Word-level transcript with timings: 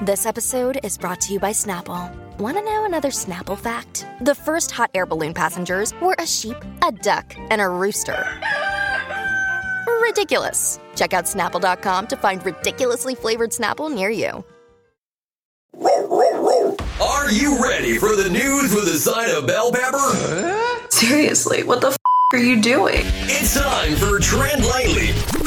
This 0.00 0.26
episode 0.26 0.78
is 0.84 0.96
brought 0.96 1.20
to 1.22 1.32
you 1.32 1.40
by 1.40 1.50
Snapple. 1.50 2.14
Want 2.38 2.56
to 2.56 2.62
know 2.62 2.84
another 2.84 3.08
Snapple 3.08 3.58
fact? 3.58 4.06
The 4.20 4.32
first 4.32 4.70
hot 4.70 4.92
air 4.94 5.06
balloon 5.06 5.34
passengers 5.34 5.92
were 6.00 6.14
a 6.20 6.26
sheep, 6.26 6.56
a 6.86 6.92
duck, 6.92 7.34
and 7.50 7.60
a 7.60 7.68
rooster. 7.68 8.24
Ridiculous. 10.00 10.78
Check 10.94 11.14
out 11.14 11.24
snapple.com 11.24 12.06
to 12.06 12.16
find 12.16 12.46
ridiculously 12.46 13.16
flavored 13.16 13.50
Snapple 13.50 13.92
near 13.92 14.08
you. 14.08 14.44
Are 17.02 17.32
you 17.32 17.60
ready 17.60 17.98
for 17.98 18.14
the 18.14 18.28
news 18.30 18.72
with 18.72 18.84
a 18.84 18.98
side 18.98 19.30
of 19.30 19.48
bell 19.48 19.72
pepper? 19.72 20.86
Seriously, 20.90 21.64
what 21.64 21.80
the 21.80 21.88
f 21.88 21.96
are 22.34 22.38
you 22.38 22.62
doing? 22.62 23.02
It's 23.26 23.54
time 23.60 23.96
for 23.96 24.20
Trend 24.20 24.64
Lightly 24.64 25.10
No! 25.32 25.37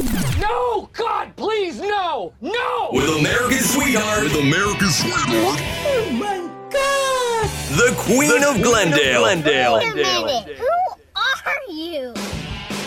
God, 0.94 1.36
please, 1.38 1.80
no! 1.80 2.34
No! 2.42 2.90
with 2.92 3.08
America's 3.20 3.74
sweetheart, 3.74 4.24
with 4.24 4.36
America's 4.36 4.98
sweetheart, 4.98 5.26
Oh 5.30 6.10
my 6.12 6.38
god! 6.70 7.50
the 7.78 7.94
Queen 7.98 8.44
of 8.44 8.62
Glendale, 8.62 9.22
Glendale, 9.22 9.74
Wait 9.76 9.92
a 9.92 9.96
minute. 9.96 10.58
Who 10.58 10.68
are 11.16 11.72
you? 11.72 12.14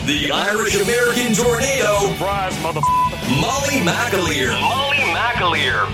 the 0.07 0.31
Irish 0.31 0.75
American 0.75 1.33
tornado, 1.35 1.99
Surprise, 2.13 2.63
mother. 2.63 2.81
Molly 3.41 3.81
McAleer. 3.81 4.61
Molly 4.61 4.97
McAleer. 4.99 5.91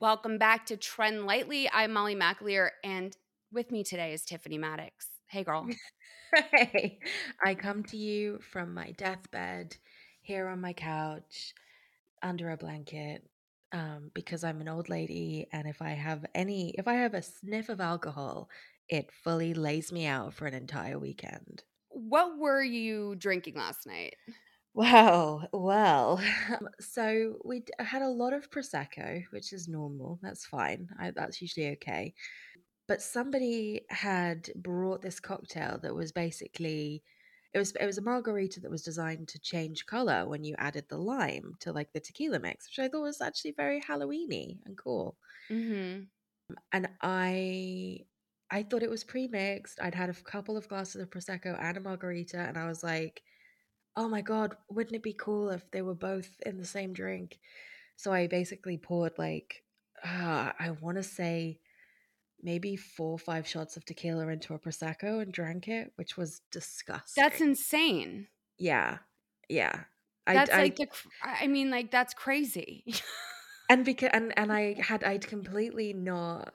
Welcome 0.00 0.38
back 0.38 0.64
to 0.66 0.78
Trend 0.78 1.26
Lightly. 1.26 1.68
I'm 1.70 1.92
Molly 1.92 2.14
McAleer, 2.16 2.70
and 2.82 3.14
with 3.52 3.70
me 3.70 3.84
today 3.84 4.14
is 4.14 4.24
Tiffany 4.24 4.56
Maddox. 4.56 5.08
Hey, 5.26 5.44
girl. 5.44 5.68
Hey, 6.34 7.00
I 7.44 7.54
come 7.54 7.82
to 7.84 7.96
you 7.96 8.38
from 8.40 8.74
my 8.74 8.92
deathbed, 8.92 9.76
here 10.20 10.48
on 10.48 10.60
my 10.60 10.72
couch, 10.72 11.54
under 12.22 12.50
a 12.50 12.56
blanket, 12.56 13.28
um, 13.72 14.10
because 14.14 14.44
I'm 14.44 14.60
an 14.60 14.68
old 14.68 14.88
lady, 14.88 15.48
and 15.52 15.68
if 15.68 15.82
I 15.82 15.90
have 15.90 16.26
any, 16.34 16.70
if 16.78 16.88
I 16.88 16.94
have 16.94 17.14
a 17.14 17.22
sniff 17.22 17.68
of 17.68 17.80
alcohol, 17.80 18.50
it 18.88 19.12
fully 19.12 19.54
lays 19.54 19.92
me 19.92 20.06
out 20.06 20.34
for 20.34 20.46
an 20.46 20.54
entire 20.54 20.98
weekend. 20.98 21.64
What 21.90 22.38
were 22.38 22.62
you 22.62 23.14
drinking 23.16 23.54
last 23.56 23.86
night? 23.86 24.14
Well, 24.74 25.48
Well, 25.52 26.20
so 26.80 27.38
we 27.44 27.64
had 27.78 28.02
a 28.02 28.08
lot 28.08 28.32
of 28.32 28.50
prosecco, 28.50 29.24
which 29.30 29.52
is 29.52 29.66
normal. 29.68 30.18
That's 30.22 30.46
fine. 30.46 30.88
I, 30.98 31.10
that's 31.10 31.40
usually 31.42 31.70
okay. 31.72 32.14
But 32.88 33.02
somebody 33.02 33.82
had 33.90 34.50
brought 34.56 35.02
this 35.02 35.20
cocktail 35.20 35.78
that 35.82 35.94
was 35.94 36.12
basically 36.12 37.04
it 37.54 37.58
was 37.58 37.72
it 37.72 37.86
was 37.86 37.98
a 37.98 38.02
margarita 38.02 38.60
that 38.60 38.70
was 38.70 38.82
designed 38.82 39.28
to 39.28 39.38
change 39.40 39.86
color 39.86 40.26
when 40.26 40.44
you 40.44 40.54
added 40.58 40.86
the 40.88 40.98
lime 40.98 41.54
to 41.60 41.72
like 41.72 41.92
the 41.92 42.00
tequila 42.00 42.40
mix, 42.40 42.68
which 42.68 42.78
I 42.84 42.88
thought 42.88 43.02
was 43.02 43.20
actually 43.20 43.52
very 43.52 43.80
Halloweeny 43.80 44.58
and 44.66 44.76
cool. 44.76 45.16
Mm-hmm. 45.50 46.04
And 46.72 46.88
I 47.02 48.06
I 48.50 48.62
thought 48.62 48.82
it 48.82 48.90
was 48.90 49.04
pre-mixed. 49.04 49.80
I'd 49.80 49.94
had 49.94 50.10
a 50.10 50.14
couple 50.14 50.56
of 50.56 50.68
glasses 50.68 51.02
of 51.02 51.10
prosecco 51.10 51.58
and 51.60 51.76
a 51.76 51.80
margarita, 51.80 52.38
and 52.38 52.56
I 52.56 52.66
was 52.66 52.82
like, 52.82 53.22
"Oh 53.96 54.08
my 54.08 54.22
god, 54.22 54.56
wouldn't 54.70 54.96
it 54.96 55.02
be 55.02 55.12
cool 55.14 55.50
if 55.50 55.70
they 55.70 55.82
were 55.82 55.94
both 55.94 56.40
in 56.46 56.58
the 56.58 56.64
same 56.66 56.92
drink?" 56.94 57.38
So 57.96 58.12
I 58.12 58.26
basically 58.28 58.78
poured 58.78 59.18
like 59.18 59.64
uh, 60.04 60.52
I 60.58 60.70
want 60.80 60.96
to 60.98 61.02
say 61.02 61.60
maybe 62.42 62.76
four 62.76 63.12
or 63.12 63.18
five 63.18 63.46
shots 63.46 63.76
of 63.76 63.84
tequila 63.84 64.28
into 64.28 64.54
a 64.54 64.58
prosecco 64.58 65.20
and 65.22 65.32
drank 65.32 65.68
it, 65.68 65.92
which 65.96 66.16
was 66.16 66.40
disgusting. 66.50 67.22
That's 67.22 67.40
insane. 67.40 68.28
yeah, 68.58 68.98
yeah. 69.48 69.84
I, 70.26 70.34
That's 70.34 70.50
I, 70.50 70.58
like 70.60 70.76
the. 70.76 70.88
I 71.22 71.46
mean, 71.46 71.70
like 71.70 71.90
that's 71.90 72.12
crazy. 72.12 72.84
and 73.70 73.82
because 73.82 74.10
and 74.12 74.36
and 74.36 74.52
I 74.52 74.76
had 74.78 75.02
I'd 75.02 75.26
completely 75.26 75.94
not 75.94 76.52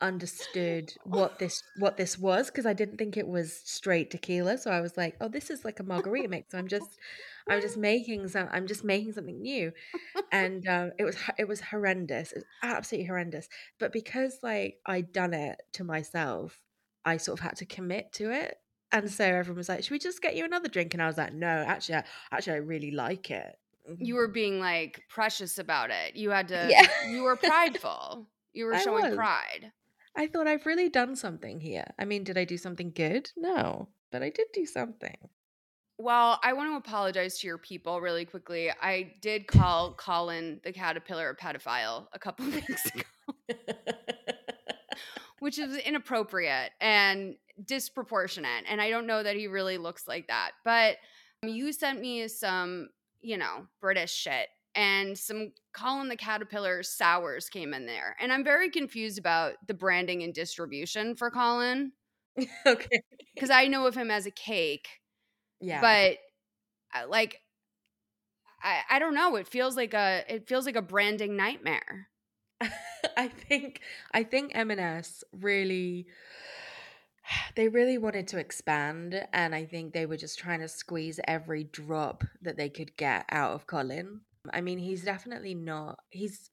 understood 0.00 0.92
what 1.04 1.38
this 1.38 1.62
what 1.78 1.96
this 1.96 2.18
was 2.18 2.48
because 2.48 2.66
I 2.66 2.72
didn't 2.72 2.98
think 2.98 3.16
it 3.16 3.28
was 3.28 3.60
straight 3.64 4.10
tequila. 4.10 4.58
So 4.58 4.72
I 4.72 4.80
was 4.80 4.96
like, 4.96 5.16
oh, 5.20 5.28
this 5.28 5.50
is 5.50 5.64
like 5.64 5.78
a 5.78 5.84
margarita 5.84 6.28
mix. 6.28 6.50
So 6.50 6.58
I'm 6.58 6.66
just 6.66 6.98
I'm 7.48 7.60
just 7.60 7.76
making 7.76 8.28
some 8.28 8.48
I'm 8.50 8.66
just 8.66 8.84
making 8.84 9.12
something 9.12 9.40
new. 9.40 9.72
And 10.30 10.66
um, 10.66 10.92
it 10.98 11.04
was 11.04 11.16
it 11.38 11.48
was 11.48 11.60
horrendous. 11.60 12.32
It 12.32 12.38
was 12.38 12.44
absolutely 12.62 13.06
horrendous. 13.06 13.48
But 13.78 13.92
because 13.92 14.38
like 14.42 14.78
I'd 14.86 15.12
done 15.12 15.34
it 15.34 15.60
to 15.74 15.84
myself, 15.84 16.60
I 17.04 17.16
sort 17.16 17.38
of 17.38 17.44
had 17.44 17.56
to 17.56 17.66
commit 17.66 18.12
to 18.14 18.30
it. 18.30 18.56
And 18.92 19.10
so 19.10 19.24
everyone 19.24 19.56
was 19.58 19.68
like, 19.70 19.82
"Should 19.82 19.92
we 19.92 19.98
just 19.98 20.20
get 20.20 20.36
you 20.36 20.44
another 20.44 20.68
drink?" 20.68 20.92
And 20.92 21.02
I 21.02 21.06
was 21.06 21.16
like, 21.16 21.32
"No, 21.32 21.46
actually, 21.46 21.96
I, 21.96 22.04
actually, 22.30 22.54
I 22.54 22.56
really 22.56 22.90
like 22.90 23.30
it." 23.30 23.56
you 23.98 24.14
were 24.14 24.28
being 24.28 24.60
like 24.60 25.02
precious 25.08 25.58
about 25.58 25.90
it. 25.90 26.16
You 26.16 26.30
had 26.30 26.48
to. 26.48 26.68
Yeah. 26.70 26.86
You 27.08 27.22
were 27.22 27.36
prideful. 27.42 28.28
You 28.52 28.66
were 28.66 28.74
I 28.74 28.82
showing 28.82 29.04
was. 29.04 29.14
pride. 29.14 29.72
I 30.14 30.26
thought 30.26 30.46
I've 30.46 30.66
really 30.66 30.88
done 30.88 31.16
something 31.16 31.58
here. 31.60 31.86
I 31.98 32.04
mean, 32.04 32.22
did 32.22 32.36
I 32.36 32.44
do 32.44 32.58
something 32.58 32.92
good? 32.94 33.30
No, 33.36 33.88
but 34.10 34.22
I 34.22 34.28
did 34.30 34.48
do 34.52 34.66
something. 34.66 35.16
Well, 35.98 36.40
I 36.42 36.52
want 36.52 36.70
to 36.70 36.76
apologize 36.76 37.38
to 37.40 37.46
your 37.46 37.58
people 37.58 38.00
really 38.00 38.24
quickly. 38.24 38.70
I 38.70 39.14
did 39.20 39.46
call 39.46 39.92
Colin 39.98 40.60
the 40.64 40.72
caterpillar 40.72 41.30
a 41.30 41.36
pedophile 41.36 42.06
a 42.12 42.18
couple 42.18 42.46
of 42.46 42.54
weeks 42.68 42.86
ago, 42.86 43.02
which 45.38 45.58
is 45.58 45.76
inappropriate 45.76 46.72
and 46.80 47.36
disproportionate. 47.64 48.64
And 48.68 48.80
I 48.80 48.90
don't 48.90 49.06
know 49.06 49.22
that 49.22 49.36
he 49.36 49.46
really 49.46 49.78
looks 49.78 50.08
like 50.08 50.28
that. 50.28 50.52
But 50.64 50.96
um, 51.42 51.50
you 51.50 51.72
sent 51.72 52.00
me 52.00 52.26
some, 52.28 52.88
you 53.20 53.36
know, 53.36 53.66
British 53.80 54.12
shit. 54.12 54.48
And 54.74 55.18
some 55.18 55.52
Colin 55.74 56.08
the 56.08 56.16
Caterpillar 56.16 56.82
sours 56.82 57.50
came 57.50 57.74
in 57.74 57.84
there. 57.84 58.16
And 58.18 58.32
I'm 58.32 58.42
very 58.42 58.70
confused 58.70 59.18
about 59.18 59.56
the 59.66 59.74
branding 59.74 60.22
and 60.22 60.32
distribution 60.32 61.14
for 61.14 61.30
Colin 61.30 61.92
okay. 62.66 63.02
because 63.34 63.50
I 63.50 63.66
know 63.66 63.86
of 63.86 63.94
him 63.94 64.10
as 64.10 64.24
a 64.24 64.30
cake 64.30 64.88
Yeah. 65.62 65.80
but 65.80 66.18
uh, 66.98 67.08
like 67.08 67.40
I, 68.62 68.80
I 68.90 68.98
don't 68.98 69.14
know 69.14 69.36
it 69.36 69.46
feels 69.48 69.76
like 69.76 69.94
a 69.94 70.24
it 70.28 70.48
feels 70.48 70.66
like 70.66 70.76
a 70.76 70.82
branding 70.82 71.36
nightmare 71.36 72.08
I 73.16 73.28
think 73.28 73.80
I 74.12 74.22
think 74.22 74.52
M&S 74.54 75.24
really 75.32 76.06
they 77.56 77.68
really 77.68 77.98
wanted 77.98 78.28
to 78.28 78.38
expand 78.38 79.26
and 79.32 79.54
I 79.54 79.64
think 79.64 79.92
they 79.92 80.06
were 80.06 80.16
just 80.16 80.38
trying 80.38 80.60
to 80.60 80.68
squeeze 80.68 81.20
every 81.26 81.64
drop 81.64 82.24
that 82.42 82.56
they 82.56 82.68
could 82.68 82.96
get 82.96 83.24
out 83.30 83.52
of 83.52 83.66
Colin. 83.66 84.20
I 84.52 84.60
mean, 84.60 84.78
he's 84.78 85.04
definitely 85.04 85.54
not 85.54 86.00
he's 86.10 86.50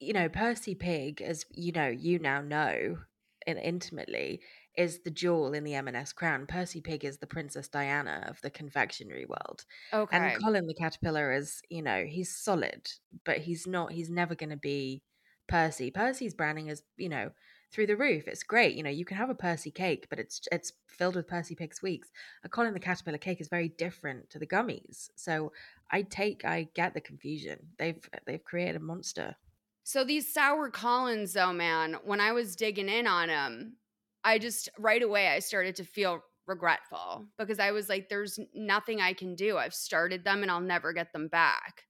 you 0.00 0.12
know, 0.12 0.28
Percy 0.28 0.74
Pig 0.74 1.22
as 1.22 1.46
you 1.50 1.72
know, 1.72 1.88
you 1.88 2.18
now 2.18 2.40
know 2.40 2.98
intimately 3.46 4.40
is 4.76 5.00
the 5.00 5.10
jewel 5.10 5.52
in 5.54 5.64
the 5.64 5.74
M&S 5.74 6.12
crown. 6.12 6.46
Percy 6.46 6.80
Pig 6.80 7.04
is 7.04 7.18
the 7.18 7.26
Princess 7.26 7.68
Diana 7.68 8.24
of 8.28 8.40
the 8.42 8.50
confectionery 8.50 9.24
world. 9.26 9.64
okay 9.92 10.10
And 10.10 10.34
Colin 10.42 10.66
the 10.66 10.74
caterpillar 10.74 11.32
is, 11.32 11.62
you 11.70 11.82
know, 11.82 12.04
he's 12.04 12.34
solid, 12.36 12.90
but 13.24 13.38
he's 13.38 13.66
not. 13.66 13.92
He's 13.92 14.10
never 14.10 14.34
going 14.34 14.50
to 14.50 14.56
be 14.56 15.02
Percy. 15.48 15.90
Percy's 15.90 16.34
branding 16.34 16.68
is, 16.68 16.82
you 16.96 17.08
know, 17.08 17.30
through 17.72 17.86
the 17.86 17.96
roof. 17.96 18.28
It's 18.28 18.42
great. 18.42 18.76
You 18.76 18.82
know, 18.82 18.90
you 18.90 19.04
can 19.04 19.16
have 19.16 19.30
a 19.30 19.34
Percy 19.34 19.70
cake, 19.70 20.06
but 20.10 20.18
it's 20.18 20.40
it's 20.52 20.72
filled 20.88 21.16
with 21.16 21.28
Percy 21.28 21.54
Pig 21.54 21.74
sweets. 21.74 22.10
A 22.44 22.48
Colin 22.48 22.74
the 22.74 22.80
caterpillar 22.80 23.18
cake 23.18 23.40
is 23.40 23.48
very 23.48 23.68
different 23.68 24.30
to 24.30 24.38
the 24.38 24.46
gummies. 24.46 25.10
So 25.16 25.52
I 25.90 26.02
take, 26.02 26.44
I 26.44 26.68
get 26.74 26.94
the 26.94 27.00
confusion. 27.00 27.68
They've 27.78 28.08
they've 28.26 28.44
created 28.44 28.76
a 28.76 28.80
monster. 28.80 29.36
so 29.82 30.04
these 30.04 30.32
sour 30.32 30.70
collins 30.70 31.32
though 31.34 31.52
man 31.52 31.94
when 32.04 32.20
i 32.20 32.32
was 32.32 32.56
digging 32.56 32.88
in 32.88 33.06
on 33.06 33.28
them 33.28 33.76
i 34.24 34.38
just 34.38 34.68
right 34.78 35.02
away 35.02 35.28
i 35.28 35.38
started 35.38 35.76
to 35.76 35.84
feel 35.84 36.20
regretful 36.46 37.24
because 37.38 37.58
i 37.58 37.70
was 37.70 37.88
like 37.88 38.08
there's 38.08 38.38
nothing 38.54 39.00
i 39.00 39.12
can 39.12 39.34
do 39.34 39.56
i've 39.56 39.74
started 39.74 40.24
them 40.24 40.42
and 40.42 40.50
i'll 40.50 40.60
never 40.60 40.92
get 40.92 41.12
them 41.12 41.28
back 41.28 41.84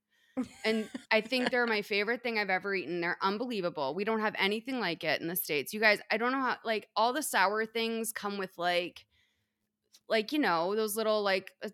and 0.65 0.89
I 1.11 1.21
think 1.21 1.49
they're 1.49 1.65
my 1.65 1.81
favorite 1.93 2.21
thing 2.21 2.37
I've 2.37 2.49
ever 2.49 2.75
eaten. 2.75 2.99
They're 2.99 3.17
unbelievable. 3.21 3.95
We 3.95 4.03
don't 4.03 4.19
have 4.19 4.35
anything 4.37 4.81
like 4.81 5.05
it 5.05 5.21
in 5.21 5.29
the 5.29 5.35
states. 5.37 5.73
You 5.73 5.79
guys, 5.79 5.99
I 6.11 6.17
don't 6.17 6.33
know 6.33 6.41
how 6.41 6.57
like 6.65 6.89
all 6.93 7.13
the 7.13 7.23
sour 7.23 7.65
things 7.65 8.11
come 8.11 8.37
with 8.37 8.51
like 8.57 9.05
like 10.09 10.33
you 10.33 10.39
know, 10.39 10.75
those 10.75 10.97
little 10.97 11.23
like 11.23 11.51
uh, 11.63 11.69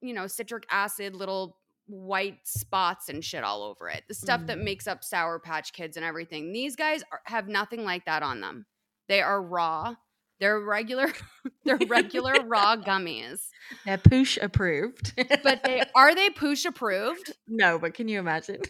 you 0.00 0.14
know, 0.14 0.26
citric 0.26 0.64
acid 0.70 1.14
little 1.14 1.58
white 1.86 2.38
spots 2.44 3.10
and 3.10 3.22
shit 3.22 3.44
all 3.44 3.62
over 3.62 3.90
it. 3.90 4.04
The 4.08 4.14
stuff 4.14 4.46
that 4.46 4.56
Mm. 4.56 4.64
makes 4.64 4.86
up 4.86 5.04
Sour 5.04 5.38
Patch 5.38 5.74
Kids 5.74 5.98
and 5.98 6.06
everything. 6.06 6.50
These 6.50 6.76
guys 6.76 7.02
are, 7.12 7.20
have 7.24 7.46
nothing 7.46 7.84
like 7.84 8.06
that 8.06 8.22
on 8.22 8.40
them. 8.40 8.64
They 9.12 9.20
are 9.20 9.42
raw. 9.42 9.96
They're 10.40 10.58
regular. 10.58 11.06
they're 11.66 11.76
regular 11.86 12.32
raw 12.46 12.76
gummies. 12.76 13.40
They're 13.84 13.98
poosh 13.98 14.38
approved. 14.40 15.12
But 15.42 15.62
they 15.64 15.82
are 15.94 16.14
they 16.14 16.30
poosh 16.30 16.64
approved? 16.64 17.34
no, 17.46 17.78
but 17.78 17.92
can 17.92 18.08
you 18.08 18.18
imagine? 18.18 18.62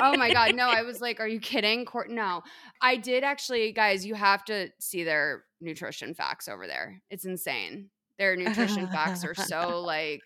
Oh 0.00 0.16
my 0.16 0.32
god, 0.32 0.54
no! 0.54 0.70
I 0.70 0.84
was 0.84 1.02
like, 1.02 1.20
"Are 1.20 1.28
you 1.28 1.38
kidding?" 1.38 1.84
Court? 1.84 2.08
No, 2.08 2.40
I 2.80 2.96
did 2.96 3.24
actually, 3.24 3.72
guys. 3.72 4.06
You 4.06 4.14
have 4.14 4.42
to 4.46 4.70
see 4.80 5.04
their 5.04 5.44
nutrition 5.60 6.14
facts 6.14 6.48
over 6.48 6.66
there. 6.66 7.02
It's 7.10 7.26
insane. 7.26 7.90
Their 8.18 8.36
nutrition 8.36 8.86
facts 8.88 9.22
are 9.22 9.34
so 9.34 9.82
like, 9.82 10.22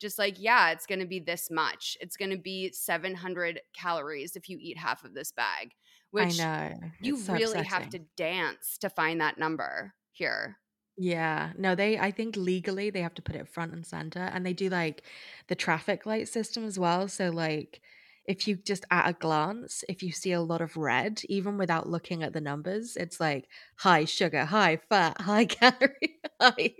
just 0.00 0.18
like, 0.18 0.40
yeah, 0.40 0.72
it's 0.72 0.86
going 0.86 0.98
to 0.98 1.06
be 1.06 1.20
this 1.20 1.52
much. 1.52 1.96
It's 2.00 2.16
going 2.16 2.32
to 2.32 2.36
be 2.36 2.72
seven 2.72 3.14
hundred 3.14 3.60
calories 3.80 4.34
if 4.34 4.48
you 4.48 4.58
eat 4.60 4.76
half 4.76 5.04
of 5.04 5.14
this 5.14 5.30
bag. 5.30 5.70
Which 6.14 6.24
I 6.24 6.32
know. 6.32 6.92
you 7.00 7.16
so 7.16 7.34
really 7.34 7.62
have 7.64 7.88
to 7.90 7.98
dance 7.98 8.78
to 8.78 8.88
find 8.88 9.20
that 9.20 9.36
number 9.38 9.96
here. 10.12 10.60
Yeah, 10.96 11.52
no, 11.58 11.74
they, 11.74 11.98
I 11.98 12.12
think 12.12 12.36
legally 12.36 12.88
they 12.90 13.02
have 13.02 13.14
to 13.14 13.22
put 13.22 13.34
it 13.34 13.48
front 13.48 13.72
and 13.72 13.84
center 13.84 14.20
and 14.20 14.46
they 14.46 14.52
do 14.52 14.68
like 14.68 15.02
the 15.48 15.56
traffic 15.56 16.06
light 16.06 16.28
system 16.28 16.64
as 16.64 16.78
well. 16.78 17.08
So, 17.08 17.30
like, 17.30 17.80
if 18.26 18.46
you 18.46 18.56
just 18.56 18.84
at 18.92 19.08
a 19.08 19.12
glance, 19.12 19.82
if 19.88 20.02
you 20.04 20.12
see 20.12 20.30
a 20.32 20.40
lot 20.40 20.60
of 20.60 20.76
red, 20.76 21.20
even 21.28 21.58
without 21.58 21.88
looking 21.88 22.22
at 22.22 22.32
the 22.32 22.40
numbers, 22.40 22.96
it's 22.96 23.18
like 23.20 23.48
high 23.78 24.04
sugar, 24.04 24.44
high 24.44 24.76
fat, 24.76 25.20
high 25.20 25.46
calorie, 25.46 26.20
high, 26.40 26.74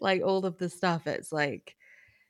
like 0.00 0.22
all 0.22 0.46
of 0.46 0.58
the 0.58 0.70
stuff. 0.70 1.06
It's 1.08 1.32
like, 1.32 1.76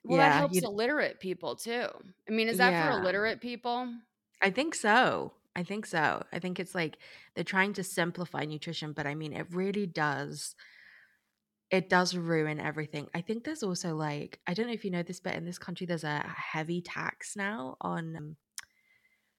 Well, 0.03 0.17
that 0.17 0.31
yeah, 0.31 0.33
helps 0.33 0.61
you, 0.61 0.63
illiterate 0.63 1.19
people 1.19 1.55
too. 1.55 1.89
I 2.27 2.31
mean, 2.31 2.47
is 2.47 2.57
that 2.57 2.75
for 2.77 2.89
illiterate 2.89 3.41
people? 3.41 3.93
I 4.41 4.49
think 4.51 4.75
so. 4.75 5.36
I 5.57 5.63
think 5.63 5.87
so. 5.87 6.23
I 6.31 6.39
think 6.39 6.59
it's 6.59 6.75
like 6.75 6.99
they're 7.33 7.43
trying 7.43 7.73
to 7.73 7.83
simplify 7.83 8.45
nutrition, 8.45 8.93
but 8.93 9.07
I 9.07 9.15
mean, 9.15 9.33
it 9.33 9.47
really 9.51 9.87
does. 9.87 10.55
it 11.69 11.89
does 11.89 12.15
ruin 12.15 12.59
everything. 12.59 13.07
I 13.13 13.21
think 13.21 13.43
there's 13.43 13.63
also 13.63 13.95
like 13.95 14.39
I 14.47 14.53
don't 14.53 14.67
know 14.67 14.73
if 14.73 14.85
you 14.85 14.91
know 14.91 15.03
this, 15.03 15.19
but 15.19 15.35
in 15.35 15.45
this 15.45 15.57
country 15.57 15.85
there's 15.87 16.05
a 16.05 16.23
heavy 16.53 16.81
tax 16.81 17.35
now 17.35 17.75
on 17.81 18.15
um, 18.15 18.35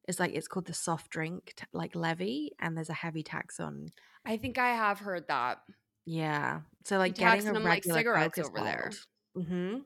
it's 0.06 0.20
like 0.20 0.34
it's 0.34 0.48
called 0.48 0.66
the 0.66 0.74
soft 0.74 1.10
drink 1.10 1.54
t- 1.56 1.64
like 1.72 1.94
levy, 1.94 2.52
and 2.60 2.76
there's 2.76 2.90
a 2.90 2.94
heavy 2.94 3.22
tax 3.22 3.60
on 3.60 3.88
I 4.26 4.36
think 4.36 4.58
I 4.58 4.74
have 4.74 4.98
heard 4.98 5.28
that. 5.28 5.58
yeah. 6.04 6.60
So 6.84 6.98
like 6.98 7.14
getting 7.14 7.48
a 7.48 7.52
them 7.52 7.64
like 7.64 7.84
cigarettes 7.84 8.38
over 8.38 8.60
there. 8.60 8.90
Mm-hmm. 9.36 9.76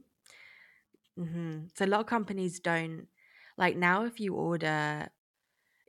Mm-hmm. 1.18 1.58
So 1.76 1.84
a 1.84 1.86
lot 1.86 2.00
of 2.00 2.06
companies 2.06 2.58
don't 2.60 3.06
like 3.58 3.76
now 3.76 4.04
if 4.04 4.18
you 4.18 4.34
order 4.34 5.08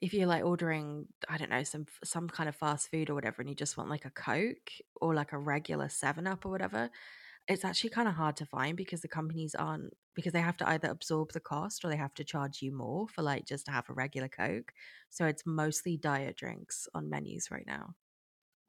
if 0.03 0.13
you're 0.13 0.27
like 0.27 0.43
ordering 0.45 1.07
I 1.29 1.37
don't 1.37 1.49
know 1.51 1.63
some 1.63 1.85
some 2.03 2.27
kind 2.29 2.49
of 2.49 2.55
fast 2.55 2.91
food 2.91 3.09
or 3.09 3.15
whatever, 3.15 3.41
and 3.41 3.49
you 3.49 3.55
just 3.55 3.77
want 3.77 3.89
like 3.89 4.05
a 4.05 4.11
Coke 4.11 4.71
or 5.01 5.13
like 5.15 5.33
a 5.33 5.37
regular 5.39 5.89
Seven 5.89 6.27
Up 6.27 6.45
or 6.45 6.49
whatever 6.51 6.89
it's 7.47 7.65
actually 7.65 7.89
kind 7.91 8.07
of 8.07 8.15
hard 8.15 8.37
to 8.37 8.45
find 8.45 8.77
because 8.77 9.01
the 9.01 9.07
companies 9.07 9.55
aren't 9.55 9.93
because 10.15 10.33
they 10.33 10.41
have 10.41 10.57
to 10.57 10.69
either 10.69 10.89
absorb 10.89 11.31
the 11.33 11.39
cost 11.39 11.83
or 11.83 11.89
they 11.89 11.97
have 11.97 12.13
to 12.15 12.23
charge 12.23 12.61
you 12.61 12.71
more 12.71 13.07
for 13.07 13.21
like 13.21 13.45
just 13.45 13.65
to 13.65 13.71
have 13.71 13.89
a 13.89 13.93
regular 13.93 14.29
coke 14.29 14.73
so 15.09 15.25
it's 15.25 15.45
mostly 15.45 15.97
diet 15.97 16.37
drinks 16.37 16.87
on 16.93 17.09
menus 17.09 17.51
right 17.51 17.67
now 17.67 17.95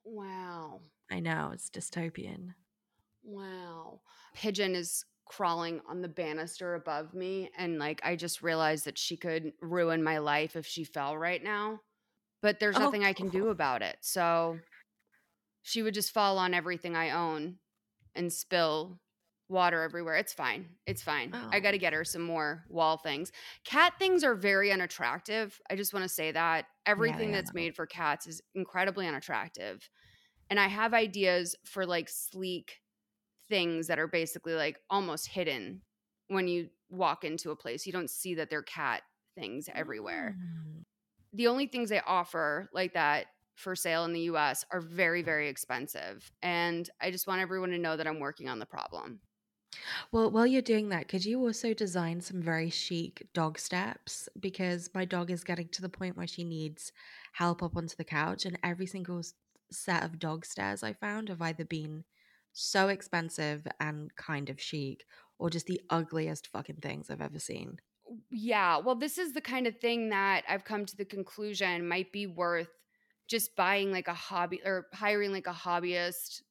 Wow. 0.04 0.80
i 1.10 1.19
know 1.20 1.50
it's 1.52 1.70
dystopian 1.70 2.54
Wow. 3.22 4.00
Pigeon 4.34 4.75
is 4.75 5.04
crawling 5.26 5.81
on 5.88 6.03
the 6.03 6.09
banister 6.09 6.75
above 6.75 7.15
me. 7.15 7.50
And 7.56 7.79
like, 7.79 8.00
I 8.05 8.17
just 8.17 8.43
realized 8.43 8.85
that 8.87 8.99
she 8.99 9.17
could 9.17 9.53
ruin 9.61 10.03
my 10.03 10.19
life 10.19 10.56
if 10.56 10.67
she 10.67 10.85
fell 10.85 11.17
right 11.17 11.43
now. 11.43 11.81
But 12.43 12.61
there's 12.61 12.76
oh 12.76 12.81
nothing 12.81 13.05
I 13.05 13.15
can 13.15 13.29
do 13.29 13.49
about 13.49 13.82
it. 13.82 13.97
So 14.00 14.59
she 15.62 15.82
would 15.82 15.94
just 15.94 16.12
fall 16.12 16.38
on 16.38 16.53
everything 16.53 16.94
I 16.94 17.11
own 17.11 17.56
and 18.15 18.32
spill 18.32 19.00
water 19.49 19.82
everywhere. 19.82 20.17
It's 20.17 20.32
fine. 20.32 20.67
It's 20.87 21.03
fine. 21.03 21.35
I 21.50 21.61
got 21.61 21.73
to 21.73 21.76
oh 21.76 21.81
get 21.81 21.93
her 21.93 22.05
some 22.05 22.23
more 22.23 22.65
wall 22.69 22.97
things. 22.99 23.32
Cat 23.65 23.94
things 23.99 24.25
are 24.25 24.35
very 24.35 24.73
unattractive. 24.73 25.59
I 25.71 25.76
just 25.76 25.93
want 25.94 26.05
to 26.05 26.09
say 26.09 26.32
that 26.32 26.67
yeah 26.67 26.67
everything 26.87 27.32
that's 27.32 27.55
made 27.55 27.75
for 27.75 27.87
cats 27.87 28.26
is 28.26 28.43
incredibly 28.55 29.06
unattractive. 29.06 29.88
And 30.50 30.61
I 30.61 30.69
have 30.69 30.93
ideas 30.93 31.56
for 31.65 31.87
like 31.87 32.09
sleek 32.11 32.81
things 33.49 33.87
that 33.88 33.99
are 33.99 34.08
basically 34.08 34.55
like 34.55 34.79
almost 34.91 35.29
hidden 35.29 35.82
when 36.29 36.49
you 36.49 36.69
walk 36.91 37.25
into 37.25 37.50
a 37.50 37.56
place. 37.56 37.87
You 37.87 37.93
don't 37.93 38.11
see 38.11 38.35
that 38.37 38.50
they're 38.50 38.62
cat 38.62 39.02
things 39.37 39.69
everywhere. 39.75 40.37
Mm. 40.38 40.82
The 41.32 41.49
only 41.49 41.67
things 41.67 41.91
they 41.91 42.00
offer 42.06 42.70
like 42.73 42.94
that 42.94 43.26
for 43.56 43.76
sale 43.76 44.05
in 44.05 44.12
the 44.12 44.20
US 44.23 44.64
are 44.70 44.81
very, 44.81 45.23
very 45.23 45.49
expensive. 45.49 46.31
And 46.43 46.88
I 47.00 47.11
just 47.11 47.26
want 47.26 47.41
everyone 47.41 47.70
to 47.70 47.79
know 47.79 47.96
that 47.96 48.06
I'm 48.06 48.20
working 48.20 48.49
on 48.49 48.58
the 48.58 48.67
problem. 48.67 49.20
well 50.12 50.31
while 50.31 50.47
you're 50.47 50.62
doing 50.62 50.88
that 50.88 51.08
could 51.08 51.25
you 51.25 51.40
also 51.40 51.75
design 51.75 52.20
some 52.20 52.40
very 52.43 52.70
chic 52.70 53.26
dog 53.32 53.58
steps 53.58 54.29
because 54.40 54.90
my 54.94 55.05
dog 55.05 55.31
is 55.31 55.44
getting 55.44 55.69
to 55.69 55.82
the 55.82 55.88
point 55.88 56.17
where 56.17 56.26
she 56.26 56.44
needs 56.44 56.93
help 57.32 57.62
up 57.62 57.76
onto 57.76 57.97
the 57.97 58.05
couch 58.05 58.44
and 58.44 58.58
every 58.62 58.87
single 58.87 59.23
set 59.70 60.05
of 60.05 60.19
dog 60.19 60.44
stairs 60.47 60.82
i 60.82 60.93
found 60.93 61.29
have 61.29 61.43
either 61.43 61.64
been 61.64 62.05
so 62.54 62.88
expensive 62.88 63.66
and 63.80 64.14
kind 64.16 64.50
of 64.50 64.60
chic 64.60 65.06
or 65.38 65.50
just 65.50 65.66
the 65.66 65.80
ugliest 65.90 66.48
fucking 66.48 66.76
things 66.76 67.10
i've 67.10 67.20
ever 67.20 67.38
seen 67.38 67.78
Yeah, 68.30 68.78
well, 68.78 68.94
this 68.96 69.18
is 69.18 69.32
the 69.32 69.40
kind 69.40 69.66
of 69.66 69.78
thing 69.78 70.10
that 70.10 70.44
I've 70.48 70.64
come 70.64 70.84
to 70.86 70.96
the 70.96 71.04
conclusion 71.04 71.88
might 71.88 72.12
be 72.12 72.26
worth 72.26 72.70
just 73.26 73.56
buying 73.56 73.90
like 73.90 74.08
a 74.08 74.14
hobby 74.14 74.60
or 74.64 74.88
hiring 74.92 75.32
like 75.32 75.46
a 75.46 75.52
hobbyist 75.52 76.42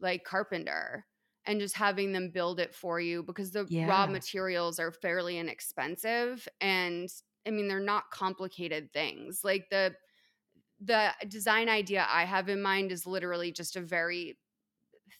like 0.00 0.24
carpenter 0.24 1.06
and 1.44 1.60
just 1.60 1.76
having 1.76 2.12
them 2.12 2.30
build 2.30 2.60
it 2.60 2.74
for 2.74 3.00
you 3.00 3.22
because 3.22 3.52
the 3.52 3.70
raw 3.78 4.06
materials 4.06 4.78
are 4.78 4.92
fairly 4.92 5.38
inexpensive 5.38 6.46
and 6.60 7.08
I 7.46 7.50
mean 7.50 7.68
they're 7.68 7.80
not 7.80 8.10
complicated 8.10 8.92
things. 8.92 9.42
Like 9.44 9.70
the 9.70 9.94
the 10.80 11.12
design 11.28 11.68
idea 11.68 12.06
I 12.08 12.24
have 12.24 12.48
in 12.48 12.62
mind 12.62 12.92
is 12.92 13.06
literally 13.06 13.52
just 13.52 13.76
a 13.76 13.80
very 13.80 14.38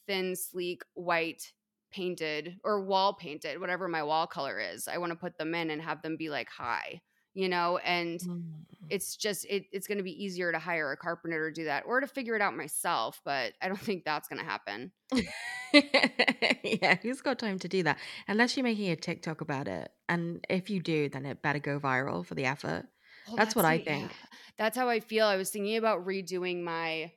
thin, 0.06 0.34
sleek, 0.36 0.82
white 0.94 1.52
painted 1.90 2.56
or 2.64 2.84
wall 2.84 3.14
painted, 3.14 3.60
whatever 3.60 3.88
my 3.88 4.02
wall 4.02 4.26
color 4.26 4.58
is. 4.58 4.88
I 4.88 4.98
want 4.98 5.10
to 5.12 5.16
put 5.16 5.38
them 5.38 5.54
in 5.54 5.70
and 5.70 5.80
have 5.80 6.02
them 6.02 6.16
be 6.16 6.28
like 6.28 6.50
high, 6.50 7.00
you 7.34 7.48
know, 7.48 7.78
and 7.78 8.20
Mm. 8.20 8.52
it's 8.90 9.16
just 9.16 9.46
it, 9.48 9.64
it's 9.72 9.86
going 9.86 9.98
to 9.98 10.04
be 10.04 10.22
easier 10.24 10.52
to 10.52 10.58
hire 10.58 10.92
a 10.92 10.96
carpenter 10.96 11.50
to 11.50 11.54
do 11.54 11.64
that 11.64 11.84
or 11.86 12.00
to 12.00 12.06
figure 12.06 12.36
it 12.36 12.42
out 12.42 12.56
myself, 12.56 13.20
but 13.24 13.54
I 13.62 13.68
don't 13.68 13.80
think 13.80 14.04
that's 14.04 14.28
going 14.28 14.38
to 14.38 14.44
happen. 14.44 14.92
yeah, 15.72 16.96
who's 17.02 17.20
got 17.20 17.38
time 17.38 17.58
to 17.60 17.68
do 17.68 17.82
that? 17.84 17.98
Unless 18.26 18.56
you're 18.56 18.64
making 18.64 18.90
a 18.90 18.96
TikTok 18.96 19.40
about 19.40 19.68
it. 19.68 19.90
And 20.08 20.44
if 20.48 20.70
you 20.70 20.80
do, 20.80 21.08
then 21.08 21.26
it 21.26 21.42
better 21.42 21.58
go 21.58 21.78
viral 21.80 22.24
for 22.24 22.34
the 22.34 22.44
effort. 22.46 22.86
Well, 23.26 23.36
That's 23.36 23.54
what 23.54 23.62
that's 23.62 23.72
I 23.72 23.78
the 23.78 23.84
yeah. 23.84 23.98
think. 23.98 24.12
That's 24.56 24.76
how 24.76 24.88
I 24.88 25.00
feel. 25.00 25.26
I 25.26 25.36
was 25.36 25.50
thinking 25.50 25.76
about 25.76 26.06
redoing 26.06 26.62
my 26.62 27.12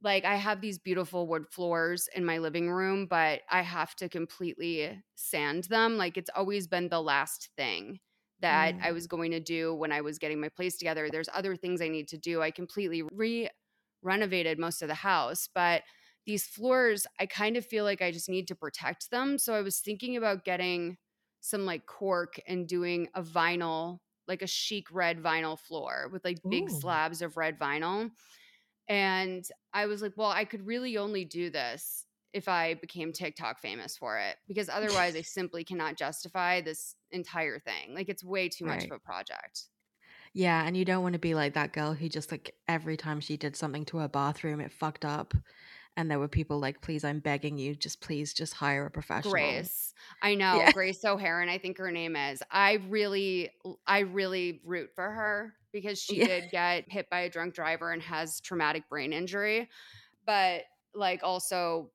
like 0.00 0.24
I 0.24 0.36
have 0.36 0.60
these 0.60 0.78
beautiful 0.78 1.26
wood 1.26 1.46
floors 1.50 2.08
in 2.14 2.24
my 2.24 2.38
living 2.38 2.70
room, 2.70 3.06
but 3.06 3.42
I 3.50 3.62
have 3.62 3.96
to 3.96 4.08
completely 4.08 5.02
sand 5.16 5.64
them. 5.64 5.96
Like 5.96 6.16
it's 6.16 6.30
always 6.34 6.68
been 6.68 6.88
the 6.88 7.02
last 7.02 7.50
thing 7.56 7.98
that 8.40 8.76
I 8.80 8.92
Mm. 8.92 8.92
was 8.92 9.08
going 9.08 9.32
to 9.32 9.40
do 9.40 9.74
when 9.74 9.90
I 9.90 10.00
was 10.00 10.18
getting 10.18 10.40
my 10.40 10.48
place 10.48 10.78
together. 10.78 11.10
There's 11.10 11.28
other 11.34 11.56
things 11.56 11.80
I 11.80 11.88
need 11.88 12.06
to 12.08 12.18
do. 12.18 12.40
I 12.42 12.52
completely 12.52 13.02
re 13.12 13.50
renovated 14.02 14.58
most 14.58 14.80
of 14.82 14.88
the 14.88 14.94
house, 14.94 15.48
but 15.52 15.82
these 16.26 16.46
floors, 16.46 17.06
I 17.18 17.26
kind 17.26 17.56
of 17.56 17.66
feel 17.66 17.84
like 17.84 18.00
I 18.02 18.12
just 18.12 18.28
need 18.28 18.46
to 18.48 18.54
protect 18.54 19.10
them. 19.10 19.38
So 19.38 19.54
I 19.54 19.62
was 19.62 19.80
thinking 19.80 20.16
about 20.16 20.44
getting 20.44 20.98
some 21.40 21.64
like 21.64 21.86
cork 21.86 22.38
and 22.46 22.68
doing 22.68 23.08
a 23.14 23.22
vinyl, 23.22 23.98
like 24.28 24.42
a 24.42 24.46
chic 24.46 24.90
red 24.92 25.18
vinyl 25.18 25.58
floor 25.58 26.08
with 26.12 26.24
like 26.24 26.38
big 26.50 26.70
Ooh. 26.70 26.70
slabs 26.70 27.22
of 27.22 27.36
red 27.36 27.58
vinyl. 27.58 28.10
And 28.88 29.44
I 29.72 29.86
was 29.86 30.00
like, 30.02 30.12
well, 30.16 30.30
I 30.30 30.44
could 30.44 30.66
really 30.66 30.96
only 30.96 31.24
do 31.24 31.50
this 31.50 32.04
if 32.32 32.48
I 32.48 32.74
became 32.74 33.12
TikTok 33.12 33.58
famous 33.60 33.96
for 33.96 34.18
it 34.18 34.36
because 34.46 34.68
otherwise 34.68 35.16
I 35.16 35.22
simply 35.22 35.64
cannot 35.64 35.96
justify 35.96 36.60
this 36.60 36.94
entire 37.10 37.58
thing. 37.58 37.94
Like 37.94 38.08
it's 38.08 38.24
way 38.24 38.48
too 38.48 38.64
much 38.66 38.80
Right. 38.80 38.90
of 38.90 38.96
a 38.96 38.98
project. 38.98 39.64
Yeah, 40.34 40.62
and 40.64 40.76
you 40.76 40.84
don't 40.84 41.02
want 41.02 41.14
to 41.14 41.18
be 41.18 41.34
like 41.34 41.54
that 41.54 41.72
girl 41.72 41.94
who 41.94 42.08
just 42.08 42.30
like 42.30 42.54
every 42.68 42.96
time 42.98 43.20
she 43.20 43.36
did 43.36 43.56
something 43.56 43.84
to 43.86 43.98
her 43.98 44.08
bathroom, 44.08 44.60
it 44.60 44.72
fucked 44.72 45.04
up. 45.04 45.32
And 45.96 46.08
there 46.08 46.18
were 46.20 46.28
people 46.28 46.60
like, 46.60 46.80
please, 46.80 47.02
I'm 47.02 47.18
begging 47.18 47.58
you, 47.58 47.74
just 47.74 48.00
please 48.00 48.32
just 48.32 48.54
hire 48.54 48.86
a 48.86 48.90
professional. 48.90 49.32
Grace. 49.32 49.94
I 50.22 50.36
know, 50.36 50.58
Yeah. 50.58 50.70
Grace 50.70 51.04
O'Haron, 51.04 51.48
I 51.48 51.58
think 51.58 51.78
her 51.78 51.90
name 51.90 52.14
is. 52.14 52.40
I 52.52 52.74
really 52.88 53.50
I 53.86 54.00
really 54.00 54.60
root 54.64 54.90
for 54.94 55.10
her 55.10 55.54
because 55.72 56.00
she 56.00 56.16
Yeah. 56.18 56.26
did 56.26 56.50
get 56.50 56.90
hit 56.90 57.08
by 57.10 57.20
a 57.20 57.30
drunk 57.30 57.54
driver 57.54 57.92
and 57.92 58.02
has 58.02 58.40
traumatic 58.40 58.88
brain 58.88 59.12
injury. 59.12 59.68
But 60.26 60.62
like 60.94 61.20
also 61.22 61.90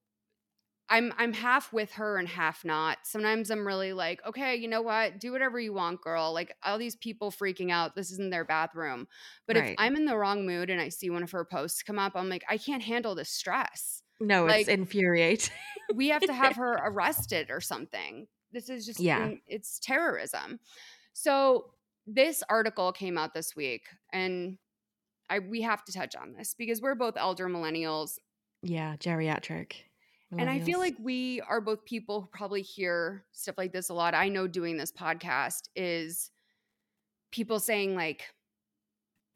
I'm 0.89 1.13
I'm 1.17 1.33
half 1.33 1.71
with 1.73 1.93
her 1.93 2.17
and 2.17 2.27
half 2.27 2.65
not. 2.65 2.99
Sometimes 3.03 3.49
I'm 3.49 3.65
really 3.65 3.93
like, 3.93 4.23
okay, 4.27 4.55
you 4.57 4.67
know 4.67 4.81
what? 4.81 5.19
Do 5.19 5.31
whatever 5.31 5.59
you 5.59 5.73
want, 5.73 6.01
girl. 6.01 6.33
Like 6.33 6.55
all 6.63 6.77
these 6.77 6.95
people 6.95 7.31
freaking 7.31 7.71
out, 7.71 7.95
this 7.95 8.11
isn't 8.11 8.29
their 8.31 8.43
bathroom. 8.45 9.07
But 9.47 9.55
Right. 9.57 9.69
if 9.71 9.75
I'm 9.79 9.95
in 9.95 10.05
the 10.05 10.17
wrong 10.17 10.45
mood 10.45 10.69
and 10.69 10.81
I 10.81 10.89
see 10.89 11.09
one 11.09 11.23
of 11.23 11.31
her 11.31 11.45
posts 11.45 11.83
come 11.83 11.97
up, 11.97 12.13
I'm 12.15 12.29
like, 12.29 12.43
I 12.49 12.57
can't 12.57 12.83
handle 12.83 13.15
this 13.15 13.29
stress. 13.29 14.03
No, 14.19 14.45
Like- 14.45 14.61
it's 14.61 14.69
infuriating. 14.69 15.53
We 15.95 16.09
have 16.09 16.21
to 16.23 16.33
have 16.33 16.57
her 16.57 16.73
arrested 16.73 17.49
or 17.49 17.61
something. 17.61 18.27
This 18.51 18.69
is 18.69 18.85
just 18.85 18.99
Yeah. 18.99 19.31
it's 19.47 19.79
terrorism. 19.79 20.59
So 21.13 21.73
this 22.05 22.43
article 22.49 22.91
came 22.91 23.17
out 23.17 23.33
this 23.33 23.55
week 23.55 23.83
and 24.11 24.57
I 25.29 25.39
we 25.39 25.61
have 25.61 25.85
to 25.85 25.93
touch 25.93 26.15
on 26.15 26.33
this 26.33 26.53
because 26.57 26.81
we're 26.81 26.95
both 26.95 27.15
elder 27.17 27.47
millennials 27.47 28.17
yeah, 28.63 28.95
geriatric. 28.95 29.73
And 30.39 30.49
I 30.49 30.61
feel 30.61 30.79
like 30.79 30.95
we 30.99 31.41
are 31.41 31.61
both 31.61 31.85
people 31.85 32.21
who 32.21 32.27
probably 32.27 32.63
hear 32.63 33.23
stuff 33.33 33.55
like 33.55 33.71
this 33.71 33.89
a 33.89 33.93
lot. 33.93 34.15
I 34.15 34.29
know 34.29 34.47
doing 34.47 34.77
this 34.77 34.91
podcast 34.91 35.69
is 35.75 36.31
people 37.31 37.59
saying, 37.59 37.95
like, 37.95 38.23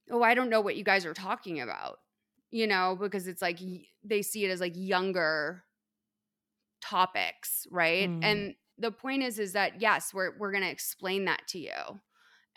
oh, 0.10 0.24
I 0.24 0.34
don't 0.34 0.50
know 0.50 0.62
what 0.62 0.76
you 0.76 0.84
guys 0.84 1.06
are 1.06 1.14
talking 1.14 1.62
about, 1.62 2.00
you 2.50 2.66
know, 2.66 2.98
because 3.00 3.28
it's 3.28 3.44
like 3.44 3.60
they 4.04 4.24
see 4.24 4.46
it 4.46 4.50
as 4.50 4.60
like 4.60 4.74
younger 4.76 5.64
topics, 6.82 7.68
right? 7.70 8.10
Mm. 8.10 8.24
And 8.24 8.56
the 8.80 8.92
point 8.92 9.22
is, 9.22 9.38
is 9.38 9.54
that 9.54 9.80
yes, 9.80 10.16
we're 10.16 10.36
we're 10.40 10.52
gonna 10.52 10.66
explain 10.66 11.26
that 11.26 11.48
to 11.50 11.60
you. 11.60 12.00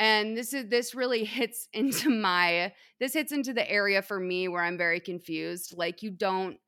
And 0.01 0.37
this 0.37 0.53
is 0.55 0.69
this 0.69 0.95
really 0.95 1.25
hits 1.25 1.69
into 1.75 2.11
my 2.11 2.73
this 2.99 3.13
hits 3.13 3.31
into 3.31 3.53
the 3.53 3.71
area 3.71 4.03
for 4.03 4.19
me 4.19 4.49
where 4.49 4.63
I'm 4.65 4.79
very 4.79 4.99
confused. 4.99 5.77
Like 5.77 6.03
you 6.03 6.11
don't 6.11 6.59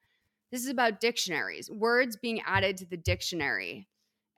this 0.53 0.63
is 0.63 0.69
about 0.69 1.01
dictionaries, 1.01 1.71
words 1.71 2.17
being 2.17 2.43
added 2.47 2.77
to 2.77 2.85
the 2.87 2.99
dictionary. 2.99 3.89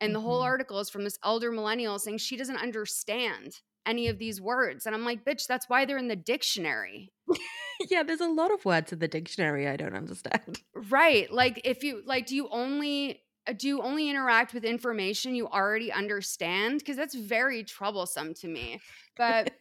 And 0.01 0.15
the 0.15 0.21
whole 0.21 0.41
Mhm. 0.41 0.45
article 0.45 0.79
is 0.79 0.89
from 0.91 1.03
this 1.03 1.19
elder 1.25 1.51
millennial 1.51 1.99
saying 1.99 2.19
she 2.19 2.37
doesn't 2.37 2.57
understand 2.57 3.61
any 3.85 4.07
of 4.09 4.19
these 4.19 4.41
words. 4.41 4.87
And 4.87 4.95
I'm 4.95 5.05
like, 5.05 5.25
bitch, 5.25 5.47
that's 5.47 5.69
why 5.69 5.85
they're 5.85 5.99
in 5.99 6.09
the 6.09 6.17
dictionary. 6.17 7.13
yeah, 7.91 8.03
there's 8.05 8.21
a 8.21 8.29
lot 8.29 8.53
of 8.53 8.65
words 8.65 8.93
in 8.93 9.01
the 9.01 9.09
dictionary 9.09 9.67
I 9.67 9.77
don't 9.77 9.95
understand. 9.97 10.63
Right. 10.75 11.31
Like 11.33 11.61
if 11.65 11.83
you 11.83 12.03
like 12.07 12.27
do 12.27 12.37
you 12.37 12.49
only 12.51 13.24
Uh, 13.47 13.53
do 13.53 13.69
you 13.69 13.83
only 13.83 14.09
interact 14.09 14.55
with 14.55 14.65
information 14.65 15.35
you 15.35 15.47
already 15.49 15.93
understand 15.93 16.79
because 16.79 16.97
that's 16.97 17.15
very 17.15 17.63
troublesome 17.63 18.35
to 18.35 18.49
me. 18.49 18.81
But 19.17 19.53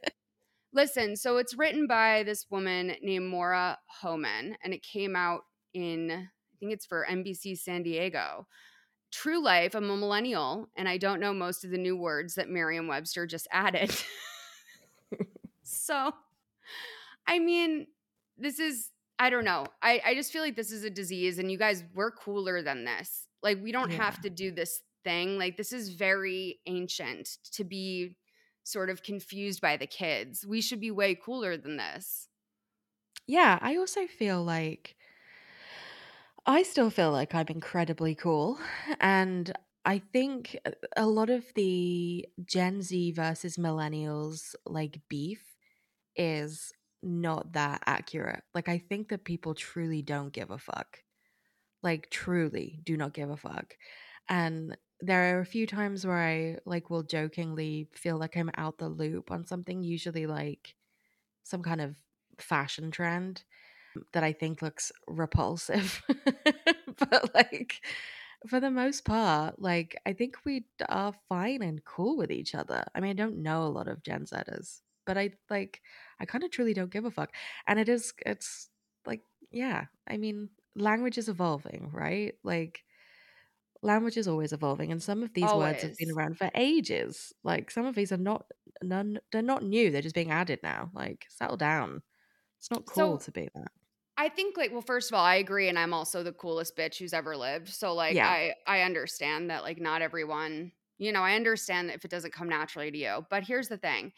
listen, 0.74 1.16
so 1.16 1.38
it's 1.38 1.56
written 1.56 1.88
by 1.88 2.24
this 2.24 2.46
woman 2.50 2.96
named 3.02 3.30
Maura 3.30 3.78
Hohman 4.02 4.56
and 4.64 4.74
it 4.74 4.84
came 4.84 5.16
out 5.16 5.42
in 5.74 6.12
I 6.12 6.56
think 6.60 6.74
it's 6.74 6.86
for 6.86 7.06
NBC 7.10 7.58
San 7.58 7.84
Diego. 7.84 8.48
True 9.12 9.44
life, 9.44 9.76
I'm 9.76 9.90
a 9.90 9.98
millennial 9.98 10.70
and 10.78 10.88
I 10.88 10.98
don't 10.98 11.20
know 11.20 11.34
most 11.34 11.66
of 11.66 11.72
the 11.72 11.78
new 11.78 11.98
words 11.98 12.36
that 12.36 12.50
Merriam-Webster 12.50 13.28
just 13.28 13.48
added. 13.52 13.94
so 15.64 16.14
I 17.28 17.40
mean, 17.40 17.88
this 18.38 18.60
is 18.60 18.92
I 19.20 19.30
don't 19.30 19.46
know. 19.46 19.66
I 19.82 20.02
I 20.06 20.14
just 20.16 20.32
feel 20.32 20.42
like 20.42 20.56
this 20.56 20.72
is 20.72 20.84
a 20.84 20.90
disease 20.90 21.38
and 21.38 21.52
you 21.52 21.58
guys 21.58 21.84
we're 21.94 22.12
cooler 22.12 22.62
than 22.62 22.86
this. 22.86 23.28
Like 23.44 23.62
we 23.62 23.72
don't 23.72 23.92
have 23.92 24.20
to 24.22 24.30
do 24.30 24.52
this 24.52 24.82
thing. 25.04 25.38
Like 25.38 25.58
this 25.58 25.74
is 25.74 25.90
very 25.96 26.62
ancient 26.66 27.38
to 27.54 27.64
be 27.64 28.18
sort 28.64 28.90
of 28.90 29.04
confused 29.04 29.62
by 29.62 29.78
the 29.78 29.88
kids. 29.88 30.46
We 30.48 30.62
should 30.62 30.80
be 30.80 30.92
way 30.92 31.16
cooler 31.16 31.58
than 31.58 31.78
this. 31.78 32.30
Yeah, 33.28 33.58
I 33.62 33.76
also 33.78 34.08
feel 34.08 34.44
like 34.44 34.96
I 36.46 36.64
still 36.64 36.90
feel 36.90 37.12
like 37.12 37.34
I'm 37.34 37.48
incredibly 37.50 38.16
cool. 38.16 38.60
And 39.00 39.52
I 39.86 40.00
think 40.00 40.58
a- 40.66 40.74
a 40.98 41.08
lot 41.08 41.30
of 41.30 41.54
the 41.56 42.28
Gen 42.46 42.82
Z 42.82 43.12
versus 43.14 43.58
millennials 43.58 44.56
like 44.66 45.02
beef 45.10 45.58
is 46.16 46.74
not 47.04 47.54
that 47.54 47.84
accurate. 47.88 48.44
Like, 48.56 48.70
I 48.70 48.80
think 48.80 49.10
that 49.10 49.26
people 49.26 49.56
truly 49.56 50.02
don't 50.04 50.32
give 50.34 50.52
a 50.52 50.60
fuck. 50.60 51.03
Like, 51.84 52.10
truly 52.10 52.80
do 52.84 52.98
not 52.98 53.14
give 53.14 53.30
a 53.30 53.38
fuck. 53.38 53.78
And 54.30 54.78
there 55.02 55.38
are 55.38 55.42
a 55.42 55.46
few 55.46 55.68
times 55.68 56.06
where 56.08 56.18
I 56.18 56.60
like 56.66 56.90
will 56.90 57.04
jokingly 57.04 57.90
feel 57.94 58.18
like 58.18 58.38
I'm 58.38 58.52
out 58.56 58.78
the 58.78 58.90
loop 58.90 59.32
on 59.32 59.46
something, 59.46 59.84
usually 59.84 60.26
like 60.28 60.76
some 61.44 61.64
kind 61.64 61.82
of 61.82 61.98
fashion 62.40 62.92
trend 62.92 63.44
that 64.14 64.24
I 64.24 64.34
think 64.34 64.62
looks 64.62 64.92
repulsive. 65.08 66.04
but 67.00 67.34
like 67.36 67.86
for 68.48 68.60
the 68.60 68.72
most 68.72 69.06
part, 69.06 69.60
like 69.62 69.96
I 70.06 70.14
think 70.14 70.38
we 70.46 70.66
are 70.90 71.14
fine 71.30 71.62
and 71.62 71.84
cool 71.86 72.18
with 72.18 72.32
each 72.32 72.56
other. 72.56 72.86
I 72.96 73.00
mean, 73.00 73.12
I 73.12 73.14
don't 73.14 73.42
know 73.44 73.64
a 73.64 73.70
lot 73.70 73.88
of 73.88 74.04
Gen 74.04 74.26
Zers, 74.26 74.82
but 75.06 75.18
I 75.18 75.32
like 75.50 75.82
I 76.20 76.26
kind 76.26 76.44
of 76.44 76.52
truly 76.52 76.74
don't 76.74 76.92
give 76.92 77.06
a 77.06 77.12
fuck. 77.12 77.34
And 77.68 77.80
it 77.80 77.90
is 77.90 78.14
it's 78.26 78.70
like 79.06 79.24
yeah, 79.52 79.86
I 80.08 80.18
mean, 80.18 80.50
language 80.76 81.18
is 81.18 81.30
evolving, 81.30 81.90
right? 81.92 82.36
Like 82.44 82.84
language 83.82 84.18
is 84.18 84.28
always 84.28 84.54
evolving 84.54 84.92
and 84.92 85.04
some 85.04 85.24
of 85.24 85.34
these 85.34 85.54
words 85.54 85.82
have 85.82 85.96
been 85.98 86.12
around 86.12 86.38
for 86.38 86.50
ages. 86.56 87.34
Like 87.44 87.70
some 87.72 87.86
of 87.86 87.96
these 87.96 88.12
are 88.12 88.18
not 88.18 88.50
none 88.82 89.20
they're 89.32 89.42
not 89.42 89.64
new, 89.64 89.92
they're 89.92 90.02
just 90.02 90.16
being 90.16 90.32
added 90.32 90.60
now. 90.64 90.92
Like 90.94 91.26
settle 91.30 91.58
down. 91.58 92.02
It's 92.60 92.72
not 92.72 92.86
cool 92.88 93.18
So 93.18 93.20
to 93.20 93.32
be 93.32 93.50
that. 93.56 93.72
I 94.18 94.30
think 94.30 94.58
like 94.58 94.72
well 94.72 94.82
first 94.82 95.12
of 95.12 95.16
all 95.16 95.26
I 95.26 95.36
agree 95.36 95.70
and 95.70 95.80
I'm 95.80 95.94
also 95.94 96.24
the 96.24 96.34
coolest 96.34 96.78
bitch 96.78 96.98
who's 97.00 97.14
ever 97.14 97.36
lived. 97.36 97.70
So 97.70 97.94
like 97.94 98.18
Yeah. 98.18 98.24
I 98.24 98.56
I 98.68 98.82
understand 98.82 99.50
that 99.50 99.64
like 99.64 99.80
not 99.82 100.02
everyone, 100.02 100.72
you 100.98 101.12
know, 101.12 101.22
I 101.24 101.36
understand 101.36 101.90
that 101.90 101.96
if 101.96 102.06
it 102.06 102.12
doesn't 102.12 102.34
come 102.34 102.50
naturally 102.50 102.92
to 102.92 102.98
you. 102.98 103.26
But 103.30 103.44
here's 103.44 103.70
the 103.70 103.78
thing. 103.78 104.14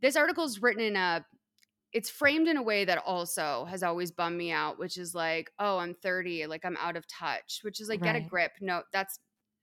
This 0.00 0.16
article 0.16 0.44
is 0.44 0.62
written 0.62 0.82
in 0.82 0.96
a 0.96 1.26
it's 1.92 2.10
framed 2.10 2.48
in 2.48 2.56
a 2.56 2.62
way 2.62 2.84
that 2.84 2.98
also 3.06 3.64
has 3.66 3.82
always 3.82 4.10
bummed 4.10 4.38
me 4.38 4.50
out, 4.52 4.78
which 4.78 4.96
is 4.98 5.14
like, 5.14 5.50
oh, 5.58 5.78
I'm 5.78 5.94
30, 5.94 6.46
like 6.46 6.64
I'm 6.64 6.76
out 6.78 6.96
of 6.96 7.06
touch, 7.06 7.60
which 7.62 7.80
is 7.80 7.88
like 7.88 8.02
get 8.02 8.16
a 8.16 8.20
grip. 8.20 8.52
No, 8.60 8.82
that's 8.92 9.18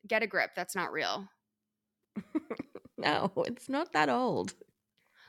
get 0.07 0.23
a 0.23 0.27
grip. 0.27 0.51
That's 0.55 0.75
not 0.75 0.91
real. 0.91 1.27
No, 2.97 3.31
it's 3.47 3.69
not 3.69 3.93
that 3.93 4.09
old. 4.09 4.53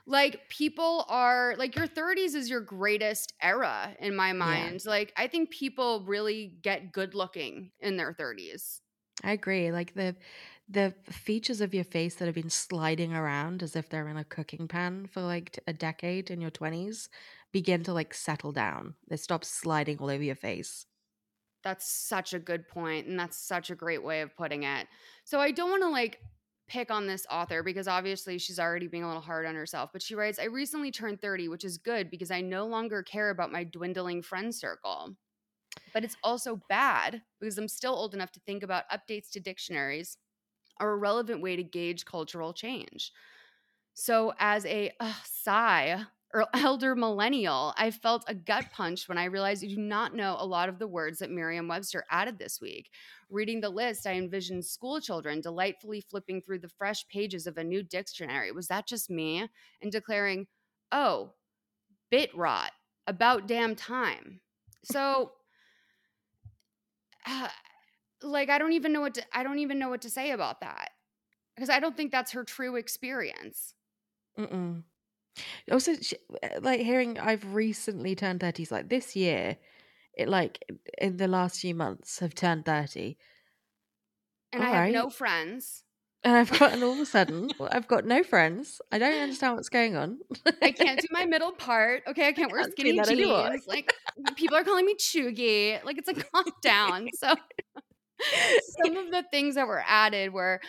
like 0.07 0.49
people 0.49 1.05
are 1.09 1.55
like 1.59 1.77
your 1.77 1.87
30s 1.87 2.35
is 2.35 2.51
your 2.51 2.61
greatest 2.61 3.35
era 3.43 3.95
in 4.01 4.17
my 4.17 4.33
mind 4.33 4.83
like 4.87 5.13
i 5.17 5.27
think 5.27 5.51
people 5.51 6.05
really 6.07 6.57
get 6.63 6.93
good 6.93 7.15
looking 7.15 7.71
in 7.81 7.97
their 7.97 8.13
30s 8.15 8.81
I 9.23 9.33
agree. 9.33 9.71
Like 9.71 9.95
the 9.95 10.17
the 10.71 10.95
features 11.11 11.61
of 11.61 11.75
your 11.75 11.85
face 11.85 12.17
that 12.17 12.27
have 12.27 12.35
been 12.35 12.51
sliding 12.51 13.13
around 13.13 13.63
as 13.63 13.75
if 13.77 13.89
they're 13.89 14.09
in 14.09 14.17
a 14.17 14.25
cooking 14.25 14.69
pan 14.69 15.07
for 15.07 15.21
like 15.21 15.59
a 15.67 15.73
decade 15.73 16.31
in 16.31 16.41
your 16.41 16.51
20s 16.51 17.09
begin 17.53 17.83
to 17.85 17.93
like 17.93 18.15
settle 18.15 18.53
down. 18.53 18.95
They 19.09 19.17
stop 19.17 19.45
sliding 19.45 19.99
all 19.99 20.11
over 20.11 20.23
your 20.23 20.37
face. 20.37 20.87
that's 21.63 21.91
such 21.91 22.33
a 22.33 22.39
good 22.39 22.67
point 22.69 23.07
and 23.07 23.19
that's 23.19 23.37
such 23.37 23.71
a 23.71 23.75
great 23.75 24.03
way 24.03 24.23
of 24.23 24.35
putting 24.37 24.63
it 24.63 24.87
so 25.25 25.41
i 25.41 25.51
don't 25.51 25.71
want 25.71 25.83
to 25.83 25.89
like 25.89 26.21
pick 26.69 26.91
on 26.91 27.07
this 27.07 27.27
author 27.31 27.63
because 27.63 27.89
obviously 27.89 28.39
she's 28.39 28.61
already 28.61 28.87
being 28.87 29.03
a 29.03 29.07
little 29.07 29.21
hard 29.21 29.45
on 29.45 29.55
herself 29.55 29.91
but 29.93 30.03
she 30.03 30.15
writes 30.15 30.39
i 30.39 30.45
recently 30.45 30.91
turned 30.91 31.21
30 31.21 31.49
which 31.49 31.65
is 31.65 31.77
good 31.79 32.11
because 32.11 32.31
i 32.31 32.41
no 32.41 32.67
longer 32.67 33.03
care 33.03 33.31
about 33.31 33.53
my 33.53 33.65
dwindling 33.65 34.23
friend 34.23 34.55
circle 34.55 35.17
but 35.95 36.05
it's 36.05 36.17
also 36.25 36.63
bad 36.69 37.23
because 37.41 37.59
i'm 37.59 37.69
still 37.69 37.95
old 37.95 38.15
enough 38.15 38.33
to 38.33 38.41
think 38.41 38.63
about 38.63 38.91
updates 38.91 39.31
to 39.31 39.41
dictionaries 39.41 40.19
are 40.81 40.91
a 40.91 40.97
relevant 40.97 41.43
way 41.43 41.57
to 41.57 41.63
gauge 41.63 42.05
cultural 42.05 42.53
change. 42.53 43.13
So, 43.95 44.33
as 44.39 44.65
a 44.67 44.93
uh, 44.99 45.13
sigh 45.25 46.05
or 46.33 46.47
elder 46.55 46.95
millennial, 46.95 47.75
I 47.77 47.91
felt 47.91 48.25
a 48.27 48.35
gut 48.35 48.67
punch 48.73 49.09
when 49.09 49.19
I 49.19 49.25
realized 49.25 49.65
I 49.65 49.69
do 49.69 49.77
not 49.77 50.15
know 50.15 50.37
a 50.39 50.47
lot 50.47 50.69
of 50.69 50.79
the 50.79 50.89
words 50.89 51.19
that 51.19 51.31
Merriam 51.31 51.69
Webster 51.69 52.05
added 52.11 52.39
this 52.39 52.61
week. 52.61 52.91
Reading 53.29 53.61
the 53.61 53.69
list, 53.69 54.07
I 54.07 54.13
envisioned 54.13 54.65
school 54.65 55.01
children 55.01 55.41
delightfully 55.41 56.01
flipping 56.01 56.41
through 56.41 56.61
the 56.61 56.69
fresh 56.69 57.07
pages 57.09 57.47
of 57.47 57.59
a 57.59 57.65
new 57.65 57.83
dictionary. 57.83 58.53
Was 58.53 58.69
that 58.69 58.87
just 58.87 59.11
me? 59.11 59.49
And 59.83 59.93
declaring, 59.93 60.47
oh, 60.93 61.35
bit 62.11 62.35
rot, 62.35 62.73
about 63.07 63.47
damn 63.47 63.75
time. 63.77 64.41
So, 64.85 65.33
uh, 67.27 67.49
like 68.23 68.51
I 68.51 68.59
don't 68.59 68.73
even 68.73 68.93
know 68.93 69.01
what 69.01 69.15
to, 69.15 69.23
I 69.33 69.43
don't 69.43 69.59
even 69.59 69.79
know 69.79 69.89
what 69.89 70.03
to 70.03 70.11
say 70.11 70.31
about 70.31 70.61
that 70.61 70.91
because 71.55 71.71
I 71.71 71.81
don't 71.81 71.97
think 71.97 72.13
that's 72.13 72.33
her 72.33 72.45
true 72.45 72.77
experience. 72.77 73.75
Mm-mm. 74.39 74.83
Also, 75.71 75.95
sh- 75.97 76.15
uh, 76.43 76.61
like 76.61 76.81
hearing 76.81 77.19
I've 77.19 77.55
recently 77.55 78.15
turned 78.15 78.41
30, 78.41 78.67
like 78.71 78.89
this 78.89 79.15
year, 79.17 79.57
it 80.15 80.29
like 80.29 80.65
in 80.99 81.17
the 81.17 81.29
last 81.29 81.61
few 81.61 81.75
months 81.75 82.19
have 82.19 82.35
turned 82.35 82.65
30. 82.65 83.17
And 84.53 84.63
I 84.63 84.67
All 84.67 84.73
have 84.73 84.83
right. 84.83 84.93
no 84.93 85.11
friends. 85.11 85.85
And 86.23 86.37
I've 86.37 86.51
got, 86.59 86.73
and 86.73 86.83
all 86.83 86.93
of 86.93 86.99
a 86.99 87.07
sudden, 87.07 87.51
I've 87.71 87.89
got 87.89 88.05
no 88.05 88.23
friends. 88.23 88.81
I 88.93 88.99
don't 88.99 89.15
understand 89.15 89.57
what's 89.57 89.71
going 89.71 89.97
on. 89.97 90.19
I 90.61 90.71
can't 90.73 91.01
do 91.01 91.07
my 91.11 91.25
middle 91.25 91.53
part. 91.53 92.03
Okay, 92.09 92.29
I 92.29 92.33
can't 92.33 92.53
wear 92.53 92.61
can't 92.63 92.77
do 92.77 92.83
skinny 92.83 92.99
that 92.99 93.09
anymore. 93.09 93.51
jeans. 93.51 93.67
Like 93.67 93.95
people 94.37 94.57
are 94.57 94.65
calling 94.65 94.85
me 94.85 94.95
chuggy. 94.97 95.83
Like 95.85 95.97
it's 95.99 96.09
a 96.09 96.15
calm 96.33 96.45
down. 96.63 97.09
So 97.15 97.35
Some 98.85 98.97
of 98.97 99.11
the 99.11 99.25
things 99.31 99.55
that 99.55 99.67
were 99.67 99.83
added 99.87 100.33
were 100.33 100.61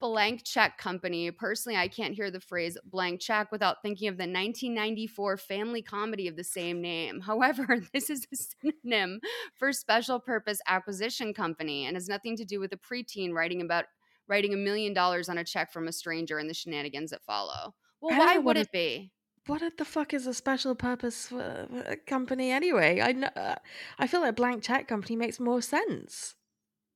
blank 0.00 0.44
check 0.44 0.78
company. 0.78 1.30
Personally, 1.30 1.76
I 1.76 1.88
can't 1.88 2.14
hear 2.14 2.30
the 2.30 2.40
phrase 2.40 2.78
blank 2.84 3.20
check 3.20 3.50
without 3.50 3.82
thinking 3.82 4.08
of 4.08 4.16
the 4.16 4.22
1994 4.22 5.36
family 5.36 5.82
comedy 5.82 6.28
of 6.28 6.36
the 6.36 6.44
same 6.44 6.80
name. 6.80 7.20
However, 7.26 7.80
this 7.92 8.10
is 8.10 8.26
a 8.32 8.36
synonym 8.36 9.20
for 9.54 9.72
special 9.72 10.20
purpose 10.20 10.60
acquisition 10.66 11.34
company 11.34 11.86
and 11.86 11.96
has 11.96 12.08
nothing 12.08 12.36
to 12.36 12.44
do 12.44 12.60
with 12.60 12.72
a 12.72 12.76
preteen 12.76 13.32
writing 13.32 13.60
about 13.60 13.86
writing 14.28 14.52
a 14.52 14.58
million 14.58 14.92
dollars 14.92 15.28
on 15.28 15.38
a 15.38 15.44
check 15.44 15.72
from 15.72 15.88
a 15.88 15.92
stranger 15.92 16.38
and 16.38 16.48
the 16.48 16.54
shenanigans 16.54 17.10
that 17.10 17.22
follow. 17.22 17.74
Well, 18.00 18.18
why 18.18 18.38
would 18.38 18.56
it 18.56 18.70
be? 18.70 19.12
what 19.48 19.62
the 19.78 19.84
fuck 19.84 20.12
is 20.12 20.26
a 20.26 20.34
special 20.34 20.74
purpose 20.74 21.32
uh, 21.32 21.94
company 22.06 22.50
anyway? 22.50 23.00
I 23.00 23.12
know. 23.12 23.30
uh, 23.34 23.54
I 23.98 24.06
feel 24.06 24.20
like 24.20 24.36
blank 24.36 24.62
check 24.62 24.86
company 24.86 25.16
makes 25.16 25.40
more 25.40 25.62
sense. 25.62 26.34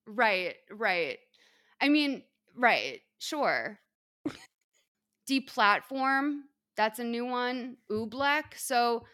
Right, 0.06 0.56
right. 0.70 1.18
I 1.80 1.88
mean, 1.88 2.22
right, 2.56 3.00
sure. 3.18 3.78
Deplatform, 5.28 6.40
that's 6.76 6.98
a 6.98 7.04
new 7.04 7.24
one. 7.24 7.76
Oobleck. 7.90 8.56
So 8.56 9.04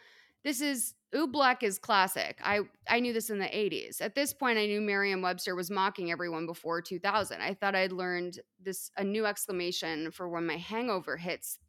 this 0.43 0.61
is 0.61 0.95
Oobleck 1.13 1.63
is 1.63 1.79
classic. 1.79 2.39
I 2.43 2.61
I 2.87 2.99
knew 2.99 3.13
this 3.13 3.29
in 3.29 3.39
the 3.39 3.45
80s. 3.53 4.01
At 4.01 4.15
this 4.15 4.33
point, 4.33 4.57
I 4.59 4.65
knew 4.65 4.81
Merriam-Webster 4.81 5.55
was 5.55 5.71
mocking 5.71 6.11
everyone 6.11 6.45
before 6.45 6.81
2000. 6.81 7.41
I 7.41 7.53
thought 7.53 7.75
I'd 7.75 7.91
learned 7.91 8.39
this 8.61 8.91
a 8.97 9.03
new 9.03 9.25
exclamation 9.25 10.11
for 10.11 10.29
when 10.29 10.45
my 10.45 10.57
hangover 10.57 11.17
hits 11.17 11.59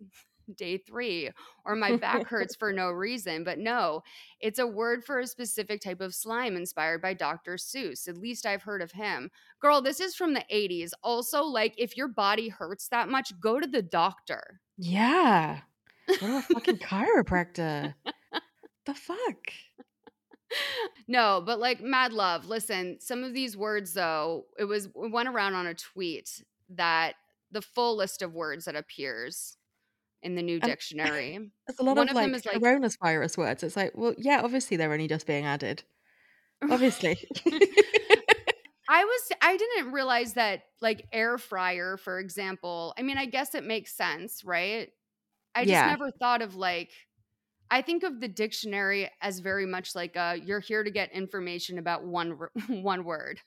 day 0.57 0.79
3 0.79 1.31
or 1.65 1.77
my 1.77 1.97
back 1.97 2.27
hurts 2.27 2.57
for 2.57 2.73
no 2.73 2.91
reason, 2.91 3.45
but 3.45 3.59
no, 3.59 4.03
it's 4.41 4.59
a 4.59 4.67
word 4.67 5.05
for 5.05 5.19
a 5.19 5.27
specific 5.27 5.81
type 5.81 6.01
of 6.01 6.15
slime 6.15 6.57
inspired 6.57 7.03
by 7.03 7.15
Dr. 7.15 7.55
Seuss. 7.55 8.09
At 8.09 8.17
least 8.17 8.47
I've 8.47 8.63
heard 8.63 8.83
of 8.83 8.93
him. 8.93 9.31
Girl, 9.61 9.81
this 9.81 10.01
is 10.01 10.15
from 10.15 10.35
the 10.35 10.45
80s. 10.53 10.91
Also, 11.03 11.43
like 11.43 11.75
if 11.77 11.97
your 11.97 12.09
body 12.09 12.49
hurts 12.49 12.89
that 12.89 13.09
much, 13.09 13.33
go 13.41 13.61
to 13.61 13.67
the 13.67 13.83
doctor. 13.83 14.61
Yeah. 14.77 15.61
Go 16.09 16.27
to 16.27 16.37
a 16.39 16.43
fucking 16.43 16.79
chiropractor. 16.79 17.95
the 18.87 18.95
fuck? 18.95 19.53
no, 21.07 21.43
but 21.45 21.61
like 21.61 21.81
mad 21.81 22.13
love. 22.13 22.47
Listen, 22.47 22.99
some 23.01 23.23
of 23.23 23.35
these 23.35 23.57
words 23.57 23.93
though, 23.93 24.47
it 24.59 24.65
was 24.65 24.87
it 24.87 25.13
went 25.13 25.29
around 25.29 25.55
on 25.55 25.67
a 25.67 25.75
tweet 25.75 26.43
that 26.71 27.15
the 27.51 27.63
full 27.63 27.97
list 27.97 28.23
of 28.23 28.33
words 28.33 28.65
that 28.65 28.77
appears 28.77 29.57
in 30.23 30.35
the 30.35 30.43
new 30.43 30.61
dictionary. 30.61 31.39
There's 31.67 31.79
a 31.79 31.83
lot 31.83 31.97
One 31.97 32.09
of, 32.09 32.11
of 32.11 32.17
like 32.17 32.27
them 32.27 32.35
is, 32.35 32.47
like- 32.47 32.57
coronavirus 32.59 33.39
words. 33.39 33.63
It's 33.63 33.77
like, 33.77 33.93
well, 33.95 34.15
yeah, 34.19 34.41
obviously 34.43 34.77
they're 34.77 34.93
only 34.93 35.09
just 35.09 35.27
being 35.27 35.45
added. 35.47 35.83
Obviously. 36.71 37.19
I 38.93 39.05
was 39.05 39.23
I 39.41 39.57
didn't 39.57 39.93
realize 39.93 40.35
that 40.35 40.63
like 40.81 41.07
air 41.13 41.39
fryer, 41.39 41.97
for 41.97 42.19
example. 42.19 42.93
I 42.99 43.03
mean, 43.03 43.19
I 43.19 43.27
guess 43.27 43.55
it 43.55 43.65
makes 43.65 43.97
sense, 43.97 44.43
right? 44.45 44.89
I 45.55 45.61
just 45.63 45.71
Yeah. 45.71 45.87
never 45.87 46.11
thought 46.11 46.43
of 46.43 46.57
like 46.57 46.91
I 47.71 47.83
think 47.83 48.03
of 48.03 48.21
the 48.21 48.27
dictionary 48.27 49.09
as 49.23 49.39
very 49.39 49.65
much 49.65 49.95
like 49.95 50.17
uh 50.17 50.37
you're 50.45 50.59
here 50.61 50.83
to 50.83 50.91
get 50.91 51.13
information 51.13 51.79
about 51.79 52.05
one 52.05 52.37
one 52.69 53.05
word. 53.05 53.41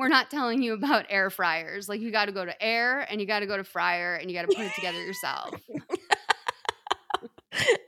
We're 0.00 0.08
not 0.08 0.30
telling 0.30 0.62
you 0.62 0.72
about 0.72 1.04
air 1.10 1.28
fryers. 1.28 1.86
Like 1.86 2.00
you 2.00 2.10
got 2.10 2.24
to 2.24 2.32
go 2.32 2.42
to 2.42 2.62
air 2.62 3.00
and 3.10 3.20
you 3.20 3.26
got 3.26 3.40
to 3.40 3.46
go 3.46 3.58
to 3.58 3.64
fryer 3.64 4.14
and 4.14 4.30
you 4.30 4.34
got 4.34 4.48
to 4.48 4.56
put 4.56 4.64
it 4.64 4.72
together 4.74 4.96
yourself. 5.04 5.54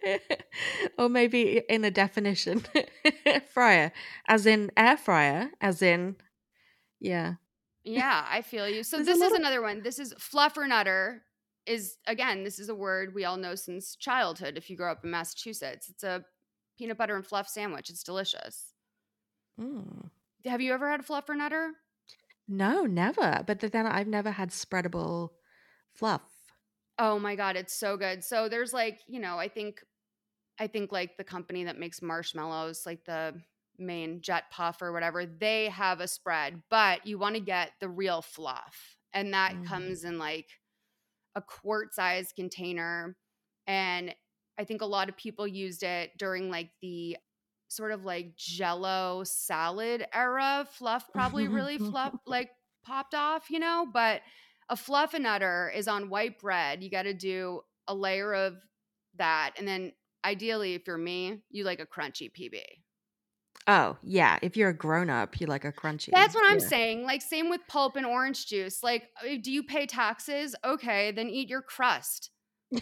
or 0.99 1.09
maybe 1.09 1.63
in 1.71 1.83
a 1.87 1.91
definition, 1.91 2.65
fryer, 3.55 3.93
as 4.29 4.45
in 4.45 4.71
air 4.77 4.99
fryer, 4.99 5.53
as 5.63 5.81
in, 5.81 6.17
yeah. 7.01 7.37
Yeah, 7.83 8.27
I 8.29 8.43
feel 8.43 8.69
you. 8.69 8.83
So 8.83 8.99
There's 8.99 9.07
this 9.07 9.23
is 9.23 9.33
of- 9.33 9.39
another 9.39 9.63
one. 9.63 9.83
This 9.83 9.99
is 9.99 10.13
fluffernutter 10.13 11.21
Is 11.65 11.97
again, 12.07 12.45
this 12.45 12.59
is 12.59 12.69
a 12.69 12.75
word 12.75 13.15
we 13.15 13.25
all 13.25 13.39
know 13.39 13.55
since 13.55 13.97
childhood. 13.97 14.59
If 14.59 14.69
you 14.69 14.77
grow 14.77 14.93
up 14.93 15.03
in 15.03 15.11
Massachusetts, 15.11 15.89
it's 15.89 16.05
a 16.05 16.27
peanut 16.77 16.99
butter 16.99 17.17
and 17.17 17.27
fluff 17.27 17.49
sandwich. 17.49 17.89
It's 17.89 18.03
delicious. 18.03 18.75
Mm. 19.59 20.11
Have 20.45 20.61
you 20.61 20.75
ever 20.75 20.91
had 20.91 21.01
a 21.01 21.05
fluffernutter? 21.05 21.71
No, 22.47 22.85
never. 22.85 23.43
But 23.45 23.59
then 23.61 23.85
I've 23.87 24.07
never 24.07 24.31
had 24.31 24.51
spreadable 24.51 25.31
fluff. 25.93 26.53
Oh 26.99 27.19
my 27.19 27.35
god, 27.37 27.57
it's 27.57 27.75
so 27.75 27.97
good. 27.97 28.23
So 28.23 28.49
there's 28.49 28.73
like, 28.73 29.01
you 29.07 29.21
know, 29.21 29.39
I 29.39 29.49
think 29.49 29.83
I 30.59 30.67
think 30.69 30.93
like 30.93 31.17
the 31.19 31.25
company 31.25 31.65
that 31.65 31.79
makes 31.79 32.03
marshmallows, 32.03 32.87
like 32.87 33.05
the 33.07 33.43
main 33.79 34.23
jet 34.23 34.45
puff 34.51 34.83
or 34.83 34.93
whatever, 34.93 35.27
they 35.27 35.69
have 35.71 36.01
a 36.01 36.09
spread, 36.09 36.63
but 36.71 37.07
you 37.07 37.19
want 37.19 37.37
to 37.37 37.43
get 37.43 37.73
the 37.81 37.89
real 37.91 38.23
fluff. 38.23 38.99
And 39.15 39.35
that 39.35 39.55
Mm. 39.55 39.63
comes 39.65 40.05
in 40.05 40.19
like 40.19 40.49
a 41.35 41.43
quart 41.43 41.95
sized 41.95 42.37
container. 42.37 43.17
And 43.67 44.15
I 44.59 44.65
think 44.65 44.83
a 44.83 44.87
lot 44.87 45.09
of 45.09 45.17
people 45.17 45.47
used 45.49 45.83
it 45.83 46.13
during 46.19 46.51
like 46.51 46.73
the 46.83 47.17
sort 47.75 47.93
of 47.93 48.05
like 48.05 48.37
jello 48.37 49.23
salad 49.25 50.07
era. 50.15 50.67
Fluff 50.73 51.11
probably 51.13 51.49
really 51.49 51.79
fluff 51.79 52.15
like 52.27 52.51
popped 52.85 53.15
off, 53.15 53.51
you 53.51 53.59
know, 53.59 53.87
but 53.93 54.21
a 54.69 54.77
fluffernutter 54.77 55.75
is 55.75 55.89
on 55.89 56.09
white 56.09 56.39
bread. 56.41 56.83
You 56.83 56.91
got 56.91 57.03
to 57.03 57.15
do 57.15 57.63
a 57.89 57.95
layer 57.95 58.33
of 58.35 58.55
that. 59.17 59.53
And 59.59 59.67
then 59.67 59.93
ideally, 60.25 60.75
if 60.75 60.87
you're 60.87 60.99
me, 60.99 61.43
you 61.51 61.65
like 61.65 61.81
a 61.81 61.87
crunchy 61.87 62.31
PB. 62.33 62.61
Oh, 63.69 63.97
yeah. 64.03 64.39
If 64.43 64.57
you're 64.57 64.71
a 64.71 64.77
grown 64.77 65.09
up, 65.09 65.41
you 65.41 65.47
like 65.47 65.65
a 65.65 65.73
crunchy. 65.73 66.11
That's 66.13 66.35
what 66.35 66.45
I'm 66.51 66.59
saying. 66.59 67.05
Like, 67.05 67.23
same 67.23 67.49
with 67.49 67.61
pulp 67.69 67.95
and 67.97 68.05
orange 68.05 68.47
juice. 68.47 68.83
Like, 68.83 69.05
uh, 69.23 69.37
do 69.41 69.53
you 69.53 69.63
pay 69.63 69.87
taxes? 69.87 70.57
Okay, 70.65 71.13
then 71.13 71.29
eat 71.29 71.49
your 71.49 71.63
crust. 71.63 72.31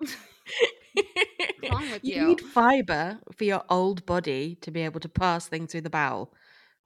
wrong 1.70 1.90
with 1.90 2.04
you? 2.04 2.28
need 2.28 2.40
fiber 2.40 3.18
for 3.32 3.44
your 3.44 3.64
old 3.68 4.06
body 4.06 4.56
to 4.62 4.70
be 4.70 4.82
able 4.82 5.00
to 5.00 5.08
pass 5.08 5.46
things 5.46 5.72
through 5.72 5.82
the 5.82 5.90
bowel. 5.90 6.32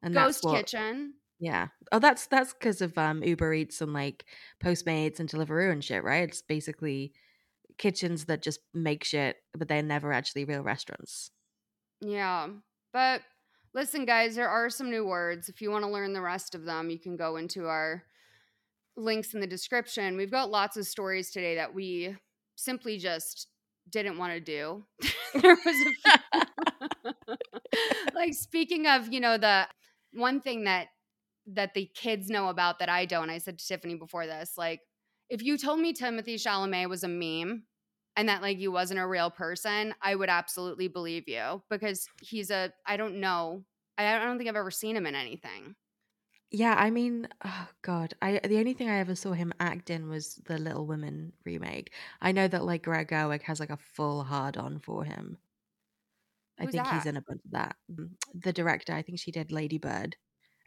And 0.02 0.14
Ghost 0.14 0.42
that's 0.42 0.44
what, 0.44 0.56
Kitchen. 0.66 1.14
Yeah. 1.40 1.68
Oh, 1.92 1.98
that's 1.98 2.26
that's 2.26 2.52
because 2.52 2.80
of 2.80 2.96
um 2.98 3.22
Uber 3.22 3.54
Eats 3.54 3.80
and 3.80 3.92
like 3.92 4.24
Postmates 4.62 5.20
and 5.20 5.28
Deliveroo 5.28 5.72
and 5.72 5.82
shit, 5.82 6.04
right? 6.04 6.28
It's 6.28 6.42
basically 6.42 7.12
kitchens 7.78 8.24
that 8.26 8.42
just 8.42 8.60
make 8.74 9.04
shit, 9.04 9.36
but 9.56 9.68
they're 9.68 9.82
never 9.82 10.12
actually 10.12 10.44
real 10.44 10.62
restaurants. 10.62 11.30
Yeah. 12.00 12.48
But 12.92 13.22
listen, 13.74 14.04
guys, 14.04 14.34
there 14.34 14.48
are 14.48 14.70
some 14.70 14.90
new 14.90 15.06
words. 15.06 15.48
If 15.48 15.60
you 15.60 15.70
want 15.70 15.84
to 15.84 15.90
learn 15.90 16.12
the 16.12 16.20
rest 16.20 16.54
of 16.54 16.64
them, 16.64 16.90
you 16.90 16.98
can 16.98 17.16
go 17.16 17.36
into 17.36 17.66
our 17.66 18.02
links 18.96 19.34
in 19.34 19.40
the 19.40 19.46
description. 19.46 20.16
We've 20.16 20.30
got 20.30 20.50
lots 20.50 20.76
of 20.76 20.86
stories 20.86 21.30
today 21.30 21.54
that 21.56 21.72
we 21.72 22.16
simply 22.58 22.98
just 22.98 23.48
didn't 23.88 24.18
want 24.18 24.32
to 24.34 24.40
do. 24.40 24.84
there 25.40 25.56
was 25.64 25.94
like 28.14 28.34
speaking 28.34 28.86
of, 28.86 29.12
you 29.12 29.20
know, 29.20 29.38
the 29.38 29.66
one 30.12 30.40
thing 30.40 30.64
that 30.64 30.88
that 31.54 31.72
the 31.72 31.90
kids 31.94 32.28
know 32.28 32.48
about 32.48 32.78
that 32.80 32.90
I 32.90 33.06
don't. 33.06 33.30
I 33.30 33.38
said 33.38 33.58
to 33.58 33.66
Tiffany 33.66 33.94
before 33.94 34.26
this, 34.26 34.54
like 34.58 34.80
if 35.30 35.42
you 35.42 35.56
told 35.56 35.80
me 35.80 35.94
Timothée 35.94 36.34
Chalamet 36.34 36.88
was 36.88 37.04
a 37.04 37.08
meme 37.08 37.62
and 38.16 38.28
that 38.28 38.42
like 38.42 38.58
he 38.58 38.68
wasn't 38.68 39.00
a 39.00 39.06
real 39.06 39.30
person, 39.30 39.94
I 40.02 40.14
would 40.14 40.28
absolutely 40.28 40.88
believe 40.88 41.28
you 41.28 41.62
because 41.70 42.06
he's 42.20 42.50
a 42.50 42.72
I 42.86 42.96
don't 42.96 43.20
know. 43.20 43.64
I 43.96 44.24
don't 44.24 44.38
think 44.38 44.48
I've 44.48 44.56
ever 44.56 44.70
seen 44.70 44.96
him 44.96 45.06
in 45.06 45.14
anything. 45.14 45.74
Yeah, 46.50 46.74
I 46.78 46.90
mean, 46.90 47.28
oh 47.44 47.68
god, 47.82 48.14
I 48.22 48.40
the 48.42 48.58
only 48.58 48.72
thing 48.72 48.88
I 48.88 49.00
ever 49.00 49.14
saw 49.14 49.32
him 49.32 49.52
act 49.60 49.90
in 49.90 50.08
was 50.08 50.36
the 50.46 50.56
Little 50.56 50.86
Women 50.86 51.32
remake. 51.44 51.92
I 52.22 52.32
know 52.32 52.48
that 52.48 52.64
like 52.64 52.84
Greg 52.84 53.08
Gerwig 53.08 53.42
has 53.42 53.60
like 53.60 53.70
a 53.70 53.76
full 53.76 54.24
hard 54.24 54.56
on 54.56 54.78
for 54.78 55.04
him. 55.04 55.36
I 56.58 56.64
Who's 56.64 56.72
think 56.72 56.86
he's 56.88 57.06
in 57.06 57.16
a 57.16 57.22
bunch 57.22 57.40
of 57.44 57.50
that. 57.52 57.76
Mm, 57.92 58.10
The 58.34 58.52
director, 58.52 58.92
I 58.94 59.02
think 59.02 59.18
she 59.20 59.30
did 59.30 59.52
Lady 59.52 59.78
Bird. 59.78 60.16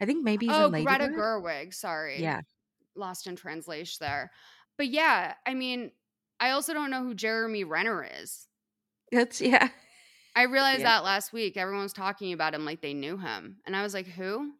I 0.00 0.06
think 0.06 0.24
maybe 0.24 0.46
he's 0.46 0.56
oh, 0.56 0.66
in 0.66 0.72
Lady 0.72 0.86
Greta 0.86 1.08
Bird. 1.08 1.42
Gerwig. 1.42 1.74
Sorry. 1.74 2.20
Yeah. 2.20 2.40
Lost 2.96 3.26
in 3.26 3.36
translation 3.36 3.98
there. 4.00 4.30
But 4.78 4.88
yeah, 4.88 5.34
I 5.46 5.54
mean, 5.54 5.90
I 6.40 6.50
also 6.50 6.72
don't 6.72 6.90
know 6.90 7.02
who 7.02 7.14
Jeremy 7.14 7.64
Renner 7.64 8.06
is. 8.20 8.48
That's 9.10 9.40
yeah. 9.40 9.68
I 10.34 10.44
realized 10.44 10.80
Yeah. 10.80 10.88
that 10.88 11.04
last 11.04 11.32
week. 11.32 11.56
Everyone 11.56 11.82
was 11.82 11.92
talking 11.92 12.32
about 12.32 12.54
him 12.54 12.64
like 12.64 12.80
they 12.80 12.94
knew 12.94 13.18
him. 13.18 13.58
And 13.66 13.76
I 13.76 13.82
was 13.82 13.92
like, 13.92 14.06
who? 14.06 14.52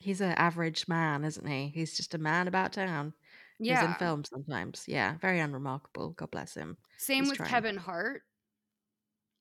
He's 0.00 0.20
an 0.22 0.32
average 0.32 0.88
man, 0.88 1.24
isn't 1.24 1.46
he? 1.46 1.68
He's 1.68 1.94
just 1.96 2.14
a 2.14 2.18
man 2.18 2.48
about 2.48 2.72
town. 2.72 3.12
He's 3.58 3.68
in 3.68 3.74
Yeah. 3.74 3.94
film 3.98 4.24
sometimes. 4.24 4.84
Yeah, 4.88 5.16
very 5.20 5.38
unremarkable. 5.40 6.10
God 6.10 6.30
bless 6.30 6.54
him. 6.54 6.78
Same 6.96 7.24
He's 7.24 7.30
with 7.32 7.36
trying. 7.36 7.50
Kevin 7.50 7.76
Hart. 7.76 8.22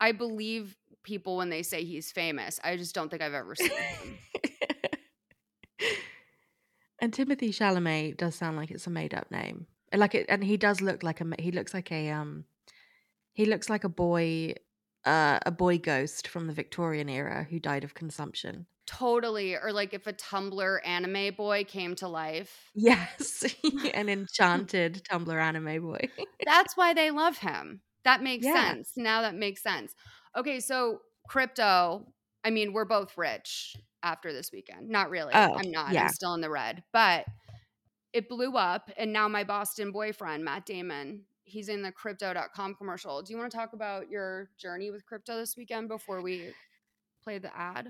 I 0.01 0.11
believe 0.11 0.75
people 1.03 1.37
when 1.37 1.49
they 1.49 1.63
say 1.63 1.83
he's 1.85 2.11
famous. 2.11 2.59
I 2.63 2.75
just 2.77 2.93
don't 2.93 3.09
think 3.09 3.21
I've 3.21 3.33
ever 3.33 3.55
seen 3.55 3.69
him. 3.69 4.17
and 6.99 7.13
Timothée 7.13 7.49
Chalamet 7.49 8.17
does 8.17 8.35
sound 8.35 8.57
like 8.57 8.71
it's 8.71 8.87
a 8.87 8.89
made 8.89 9.13
up 9.13 9.31
name. 9.31 9.67
Like 9.93 10.13
it, 10.15 10.25
and 10.29 10.43
he 10.43 10.57
does 10.57 10.81
look 10.81 11.01
like 11.03 11.21
a. 11.21 11.25
He 11.39 11.51
looks 11.51 11.73
like 11.73 11.91
a 11.91 12.09
um. 12.11 12.45
He 13.33 13.45
looks 13.45 13.69
like 13.69 13.83
a 13.85 13.89
boy 13.89 14.55
uh, 15.05 15.39
a 15.45 15.51
boy 15.51 15.77
ghost 15.77 16.27
from 16.27 16.47
the 16.47 16.53
Victorian 16.53 17.09
era 17.09 17.47
who 17.49 17.59
died 17.59 17.83
of 17.83 17.93
consumption. 17.93 18.67
Totally. 18.85 19.55
Or 19.55 19.71
like 19.71 19.93
if 19.93 20.07
a 20.07 20.13
Tumblr 20.13 20.79
anime 20.85 21.35
boy 21.35 21.63
came 21.63 21.95
to 21.95 22.07
life. 22.07 22.71
Yes, 22.73 23.45
an 23.93 24.09
enchanted 24.09 25.03
Tumblr 25.09 25.41
anime 25.41 25.81
boy. 25.83 26.09
That's 26.45 26.75
why 26.75 26.93
they 26.93 27.11
love 27.11 27.37
him. 27.37 27.81
That 28.03 28.23
makes 28.23 28.45
Yeah. 28.45 28.53
sense. 28.73 28.93
Now 28.97 29.21
that 29.21 29.35
makes 29.35 29.61
sense. 29.61 29.93
Okay, 30.35 30.59
so 30.59 30.99
crypto, 31.27 32.13
I 32.43 32.49
mean, 32.49 32.73
we're 32.73 32.85
both 32.85 33.17
rich 33.17 33.75
after 34.01 34.33
this 34.33 34.51
weekend. 34.51 34.89
Not 34.89 35.09
really. 35.11 35.33
Oh, 35.35 35.53
I'm 35.55 35.69
not. 35.71 35.91
yeah. 35.93 36.03
I'm 36.03 36.09
still 36.09 36.33
in 36.33 36.41
the 36.41 36.49
red. 36.49 36.83
But 36.91 37.25
it 38.13 38.27
blew 38.27 38.55
up 38.57 38.89
and 38.97 39.13
now 39.13 39.27
my 39.27 39.43
Boston 39.43 39.91
boyfriend, 39.91 40.43
Matt 40.43 40.65
Damon, 40.65 41.25
he's 41.49 41.69
in 41.69 41.81
the 41.81 41.91
crypto.com 41.91 42.75
commercial. 42.75 43.21
Do 43.21 43.33
you 43.33 43.39
want 43.39 43.51
to 43.51 43.57
talk 43.57 43.73
about 43.73 44.09
your 44.09 44.49
journey 44.57 44.91
with 44.91 45.05
crypto 45.05 45.37
this 45.37 45.57
weekend 45.57 45.87
before 45.89 46.21
we 46.21 46.53
play 47.23 47.37
the 47.39 47.55
ad? 47.55 47.89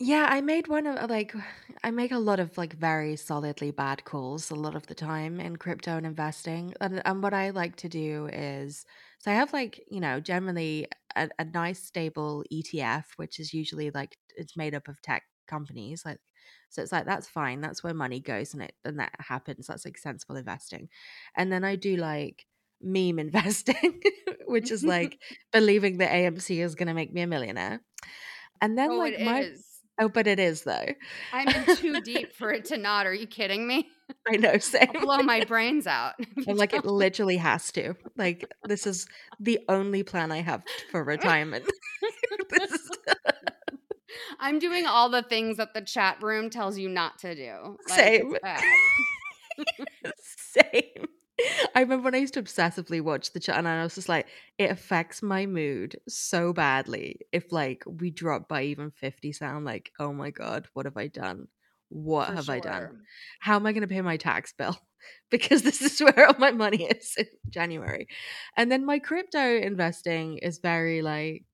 Yeah, 0.00 0.28
I 0.30 0.40
made 0.42 0.68
one 0.68 0.86
of 0.86 0.96
uh, 0.96 1.06
like 1.08 1.34
I 1.84 1.90
make 1.90 2.12
a 2.12 2.18
lot 2.18 2.40
of 2.40 2.56
like 2.56 2.74
very 2.74 3.16
solidly 3.16 3.70
bad 3.72 4.04
calls 4.04 4.50
a 4.50 4.54
lot 4.54 4.74
of 4.76 4.86
the 4.86 4.94
time 4.94 5.40
in 5.40 5.56
crypto 5.56 5.96
and 5.96 6.06
investing. 6.06 6.74
And, 6.80 7.02
and 7.04 7.22
what 7.22 7.34
I 7.34 7.50
like 7.50 7.76
to 7.76 7.88
do 7.88 8.28
is 8.32 8.84
so 9.18 9.30
I 9.32 9.34
have 9.34 9.52
like, 9.52 9.84
you 9.90 10.00
know, 10.00 10.20
generally 10.20 10.86
a, 11.16 11.28
a 11.38 11.44
nice 11.44 11.82
stable 11.82 12.44
ETF, 12.52 13.06
which 13.16 13.40
is 13.40 13.52
usually 13.52 13.90
like 13.90 14.16
it's 14.36 14.56
made 14.56 14.74
up 14.74 14.86
of 14.88 15.02
tech 15.02 15.24
companies. 15.48 16.04
Like 16.04 16.20
so 16.70 16.82
it's 16.82 16.92
like 16.92 17.06
that's 17.06 17.28
fine. 17.28 17.60
That's 17.60 17.82
where 17.82 17.94
money 17.94 18.20
goes 18.20 18.54
and 18.54 18.62
it 18.62 18.74
and 18.84 19.00
that 19.00 19.14
happens. 19.18 19.66
That's 19.66 19.84
like 19.84 19.98
sensible 19.98 20.36
investing. 20.36 20.88
And 21.36 21.50
then 21.52 21.64
I 21.64 21.76
do 21.76 21.96
like 21.96 22.46
meme 22.80 23.18
investing, 23.18 24.00
which 24.46 24.70
is 24.70 24.84
like 24.84 25.18
believing 25.52 25.98
that 25.98 26.10
AMC 26.10 26.62
is 26.62 26.74
gonna 26.74 26.94
make 26.94 27.12
me 27.12 27.22
a 27.22 27.26
millionaire. 27.26 27.80
And 28.60 28.76
then 28.76 28.90
Oh, 28.90 28.98
like 28.98 29.20
my 29.20 29.40
is. 29.42 29.64
Oh, 30.00 30.08
but 30.08 30.26
it 30.28 30.38
is 30.38 30.62
though. 30.62 30.86
I'm 31.32 31.48
in 31.48 31.76
too 31.76 32.00
deep 32.02 32.32
for 32.32 32.52
it 32.52 32.66
to 32.66 32.76
not. 32.76 33.06
Are 33.06 33.14
you 33.14 33.26
kidding 33.26 33.66
me? 33.66 33.88
I 34.28 34.36
know, 34.36 34.58
same. 34.58 34.88
I'll 34.94 35.00
blow 35.00 35.18
my 35.18 35.44
brains 35.44 35.86
out. 35.86 36.14
I'm 36.48 36.56
like, 36.56 36.72
it 36.72 36.84
literally 36.84 37.36
has 37.36 37.72
to. 37.72 37.94
Like, 38.16 38.48
this 38.64 38.86
is 38.86 39.06
the 39.40 39.58
only 39.68 40.02
plan 40.02 40.30
I 40.30 40.40
have 40.40 40.62
for 40.90 41.02
retirement. 41.02 41.64
is 42.62 42.90
I'm 44.40 44.58
doing 44.58 44.86
all 44.86 45.10
the 45.10 45.22
things 45.22 45.56
that 45.56 45.74
the 45.74 45.82
chat 45.82 46.22
room 46.22 46.48
tells 46.48 46.78
you 46.78 46.88
not 46.88 47.18
to 47.18 47.34
do. 47.34 47.76
Like, 47.88 47.98
Same. 47.98 48.36
Same. 50.38 51.06
I 51.74 51.80
remember 51.80 52.04
when 52.04 52.14
I 52.14 52.18
used 52.18 52.34
to 52.34 52.42
obsessively 52.42 53.00
watch 53.00 53.32
the 53.32 53.40
chat, 53.40 53.56
and 53.56 53.68
I 53.68 53.82
was 53.82 53.94
just 53.94 54.08
like, 54.08 54.26
it 54.58 54.70
affects 54.70 55.22
my 55.22 55.46
mood 55.46 56.00
so 56.08 56.52
badly 56.52 57.20
if 57.32 57.52
like 57.52 57.84
we 57.86 58.10
drop 58.10 58.48
by 58.48 58.62
even 58.64 58.90
50 58.90 59.32
sound 59.32 59.64
like, 59.64 59.92
oh 59.98 60.12
my 60.12 60.30
god, 60.30 60.68
what 60.72 60.86
have 60.86 60.96
I 60.96 61.08
done? 61.08 61.48
What 61.90 62.32
For 62.32 62.34
have 62.34 62.48
I 62.50 62.60
done? 62.60 63.08
how 63.40 63.56
am 63.56 63.66
I 63.66 63.72
going 63.72 63.82
to 63.82 63.88
pay 63.88 64.00
my 64.00 64.16
tax 64.16 64.52
bill? 64.52 64.78
Because 65.30 65.62
this 65.62 65.80
is 65.80 66.00
where 66.02 66.26
all 66.26 66.34
my 66.38 66.50
money 66.50 66.84
is 66.86 67.14
in 67.16 67.26
January. 67.50 68.08
And 68.56 68.70
then 68.70 68.84
my 68.84 68.98
crypto 68.98 69.56
investing 69.58 70.38
is 70.38 70.58
very 70.58 71.02
like 71.02 71.44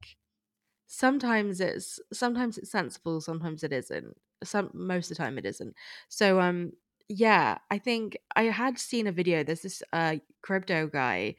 sometimes 0.87 1.61
it's 1.61 1.99
sometimes 2.12 2.59
it's 2.59 2.70
sensible, 2.70 3.20
sometimes 3.20 3.62
it 3.64 3.73
isn't. 3.73 4.16
Some 4.42 4.70
most 4.75 5.11
of 5.11 5.16
the 5.16 5.23
time 5.23 5.38
it 5.38 5.47
isn't. 5.47 5.75
So 6.09 6.40
um 6.40 6.73
yeah, 7.09 7.59
I 7.71 7.79
think 7.79 8.17
I 8.35 8.45
had 8.45 8.79
seen 8.79 9.07
a 9.07 9.12
video. 9.12 9.45
There's 9.45 9.62
this 9.62 9.83
uh 9.93 10.17
crypto 10.43 10.87
guy 10.87 11.37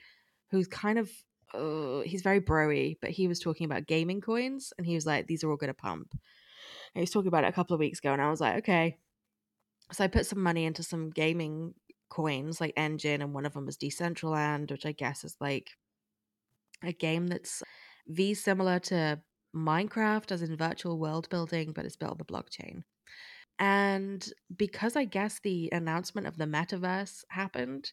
who's 0.51 0.67
kind 0.67 0.99
of 0.99 1.10
uh, 1.54 2.01
he's 2.01 2.21
very 2.21 2.41
broy, 2.41 2.97
but 3.01 3.12
he 3.12 3.28
was 3.28 3.39
talking 3.39 3.65
about 3.65 3.88
gaming 3.88 4.21
coins 4.21 4.73
and 4.78 4.86
he 4.86 4.95
was 4.95 5.06
like, 5.06 5.28
these 5.28 5.43
are 5.43 5.49
all 5.49 5.58
gonna 5.58 5.73
pump. 5.73 6.08
And 6.12 6.19
he 6.95 7.01
was 7.01 7.12
talking 7.12 7.28
about 7.28 7.43
it 7.43 7.49
a 7.49 7.54
couple 7.54 7.73
of 7.73 7.80
weeks 7.80 7.99
ago, 7.99 8.13
and 8.13 8.21
I 8.21 8.30
was 8.30 8.41
like, 8.41 8.58
okay, 8.60 8.97
so 9.91 10.04
I 10.04 10.08
put 10.08 10.25
some 10.25 10.41
money 10.41 10.65
into 10.65 10.84
some 10.84 11.10
gaming 11.10 11.73
coins 12.10 12.62
like 12.62 12.75
Enjin, 12.75 13.21
and 13.21 13.34
one 13.34 13.45
of 13.45 13.54
them 13.54 13.65
was 13.65 13.78
Decentraland, 13.78 14.71
which 14.71 14.86
I 14.86 14.91
guess 14.91 15.23
is 15.23 15.36
like 15.39 15.71
a 16.84 16.93
game 16.93 17.28
that's 17.28 17.63
V 18.08 18.34
similar 18.34 18.80
to 18.80 19.21
Minecraft 19.56 20.32
as 20.32 20.41
in 20.41 20.56
virtual 20.58 20.99
world 20.99 21.30
building, 21.30 21.71
but 21.73 21.86
it's 21.86 21.95
built 21.95 22.12
on 22.12 22.17
the 22.17 22.25
blockchain. 22.25 22.84
And 23.57 24.27
because 24.55 24.95
I 24.95 25.05
guess 25.05 25.39
the 25.39 25.69
announcement 25.71 26.27
of 26.27 26.37
the 26.37 26.45
metaverse 26.45 27.23
happened, 27.29 27.91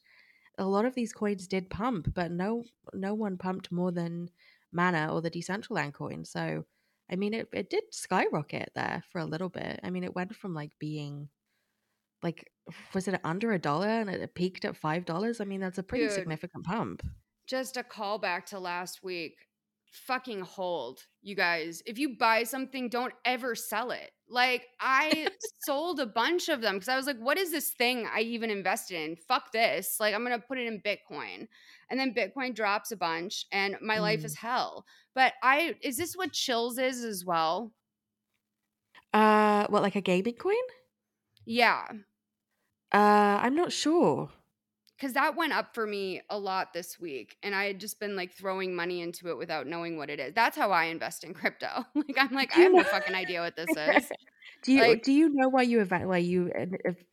a 0.58 0.64
lot 0.64 0.84
of 0.84 0.94
these 0.94 1.12
coins 1.12 1.46
did 1.46 1.70
pump, 1.70 2.12
but 2.14 2.30
no 2.30 2.64
no 2.92 3.14
one 3.14 3.38
pumped 3.38 3.70
more 3.72 3.92
than 3.92 4.28
Mana 4.72 5.12
or 5.12 5.20
the 5.20 5.30
Decentraland 5.30 5.94
coin. 5.94 6.24
So 6.24 6.64
I 7.10 7.16
mean 7.16 7.34
it, 7.34 7.48
it 7.52 7.70
did 7.70 7.84
skyrocket 7.90 8.72
there 8.74 9.02
for 9.10 9.20
a 9.20 9.24
little 9.24 9.48
bit. 9.48 9.80
I 9.82 9.90
mean 9.90 10.04
it 10.04 10.14
went 10.14 10.34
from 10.34 10.54
like 10.54 10.72
being 10.78 11.28
like 12.22 12.50
was 12.94 13.08
it 13.08 13.20
under 13.24 13.52
a 13.52 13.58
dollar 13.58 13.88
and 13.88 14.10
it 14.10 14.34
peaked 14.34 14.64
at 14.64 14.76
five 14.76 15.04
dollars? 15.04 15.40
I 15.40 15.44
mean 15.44 15.60
that's 15.60 15.78
a 15.78 15.82
pretty 15.82 16.06
Dude. 16.06 16.14
significant 16.14 16.64
pump. 16.64 17.02
Just 17.46 17.76
a 17.76 17.82
callback 17.82 18.46
to 18.46 18.58
last 18.58 19.02
week. 19.02 19.36
Fucking 19.92 20.40
hold, 20.40 21.00
you 21.20 21.34
guys. 21.36 21.82
If 21.86 21.98
you 21.98 22.16
buy 22.18 22.44
something, 22.44 22.88
don't 22.88 23.12
ever 23.26 23.54
sell 23.54 23.90
it. 23.90 24.10
Like, 24.26 24.66
I 24.80 25.28
sold 25.66 26.00
a 26.00 26.06
bunch 26.06 26.48
of 26.48 26.62
them 26.62 26.74
because 26.76 26.88
I 26.88 26.96
was 26.96 27.06
like, 27.06 27.18
what 27.18 27.36
is 27.36 27.50
this 27.52 27.70
thing 27.76 28.08
I 28.10 28.20
even 28.20 28.48
invested 28.48 28.96
in? 28.96 29.16
Fuck 29.16 29.52
this. 29.52 29.96
Like, 30.00 30.14
I'm 30.14 30.24
going 30.24 30.38
to 30.40 30.46
put 30.46 30.56
it 30.58 30.66
in 30.66 30.80
Bitcoin. 30.80 31.46
And 31.90 32.00
then 32.00 32.14
Bitcoin 32.14 32.54
drops 32.54 32.90
a 32.90 32.96
bunch 32.96 33.44
and 33.52 33.76
my 33.82 33.98
life 33.98 34.20
Mm. 34.22 34.24
is 34.24 34.36
hell. 34.36 34.86
But 35.14 35.34
I, 35.42 35.74
is 35.82 35.98
this 35.98 36.14
what 36.16 36.32
Chiliz 36.32 36.78
is 36.82 37.04
as 37.04 37.24
well? 37.26 37.72
Uh 39.12 39.66
what 39.68 39.82
like 39.82 39.96
a 39.96 40.00
gaming 40.00 40.36
coin? 40.36 40.54
Yeah. 41.44 41.82
Uh 42.90 43.40
I'm 43.42 43.54
not 43.54 43.72
sure. 43.72 44.30
Because 45.02 45.14
that 45.14 45.36
went 45.36 45.52
up 45.52 45.74
for 45.74 45.84
me 45.84 46.22
a 46.30 46.38
lot 46.38 46.72
this 46.72 47.00
week 47.00 47.36
and 47.42 47.56
i 47.56 47.64
had 47.64 47.80
just 47.80 47.98
been 47.98 48.14
like 48.14 48.32
throwing 48.32 48.72
money 48.72 49.00
into 49.00 49.28
it 49.30 49.36
without 49.36 49.66
knowing 49.66 49.96
what 49.96 50.08
it 50.08 50.20
is. 50.20 50.32
That's 50.32 50.56
how 50.56 50.70
i 50.70 50.84
invest 50.84 51.24
in 51.24 51.34
crypto. 51.34 51.84
Like 51.94 52.16
i'm 52.16 52.32
like 52.32 52.56
i 52.56 52.60
have 52.60 52.72
no 52.72 52.84
fucking 52.84 53.14
idea 53.14 53.40
what 53.40 53.56
this 53.56 53.68
is. 53.76 54.10
Do 54.62 54.72
you 54.72 54.80
like- 54.80 55.02
do 55.02 55.12
you 55.12 55.28
know 55.30 55.48
why 55.48 55.62
you 55.62 55.84
why 55.84 56.18
you 56.18 56.52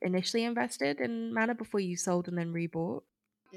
initially 0.02 0.44
invested 0.44 1.00
in 1.02 1.34
Mana 1.34 1.56
before 1.56 1.80
you 1.80 1.98
sold 1.98 2.28
and 2.28 2.38
then 2.38 2.54
rebought? 2.54 3.02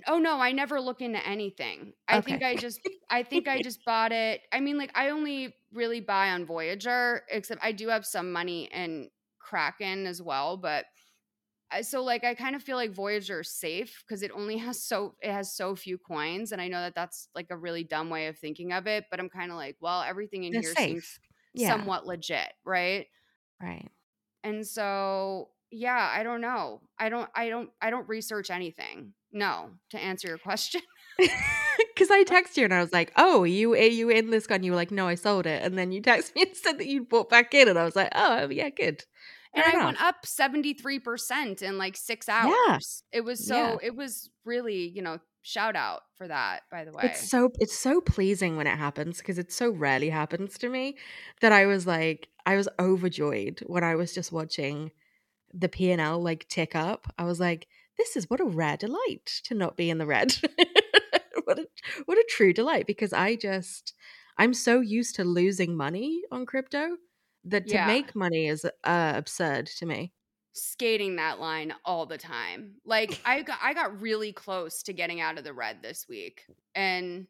oh 0.07 0.19
no 0.19 0.41
i 0.41 0.53
never 0.53 0.81
look 0.81 1.03
into 1.03 1.25
anything. 1.27 1.93
I 2.09 2.23
think 2.23 2.43
i 2.43 2.57
just 2.57 2.81
i 3.11 3.23
think 3.23 3.49
i 3.49 3.61
just 3.61 3.85
bought 3.85 4.13
it. 4.13 4.41
I 4.51 4.61
mean 4.61 4.79
like 4.79 4.93
i 4.95 5.11
only 5.11 5.55
really 5.75 6.01
buy 6.01 6.31
on 6.31 6.47
voyager 6.47 7.23
except 7.31 7.63
i 7.63 7.73
do 7.73 7.89
have 7.89 8.07
some 8.07 8.33
money 8.33 8.71
in 8.73 9.11
kraken 9.39 10.07
as 10.07 10.23
well 10.23 10.57
but 10.57 10.87
so 11.81 12.03
like 12.03 12.25
i 12.25 12.35
kind 12.35 12.55
of 12.55 12.63
feel 12.63 12.77
like 12.77 12.91
voyager 12.93 13.41
is 13.41 13.51
safe 13.51 14.03
because 14.07 14.23
it 14.23 14.31
only 14.33 14.59
has 14.59 14.83
so 14.83 15.15
it 15.23 15.33
has 15.33 15.55
so 15.55 15.75
few 15.75 15.97
coins 15.97 16.53
and 16.53 16.61
i 16.61 16.69
know 16.69 16.81
that 16.81 16.95
that's 16.95 17.29
like 17.35 17.47
a 17.51 17.57
really 17.57 17.85
dumb 17.85 18.11
way 18.11 18.27
of 18.27 18.39
thinking 18.39 18.73
of 18.73 18.87
it 18.87 19.07
but 19.11 19.19
i'm 19.21 19.29
kind 19.31 19.51
of 19.51 19.57
like 19.57 19.77
well 19.81 20.03
everything 20.03 20.45
in 20.45 20.53
They're 20.53 20.63
here 20.63 20.75
safe. 20.75 20.77
seems 20.77 21.19
Yeah. 21.53 21.85
somewhat 21.85 22.07
legit 22.07 22.53
right 22.65 23.07
Right. 23.61 23.91
and 24.43 24.67
so 24.67 25.51
yeah 25.71 26.11
i 26.15 26.23
don't 26.23 26.41
know 26.41 26.81
i 26.99 27.09
don't 27.09 27.31
i 27.35 27.49
don't 27.49 27.71
i 27.81 27.91
don't 27.91 28.09
research 28.09 28.51
anything 28.51 29.15
no 29.33 29.71
to 29.91 29.99
answer 29.99 30.29
your 30.29 30.39
question 30.39 30.83
Because 31.95 32.11
I 32.11 32.25
texted 32.25 32.57
you 32.59 32.65
and 32.65 32.75
I 32.75 32.81
was 32.81 32.93
like, 32.93 33.13
"Oh, 33.17 33.45
you 33.45 33.73
are 33.75 33.77
you 33.77 34.11
in 34.11 34.31
this 34.31 34.47
gun?" 34.47 34.63
You 34.63 34.73
were 34.73 34.77
like, 34.77 34.91
"No, 34.91 35.07
I 35.09 35.15
sold 35.15 35.47
it." 35.47 35.63
And 35.63 35.77
then 35.79 35.93
you 35.93 36.03
texted 36.03 36.35
me 36.37 36.43
and 36.43 36.57
said 36.57 36.79
that 36.79 36.87
you 36.87 37.05
bought 37.05 37.29
back 37.29 37.55
in, 37.55 37.69
and 37.69 37.79
I 37.79 37.85
was 37.85 37.97
like, 37.97 38.11
"Oh, 38.15 38.49
yeah, 38.51 38.71
good." 38.71 39.05
And 39.55 39.65
Fair 39.65 39.81
i 39.81 39.85
went 39.85 40.03
up 40.03 40.25
73% 40.25 41.63
in 41.63 41.79
like 41.79 41.97
six 41.97 42.29
hours 42.29 43.03
it 43.13 43.23
was 43.23 43.47
so 43.47 43.55
Yeah. 43.57 43.77
it 43.83 43.97
was 43.97 44.31
really 44.45 44.89
you 44.89 45.03
know 45.03 45.19
shout 45.43 45.75
out 45.75 46.03
for 46.17 46.29
that 46.29 46.63
by 46.71 46.85
the 46.85 46.93
way 46.93 47.03
It's 47.05 47.29
so 47.29 47.51
it's 47.59 47.77
so 47.77 48.01
pleasing 48.01 48.57
when 48.57 48.67
it 48.67 48.79
happens 48.79 49.19
because 49.19 49.39
it 49.39 49.51
so 49.53 49.71
rarely 49.71 50.11
happens 50.11 50.57
to 50.59 50.69
me 50.69 50.97
that 51.41 51.53
I 51.53 51.67
was 51.67 51.87
like 51.87 52.29
I 52.47 52.57
was 52.57 52.69
overjoyed 52.79 53.63
when 53.67 53.83
I 53.85 53.95
was 53.97 54.15
just 54.15 54.31
watching 54.33 54.93
the 55.53 55.69
P 55.69 55.91
and 55.91 56.01
L 56.01 56.21
like 56.23 56.49
tick 56.49 56.75
up. 56.75 57.13
I 57.19 57.25
was 57.25 57.39
like, 57.41 57.67
this 57.99 58.17
is 58.17 58.31
what 58.31 58.41
a 58.41 58.45
rare 58.45 58.77
delight 58.77 59.41
to 59.45 59.55
not 59.55 59.77
be 59.77 59.91
in 59.91 59.99
the 59.99 60.07
red. 60.07 60.35
what 61.45 61.59
a 61.59 61.67
what 62.07 62.19
a 62.19 62.27
true 62.29 62.53
delight 62.53 62.87
because 62.87 63.13
I 63.13 63.37
just 63.37 63.95
I'm 64.39 64.55
so 64.55 64.81
used 64.81 65.17
to 65.17 65.25
losing 65.25 65.77
money 65.77 66.23
on 66.31 66.47
crypto 66.47 66.97
that 67.45 67.69
to 67.69 67.79
Yeah. 67.79 67.87
make 67.87 68.15
money 68.15 68.47
is 68.49 68.65
uh, 68.65 69.13
absurd 69.17 69.67
to 69.67 69.87
me. 69.87 70.15
skating 70.55 71.17
that 71.17 71.41
line 71.41 71.75
all 71.85 72.07
the 72.07 72.19
time. 72.19 72.77
Like 72.85 73.21
I 73.25 73.43
got 73.43 73.59
I 73.63 73.75
got 73.75 74.01
really 74.01 74.33
close 74.33 74.83
to 74.85 74.93
getting 74.93 75.21
out 75.21 75.39
of 75.39 75.45
the 75.45 75.55
red 75.55 75.83
this 75.83 76.07
week. 76.09 76.47
And 76.75 77.27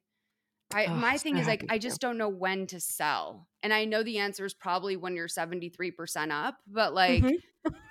I 0.72 0.88
Oh, 0.88 0.94
my 0.94 1.18
thing 1.18 1.38
is 1.38 1.46
like 1.48 1.64
I 1.70 1.78
just 1.78 2.00
don't 2.00 2.18
know 2.18 2.28
when 2.30 2.66
to 2.68 2.80
sell. 2.80 3.48
And 3.62 3.74
I 3.74 3.84
know 3.86 4.02
the 4.02 4.18
answer 4.18 4.44
is 4.46 4.54
probably 4.54 4.96
when 4.96 5.16
you're 5.16 5.28
73% 5.28 6.32
up, 6.32 6.58
but 6.66 6.94
like 6.94 7.24
Mhm. 7.24 7.42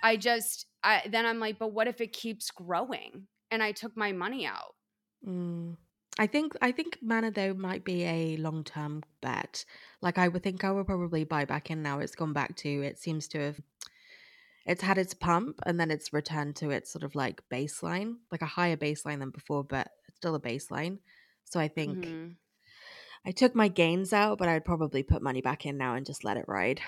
I 0.04 0.18
just 0.18 0.68
I 0.84 1.04
then 1.10 1.26
I'm 1.26 1.40
like, 1.40 1.60
but 1.60 1.74
what 1.74 1.88
if 1.88 2.02
it 2.02 2.14
keeps 2.14 2.52
growing? 2.52 3.28
And 3.52 3.64
I 3.64 3.74
took 3.74 3.98
my 3.98 4.12
money 4.14 4.46
out. 4.48 4.76
Mm. 5.26 5.78
I 6.20 6.28
think 6.28 6.54
I 6.62 6.72
think 6.72 7.00
Mana 7.02 7.32
though 7.32 7.54
might 7.54 7.84
be 7.84 8.04
a 8.04 8.38
long 8.38 8.64
term 8.64 9.04
bet. 9.22 9.66
Like 10.02 10.18
I 10.18 10.28
would 10.28 10.44
think 10.44 10.64
I 10.64 10.72
would 10.72 10.86
probably 10.86 11.24
buy 11.24 11.46
back 11.46 11.70
in 11.72 11.82
now. 11.82 12.00
It's 12.00 12.16
gone 12.16 12.34
back 12.34 12.56
to 12.58 12.70
it 12.84 12.98
seems 13.00 13.28
to 13.30 13.40
have 13.40 13.62
it's 14.66 14.82
had 14.82 14.98
its 14.98 15.14
pump 15.14 15.60
and 15.66 15.80
then 15.80 15.90
it's 15.92 16.14
returned 16.14 16.56
to 16.58 16.70
its 16.70 16.92
sort 16.92 17.04
of 17.04 17.16
like 17.16 17.42
baseline, 17.50 18.18
like 18.32 18.42
a 18.42 18.46
higher 18.46 18.78
baseline 18.78 19.20
than 19.20 19.32
before, 19.32 19.64
but 19.64 19.92
it's 20.08 20.18
still 20.18 20.36
a 20.36 20.40
baseline. 20.42 21.00
So 21.46 21.60
I 21.60 21.68
think 21.68 22.08
Mhm. 22.08 22.38
I 23.26 23.32
took 23.32 23.56
my 23.56 23.68
gains 23.68 24.14
out, 24.14 24.38
but 24.38 24.48
I'd 24.48 24.64
probably 24.66 25.02
put 25.04 25.22
money 25.24 25.42
back 25.42 25.66
in 25.66 25.78
now 25.78 25.96
and 25.96 26.06
just 26.06 26.24
let 26.24 26.38
it 26.38 26.46
ride. 26.48 26.82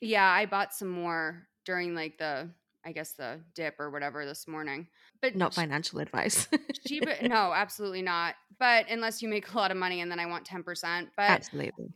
Yeah, 0.00 0.26
I 0.28 0.46
bought 0.46 0.74
some 0.74 0.88
more 0.88 1.48
during 1.64 1.94
like 1.94 2.18
the 2.18 2.54
I 2.84 2.92
guess 2.92 3.12
the 3.12 3.40
dip 3.54 3.78
or 3.78 3.90
whatever 3.90 4.24
this 4.24 4.48
morning. 4.48 4.88
But 5.20 5.36
Not 5.36 5.54
financial 5.54 5.98
advice. 5.98 6.48
Shiba 6.86 7.16
no, 7.28 7.52
absolutely 7.52 8.02
not. 8.02 8.34
But 8.58 8.86
unless 8.88 9.20
you 9.22 9.28
make 9.28 9.52
a 9.52 9.56
lot 9.56 9.70
of 9.70 9.76
money 9.76 10.00
and 10.00 10.10
then 10.10 10.18
I 10.18 10.26
want 10.26 10.46
10%. 10.46 11.08
But 11.16 11.22
Absolutely. 11.30 11.92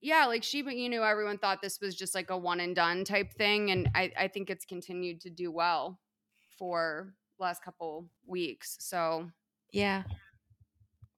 yeah, 0.00 0.26
like 0.26 0.44
Shiba 0.44 0.70
Inu, 0.70 1.08
everyone 1.08 1.38
thought 1.38 1.60
this 1.60 1.80
was 1.80 1.94
just 1.96 2.14
like 2.14 2.30
a 2.30 2.38
one 2.38 2.60
and 2.60 2.74
done 2.76 3.04
type 3.04 3.32
thing. 3.32 3.70
And 3.70 3.88
I, 3.94 4.12
I 4.18 4.28
think 4.28 4.48
it's 4.50 4.64
continued 4.64 5.20
to 5.22 5.30
do 5.30 5.50
well 5.50 5.98
for 6.56 7.14
the 7.38 7.44
last 7.44 7.64
couple 7.64 8.06
weeks. 8.26 8.76
So 8.80 9.30
Yeah. 9.72 10.04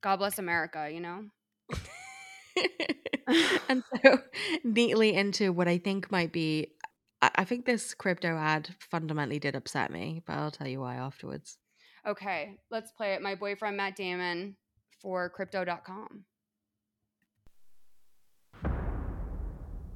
God 0.02 0.16
bless 0.16 0.38
America, 0.38 0.88
you 0.90 1.00
know? 1.00 1.24
and 3.68 3.83
so 4.02 4.18
neatly 4.64 5.14
into 5.14 5.52
what 5.52 5.68
I 5.68 5.78
think 5.78 6.11
might 6.11 6.33
be 6.33 6.72
I 7.22 7.30
I 7.37 7.44
think 7.44 7.64
this 7.64 7.94
crypto 7.94 8.37
ad 8.37 8.74
fundamentally 8.78 9.38
did 9.38 9.54
upset 9.54 9.90
me, 9.90 10.22
but 10.26 10.35
I'll 10.35 10.50
tell 10.50 10.68
you 10.68 10.80
why 10.80 10.96
afterwards. 10.96 11.59
Okay, 12.06 12.59
let's 12.70 12.92
play 12.92 13.14
it. 13.14 13.22
My 13.22 13.35
boyfriend 13.35 13.76
Matt 13.76 13.96
Damon 13.96 14.56
for 15.00 15.28
crypto.com. 15.28 16.24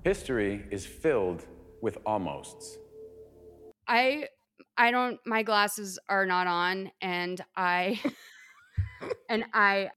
History 0.04 0.66
is 0.70 0.84
filled 0.84 1.46
with 1.80 1.96
almosts. 2.04 2.76
I 3.88 4.28
I 4.76 4.90
don't 4.90 5.18
my 5.24 5.42
glasses 5.42 5.98
are 6.08 6.26
not 6.26 6.46
on 6.46 6.90
and 7.00 7.40
I 7.56 8.00
and 9.30 9.44
I 9.54 9.90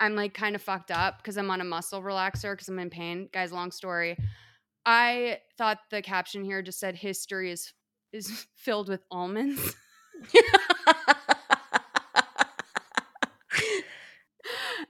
I'm 0.00 0.16
like 0.16 0.34
kind 0.34 0.54
of 0.56 0.62
fucked 0.62 0.90
up 0.90 1.18
because 1.18 1.38
I'm 1.38 1.50
on 1.50 1.60
a 1.60 1.64
muscle 1.64 2.02
relaxer 2.02 2.52
because 2.52 2.68
I'm 2.68 2.78
in 2.78 2.90
pain. 2.90 3.28
Guys, 3.32 3.52
long 3.52 3.70
story. 3.70 4.16
I 4.84 5.40
thought 5.56 5.78
the 5.90 6.02
caption 6.02 6.44
here 6.44 6.62
just 6.62 6.80
said 6.80 6.96
history 6.96 7.50
is 7.50 7.72
is 8.12 8.46
filled 8.56 8.88
with 8.88 9.04
almonds. 9.10 9.74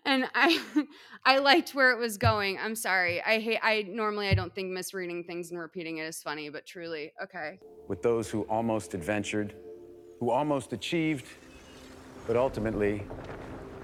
and 0.05 0.29
I 0.35 0.61
I 1.25 1.39
liked 1.39 1.75
where 1.75 1.93
it 1.93 1.99
was 1.99 2.19
going. 2.19 2.59
I'm 2.59 2.75
sorry. 2.75 3.23
I 3.23 3.39
hate 3.39 3.59
I 3.63 3.87
normally 3.89 4.29
I 4.29 4.35
don't 4.35 4.55
think 4.55 4.71
misreading 4.71 5.25
things 5.25 5.51
and 5.51 5.59
repeating 5.59 5.99
it 5.99 6.05
is 6.05 6.23
funny, 6.23 6.49
but 6.49 6.67
truly, 6.67 7.13
okay. 7.23 7.59
with 7.89 8.03
those 8.03 8.29
who 8.31 8.43
almost 8.43 8.95
adventured, 8.95 9.55
who 10.21 10.31
almost 10.31 10.73
achieved, 10.73 11.27
but 12.27 12.37
ultimately, 12.37 13.05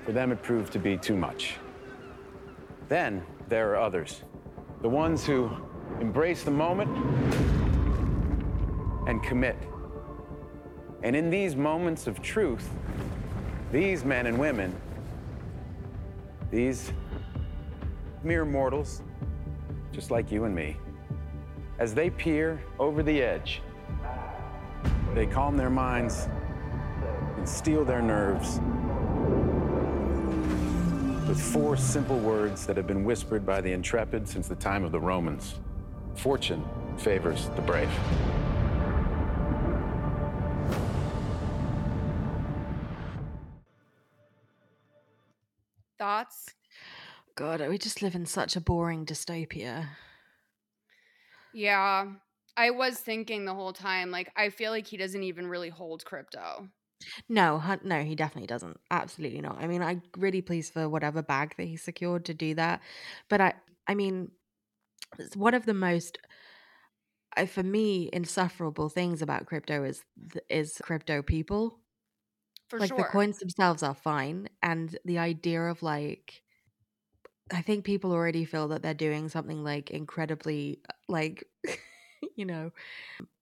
for 0.05 0.13
them 0.13 0.33
it 0.33 0.43
proved 0.43 0.73
to 0.73 0.79
be 0.79 0.97
too 0.97 1.17
much. 1.17 1.57
Then 2.89 3.23
there 3.49 3.73
are 3.73 3.77
others, 3.77 4.23
the 4.81 4.89
ones 4.89 5.27
who 5.27 5.51
embrace 6.01 6.45
the 6.45 6.51
moment 6.51 6.89
and 9.09 9.23
commit. 9.23 9.57
And 11.03 11.17
in 11.17 11.31
these 11.31 11.57
moments 11.57 12.07
of 12.07 12.21
truth, 12.23 12.69
these 13.73 14.05
men 14.05 14.27
and 14.27 14.39
women, 14.39 14.75
these 16.51 16.93
mere 18.23 18.45
mortals, 18.45 19.03
just 19.93 20.11
like 20.11 20.31
you 20.31 20.45
and 20.45 20.55
me, 20.55 20.77
as 21.79 21.95
they 21.95 22.11
peer 22.11 22.61
over 22.79 23.03
the 23.03 23.23
edge, 23.23 23.63
they 25.15 25.27
calm 25.27 25.57
their 25.57 25.71
minds 25.71 26.29
and 27.37 27.49
steel 27.49 27.85
their 27.85 28.03
nerves 28.03 28.61
with 31.29 31.41
four 31.41 31.77
simple 31.77 32.19
words 32.19 32.67
that 32.67 32.77
have 32.77 32.87
been 32.87 33.05
whispered 33.05 33.45
by 33.45 33.61
the 33.61 33.71
intrepid 33.71 34.29
since 34.29 34.49
the 34.49 34.57
time 34.57 34.83
of 34.83 34.93
the 34.93 35.01
Romans 35.01 35.57
Fortune 36.19 36.65
favors 36.99 37.49
the 37.51 37.63
brave. 37.63 37.89
Thoughts? 45.97 46.55
God, 47.37 47.67
we 47.69 47.79
just 47.79 48.03
live 48.03 48.17
in 48.17 48.27
such 48.27 48.57
a 48.57 48.61
boring 48.61 49.07
dystopia. 49.07 49.87
Yeah. 51.55 52.07
I 52.57 52.71
was 52.71 52.99
thinking 52.99 53.45
the 53.45 53.55
whole 53.55 53.73
time, 53.73 54.11
like, 54.11 54.33
I 54.37 54.51
feel 54.51 54.73
like 54.73 54.89
he 54.89 54.97
doesn't 54.97 55.23
even 55.23 55.47
really 55.47 55.69
hold 55.69 56.05
crypto. 56.05 56.69
No, 57.29 57.63
no, 57.85 58.03
he 58.03 58.17
definitely 58.17 58.49
doesn't. 58.49 58.81
Absolutely 58.91 59.41
not. 59.41 59.63
I 59.63 59.69
mean, 59.69 59.83
I'm 59.83 60.03
really 60.17 60.43
pleased 60.43 60.73
for 60.73 60.89
whatever 60.89 61.23
bag 61.23 61.55
that 61.57 61.67
he 61.69 61.77
secured 61.77 62.25
to 62.25 62.35
do 62.35 62.57
that. 62.57 62.81
But 63.29 63.41
I, 63.41 63.55
I 63.87 63.95
mean, 63.95 64.33
it's 65.19 65.37
one 65.37 65.55
of 65.55 65.67
the 65.67 65.75
most, 65.75 66.19
uh, 67.37 67.47
for 67.47 67.63
me, 67.63 68.09
insufferable 68.13 68.89
things 68.89 69.23
about 69.23 69.47
crypto 69.47 69.85
is 69.85 70.05
is 70.49 70.79
crypto 70.83 71.23
people. 71.23 71.81
For 72.69 72.81
like 72.81 72.95
sure. 72.95 72.97
the 72.97 73.05
coins 73.05 73.39
themselves 73.39 73.83
are 73.83 73.95
fine, 73.95 74.49
and 74.63 74.99
the 75.05 75.19
idea 75.19 75.63
of 75.65 75.83
like, 75.83 76.43
I 77.51 77.63
think 77.63 77.85
people 77.85 78.13
already 78.13 78.45
feel 78.45 78.69
that 78.69 78.83
they're 78.83 78.95
doing 78.95 79.29
something 79.29 79.65
like 79.65 79.91
incredibly, 79.91 80.83
uh, 80.89 80.93
like, 81.09 81.45
you 82.39 82.47
know, 82.47 82.71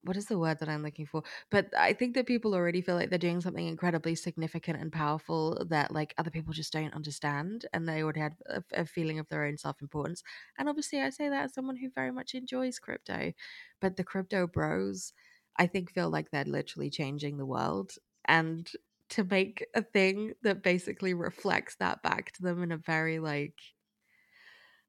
what 0.02 0.16
is 0.16 0.26
the 0.26 0.38
word 0.38 0.58
that 0.60 0.68
I'm 0.68 0.82
looking 0.82 1.06
for? 1.06 1.22
But 1.50 1.72
I 1.76 1.92
think 1.92 2.14
that 2.14 2.26
people 2.26 2.54
already 2.54 2.80
feel 2.80 2.94
like 2.94 3.10
they're 3.10 3.18
doing 3.18 3.40
something 3.40 3.66
incredibly 3.66 4.14
significant 4.14 4.80
and 4.80 4.92
powerful 4.92 5.64
that 5.68 5.92
like 5.92 6.14
other 6.18 6.30
people 6.30 6.52
just 6.52 6.72
don't 6.72 6.94
understand, 6.94 7.66
and 7.72 7.88
they 7.88 8.02
already 8.02 8.20
have 8.20 8.36
a, 8.46 8.62
a 8.74 8.86
feeling 8.86 9.18
of 9.18 9.28
their 9.28 9.44
own 9.44 9.58
self 9.58 9.80
importance. 9.82 10.22
And 10.58 10.68
obviously, 10.68 11.00
I 11.00 11.10
say 11.10 11.28
that 11.28 11.44
as 11.44 11.54
someone 11.54 11.76
who 11.76 11.90
very 11.90 12.12
much 12.12 12.34
enjoys 12.34 12.78
crypto, 12.78 13.32
but 13.80 13.96
the 13.96 14.04
crypto 14.04 14.46
bros, 14.46 15.12
I 15.56 15.66
think, 15.66 15.90
feel 15.92 16.10
like 16.10 16.30
they're 16.30 16.44
literally 16.44 16.90
changing 16.90 17.36
the 17.38 17.46
world, 17.46 17.92
and 18.26 18.70
to 19.10 19.24
make 19.24 19.64
a 19.74 19.82
thing 19.82 20.34
that 20.42 20.62
basically 20.62 21.14
reflects 21.14 21.76
that 21.76 22.02
back 22.02 22.32
to 22.32 22.42
them 22.42 22.62
in 22.62 22.72
a 22.72 22.76
very 22.78 23.18
like 23.20 23.58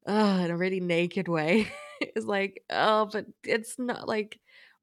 oh, 0.07 0.43
in 0.43 0.51
a 0.51 0.57
really 0.57 0.79
naked 0.79 1.27
way. 1.27 1.67
it's 2.01 2.25
like, 2.25 2.63
oh, 2.69 3.09
but 3.11 3.25
it's 3.43 3.77
not 3.77 4.07
like 4.07 4.39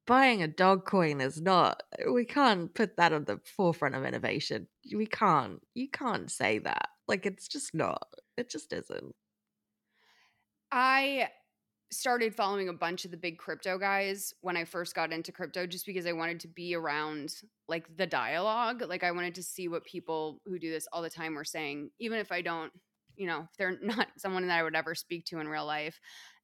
buying 0.07 0.43
a 0.43 0.47
dog 0.47 0.85
coin 0.85 1.19
is 1.19 1.41
not 1.41 1.81
we 2.11 2.25
can't 2.25 2.71
put 2.75 2.95
that 2.97 3.11
on 3.11 3.25
the 3.25 3.39
forefront 3.57 3.95
of 3.95 4.05
innovation. 4.05 4.67
We 4.93 5.07
can't. 5.07 5.59
You 5.73 5.89
can't 5.89 6.29
say 6.31 6.59
that. 6.59 6.89
Like 7.07 7.25
it's 7.25 7.47
just 7.47 7.73
not. 7.73 8.07
It 8.37 8.49
just 8.49 8.71
isn't. 8.73 9.15
I 10.71 11.29
started 11.91 12.35
following 12.35 12.67
a 12.67 12.73
bunch 12.73 13.05
of 13.05 13.11
the 13.11 13.17
big 13.17 13.37
crypto 13.37 13.77
guys 13.77 14.33
when 14.41 14.57
I 14.57 14.65
first 14.65 14.95
got 14.95 15.13
into 15.13 15.31
crypto 15.31 15.65
just 15.65 15.85
because 15.85 16.05
I 16.05 16.11
wanted 16.11 16.39
to 16.41 16.47
be 16.47 16.75
around 16.75 17.33
like 17.67 17.85
the 17.95 18.07
dialogue. 18.07 18.83
Like 18.87 19.03
I 19.03 19.11
wanted 19.11 19.35
to 19.35 19.43
see 19.43 19.67
what 19.67 19.85
people 19.85 20.41
who 20.45 20.59
do 20.59 20.71
this 20.71 20.87
all 20.91 21.01
the 21.01 21.09
time 21.09 21.35
were 21.35 21.45
saying, 21.45 21.91
even 21.99 22.19
if 22.19 22.31
I 22.31 22.41
don't, 22.41 22.71
you 23.17 23.27
know, 23.27 23.47
if 23.51 23.57
they're 23.57 23.77
not 23.81 24.07
someone 24.17 24.47
that 24.47 24.57
I 24.57 24.63
would 24.63 24.75
ever 24.75 24.95
speak 24.95 25.25
to 25.25 25.39
in 25.39 25.47
real 25.47 25.65
life. 25.65 25.99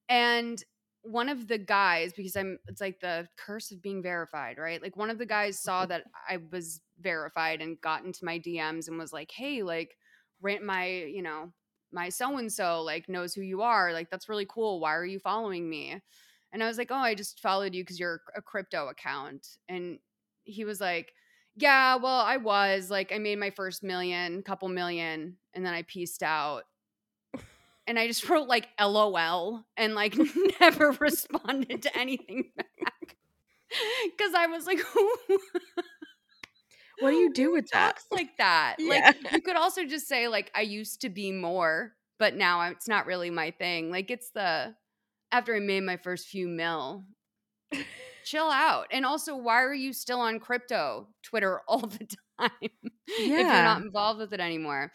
And 0.09 0.61
one 1.03 1.29
of 1.29 1.47
the 1.47 1.57
guys, 1.57 2.13
because 2.13 2.35
I'm, 2.35 2.59
it's 2.67 2.81
like 2.81 2.99
the 2.99 3.27
curse 3.37 3.71
of 3.71 3.81
being 3.81 4.03
verified, 4.03 4.57
right? 4.57 4.81
Like 4.81 4.95
one 4.95 5.09
of 5.09 5.17
the 5.17 5.25
guys 5.25 5.61
saw 5.61 5.85
that 5.87 6.03
I 6.29 6.37
was 6.51 6.81
verified 6.99 7.61
and 7.61 7.81
got 7.81 8.03
into 8.03 8.23
my 8.25 8.39
DMs 8.39 8.87
and 8.87 8.97
was 8.97 9.13
like, 9.13 9.31
hey, 9.31 9.63
like, 9.63 9.95
rant 10.41 10.63
my, 10.63 10.87
you 10.87 11.21
know, 11.21 11.51
my 11.91 12.09
so 12.09 12.37
and 12.37 12.51
so 12.51 12.81
like 12.81 13.09
knows 13.09 13.33
who 13.33 13.41
you 13.41 13.61
are. 13.61 13.93
Like 13.93 14.09
that's 14.09 14.29
really 14.29 14.47
cool. 14.49 14.79
Why 14.79 14.95
are 14.95 15.05
you 15.05 15.19
following 15.19 15.69
me? 15.69 16.01
And 16.53 16.63
I 16.63 16.67
was 16.67 16.77
like, 16.77 16.91
"Oh, 16.91 16.95
I 16.95 17.15
just 17.15 17.39
followed 17.39 17.73
you 17.73 17.85
cuz 17.85 17.99
you're 17.99 18.21
a 18.35 18.41
crypto 18.41 18.87
account." 18.87 19.57
And 19.69 19.99
he 20.43 20.65
was 20.65 20.81
like, 20.81 21.13
"Yeah, 21.61 21.95
well, 21.95 22.19
I 22.21 22.37
was. 22.37 22.89
Like 22.89 23.11
I 23.11 23.17
made 23.19 23.39
my 23.39 23.51
first 23.51 23.83
million, 23.83 24.43
couple 24.43 24.67
million, 24.69 25.37
and 25.53 25.65
then 25.65 25.73
I 25.73 25.83
pieced 25.83 26.23
out." 26.23 26.63
And 27.87 27.99
I 27.99 28.07
just 28.07 28.27
wrote 28.29 28.47
like 28.47 28.69
LOL 28.79 29.65
and 29.77 29.95
like 29.95 30.15
never 30.59 30.91
responded 30.99 31.83
to 31.83 31.97
anything 31.97 32.51
back. 32.55 33.15
Cuz 34.17 34.33
I 34.35 34.47
was 34.47 34.65
like, 34.65 34.79
"Who 34.79 35.11
What 36.99 37.11
do 37.11 37.17
you 37.17 37.33
do 37.33 37.51
with 37.51 37.69
that? 37.71 37.95
talks 37.95 38.05
like 38.11 38.37
that? 38.37 38.77
Yeah. 38.77 39.11
Like 39.23 39.31
you 39.31 39.41
could 39.41 39.55
also 39.55 39.85
just 39.85 40.07
say 40.07 40.27
like 40.27 40.51
I 40.55 40.61
used 40.61 41.01
to 41.01 41.09
be 41.09 41.31
more, 41.31 41.93
but 42.19 42.35
now 42.35 42.61
it's 42.69 42.87
not 42.87 43.05
really 43.05 43.29
my 43.29 43.51
thing. 43.51 43.91
Like 43.91 44.11
it's 44.11 44.31
the 44.31 44.75
after 45.31 45.55
I 45.55 45.59
made 45.59 45.81
my 45.83 45.97
first 45.97 46.27
few 46.27 46.47
mil. 46.47 47.05
Chill 48.25 48.49
out. 48.49 48.87
And 48.91 49.05
also, 49.05 49.35
why 49.35 49.61
are 49.61 49.73
you 49.73 49.93
still 49.93 50.19
on 50.19 50.39
crypto 50.39 51.07
Twitter 51.23 51.61
all 51.67 51.79
the 51.79 52.07
time 52.39 52.51
if 52.61 53.27
you're 53.27 53.43
not 53.43 53.81
involved 53.81 54.19
with 54.19 54.33
it 54.33 54.39
anymore? 54.39 54.91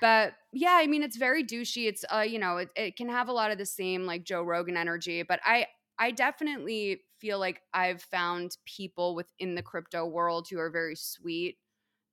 But 0.00 0.32
yeah, 0.52 0.78
I 0.80 0.86
mean, 0.86 1.02
it's 1.02 1.16
very 1.16 1.44
douchey. 1.44 1.86
It's 1.86 2.04
uh, 2.12 2.20
you 2.20 2.38
know, 2.38 2.56
it, 2.58 2.70
it 2.74 2.96
can 2.96 3.08
have 3.08 3.28
a 3.28 3.32
lot 3.32 3.50
of 3.50 3.58
the 3.58 3.66
same 3.66 4.06
like 4.06 4.24
Joe 4.24 4.42
Rogan 4.42 4.76
energy, 4.76 5.22
but 5.22 5.40
I 5.44 5.66
I 5.98 6.10
definitely 6.12 7.02
feel 7.18 7.38
like 7.38 7.60
I've 7.74 8.02
found 8.02 8.56
people 8.64 9.14
within 9.14 9.54
the 9.54 9.62
crypto 9.62 10.06
world 10.06 10.48
who 10.50 10.58
are 10.58 10.70
very 10.70 10.96
sweet 10.96 11.58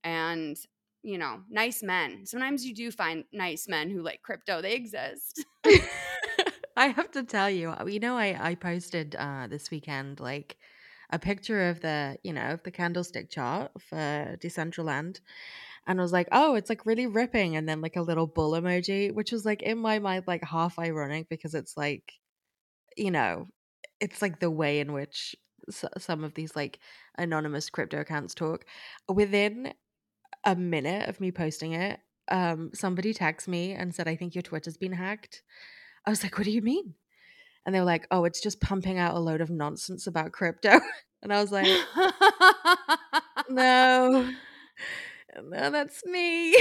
and 0.04 0.58
you 1.04 1.18
know, 1.18 1.40
nice 1.50 1.82
men. 1.82 2.26
Sometimes 2.26 2.66
you 2.66 2.76
do 2.76 2.92
find 2.92 3.24
nice 3.32 3.70
men 3.70 3.90
who 3.90 4.02
like 4.02 4.22
crypto. 4.22 4.62
They 4.62 4.74
exist. 4.74 5.46
I 6.78 6.88
have 6.88 7.12
to 7.12 7.24
tell 7.24 7.50
you, 7.50 7.72
uh, 7.72 7.86
you 7.86 8.00
know, 8.00 8.18
I 8.18 8.52
I 8.52 8.56
posted 8.56 9.16
uh 9.16 9.48
this 9.48 9.72
weekend 9.72 10.20
like 10.22 10.58
a 11.12 11.20
picture 11.20 11.70
of 11.70 11.82
the, 11.82 12.18
you 12.24 12.34
know, 12.34 12.52
of 12.52 12.64
the 12.64 12.72
candlestick 12.72 13.30
chart 13.30 13.72
for 13.82 14.38
Decentraland. 14.42 15.22
And 15.88 16.00
I 16.00 16.04
was 16.04 16.14
like, 16.14 16.30
oh, 16.34 16.56
it's 16.56 16.70
like 16.70 16.86
really 16.86 17.08
ripping. 17.08 17.56
And 17.58 17.68
then 17.70 17.82
like 17.82 17.96
a 17.98 18.02
little 18.02 18.28
bull 18.28 18.54
emoji, 18.54 19.14
which 19.14 19.32
was 19.34 19.46
like 19.46 19.62
in 19.64 19.80
my 19.80 20.00
mind, 20.00 20.26
like 20.28 20.44
half 20.46 20.80
ironic 20.80 21.30
because 21.30 21.56
it's 21.56 21.78
like, 21.78 22.14
you 22.98 23.12
know, 23.12 23.50
it's 24.02 24.22
like 24.22 24.40
the 24.40 24.52
way 24.52 24.80
in 24.82 24.94
which 24.94 25.36
some 25.98 26.24
of 26.24 26.34
these 26.36 26.56
like 26.56 26.80
anonymous 27.18 27.70
crypto 27.70 28.00
accounts 28.02 28.36
talk. 28.36 28.66
Within 29.10 29.74
a 30.46 30.56
minute 30.56 31.10
of 31.10 31.22
me 31.22 31.32
posting 31.32 31.74
it, 31.74 32.00
um, 32.30 32.72
somebody 32.74 33.14
texted 33.14 33.50
me 33.50 33.74
and 33.74 33.96
said, 33.96 34.08
I 34.08 34.16
think 34.18 34.36
your 34.36 34.42
Twitter's 34.44 34.78
been 34.78 34.94
hacked. 34.94 35.44
I 36.08 36.10
was 36.10 36.24
like, 36.24 36.38
what 36.38 36.46
do 36.46 36.52
you 36.52 36.62
mean? 36.62 36.94
And 37.66 37.76
they 37.76 37.80
were 37.80 37.86
like, 37.86 38.08
oh, 38.12 38.24
it's 38.24 38.40
just 38.42 38.62
pumping 38.62 38.98
out 38.98 39.16
a 39.16 39.20
load 39.20 39.42
of 39.42 39.50
nonsense 39.50 40.08
about 40.08 40.32
crypto. 40.32 40.80
And 41.24 41.34
I 41.34 41.42
was 41.42 41.52
like, 41.52 41.66
no, 43.50 44.30
no, 45.44 45.72
that's 45.72 46.06
me. 46.06 46.56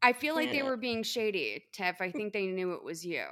I 0.00 0.12
feel 0.12 0.36
like 0.36 0.52
they 0.52 0.62
were 0.62 0.76
being 0.76 1.02
shady, 1.02 1.64
Tiff. 1.72 2.00
I 2.00 2.12
think 2.12 2.32
they 2.32 2.46
knew 2.46 2.74
it 2.74 2.84
was 2.84 3.04
you. 3.04 3.24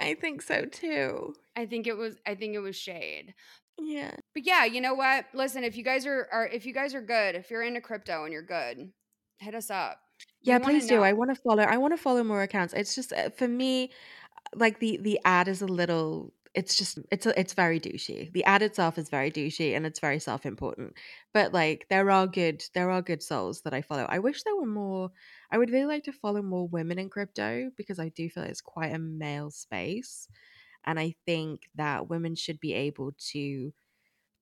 I 0.00 0.14
think 0.14 0.42
so 0.42 0.64
too. 0.64 1.36
I 1.54 1.64
think 1.66 1.86
it 1.86 1.96
was 1.96 2.16
I 2.26 2.34
think 2.34 2.56
it 2.56 2.58
was 2.58 2.74
shade. 2.74 3.34
Yeah. 3.78 4.16
But 4.34 4.44
yeah, 4.44 4.64
you 4.64 4.80
know 4.80 4.94
what? 4.94 5.26
Listen, 5.32 5.62
if 5.62 5.76
you 5.76 5.84
guys 5.84 6.06
are, 6.06 6.26
are 6.32 6.48
if 6.48 6.66
you 6.66 6.74
guys 6.74 6.92
are 6.92 7.00
good, 7.00 7.36
if 7.36 7.52
you're 7.52 7.62
into 7.62 7.80
crypto 7.80 8.24
and 8.24 8.32
you're 8.32 8.42
good, 8.42 8.90
hit 9.38 9.54
us 9.54 9.70
up. 9.70 10.00
Yeah, 10.42 10.54
wanna 10.54 10.64
please 10.64 10.86
do. 10.86 11.02
I 11.02 11.12
want 11.12 11.34
to 11.34 11.40
follow. 11.40 11.62
I 11.62 11.76
want 11.76 11.92
to 11.92 12.02
follow 12.02 12.24
more 12.24 12.42
accounts. 12.42 12.72
It's 12.74 12.94
just 12.94 13.12
uh, 13.12 13.30
for 13.30 13.48
me, 13.48 13.90
like 14.54 14.80
the 14.80 14.98
the 15.02 15.20
ad 15.24 15.48
is 15.48 15.62
a 15.62 15.66
little. 15.66 16.32
It's 16.54 16.76
just 16.76 16.98
it's 17.12 17.26
a, 17.26 17.38
it's 17.38 17.54
very 17.54 17.78
douchey. 17.78 18.32
The 18.32 18.44
ad 18.44 18.62
itself 18.62 18.98
is 18.98 19.08
very 19.08 19.30
douchey 19.30 19.76
and 19.76 19.86
it's 19.86 20.00
very 20.00 20.18
self 20.18 20.44
important. 20.46 20.94
But 21.32 21.52
like 21.52 21.86
there 21.90 22.10
are 22.10 22.26
good 22.26 22.64
there 22.74 22.90
are 22.90 23.02
good 23.02 23.22
souls 23.22 23.62
that 23.62 23.74
I 23.74 23.82
follow. 23.82 24.06
I 24.08 24.18
wish 24.18 24.42
there 24.42 24.56
were 24.56 24.66
more. 24.66 25.10
I 25.52 25.58
would 25.58 25.70
really 25.70 25.86
like 25.86 26.04
to 26.04 26.12
follow 26.12 26.42
more 26.42 26.66
women 26.66 26.98
in 26.98 27.08
crypto 27.08 27.70
because 27.76 27.98
I 27.98 28.08
do 28.08 28.28
feel 28.28 28.44
it's 28.44 28.60
quite 28.60 28.94
a 28.94 28.98
male 28.98 29.50
space, 29.50 30.28
and 30.84 30.98
I 30.98 31.14
think 31.26 31.68
that 31.76 32.08
women 32.08 32.34
should 32.34 32.60
be 32.60 32.72
able 32.72 33.12
to 33.32 33.72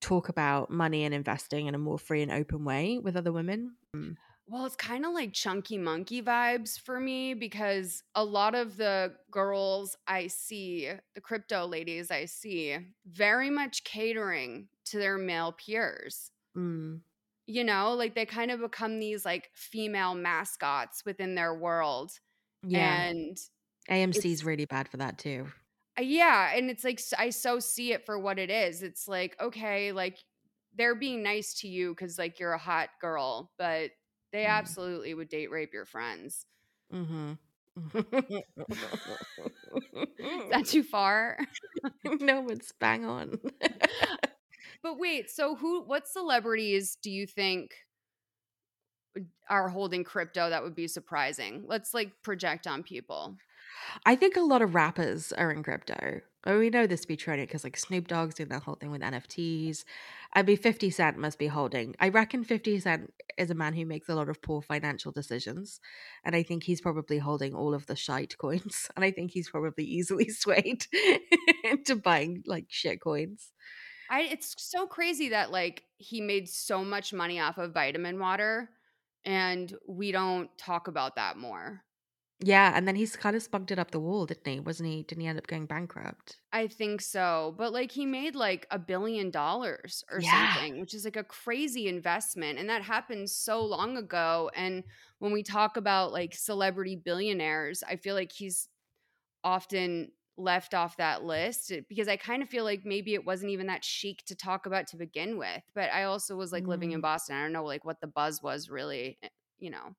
talk 0.01 0.29
about 0.29 0.71
money 0.71 1.05
and 1.05 1.15
investing 1.15 1.67
in 1.67 1.75
a 1.75 1.79
more 1.79 1.99
free 1.99 2.23
and 2.23 2.31
open 2.31 2.65
way 2.65 2.99
with 2.99 3.17
other 3.17 3.33
women. 3.33 3.75
Mm. 3.95 4.17
Well, 4.51 4.65
it's 4.65 4.77
kind 4.77 5.05
of 5.05 5.13
like 5.13 5.35
chunky 5.35 5.77
monkey 5.77 6.23
vibes 6.23 6.81
for 6.81 6.99
me 6.99 7.35
because 7.35 8.03
a 8.15 8.25
lot 8.25 8.55
of 8.55 8.79
the 8.79 9.13
girls 9.31 9.95
I 10.07 10.29
see, 10.29 10.91
the 11.15 11.21
crypto 11.21 11.67
ladies 11.67 12.11
I 12.11 12.25
see, 12.25 12.79
very 13.07 13.51
much 13.51 13.85
catering 13.85 14.69
to 14.87 14.99
their 14.99 15.19
male 15.19 15.53
peers. 15.53 16.31
Mm. 16.57 17.01
You 17.47 17.65
know, 17.65 17.93
like 17.93 18.15
they 18.15 18.25
kind 18.25 18.51
of 18.51 18.61
become 18.61 18.99
these 18.99 19.27
like 19.27 19.51
female 19.55 20.15
mascots 20.15 21.05
within 21.05 21.35
their 21.35 21.55
world. 21.55 22.13
Yeah. 22.67 23.03
And 23.03 23.37
AMC 23.91 24.25
is 24.25 24.45
really 24.45 24.65
bad 24.65 24.89
for 24.89 24.97
that 24.97 25.19
too. 25.19 25.47
Uh, 25.99 26.03
yeah 26.03 26.53
and 26.55 26.71
it's 26.71 26.85
like 26.85 27.01
I 27.19 27.31
so 27.31 27.59
see 27.59 27.93
it 27.93 28.07
for 28.07 28.19
what 28.19 28.39
it 28.39 28.51
is 28.51 28.83
it's 28.83 29.09
like 29.09 29.37
okay 29.41 29.93
like 29.93 30.19
they're 30.77 30.95
being 30.95 31.23
nice 31.23 31.55
to 31.61 31.69
you 31.69 31.91
because 31.91 32.19
like 32.19 32.39
you're 32.39 32.53
a 32.53 32.59
hot 32.59 32.91
girl 33.01 33.51
but 33.59 33.91
they 34.33 34.47
Mm. 34.47 34.47
absolutely 34.47 35.15
would 35.15 35.29
date 35.29 35.51
rape 35.51 35.73
your 35.73 35.85
friends 35.87 36.47
Mm-hmm. 36.93 37.33
is 40.19 40.45
that 40.51 40.67
too 40.67 40.83
far 40.83 41.39
no, 42.21 42.49
it's 42.49 42.73
bang 42.73 43.05
on. 43.05 43.39
but 44.83 44.99
wait 44.99 45.31
so 45.31 45.55
who 45.55 45.83
what 45.83 46.07
celebrities 46.07 46.97
do 47.03 47.11
you 47.11 47.27
think 47.27 47.73
are 49.49 49.69
holding 49.69 50.05
crypto 50.05 50.51
that 50.51 50.63
would 50.63 50.75
be 50.75 50.87
surprising 50.87 51.65
let's 51.67 51.95
like 51.95 52.13
project 52.23 52.67
on 52.67 52.83
people 52.83 53.37
I 54.05 54.17
think 54.17 54.37
a 54.37 54.41
lot 54.41 54.63
of 54.63 54.75
rappers 54.75 55.33
are 55.33 55.51
in 55.53 55.63
crypto. 55.63 56.21
Oh, 56.49 56.59
we 56.59 56.71
know 56.71 56.87
this 56.87 57.03
to 57.03 57.09
be 57.09 57.17
true 57.17 57.37
because 57.37 57.63
like 57.63 57.77
Snoop 57.77 58.09
Dogg's 58.09 58.37
doing 58.37 58.49
that 58.49 58.63
whole 58.63 58.77
thing 58.77 58.91
with 58.91 59.03
NFTs. 59.03 59.85
I 60.33 60.43
mean, 60.43 60.57
50 60.57 60.89
Cent 60.89 61.19
must 61.19 61.39
be 61.39 61.47
holding. 61.47 61.95
I 62.01 62.09
reckon 62.09 62.43
50 62.43 62.81
Cent 62.81 63.13
is 63.37 63.51
a 63.51 63.55
man 63.55 63.75
who 63.75 63.85
makes 63.85 64.09
a 64.09 64.15
lot 64.15 64.31
of 64.31 64.41
poor 64.41 64.63
financial 64.63 65.13
decisions. 65.13 65.79
And 66.25 66.35
I 66.35 66.43
think 66.43 66.63
he's 66.63 66.81
probably 66.81 67.19
holding 67.19 67.55
all 67.55 67.75
of 67.75 67.85
the 67.85 67.97
shite 67.97 68.39
coins. 68.39 68.89
And 68.97 69.05
I 69.05 69.11
think 69.11 69.31
he's 69.31 69.51
probably 69.51 69.85
easily 69.85 70.29
swayed 70.31 70.87
into 71.65 71.97
buying 71.97 72.43
like 72.47 72.65
shit 72.69 73.03
coins. 73.03 73.53
I 74.11 74.23
it's 74.23 74.55
so 74.57 74.87
crazy 74.87 75.29
that 75.29 75.53
like 75.53 75.83
he 75.99 76.23
made 76.23 76.49
so 76.49 76.83
much 76.83 77.13
money 77.13 77.39
off 77.41 77.59
of 77.59 77.75
vitamin 77.75 78.19
water 78.19 78.71
and 79.23 79.75
we 79.87 80.13
don't 80.13 80.49
talk 80.57 80.89
about 80.89 81.17
that 81.17 81.37
more. 81.37 81.83
Yeah. 82.41 82.73
And 82.75 82.87
then 82.89 82.97
he's 82.97 83.17
kind 83.17 83.37
of 83.37 83.43
spunked 83.43 83.71
it 83.71 83.79
up 83.79 83.91
the 83.93 84.01
wall, 84.01 84.27
didn't 84.27 84.47
he? 84.47 84.61
Wasn't 84.61 84.89
he? 84.89 85.03
Didn't 85.05 85.23
he 85.23 85.27
end 85.29 85.39
up 85.39 85.47
going 85.47 85.67
bankrupt? 85.67 86.41
I 86.51 86.67
think 86.67 87.03
so. 87.03 87.55
But 87.59 87.75
like 87.75 87.93
he 87.93 88.07
made 88.07 88.35
like 88.35 88.67
a 88.71 88.79
billion 88.79 89.31
dollars 89.31 90.03
or 90.11 90.23
Yeah. 90.23 90.59
something, 90.63 90.81
which 90.81 90.95
is 90.95 91.05
like 91.05 91.17
a 91.17 91.25
crazy 91.25 91.89
investment. 91.89 92.59
And 92.59 92.71
that 92.71 92.83
happened 92.83 93.29
so 93.29 93.63
long 93.63 93.99
ago. 93.99 94.51
And 94.55 94.85
when 95.19 95.33
we 95.33 95.43
talk 95.43 95.77
about 95.77 96.11
like 96.13 96.35
celebrity 96.35 96.97
billionaires, 96.97 97.83
I 97.83 97.97
feel 97.97 98.15
like 98.15 98.33
he's 98.33 98.69
often 99.45 100.13
left 100.39 100.75
off 100.75 100.99
that 100.99 101.25
list 101.25 101.73
eh, 101.73 101.83
because 101.89 102.09
I 102.09 102.17
kind 102.17 102.43
of 102.43 102.49
feel 102.51 102.65
like 102.65 102.85
maybe 102.85 103.15
it 103.15 103.25
wasn't 103.27 103.53
even 103.53 103.69
that 103.69 103.85
chic 103.85 104.25
to 104.27 104.37
talk 104.37 104.67
about 104.67 104.89
to 104.89 104.97
begin 104.99 105.39
with. 105.39 105.63
But 105.75 105.93
I 105.93 106.05
also 106.05 106.37
was 106.37 106.53
like 106.53 106.69
living 106.69 106.93
in 106.93 107.01
Mm. 107.01 107.03
Boston. 107.03 107.37
I 107.37 107.43
don't 107.43 107.53
know 107.53 107.65
like 107.65 107.85
what 107.85 108.01
the 108.01 108.09
buzz 108.09 108.43
was 108.43 108.71
really, 108.71 109.19
eh, 109.23 109.29
you 109.59 109.71
know, 109.71 109.97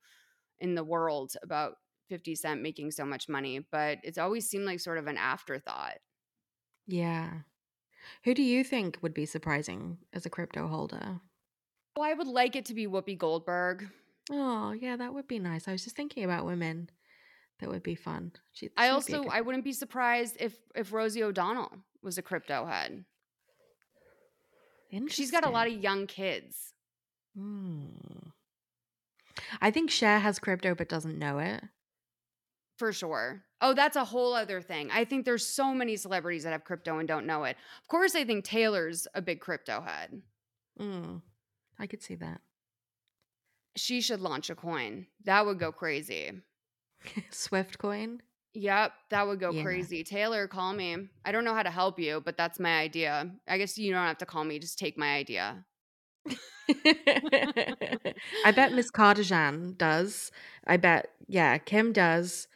in 0.60 0.75
the 0.75 0.84
world 0.84 1.34
about 1.43 1.78
50 2.10 2.36
Cent 2.36 2.62
making 2.62 2.91
so 2.91 3.06
much 3.06 3.30
money. 3.30 3.65
But 3.72 4.00
it's 4.04 4.17
always 4.17 4.50
seemed 4.50 4.65
like 4.65 4.80
sort 4.80 4.98
of 4.98 5.08
an 5.08 5.17
afterthought. 5.17 6.00
Yeah. 6.88 7.30
Who 8.24 8.34
do 8.34 8.41
you 8.41 8.63
think 8.63 8.98
would 9.02 9.13
be 9.13 9.26
surprising 9.26 10.00
as 10.13 10.26
a 10.26 10.30
crypto 10.30 10.67
holder? 10.67 11.22
Well, 11.95 12.10
I 12.10 12.13
would 12.13 12.28
like 12.28 12.56
it 12.56 12.65
to 12.65 12.74
be 12.74 12.88
Whoopi 12.88 13.17
Goldberg. 13.17 13.89
Oh, 14.32 14.72
yeah, 14.72 14.95
that 14.95 15.13
would 15.13 15.28
be 15.28 15.39
nice. 15.39 15.67
I 15.67 15.72
was 15.72 15.84
just 15.84 15.95
thinking 15.95 16.24
about 16.24 16.45
women. 16.45 16.89
That 17.60 17.69
would 17.69 17.84
be 17.84 17.95
fun. 17.95 18.32
She, 18.54 18.69
I 18.78 18.86
she'd 18.86 18.88
be 18.88 18.89
a 18.89 18.93
also 18.93 19.30
I 19.30 19.41
wouldn't 19.41 19.65
be 19.65 19.74
surprised 19.74 20.38
if 20.39 20.56
if 20.76 20.93
Rosie 20.93 21.24
O'Donnell 21.24 21.72
was 22.02 22.17
a 22.17 22.22
crypto 22.22 22.65
head. 22.65 23.04
She's 25.10 25.32
got 25.32 25.45
a 25.45 25.50
lot 25.50 25.67
of 25.67 25.74
young 25.74 26.08
kids. 26.08 26.74
Hmm. 27.38 27.88
I 29.62 29.72
think 29.72 29.91
Cher 29.91 30.19
has 30.19 30.39
crypto 30.39 30.74
but 30.74 30.89
doesn't 30.89 31.19
know 31.19 31.39
it. 31.39 31.63
For 32.80 32.94
sure. 32.94 33.44
Oh, 33.60 33.74
that's 33.74 33.98
a 33.98 34.06
whole 34.06 34.34
other 34.34 34.62
thing. 34.62 34.89
I 34.89 35.04
think 35.04 35.26
there's 35.26 35.46
so 35.46 35.74
many 35.74 35.98
celebrities 35.98 36.44
that 36.44 36.54
have 36.54 36.63
crypto 36.63 36.98
and 36.98 37.08
don't 37.08 37.26
know 37.26 37.44
it. 37.44 37.58
Of 37.82 37.88
course, 37.89 38.15
I 38.15 38.24
think 38.24 38.46
Taylor's 38.46 39.06
a 39.13 39.22
big 39.22 39.42
crypto 39.42 39.82
head. 39.82 40.22
Mm. 40.80 41.22
I 41.78 41.88
could 41.88 42.02
see 42.02 42.15
that. 42.15 42.39
She 43.76 44.00
should 44.00 44.22
launch 44.22 44.50
a 44.50 44.56
coin. 44.56 45.08
That 45.26 45.46
would 45.46 45.60
go 45.60 45.74
crazy. 45.74 46.32
Swift 47.32 47.78
coin. 47.78 48.22
Yep, 48.54 48.94
that 49.10 49.28
would 49.28 49.42
go 49.42 49.52
Yeah. 49.52 49.63
crazy. 49.63 50.06
Taylor, 50.06 50.48
call 50.48 50.72
me. 50.74 51.10
I 51.25 51.34
don't 51.34 51.44
know 51.44 51.54
how 51.54 51.63
to 51.63 51.69
help 51.69 52.00
you, 52.00 52.21
but 52.23 52.38
that's 52.38 52.60
my 52.62 52.80
idea. 52.80 53.30
I 53.48 53.58
guess 53.58 53.77
you 53.77 53.92
don't 53.94 54.02
have 54.08 54.17
to 54.19 54.25
call 54.25 54.46
me. 54.46 54.58
Just 54.58 54.80
take 54.80 54.98
my 54.98 55.15
idea. 55.15 55.65
I 58.46 58.52
bet 58.56 58.73
Miss 58.73 58.90
Kardashian 58.92 59.77
does. 59.77 60.32
I 60.65 60.77
bet 60.77 61.10
yeah, 61.27 61.58
Kim 61.58 61.92
does. 61.94 62.48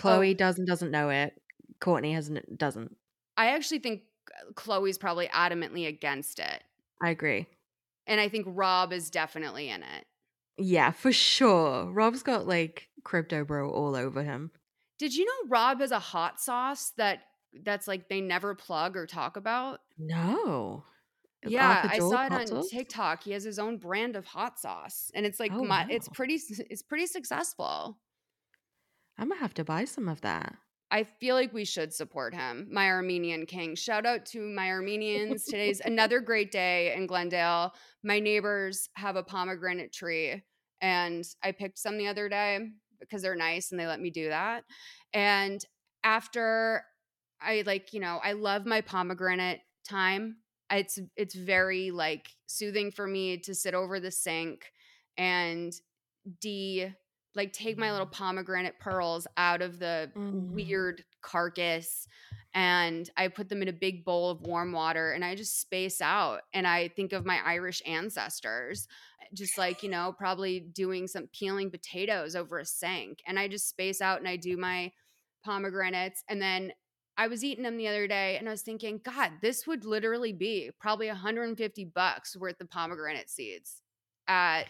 Khloé 0.00 0.36
does 0.36 0.58
and 0.58 0.66
doesn't 0.66 0.90
know 0.90 1.10
it. 1.10 1.40
Kourtney 1.80 2.14
hasn't 2.14 2.56
doesn't. 2.58 2.96
I 3.36 3.48
actually 3.48 3.80
think 3.80 4.02
uh, 4.32 4.52
Khloé's 4.52 4.98
probably 4.98 5.28
adamantly 5.28 5.86
against 5.86 6.38
it. 6.38 6.62
I 7.02 7.10
agree. 7.10 7.46
And 8.06 8.20
I 8.20 8.28
think 8.28 8.46
Rob 8.48 8.92
is 8.92 9.10
definitely 9.10 9.68
in 9.70 9.82
it. 9.82 10.06
Yeah, 10.58 10.90
for 10.92 11.12
sure. 11.12 11.90
Rob's 11.90 12.22
got 12.22 12.46
like 12.46 12.88
crypto 13.04 13.44
bro 13.44 13.70
all 13.70 13.96
over 13.96 14.22
him. 14.22 14.50
Did 14.98 15.14
you 15.14 15.24
know 15.24 15.48
Rob 15.48 15.80
has 15.80 15.90
a 15.92 15.98
hot 15.98 16.40
sauce 16.40 16.90
that 16.96 17.20
that's 17.64 17.88
like 17.88 18.08
they 18.08 18.20
never 18.20 18.54
plug 18.54 18.96
or 18.96 19.06
talk 19.06 19.36
about? 19.36 19.80
No. 19.98 20.84
Yeah, 21.42 21.86
I 21.88 21.98
saw 22.00 22.26
it 22.26 22.32
on 22.34 22.46
sauce? 22.46 22.68
TikTok. 22.70 23.22
He 23.24 23.32
has 23.32 23.44
his 23.44 23.58
own 23.58 23.78
brand 23.78 24.14
of 24.14 24.26
hot 24.26 24.58
sauce, 24.58 25.10
and 25.14 25.24
it's 25.24 25.40
like 25.40 25.52
Oh, 25.52 25.64
my, 25.64 25.86
it's 25.88 26.08
pretty 26.08 26.38
it's 26.68 26.82
pretty 26.82 27.06
successful. 27.06 27.98
I'm 29.20 29.28
gonna 29.28 29.40
have 29.40 29.54
to 29.54 29.64
buy 29.64 29.84
some 29.84 30.08
of 30.08 30.22
that. 30.22 30.56
I 30.90 31.04
feel 31.04 31.36
like 31.36 31.52
we 31.52 31.66
should 31.66 31.92
support 31.92 32.34
him, 32.34 32.66
my 32.72 32.88
Armenian 32.88 33.44
king. 33.44 33.74
Shout 33.74 34.06
out 34.06 34.24
to 34.26 34.40
my 34.40 34.70
Armenians. 34.70 35.44
Today's 35.44 35.80
another 35.84 36.20
great 36.20 36.50
day 36.50 36.94
in 36.94 37.06
Glendale. 37.06 37.74
My 38.02 38.18
neighbors 38.18 38.88
have 38.94 39.16
a 39.16 39.22
pomegranate 39.22 39.92
tree, 39.92 40.42
and 40.80 41.22
I 41.44 41.52
picked 41.52 41.78
some 41.78 41.98
the 41.98 42.08
other 42.08 42.30
day 42.30 42.70
because 42.98 43.20
they're 43.20 43.36
nice 43.36 43.70
and 43.70 43.78
they 43.78 43.86
let 43.86 44.00
me 44.00 44.08
do 44.08 44.30
that. 44.30 44.64
And 45.12 45.62
after 46.02 46.82
I 47.42 47.62
like, 47.66 47.92
you 47.92 48.00
know, 48.00 48.20
I 48.24 48.32
love 48.32 48.64
my 48.64 48.80
pomegranate 48.80 49.60
time. 49.86 50.36
It's 50.70 50.98
it's 51.16 51.34
very 51.34 51.90
like 51.90 52.26
soothing 52.46 52.90
for 52.90 53.06
me 53.06 53.36
to 53.40 53.54
sit 53.54 53.74
over 53.74 54.00
the 54.00 54.10
sink 54.10 54.72
and 55.18 55.74
de 56.40 56.94
like 57.34 57.52
take 57.52 57.78
my 57.78 57.92
little 57.92 58.06
pomegranate 58.06 58.78
pearls 58.78 59.26
out 59.36 59.62
of 59.62 59.78
the 59.78 60.12
Mm. 60.14 60.50
weird 60.52 61.04
carcass 61.22 62.06
and 62.52 63.08
I 63.16 63.28
put 63.28 63.48
them 63.48 63.62
in 63.62 63.68
a 63.68 63.72
big 63.72 64.04
bowl 64.04 64.30
of 64.30 64.40
warm 64.40 64.72
water 64.72 65.12
and 65.12 65.24
I 65.24 65.36
just 65.36 65.60
space 65.60 66.00
out 66.00 66.42
and 66.52 66.66
I 66.66 66.88
think 66.88 67.12
of 67.12 67.24
my 67.24 67.38
Irish 67.44 67.80
ancestors 67.86 68.88
just 69.32 69.56
like, 69.56 69.82
you 69.82 69.88
know, 69.90 70.12
probably 70.16 70.58
doing 70.60 71.06
some 71.06 71.28
peeling 71.28 71.70
potatoes 71.70 72.34
over 72.34 72.58
a 72.58 72.64
sink 72.64 73.22
and 73.26 73.38
I 73.38 73.46
just 73.48 73.68
space 73.68 74.00
out 74.00 74.18
and 74.18 74.28
I 74.28 74.36
do 74.36 74.56
my 74.56 74.92
pomegranates 75.44 76.24
and 76.28 76.42
then 76.42 76.72
I 77.16 77.26
was 77.28 77.44
eating 77.44 77.64
them 77.64 77.76
the 77.76 77.88
other 77.88 78.08
day 78.08 78.38
and 78.38 78.48
I 78.48 78.52
was 78.52 78.62
thinking, 78.62 78.98
God, 79.02 79.32
this 79.42 79.66
would 79.66 79.84
literally 79.84 80.32
be 80.32 80.70
probably 80.80 81.06
150 81.08 81.84
bucks 81.84 82.36
worth 82.36 82.60
of 82.60 82.70
pomegranate 82.70 83.30
seeds 83.30 83.82
at 84.26 84.64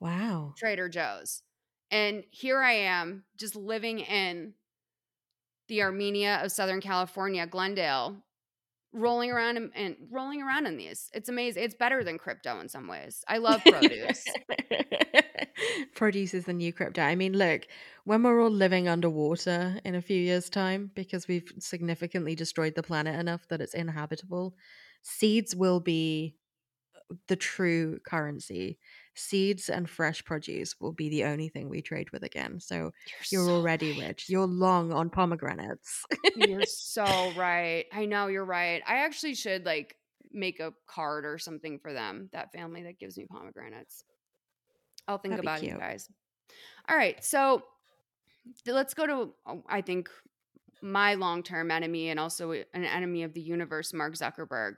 Wow. 0.00 0.56
Trader 0.56 0.88
Joe's. 0.90 1.42
And 1.90 2.24
here 2.30 2.60
I 2.60 2.72
am 2.72 3.24
just 3.36 3.56
living 3.56 4.00
in 4.00 4.54
the 5.68 5.82
Armenia 5.82 6.40
of 6.42 6.52
Southern 6.52 6.80
California, 6.80 7.46
Glendale, 7.46 8.16
rolling 8.92 9.30
around 9.30 9.70
and, 9.74 9.96
rolling 10.10 10.42
around 10.42 10.66
in 10.66 10.76
these. 10.76 11.10
It's 11.12 11.28
amazing. 11.28 11.62
It's 11.62 11.74
better 11.74 12.02
than 12.02 12.18
crypto 12.18 12.58
in 12.60 12.68
some 12.68 12.88
ways. 12.88 13.24
I 13.28 13.38
love 13.38 13.62
produce. 13.64 14.24
Produce 15.94 16.34
is 16.34 16.44
the 16.44 16.52
new 16.52 16.72
crypto. 16.72 17.02
I 17.02 17.14
mean, 17.14 17.36
look, 17.36 17.66
when 18.04 18.22
we're 18.22 18.40
all 18.40 18.50
living 18.50 18.88
underwater 18.88 19.80
in 19.84 19.94
a 19.94 20.00
few 20.00 20.16
years' 20.16 20.48
time 20.48 20.90
because 20.94 21.28
we've 21.28 21.52
significantly 21.58 22.34
destroyed 22.34 22.74
the 22.74 22.82
planet 22.82 23.18
enough 23.18 23.46
that 23.48 23.60
it's 23.60 23.74
inhabitable, 23.74 24.54
seeds 25.02 25.56
will 25.56 25.80
be 25.80 26.36
uh, 26.94 27.14
the 27.26 27.36
true 27.36 27.98
currency. 28.06 28.78
Seeds 29.18 29.68
and 29.68 29.88
fresh 29.88 30.24
produce 30.24 30.74
will 30.80 30.92
be 30.92 31.08
the 31.08 31.24
only 31.24 31.48
thing 31.48 31.68
we 31.68 31.82
trade 31.82 32.10
with 32.10 32.22
again. 32.22 32.60
So 32.60 32.92
you're, 33.30 33.46
so 33.46 33.52
already 33.52 33.92
right. 33.92 34.08
rich. 34.08 34.26
You're 34.28 34.46
long 34.46 34.92
on 34.92 35.10
pomegranates. 35.10 36.04
You're 36.36 36.62
so 36.66 37.04
right. 37.36 37.86
I 37.92 38.06
know 38.06 38.28
you're 38.28 38.44
right. 38.44 38.82
I 38.86 38.98
actually 38.98 39.34
should 39.34 39.66
like 39.66 39.96
make 40.32 40.60
a 40.60 40.72
card 40.86 41.24
or 41.24 41.38
something 41.38 41.78
for 41.78 41.92
them, 41.92 42.28
that 42.32 42.52
family 42.52 42.82
that 42.84 42.98
gives 42.98 43.16
me 43.16 43.26
pomegranates. 43.26 44.04
I'll 45.06 45.18
think 45.18 45.32
That'd 45.32 45.44
about 45.44 45.62
you 45.62 45.76
guys. 45.78 46.08
All 46.88 46.96
right. 46.96 47.22
So 47.24 47.62
let's 48.66 48.94
go 48.94 49.06
to, 49.06 49.34
oh, 49.46 49.62
I 49.68 49.80
think, 49.80 50.08
my 50.80 51.14
long 51.14 51.42
term 51.42 51.70
enemy 51.70 52.10
and 52.10 52.20
also 52.20 52.52
an 52.52 52.66
enemy 52.74 53.22
of 53.22 53.34
the 53.34 53.40
universe, 53.40 53.92
Mark 53.92 54.14
Zuckerberg. 54.14 54.76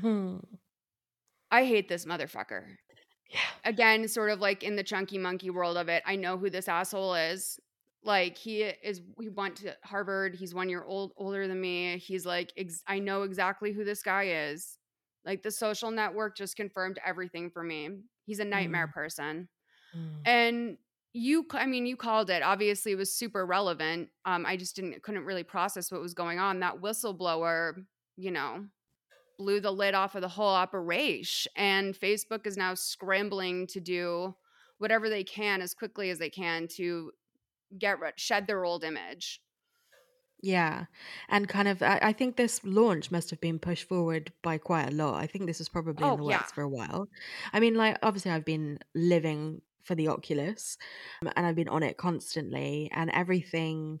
Hmm. 0.00 0.38
I 1.50 1.64
hate 1.64 1.88
this 1.88 2.04
motherfucker. 2.04 2.64
Yeah. 3.34 3.40
Again, 3.64 4.06
sort 4.06 4.30
of 4.30 4.38
like 4.38 4.62
in 4.62 4.76
the 4.76 4.84
chunky 4.84 5.18
monkey 5.18 5.50
world 5.50 5.76
of 5.76 5.88
it, 5.88 6.04
I 6.06 6.14
know 6.14 6.38
who 6.38 6.50
this 6.50 6.68
asshole 6.68 7.14
is. 7.14 7.58
Like 8.04 8.38
he 8.38 8.62
is, 8.62 9.00
he 9.18 9.28
went 9.28 9.56
to 9.56 9.74
Harvard. 9.82 10.36
He's 10.36 10.54
one 10.54 10.68
year 10.68 10.84
old 10.84 11.12
older 11.16 11.48
than 11.48 11.60
me. 11.60 11.98
He's 11.98 12.24
like, 12.24 12.52
ex- 12.56 12.84
I 12.86 13.00
know 13.00 13.22
exactly 13.22 13.72
who 13.72 13.82
this 13.82 14.02
guy 14.02 14.50
is. 14.50 14.78
Like 15.24 15.42
the 15.42 15.50
social 15.50 15.90
network 15.90 16.36
just 16.36 16.54
confirmed 16.54 17.00
everything 17.04 17.50
for 17.50 17.64
me. 17.64 17.88
He's 18.24 18.38
a 18.38 18.44
nightmare 18.44 18.88
person. 18.88 19.48
Mm. 19.96 20.28
And 20.28 20.78
you, 21.12 21.46
I 21.52 21.66
mean, 21.66 21.86
you 21.86 21.96
called 21.96 22.30
it. 22.30 22.42
Obviously, 22.42 22.92
it 22.92 22.98
was 22.98 23.12
super 23.16 23.44
relevant. 23.44 24.10
Um, 24.24 24.46
I 24.46 24.56
just 24.56 24.76
didn't, 24.76 25.02
couldn't 25.02 25.24
really 25.24 25.42
process 25.42 25.90
what 25.90 26.00
was 26.00 26.14
going 26.14 26.38
on. 26.38 26.60
That 26.60 26.82
whistleblower, 26.82 27.84
you 28.16 28.30
know, 28.30 28.66
blew 29.38 29.60
the 29.60 29.70
lid 29.72 29.94
off 29.94 30.14
of 30.14 30.22
the 30.22 30.28
whole 30.28 30.54
operation. 30.54 31.52
And 31.56 31.94
Facebook 31.94 32.46
is 32.46 32.56
now 32.56 32.74
scrambling 32.74 33.66
to 33.68 33.80
do 33.80 34.34
whatever 34.78 35.08
they 35.08 35.24
can 35.24 35.62
as 35.62 35.74
quickly 35.74 36.10
as 36.10 36.18
they 36.18 36.30
can 36.30 36.68
to 36.76 37.12
get 37.78 38.00
rid, 38.00 38.18
shed 38.18 38.46
their 38.46 38.64
old 38.64 38.84
image. 38.84 39.40
Yeah. 40.42 40.86
And 41.28 41.48
kind 41.48 41.68
of, 41.68 41.82
I, 41.82 41.98
I 42.02 42.12
think 42.12 42.36
this 42.36 42.62
launch 42.64 43.10
must 43.10 43.30
have 43.30 43.40
been 43.40 43.58
pushed 43.58 43.88
forward 43.88 44.32
by 44.42 44.58
quite 44.58 44.88
a 44.88 44.94
lot. 44.94 45.14
I 45.14 45.26
think 45.26 45.46
this 45.46 45.58
was 45.58 45.70
probably 45.70 46.06
in 46.06 46.12
Oh, 46.12 46.16
the 46.16 46.24
yeah. 46.24 46.38
works 46.38 46.52
for 46.52 46.62
a 46.62 46.68
while. 46.68 47.08
I 47.52 47.60
mean, 47.60 47.74
like, 47.74 47.96
obviously, 48.02 48.30
I've 48.30 48.44
been 48.44 48.78
living 48.94 49.62
for 49.84 49.94
the 49.94 50.08
Oculus 50.08 50.76
um, 51.22 51.30
and 51.34 51.46
I've 51.46 51.56
been 51.56 51.68
on 51.68 51.82
it 51.82 51.96
constantly, 51.96 52.90
and 52.92 53.10
everything. 53.10 54.00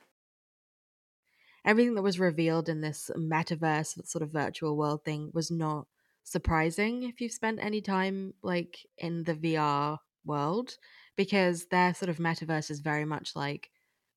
Everything 1.65 1.95
that 1.95 2.01
was 2.01 2.19
revealed 2.19 2.69
in 2.69 2.81
this 2.81 3.09
metaverse 3.17 4.05
sort 4.07 4.21
of 4.21 4.31
virtual 4.31 4.75
world 4.75 5.03
thing 5.05 5.31
was 5.33 5.51
not 5.51 5.87
surprising 6.23 7.03
if 7.03 7.19
you've 7.19 7.31
spent 7.31 7.59
any 7.61 7.81
time 7.81 8.33
like 8.43 8.85
in 8.97 9.23
the 9.23 9.35
VR 9.35 9.97
world 10.25 10.77
because 11.15 11.65
their 11.67 11.93
sort 11.93 12.09
of 12.09 12.17
metaverse 12.17 12.69
is 12.69 12.79
very 12.79 13.05
much 13.05 13.35
like 13.35 13.69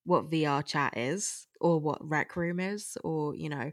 what 0.05 0.29
VR 0.29 0.63
chat 0.63 0.97
is 0.97 1.47
or 1.59 1.79
what 1.79 2.07
Rec 2.07 2.35
Room 2.35 2.59
is 2.59 2.97
or 3.03 3.35
you 3.35 3.49
know 3.49 3.71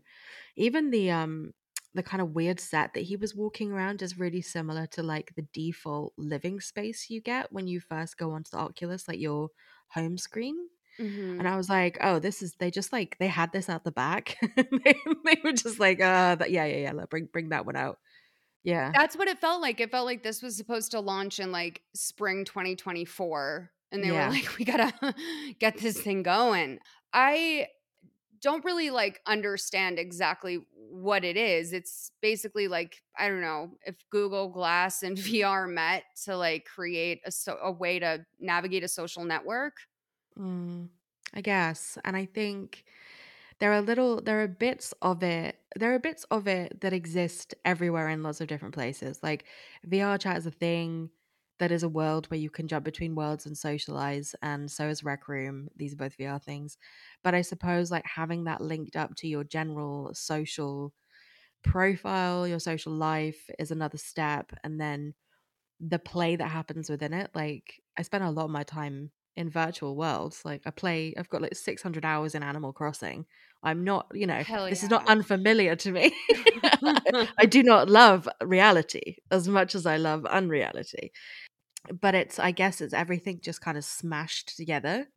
even 0.57 0.91
the 0.91 1.11
um 1.11 1.53
the 1.95 2.03
kind 2.03 2.23
of 2.23 2.35
weird 2.35 2.59
set 2.59 2.95
that 2.95 3.03
he 3.03 3.17
was 3.17 3.35
walking 3.35 3.71
around 3.71 4.01
is 4.01 4.19
really 4.19 4.41
similar 4.41 4.87
to 4.87 5.03
like 5.03 5.35
the 5.37 5.47
default 5.53 6.15
living 6.17 6.59
space 6.59 7.11
you 7.11 7.21
get 7.21 7.53
when 7.53 7.67
you 7.67 7.81
first 7.81 8.17
go 8.17 8.33
onto 8.33 8.51
the 8.51 8.57
Oculus 8.57 9.07
like 9.07 9.21
your 9.21 9.51
home 9.89 10.17
screen 10.17 10.57
Mhm. 11.01 11.39
and 11.39 11.49
I 11.49 11.57
was 11.57 11.69
like, 11.69 11.99
oh, 12.01 12.19
this 12.19 12.43
is 12.43 12.55
they 12.59 12.71
just 12.71 12.93
like 12.93 13.17
they 13.19 13.29
had 13.29 13.53
this 13.53 13.69
out 13.69 13.85
the 13.85 13.93
back. 13.93 14.37
they, 14.57 14.95
they 15.25 15.41
were 15.43 15.53
just 15.53 15.79
like, 15.81 16.01
uh, 16.01 16.35
that, 16.37 16.51
yeah, 16.51 16.65
yeah, 16.67 16.77
yeah. 16.77 16.93
Let 16.93 17.11
bring 17.11 17.27
bring 17.33 17.49
that 17.51 17.67
one 17.67 17.77
out. 17.77 17.99
Yeah, 18.65 18.93
That's 18.95 19.17
what 19.17 19.27
it 19.27 19.39
felt 19.41 19.61
like. 19.61 19.81
It 19.81 19.91
felt 19.91 20.07
like 20.07 20.23
this 20.23 20.41
was 20.41 20.57
supposed 20.57 20.93
to 20.93 21.01
launch 21.01 21.41
in 21.41 21.51
like 21.51 21.83
spring 21.95 22.45
2024. 22.45 23.71
And 23.91 24.05
they 24.05 24.09
Yeah. 24.09 24.29
were 24.29 24.35
like, 24.35 24.49
we 24.59 24.65
gotta 24.65 25.15
get 25.59 25.79
this 25.79 26.01
thing 26.01 26.23
going. 26.23 26.79
I 27.13 27.67
don't 28.41 28.65
really 28.65 28.91
like 28.91 29.21
understand 29.27 29.99
exactly 29.99 30.61
what 30.77 31.25
it 31.25 31.37
is. 31.37 31.73
It's 31.73 32.11
basically 32.21 32.69
like, 32.69 32.97
I 33.19 33.29
don't 33.29 33.41
know, 33.41 33.73
if 33.85 33.97
Google 34.11 34.49
Glass 34.49 35.03
and 35.03 35.17
VR 35.19 35.69
met 35.69 36.05
to 36.25 36.37
like 36.37 36.65
create 36.65 37.21
a, 37.25 37.31
so- 37.31 37.59
a 37.63 37.71
way 37.73 37.99
to 37.99 38.25
navigate 38.41 38.85
a 38.85 38.89
social 38.89 39.25
network. 39.25 39.75
Mm, 40.39 40.89
I 41.35 41.41
guess. 41.41 41.99
And 42.05 42.17
I 42.17 42.27
think 42.27 42.85
there 43.61 43.73
are 43.73 43.83
little, 43.83 44.21
there 44.21 44.43
are 44.43 44.49
bits 44.49 44.95
of 45.03 45.23
it. 45.23 45.59
There 45.77 45.95
are 45.95 45.99
bits 45.99 46.25
of 46.31 46.47
it 46.49 46.81
that 46.83 46.93
exist 46.93 47.55
everywhere 47.65 48.09
in 48.09 48.23
lots 48.23 48.41
of 48.41 48.49
different 48.49 48.75
places. 48.75 49.23
Like 49.23 49.47
VR 49.85 50.19
chat 50.19 50.39
is 50.39 50.47
a 50.47 50.51
thing. 50.51 51.11
That 51.59 51.73
is 51.73 51.85
a 51.85 51.89
world 51.89 52.27
where 52.31 52.41
you 52.41 52.51
can 52.51 52.69
jump 52.69 52.85
between 52.85 53.15
worlds 53.15 53.47
and 53.47 53.57
socialize, 53.57 54.35
and 54.43 54.71
so 54.71 54.89
is 54.89 55.05
Rec 55.05 55.29
Room. 55.29 55.69
These 55.77 55.93
are 55.93 55.97
both 55.97 56.17
VR 56.17 56.41
things. 56.41 56.77
But 57.23 57.35
I 57.35 57.43
suppose 57.43 57.91
like 57.91 58.05
having 58.07 58.45
that 58.45 58.61
linked 58.61 58.97
up 58.97 59.15
to 59.17 59.29
your 59.29 59.45
general 59.45 60.13
social 60.15 60.93
profile, 61.65 62.49
your 62.49 62.59
social 62.61 62.93
life 62.93 63.51
is 63.59 63.71
another 63.71 63.99
step. 63.99 64.53
And 64.65 64.81
then 64.81 65.15
the 65.81 65.99
play 65.99 66.37
that 66.37 66.51
happens 66.51 66.89
within 66.91 67.13
it. 67.13 67.31
Like 67.35 67.83
I 67.99 68.03
spent 68.03 68.25
a 68.25 68.31
lot 68.31 68.45
of 68.45 68.51
my 68.51 68.63
time 68.63 69.11
in 69.37 69.51
virtual 69.51 69.97
worlds. 69.97 70.43
Like 70.45 70.63
I 70.67 70.71
play, 70.71 71.15
I've 71.17 71.29
got 71.29 71.43
like 71.43 71.55
600 71.55 72.05
hours 72.05 72.35
in 72.35 72.43
Animal 72.43 72.73
Crossing. 72.73 73.27
I'm 73.63 73.85
not, 73.85 74.09
you 74.13 74.27
know, 74.27 74.43
Hell 74.43 74.69
this 74.69 74.83
is 74.83 74.91
not 74.91 75.09
unfamiliar 75.09 75.77
to 75.77 75.93
me. 75.93 76.13
I 77.39 77.47
do 77.49 77.63
not 77.63 77.89
love 77.89 78.29
reality 78.43 79.17
as 79.31 79.47
much 79.49 79.75
as 79.75 79.87
I 79.87 79.97
love 79.97 80.27
unreality. 80.27 81.13
But 82.01 82.15
it's, 82.15 82.39
I 82.39 82.51
guess, 82.51 82.81
it's 82.81 82.95
everything 82.95 83.41
just 83.43 83.61
kind 83.61 83.79
of 83.79 83.85
smashed 83.85 84.57
together. 84.57 85.09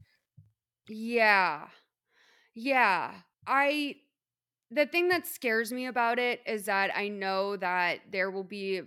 Yeah. 0.88 1.68
Yeah. 2.54 3.14
I 3.48 3.96
the 4.72 4.86
thing 4.86 5.10
that 5.10 5.28
scares 5.28 5.72
me 5.72 5.86
about 5.86 6.20
it 6.20 6.42
is 6.46 6.66
that 6.66 6.92
I 6.96 7.08
know 7.08 7.56
that 7.58 8.00
there 8.12 8.32
will 8.32 8.44
be 8.44 8.82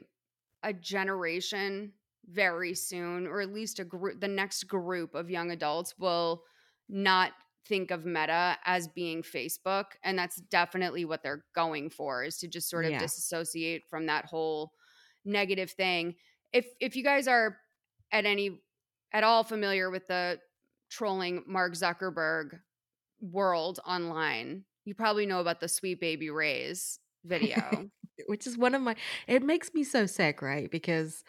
a 0.62 0.72
generation 0.72 1.92
very 2.28 2.74
soon 2.74 3.26
or 3.26 3.40
at 3.40 3.52
least 3.52 3.78
a 3.78 3.84
group 3.84 4.20
the 4.20 4.28
next 4.28 4.64
group 4.64 5.14
of 5.14 5.30
young 5.30 5.50
adults 5.50 5.94
will 5.98 6.42
not 6.88 7.32
think 7.66 7.90
of 7.90 8.04
meta 8.04 8.56
as 8.64 8.88
being 8.88 9.22
facebook 9.22 9.84
and 10.02 10.18
that's 10.18 10.36
definitely 10.50 11.04
what 11.04 11.22
they're 11.22 11.44
going 11.54 11.88
for 11.90 12.24
is 12.24 12.38
to 12.38 12.48
just 12.48 12.68
sort 12.70 12.84
of 12.84 12.92
Yeah. 12.92 12.98
disassociate 12.98 13.82
from 13.88 14.06
that 14.06 14.24
whole 14.26 14.72
negative 15.24 15.70
thing. 15.70 16.14
If 16.52 16.66
if 16.80 16.96
you 16.96 17.04
guys 17.04 17.28
are 17.28 17.58
at 18.12 18.24
any 18.24 18.62
at 19.12 19.24
all 19.24 19.44
familiar 19.44 19.90
with 19.90 20.06
the 20.08 20.40
trolling 20.90 21.44
mark 21.46 21.74
zuckerberg 21.74 22.58
world 23.20 23.80
online 23.86 24.64
you 24.84 24.94
probably 24.94 25.26
know 25.26 25.40
about 25.40 25.60
the 25.60 25.68
sweet 25.68 26.00
baby 26.00 26.30
rays 26.30 26.98
video. 27.24 27.90
Which 28.26 28.46
is 28.46 28.56
one 28.56 28.74
of 28.74 28.82
my 28.82 28.96
it 29.26 29.42
makes 29.42 29.72
me 29.74 29.84
so 29.84 30.06
sick 30.06 30.40
right? 30.42 30.70
Because 30.70 31.24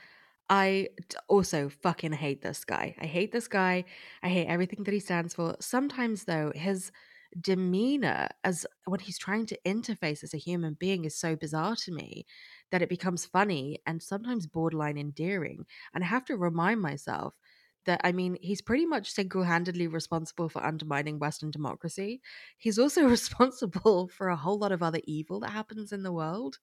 i 0.49 0.89
also 1.27 1.69
fucking 1.69 2.11
hate 2.13 2.41
this 2.41 2.65
guy. 2.65 2.95
I 2.99 3.05
hate 3.05 3.31
this 3.31 3.47
guy. 3.47 3.85
I 4.23 4.29
hate 4.29 4.47
everything 4.47 4.83
that 4.83 4.93
he 4.93 4.99
stands 4.99 5.33
for. 5.33 5.55
Sometimes 5.59 6.25
though 6.25 6.51
his 6.55 6.91
demeanor 7.39 8.27
as 8.43 8.65
when 8.85 8.99
he's 8.99 9.19
trying 9.19 9.45
to 9.45 9.59
interface 9.65 10.23
as 10.23 10.33
a 10.33 10.37
human 10.37 10.73
being 10.73 11.05
is 11.05 11.15
so 11.15 11.35
bizarre 11.35 11.75
to 11.75 11.91
me 11.91 12.25
that 12.71 12.81
it 12.81 12.89
becomes 12.89 13.25
funny 13.25 13.79
and 13.85 14.01
sometimes 14.01 14.47
borderline 14.47 14.97
endearing. 14.97 15.65
And 15.93 16.03
i 16.03 16.07
have 16.07 16.25
to 16.25 16.37
remind 16.37 16.81
myself 16.81 17.35
that 17.85 18.01
i 18.03 18.11
mean 18.11 18.37
he's 18.41 18.61
pretty 18.61 18.85
much 18.85 19.11
single-handedly 19.11 19.87
responsible 19.87 20.49
for 20.49 20.63
undermining 20.65 21.19
western 21.19 21.51
democracy. 21.51 22.21
He's 22.57 22.79
also 22.79 23.03
responsible 23.17 24.07
for 24.07 24.29
a 24.29 24.35
whole 24.35 24.57
lot 24.57 24.71
of 24.71 24.81
other 24.83 25.01
evil 25.05 25.39
that 25.41 25.51
happens 25.51 25.91
in 25.91 26.03
the 26.03 26.11
world. 26.13 26.57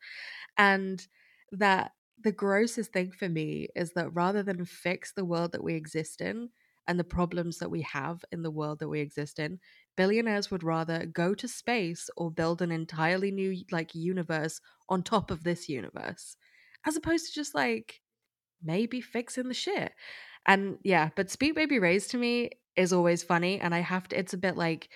And 0.57 1.07
that 1.53 1.93
the 2.19 2.33
grossest 2.33 2.93
thing 2.93 3.11
for 3.12 3.29
me 3.29 3.69
is 3.77 3.93
that 3.93 4.12
rather 4.14 4.43
than 4.43 4.64
fix 4.64 5.12
the 5.12 5.25
world 5.25 5.53
that 5.53 5.62
we 5.62 5.75
exist 5.75 6.21
in 6.21 6.51
and 6.89 6.99
the 6.99 7.05
problems 7.05 7.59
that 7.59 7.71
we 7.71 7.83
have 7.83 8.25
in 8.33 8.43
the 8.43 8.51
world 8.51 8.79
that 8.79 8.89
we 8.89 9.01
exist 9.01 9.39
in 9.39 9.59
billionaires 9.97 10.51
would 10.51 10.62
rather 10.62 11.05
go 11.07 11.35
to 11.35 11.49
space 11.49 12.09
or 12.17 12.31
build 12.31 12.62
an 12.62 12.73
entirely 12.73 13.31
new 13.31 13.64
like 13.71 13.95
universe 13.95 14.61
on 14.89 15.03
top 15.03 15.31
of 15.31 15.43
this 15.45 15.69
universe 15.69 16.37
as 16.87 16.97
opposed 16.97 17.27
to 17.27 17.33
just 17.33 17.55
like 17.55 18.01
maybe 18.62 19.01
fixing 19.01 19.49
the 19.49 19.55
shit. 19.55 19.93
And 20.47 20.79
yeah 20.85 21.11
but 21.17 21.31
sweet 21.31 21.55
baby 21.55 21.79
rays 21.79 22.09
to 22.09 22.19
me 22.19 22.51
is 22.77 22.93
always 22.93 23.23
funny 23.23 23.61
and 23.61 23.75
i 23.75 23.81
have 23.81 24.07
to 24.09 24.19
it's 24.19 24.35
a 24.35 24.39
bit 24.39 24.57
like 24.57 24.91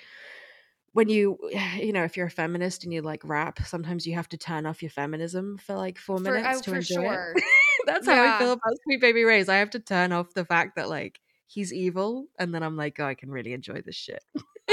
when 0.92 1.08
you 1.08 1.38
you 1.76 1.92
know 1.92 2.04
if 2.04 2.16
you're 2.16 2.26
a 2.26 2.30
feminist 2.30 2.84
and 2.84 2.92
you 2.92 3.02
like 3.02 3.22
rap 3.24 3.60
sometimes 3.64 4.06
you 4.06 4.14
have 4.14 4.28
to 4.28 4.36
turn 4.36 4.66
off 4.66 4.82
your 4.82 4.90
feminism 4.90 5.58
for 5.58 5.74
like 5.74 5.98
four 5.98 6.18
For- 6.18 6.22
minutes 6.22 6.58
oh, 6.58 6.60
to 6.62 6.70
for 6.70 6.76
enjoy 6.76 7.02
sure. 7.02 7.34
it 7.36 7.44
that's 7.86 8.06
how 8.06 8.24
i 8.24 8.38
feel 8.38 8.52
about 8.52 8.72
sweet 8.84 9.00
baby 9.00 9.24
rays 9.24 9.48
i 9.48 9.56
have 9.56 9.70
to 9.70 9.80
turn 9.80 10.12
off 10.12 10.34
the 10.34 10.44
fact 10.44 10.76
that 10.76 10.88
like 10.88 11.20
he's 11.46 11.72
evil 11.72 12.26
and 12.38 12.54
then 12.54 12.62
i'm 12.62 12.76
like 12.76 12.98
oh 13.00 13.06
i 13.06 13.14
can 13.14 13.30
really 13.30 13.52
enjoy 13.52 13.80
this 13.84 13.96
shit 13.96 14.22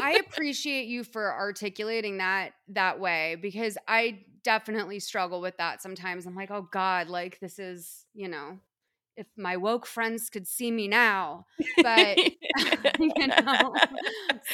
I 0.01 0.11
appreciate 0.27 0.87
you 0.87 1.03
for 1.03 1.31
articulating 1.31 2.17
that 2.17 2.51
that 2.69 2.99
way 2.99 3.35
because 3.41 3.77
I 3.87 4.19
definitely 4.43 4.99
struggle 4.99 5.41
with 5.41 5.57
that 5.57 5.81
sometimes. 5.81 6.25
I'm 6.25 6.35
like, 6.35 6.51
oh 6.51 6.67
God, 6.71 7.09
like 7.09 7.39
this 7.39 7.59
is, 7.59 8.05
you 8.13 8.27
know, 8.27 8.59
if 9.17 9.27
my 9.37 9.57
woke 9.57 9.85
friends 9.85 10.29
could 10.29 10.47
see 10.47 10.71
me 10.71 10.87
now. 10.87 11.45
But 11.81 12.17
you 12.99 13.27
know, 13.27 13.73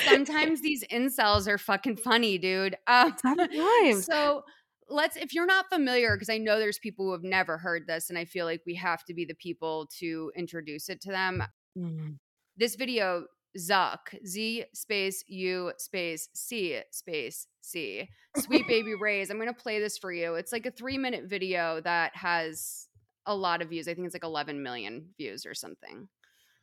sometimes 0.05 0.61
these 0.61 0.84
incels 0.91 1.47
are 1.47 1.57
fucking 1.57 1.97
funny, 1.97 2.38
dude. 2.38 2.76
Um, 2.88 3.14
Sometimes. 3.22 4.05
so 4.05 4.43
let's 4.89 5.16
if 5.18 5.34
you're 5.34 5.45
not 5.45 5.70
familiar, 5.70 6.16
because 6.16 6.30
I 6.30 6.38
know 6.38 6.59
there's 6.59 6.80
people 6.80 7.05
who 7.05 7.11
have 7.11 7.24
never 7.24 7.57
heard 7.57 7.88
this, 7.88 8.09
and 8.09 8.18
I 8.18 8.26
feel 8.26 8.45
like 8.45 8.61
we 8.66 8.76
have 8.76 9.03
to 9.05 9.14
be 9.14 9.26
the 9.26 9.36
people 9.36 9.89
to 9.99 10.32
introduce 10.36 10.89
it 10.89 11.01
to 11.01 11.09
them 11.11 11.43
Mm. 11.78 12.18
this 12.55 12.76
video 12.76 13.26
zuck 13.57 13.97
z 14.28 14.64
space 14.76 15.24
u 15.28 15.72
space 15.80 16.30
c 16.36 16.80
space 16.91 17.47
c 17.61 18.07
sweet 18.38 18.68
baby 18.68 18.93
rays 18.93 19.32
i'm 19.32 19.39
gonna 19.39 19.51
play 19.53 19.80
this 19.80 19.97
for 19.97 20.11
you 20.14 20.36
it's 20.36 20.51
like 20.51 20.68
a 20.68 20.72
three 20.72 20.99
minute 20.99 21.24
video 21.26 21.82
that 21.82 22.16
has 22.16 22.88
a 23.26 23.36
lot 23.36 23.62
of 23.62 23.70
views 23.70 23.88
i 23.88 23.94
think 23.94 24.06
it's 24.06 24.16
like 24.16 24.24
11 24.24 24.62
million 24.62 25.10
views 25.18 25.46
or 25.46 25.54
something. 25.54 26.08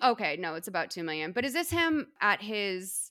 Okay 0.03 0.37
no 0.39 0.55
it's 0.55 0.69
about 0.69 0.91
2 0.91 1.03
million 1.03 1.33
but 1.33 1.45
is 1.45 1.53
this 1.53 1.71
him 1.71 2.07
at 2.21 2.41
his 2.41 3.11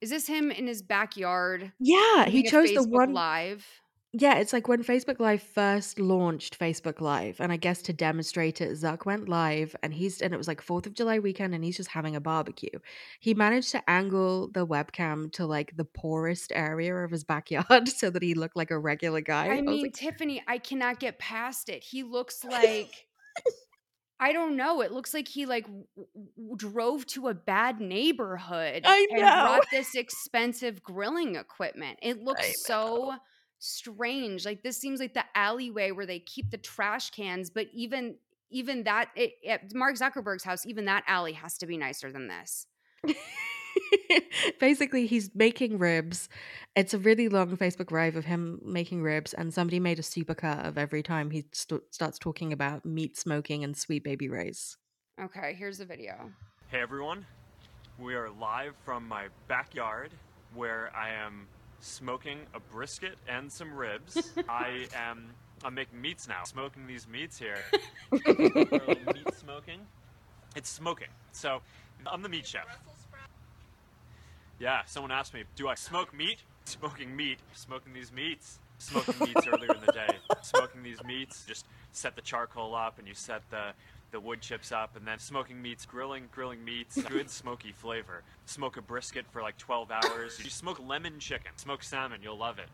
is 0.00 0.10
this 0.10 0.26
him 0.26 0.50
in 0.50 0.66
his 0.66 0.82
backyard 0.82 1.72
yeah 1.78 2.26
he 2.26 2.42
chose 2.42 2.72
the 2.72 2.82
one 2.86 3.12
live 3.12 3.66
Yeah, 4.12 4.38
it's 4.38 4.52
like 4.52 4.66
when 4.66 4.82
Facebook 4.82 5.20
Live 5.20 5.40
first 5.40 6.00
launched 6.00 6.58
Facebook 6.58 7.00
Live, 7.00 7.40
and 7.40 7.52
I 7.52 7.56
guess 7.56 7.80
to 7.82 7.92
demonstrate 7.92 8.60
it, 8.60 8.72
Zuck 8.72 9.06
went 9.06 9.28
live, 9.28 9.76
and 9.84 9.94
he's 9.94 10.20
and 10.20 10.34
it 10.34 10.36
was 10.36 10.48
like 10.48 10.60
Fourth 10.60 10.86
of 10.86 10.94
July 10.94 11.20
weekend, 11.20 11.54
and 11.54 11.62
he's 11.62 11.76
just 11.76 11.90
having 11.90 12.16
a 12.16 12.20
barbecue. 12.20 12.76
He 13.20 13.34
managed 13.34 13.70
to 13.70 13.88
angle 13.88 14.48
the 14.48 14.66
webcam 14.66 15.30
to 15.34 15.46
like 15.46 15.76
the 15.76 15.84
poorest 15.84 16.50
area 16.52 16.92
of 16.96 17.12
his 17.12 17.22
backyard 17.22 17.88
so 17.96 18.10
that 18.10 18.22
he 18.22 18.34
looked 18.34 18.56
like 18.56 18.72
a 18.72 18.78
regular 18.78 19.20
guy. 19.20 19.46
I 19.46 19.60
was 19.60 19.62
mean, 19.62 19.82
like, 19.82 19.94
Tiffany, 19.94 20.42
I 20.48 20.58
cannot 20.58 20.98
get 20.98 21.20
past 21.20 21.68
it. 21.68 21.84
He 21.84 22.02
looks 22.02 22.44
like 22.44 23.06
I 24.20 24.32
don't 24.32 24.56
know. 24.56 24.82
It 24.82 24.90
looks 24.90 25.14
like 25.14 25.28
he 25.28 25.46
like 25.46 25.64
w- 25.66 25.86
w- 26.36 26.56
drove 26.56 27.06
to 27.06 27.28
a 27.28 27.34
bad 27.34 27.80
neighborhood 27.80 28.82
I 28.84 29.06
and 29.12 29.20
know. 29.20 29.44
brought 29.44 29.66
this 29.70 29.94
expensive 29.94 30.82
grilling 30.82 31.36
equipment. 31.36 32.00
It 32.02 32.22
looks 32.22 32.66
so 32.66 33.14
strange. 33.60 34.44
Like 34.44 34.62
this 34.62 34.76
seems 34.76 34.98
like 34.98 35.14
the 35.14 35.24
alleyway 35.34 35.92
where 35.92 36.06
they 36.06 36.18
keep 36.18 36.50
the 36.50 36.58
trash 36.58 37.10
cans, 37.10 37.50
but 37.50 37.68
even 37.72 38.16
even 38.50 38.82
that 38.82 39.10
it, 39.14 39.34
at 39.46 39.72
Mark 39.74 39.94
Zuckerberg's 39.94 40.42
house, 40.42 40.66
even 40.66 40.86
that 40.86 41.04
alley 41.06 41.34
has 41.34 41.56
to 41.58 41.66
be 41.66 41.76
nicer 41.76 42.10
than 42.10 42.26
this. 42.26 42.66
Basically, 44.60 45.06
he's 45.06 45.30
making 45.34 45.78
ribs. 45.78 46.28
It's 46.74 46.92
a 46.92 46.98
really 46.98 47.28
long 47.28 47.56
Facebook 47.56 47.92
Live 47.92 48.16
of 48.16 48.24
him 48.24 48.60
making 48.64 49.02
ribs, 49.02 49.32
and 49.34 49.54
somebody 49.54 49.78
made 49.78 50.00
a 50.00 50.02
supercut 50.02 50.66
of 50.66 50.76
every 50.76 51.02
time 51.02 51.30
he 51.30 51.44
st- 51.52 51.82
starts 51.90 52.18
talking 52.18 52.52
about 52.52 52.84
meat 52.84 53.16
smoking 53.16 53.62
and 53.62 53.76
sweet 53.76 54.02
baby 54.02 54.28
rays. 54.28 54.76
Okay, 55.20 55.54
here's 55.56 55.78
the 55.78 55.84
video. 55.84 56.32
Hey 56.70 56.80
everyone, 56.80 57.24
we 57.98 58.14
are 58.14 58.30
live 58.30 58.74
from 58.84 59.06
my 59.06 59.28
backyard 59.46 60.10
where 60.54 60.90
I 60.96 61.10
am 61.10 61.46
smoking 61.80 62.40
a 62.54 62.60
brisket 62.60 63.16
and 63.28 63.50
some 63.50 63.72
ribs. 63.74 64.32
I 64.48 64.86
am 64.94 65.30
I'm 65.64 65.74
making 65.74 66.00
meats 66.00 66.28
now. 66.28 66.44
Smoking 66.44 66.86
these 66.86 67.06
meats 67.06 67.38
here. 67.38 67.58
For 68.08 68.16
a 68.16 68.32
little 68.32 69.14
meat 69.14 69.34
smoking. 69.38 69.80
It's 70.56 70.70
smoking. 70.70 71.08
So 71.32 71.60
I'm 72.06 72.22
the 72.22 72.28
meat 72.28 72.46
chef. 72.46 72.66
Yeah, 74.58 74.82
someone 74.86 75.10
asked 75.10 75.32
me, 75.32 75.44
do 75.56 75.68
I 75.68 75.74
smoke 75.74 76.14
meat? 76.14 76.42
Smoking 76.64 77.14
meat. 77.14 77.38
Smoking 77.54 77.92
these 77.92 78.12
meats. 78.12 78.58
Smoking 78.78 79.14
meats 79.20 79.46
earlier 79.46 79.74
in 79.74 79.80
the 79.80 79.92
day. 79.92 80.16
Smoking 80.42 80.82
these 80.82 81.02
meats, 81.04 81.44
just 81.46 81.66
set 81.92 82.16
the 82.16 82.22
charcoal 82.22 82.74
up 82.74 82.98
and 82.98 83.06
you 83.06 83.14
set 83.14 83.42
the 83.50 83.72
the 84.10 84.20
wood 84.20 84.40
chips 84.40 84.72
up 84.72 84.96
and 84.96 85.06
then 85.06 85.18
smoking 85.18 85.60
meats, 85.60 85.86
grilling, 85.86 86.28
grilling 86.32 86.64
meats, 86.64 87.00
good 87.08 87.30
smoky 87.30 87.72
flavor. 87.72 88.22
Smoke 88.46 88.76
a 88.76 88.82
brisket 88.82 89.26
for 89.30 89.42
like 89.42 89.56
12 89.58 89.90
hours. 89.90 90.40
You 90.42 90.50
smoke 90.50 90.80
lemon 90.86 91.18
chicken, 91.18 91.52
smoke 91.56 91.82
salmon, 91.82 92.20
you'll 92.22 92.38
love 92.38 92.58
it. 92.58 92.68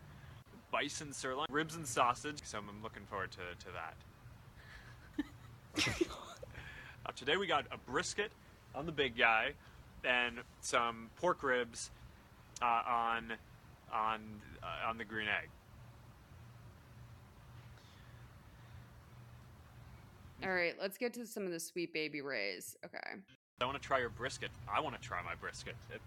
Bison 0.71 1.13
sirloin, 1.13 1.47
ribs 1.49 1.75
and 1.75 1.87
sausage. 1.87 2.39
So 2.43 2.57
I'm 2.57 2.83
looking 2.83 3.03
forward 3.09 3.31
to, 3.31 3.65
to 3.65 3.71
that. 3.73 3.95
Uh, 7.05 7.11
today 7.15 7.37
we 7.37 7.47
got 7.47 7.65
a 7.71 7.77
brisket 7.89 8.31
on 8.75 8.85
the 8.85 8.91
big 8.91 9.15
guy 9.15 9.51
and 10.03 10.39
some 10.59 11.09
pork 11.15 11.41
ribs 11.41 11.89
uh, 12.61 12.81
on 12.85 13.33
on 13.93 14.19
uh, 14.61 14.89
on 14.89 14.97
the 14.97 15.05
green 15.05 15.27
egg. 15.27 15.49
All 20.47 20.53
right, 20.53 20.75
let's 20.79 20.97
get 20.97 21.13
to 21.15 21.25
some 21.25 21.45
of 21.45 21.51
the 21.51 21.59
sweet 21.59 21.93
baby 21.93 22.21
rays. 22.21 22.77
Okay. 22.85 23.19
I 23.59 23.65
want 23.65 23.81
to 23.81 23.85
try 23.85 23.99
your 23.99 24.09
brisket. 24.09 24.49
I 24.73 24.79
want 24.79 24.95
to 24.95 25.01
try 25.01 25.21
my 25.21 25.35
brisket. 25.35 25.75
It, 25.93 25.99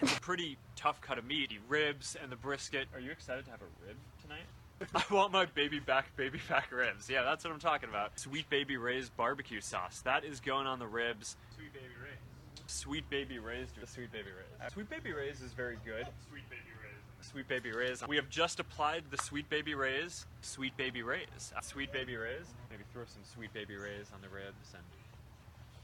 it's 0.00 0.16
a 0.16 0.20
pretty 0.20 0.58
tough 0.74 1.00
cut 1.00 1.18
of 1.18 1.24
meat. 1.24 1.50
The 1.50 1.58
Ribs 1.68 2.16
and 2.20 2.32
the 2.32 2.36
brisket. 2.36 2.88
Are 2.94 3.00
you 3.00 3.12
excited 3.12 3.44
to 3.44 3.50
have 3.52 3.60
a 3.62 3.86
rib 3.86 3.96
tonight? 4.20 4.46
I 5.10 5.14
want 5.14 5.32
my 5.32 5.44
baby 5.44 5.78
back, 5.78 6.14
baby 6.16 6.40
back 6.48 6.72
ribs. 6.72 7.08
Yeah, 7.08 7.22
that's 7.22 7.44
what 7.44 7.52
I'm 7.52 7.60
talking 7.60 7.88
about. 7.88 8.18
Sweet 8.18 8.50
baby 8.50 8.76
Ray's 8.76 9.08
barbecue 9.08 9.60
sauce. 9.60 10.02
That 10.02 10.24
is 10.24 10.40
going 10.40 10.66
on 10.66 10.80
the 10.80 10.88
ribs. 10.88 11.36
Sweet 11.54 11.72
baby 11.72 11.94
Ray's. 12.02 12.18
Sweet 12.66 13.08
Baby 13.10 13.38
Ray's 13.38 13.68
do 13.70 13.86
Sweet 13.86 14.10
Baby 14.12 14.30
Ray's. 14.30 14.72
Sweet 14.72 14.90
Baby 14.90 15.12
Ray's 15.12 15.40
is 15.40 15.52
very 15.52 15.78
good. 15.84 16.06
Sweet 16.28 16.48
Baby 16.50 16.62
Ray's. 16.66 16.75
Sweet 17.20 17.48
Baby 17.48 17.72
Ray's. 17.72 18.06
We 18.06 18.16
have 18.16 18.28
just 18.28 18.60
applied 18.60 19.04
the 19.10 19.18
Sweet 19.18 19.48
Baby 19.48 19.74
Ray's. 19.74 20.26
Sweet 20.42 20.76
Baby 20.76 21.02
Ray's. 21.02 21.52
Sweet 21.62 21.92
Baby 21.92 22.16
Ray's. 22.16 22.46
Maybe 22.70 22.84
throw 22.92 23.04
some 23.06 23.22
Sweet 23.24 23.52
Baby 23.52 23.76
Ray's 23.76 24.10
on 24.14 24.20
the 24.20 24.28
ribs 24.28 24.74
and 24.74 24.82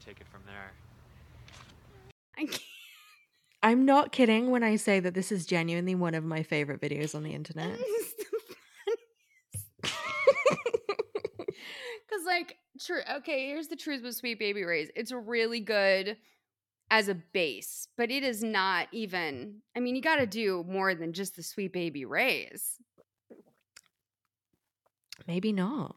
take 0.04 0.20
it 0.20 0.26
from 0.28 0.42
there. 0.46 0.72
I 2.38 2.46
can't. 2.46 2.62
I'm 3.64 3.84
not 3.84 4.10
kidding 4.10 4.50
when 4.50 4.64
I 4.64 4.74
say 4.76 4.98
that 4.98 5.14
this 5.14 5.30
is 5.30 5.46
genuinely 5.46 5.94
one 5.94 6.14
of 6.14 6.24
my 6.24 6.42
favorite 6.42 6.80
videos 6.80 7.14
on 7.14 7.22
the 7.22 7.32
internet. 7.32 7.78
Because, 9.80 9.92
like, 12.26 12.56
true. 12.84 13.02
Okay, 13.18 13.46
here's 13.46 13.68
the 13.68 13.76
truth 13.76 14.02
with 14.02 14.16
Sweet 14.16 14.40
Baby 14.40 14.64
Ray's. 14.64 14.90
It's 14.96 15.12
really 15.12 15.60
good 15.60 16.16
as 16.92 17.08
a 17.08 17.14
base, 17.14 17.88
but 17.96 18.10
it 18.10 18.22
is 18.22 18.44
not 18.44 18.86
even. 18.92 19.62
I 19.74 19.80
mean, 19.80 19.96
you 19.96 20.02
got 20.02 20.16
to 20.16 20.26
do 20.26 20.62
more 20.68 20.94
than 20.94 21.14
just 21.14 21.34
the 21.36 21.42
Sweet 21.42 21.72
Baby 21.72 22.04
Ray's. 22.04 22.76
Maybe 25.26 25.52
not. 25.52 25.96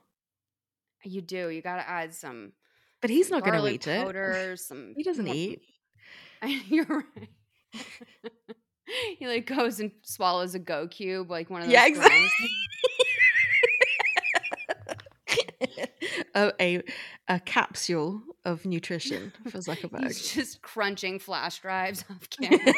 You 1.04 1.22
do. 1.22 1.50
You 1.50 1.62
got 1.62 1.76
to 1.76 1.88
add 1.88 2.16
some. 2.16 2.54
But 3.02 3.10
he's 3.10 3.28
some 3.28 3.40
not 3.40 3.46
going 3.46 3.62
to 3.62 3.68
eat 3.70 3.86
it. 3.86 4.60
Some. 4.60 4.94
He 4.98 5.04
doesn't 5.04 5.28
eat. 5.28 5.64
You're 6.68 6.86
right. 6.86 7.30
he 9.20 9.28
like 9.28 9.48
goes 9.48 9.82
and 9.82 9.92
swallows 10.04 10.56
a 10.56 10.60
go 10.60 10.88
cube, 10.88 11.30
like 11.30 11.50
one 11.50 11.62
of 11.62 11.68
those. 11.68 11.74
Yeah, 11.74 11.88
exactly. 11.88 12.30
a 16.36 16.84
a 17.28 17.40
capsule 17.42 18.22
of 18.46 18.66
nutrition 18.66 19.34
for 19.50 19.58
He's 19.58 19.68
Zuckerberg. 19.68 20.34
just 20.34 20.62
crunching 20.62 21.20
flash 21.20 21.60
drives 21.60 22.06
off 22.10 22.30
camera. 22.42 22.74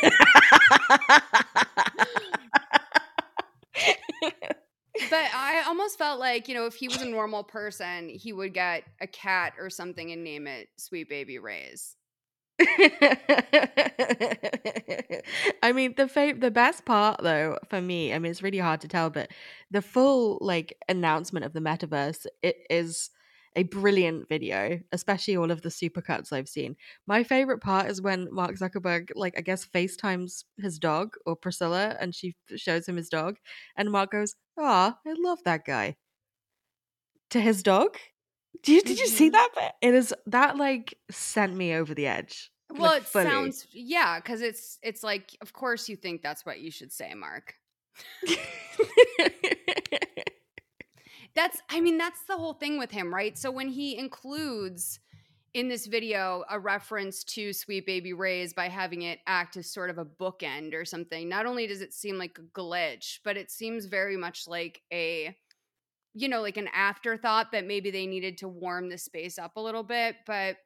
but 5.10 5.30
I 5.34 5.64
almost 5.68 5.98
felt 5.98 6.20
like, 6.20 6.48
you 6.48 6.56
know, 6.56 6.66
if 6.66 6.76
he 6.76 6.88
was 6.88 7.02
a 7.02 7.06
normal 7.06 7.44
person, 7.44 8.10
he 8.10 8.34
would 8.34 8.54
get 8.54 8.84
a 9.00 9.08
cat 9.08 9.54
or 9.60 9.70
something 9.70 10.12
and 10.12 10.24
name 10.24 10.48
it 10.48 10.70
Sweet 10.78 11.10
Baby 11.10 11.38
Ray's. 11.40 11.96
I 15.62 15.72
mean, 15.74 15.94
the 15.96 16.08
fa- 16.08 16.34
the 16.38 16.50
best 16.50 16.86
part 16.86 17.22
though 17.22 17.58
for 17.70 17.80
me, 17.82 18.14
I 18.14 18.20
mean, 18.20 18.32
it's 18.32 18.42
really 18.42 18.58
hard 18.58 18.82
to 18.82 18.88
tell, 18.88 19.10
but 19.12 19.30
the 19.70 19.82
full 19.84 20.40
like 20.42 20.76
announcement 20.90 21.46
of 21.46 21.54
the 21.54 21.60
metaverse, 21.60 22.26
it 22.42 22.58
is 22.70 23.12
a 23.58 23.64
brilliant 23.64 24.30
video, 24.30 24.80
especially 24.94 25.36
all 25.36 25.52
of 25.52 25.62
the 25.64 25.70
supercuts 25.70 26.32
I've 26.32 26.48
seen. 26.50 26.76
My 27.08 27.24
favorite 27.24 27.60
part 27.60 27.90
is 27.90 28.02
when 28.02 28.32
Mark 28.34 28.56
Zuckerberg, 28.58 29.10
like, 29.16 29.38
I 29.38 29.42
guess, 29.42 29.66
FaceTimes 29.66 30.44
his 30.58 30.80
dog 30.80 31.16
or 31.26 31.36
Priscilla, 31.36 31.96
and 32.00 32.14
she 32.16 32.36
shows 32.56 32.88
him 32.88 32.96
his 32.98 33.10
dog, 33.10 33.38
and 33.76 33.92
Mark 33.92 34.12
goes, 34.12 34.36
"Ah, 34.58 34.98
I 35.06 35.14
love 35.18 35.40
that 35.46 35.66
guy." 35.66 35.98
To 37.32 37.42
his 37.42 37.64
dog. 37.64 37.98
Did 38.64 38.76
you, 38.76 38.82
did 38.82 39.00
you 39.00 39.08
see 39.08 39.30
Mhm. 39.30 39.34
that 39.34 39.50
bit? 39.56 39.72
It 39.82 39.94
is 39.94 40.14
that 40.28 40.58
like 40.58 40.98
sent 41.12 41.56
me 41.56 41.74
over 41.74 41.94
the 41.94 42.08
edge. 42.08 42.52
Well, 42.70 42.92
like, 42.94 43.02
it 43.02 43.08
fully. 43.08 43.26
sounds 43.26 43.68
yeah, 43.72 44.20
because 44.20 44.42
it's 44.42 44.80
it's 44.82 45.04
like, 45.04 45.36
of 45.42 45.54
course 45.54 45.90
you 45.90 45.96
think 45.96 46.22
that's 46.22 46.46
what 46.46 46.60
you 46.60 46.72
should 46.72 46.92
say, 46.92 47.14
Mark. 47.14 47.56
That's 51.38 51.62
I 51.70 51.82
mean, 51.82 52.00
that's 52.00 52.24
the 52.24 52.36
whole 52.36 52.54
thing 52.54 52.80
with 52.80 52.90
him, 52.90 53.14
right? 53.14 53.38
So 53.38 53.52
when 53.52 53.68
he 53.70 53.96
includes 53.96 55.00
in 55.54 55.70
this 55.70 55.86
video 55.86 56.44
a 56.50 56.60
reference 56.60 57.24
to 57.26 57.54
Sweet 57.54 57.86
Baby 57.86 58.14
Ray's 58.14 58.54
by 58.54 58.70
having 58.70 59.04
it 59.04 59.20
act 59.28 59.56
as 59.56 59.72
sort 59.72 59.92
of 59.92 60.00
a 60.00 60.06
bookend 60.06 60.74
or 60.74 60.84
something, 60.84 61.30
not 61.30 61.46
only 61.46 61.68
does 61.68 61.82
it 61.82 61.94
seem 61.94 62.18
like 62.18 62.40
a 62.40 62.60
glitch, 62.60 63.20
but 63.24 63.38
it 63.38 63.52
seems 63.52 63.86
very 63.86 64.18
much 64.18 64.48
like 64.48 64.82
a 64.92 65.38
you 66.16 66.28
know, 66.28 66.42
like 66.42 66.58
an 66.58 66.70
afterthought 66.74 67.52
that 67.52 67.68
maybe 67.68 67.92
they 67.92 68.08
needed 68.08 68.40
to 68.40 68.48
warm 68.48 68.90
the 68.90 68.98
space 68.98 69.38
up 69.38 69.56
a 69.58 69.62
little 69.62 69.84
bit, 69.84 70.16
but 70.26 70.58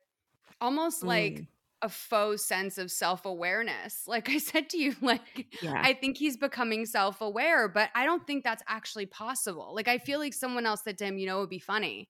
almost 0.61 1.03
like 1.03 1.33
Mm. 1.33 1.47
A 1.83 1.89
faux 1.89 2.43
sense 2.43 2.77
of 2.77 2.91
self-awareness. 2.91 4.03
Like 4.07 4.29
I 4.29 4.37
said 4.37 4.69
to 4.69 4.77
you, 4.77 4.95
like 5.01 5.55
Yeah. 5.61 5.81
I 5.83 5.93
think 5.93 6.17
he's 6.17 6.37
becoming 6.37 6.85
self-aware, 6.85 7.67
but 7.69 7.89
I 7.95 8.05
don't 8.05 8.25
think 8.27 8.43
that's 8.43 8.61
actually 8.67 9.07
possible. 9.07 9.73
Like 9.75 9.87
I 9.87 9.97
feel 9.97 10.19
like 10.19 10.33
someone 10.33 10.65
else 10.65 10.83
said 10.83 10.97
to 10.99 11.05
him, 11.05 11.17
you 11.17 11.25
know, 11.25 11.37
it 11.37 11.41
would 11.41 11.49
be 11.49 11.59
funny 11.59 12.09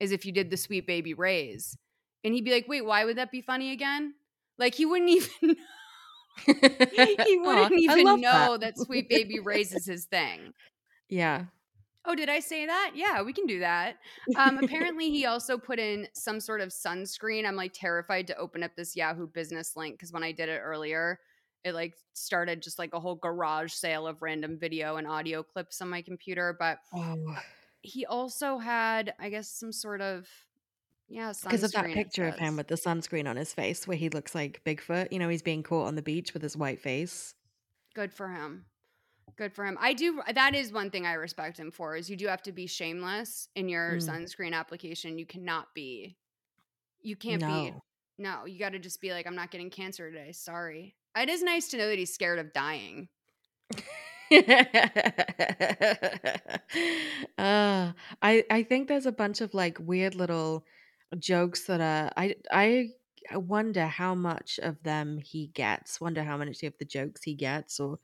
is 0.00 0.12
if 0.12 0.26
you 0.26 0.32
did 0.32 0.50
the 0.50 0.56
sweet 0.58 0.86
baby 0.86 1.14
rays. 1.14 1.76
And 2.24 2.34
he'd 2.34 2.44
be 2.44 2.50
like, 2.52 2.68
wait, 2.68 2.84
why 2.84 3.04
would 3.06 3.16
that 3.16 3.30
be 3.30 3.40
funny 3.40 3.72
again? 3.72 4.14
Like 4.58 4.74
he 4.74 4.84
wouldn't 4.84 5.10
even 5.42 5.56
he 6.46 7.38
wouldn't 7.38 7.72
I 7.72 7.74
even 7.74 8.20
know 8.20 8.58
that. 8.58 8.76
sweet 8.78 9.08
baby 9.08 9.38
rays 9.40 9.72
is 9.72 9.86
his 9.86 10.04
thing. 10.04 10.52
yeah. 11.08 11.44
Oh, 12.06 12.14
did 12.14 12.28
I 12.28 12.40
say 12.40 12.66
that? 12.66 12.92
Yeah, 12.94 13.22
we 13.22 13.32
can 13.32 13.46
do 13.46 13.58
that. 13.60 13.96
Um, 14.36 14.58
apparently, 14.62 15.10
he 15.10 15.26
also 15.26 15.58
put 15.58 15.78
in 15.78 16.08
some 16.14 16.40
sort 16.40 16.60
of 16.60 16.68
sunscreen. 16.68 17.46
I'm 17.46 17.56
like 17.56 17.72
terrified 17.74 18.26
to 18.28 18.36
open 18.36 18.62
up 18.62 18.76
this 18.76 18.94
Yahoo 18.94 19.26
business 19.26 19.76
link 19.76 19.94
because 19.94 20.12
when 20.12 20.22
I 20.22 20.32
did 20.32 20.48
it 20.48 20.60
earlier, 20.62 21.18
it 21.64 21.74
like 21.74 21.94
started 22.12 22.62
just 22.62 22.78
like 22.78 22.94
a 22.94 23.00
whole 23.00 23.16
garage 23.16 23.72
sale 23.72 24.06
of 24.06 24.22
random 24.22 24.56
video 24.58 24.96
and 24.96 25.06
audio 25.06 25.42
clips 25.42 25.80
on 25.82 25.88
my 25.90 26.00
computer. 26.00 26.56
But 26.58 26.78
Oh. 26.94 27.36
he 27.82 28.06
also 28.06 28.58
had, 28.58 29.14
I 29.18 29.28
guess, 29.28 29.48
some 29.50 29.72
sort 29.72 30.00
of 30.00 30.28
yeah, 31.08 31.32
Because 31.42 31.62
of 31.62 31.72
that 31.72 31.86
picture 31.86 32.26
of 32.26 32.36
him 32.36 32.56
with 32.56 32.66
the 32.66 32.74
sunscreen 32.74 33.28
on 33.28 33.36
his 33.36 33.52
face 33.52 33.86
where 33.86 33.96
he 33.96 34.08
looks 34.08 34.34
like 34.34 34.62
Bigfoot. 34.64 35.12
You 35.12 35.20
know, 35.20 35.28
he's 35.28 35.42
being 35.42 35.62
caught 35.62 35.86
on 35.86 35.94
the 35.94 36.02
beach 36.02 36.32
with 36.34 36.42
his 36.42 36.56
white 36.56 36.80
face. 36.80 37.34
Good 37.94 38.12
for 38.12 38.28
him. 38.28 38.66
Good 39.34 39.52
for 39.52 39.66
him. 39.66 39.76
I 39.80 39.92
do. 39.92 40.22
That 40.32 40.54
is 40.54 40.72
one 40.72 40.90
thing 40.90 41.04
I 41.04 41.14
respect 41.14 41.58
him 41.58 41.70
for. 41.70 41.96
Is 41.96 42.08
you 42.08 42.16
do 42.16 42.26
have 42.28 42.42
to 42.42 42.52
be 42.52 42.66
shameless 42.66 43.48
in 43.54 43.68
your 43.68 43.96
Mm. 43.96 44.08
sunscreen 44.08 44.52
application. 44.54 45.18
You 45.18 45.26
cannot 45.26 45.74
be. 45.74 46.16
You 47.02 47.16
can't 47.16 47.42
be. 47.42 47.46
No. 47.70 47.82
No, 48.18 48.44
you 48.46 48.58
got 48.58 48.70
to 48.70 48.78
just 48.78 49.00
be 49.00 49.12
like, 49.12 49.26
I'm 49.26 49.34
not 49.34 49.50
getting 49.50 49.68
cancer 49.68 50.10
today. 50.10 50.32
Sorry. 50.32 50.94
It 51.16 51.28
is 51.28 51.42
nice 51.42 51.68
to 51.68 51.76
know 51.76 51.88
that 51.88 51.98
he's 51.98 52.14
scared 52.14 52.38
of 52.38 52.52
dying. 52.52 53.08
uh, 57.38 57.92
I 58.22 58.44
I 58.50 58.62
think 58.68 58.88
there's 58.88 59.06
a 59.06 59.12
bunch 59.12 59.40
of 59.40 59.54
like 59.54 59.78
weird 59.80 60.14
little 60.14 60.64
jokes 61.18 61.64
that 61.66 61.80
are 61.80 62.10
I 62.16 62.36
I 62.50 62.90
I 63.30 63.36
wonder 63.38 63.86
how 63.86 64.14
much 64.14 64.58
of 64.62 64.82
them 64.82 65.18
he 65.18 65.48
gets. 65.48 66.00
Wonder 66.00 66.22
how 66.22 66.36
much 66.36 66.62
of 66.62 66.74
the 66.78 66.84
jokes 66.84 67.22
he 67.22 67.34
gets, 67.34 67.78
or 67.80 67.98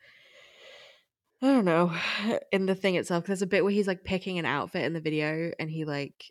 I 1.43 1.47
don't 1.47 1.65
know. 1.65 1.93
In 2.53 2.67
the 2.67 2.75
thing 2.75 2.95
itself, 2.95 3.25
there's 3.27 3.43
a 3.43 3.47
bit 3.47 3.65
where 3.65 3.73
he's 3.73 3.87
like 3.89 4.05
picking 4.05 4.39
an 4.39 4.47
outfit 4.47 4.85
in 4.85 4.93
the 4.93 5.01
video, 5.01 5.51
and 5.59 5.69
he 5.71 5.85
like 5.85 6.25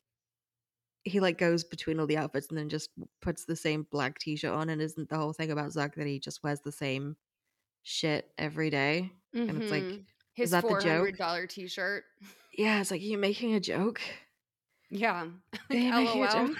he 1.03 1.19
like 1.19 1.37
goes 1.37 1.63
between 1.63 1.99
all 1.99 2.05
the 2.07 2.17
outfits 2.17 2.47
and 2.49 2.57
then 2.57 2.69
just 2.69 2.89
puts 3.21 3.45
the 3.45 3.55
same 3.55 3.87
black 3.91 4.19
t-shirt 4.19 4.53
on. 4.53 4.69
And 4.69 4.81
isn't 4.81 5.09
the 5.09 5.17
whole 5.17 5.33
thing 5.33 5.49
about 5.51 5.71
Zuck 5.71 5.95
that 5.95 6.05
he 6.07 6.19
just 6.19 6.43
wears 6.43 6.59
the 6.61 6.71
same 6.71 7.17
shit 7.83 8.29
every 8.37 8.69
day? 8.69 9.11
And 9.33 9.61
it's 9.61 9.71
like, 9.71 9.83
Mhm. 9.83 10.05
his 10.33 10.51
that 10.51 10.61
the 10.61 10.69
four 10.69 10.79
joke? 10.79 10.97
hundred 10.97 11.17
dollar 11.17 11.47
t 11.47 11.67
shirt. 11.67 12.03
yeah, 12.55 12.79
it's 12.81 12.91
like, 12.91 13.01
you 13.01 13.17
making 13.17 13.55
a 13.55 13.59
joke? 13.59 13.99
Yeah. 14.91 15.25
Are 15.69 15.75
you 15.75 15.91
making 15.91 16.23
a 16.23 16.27
LOL. 16.27 16.47
joke? 16.47 16.57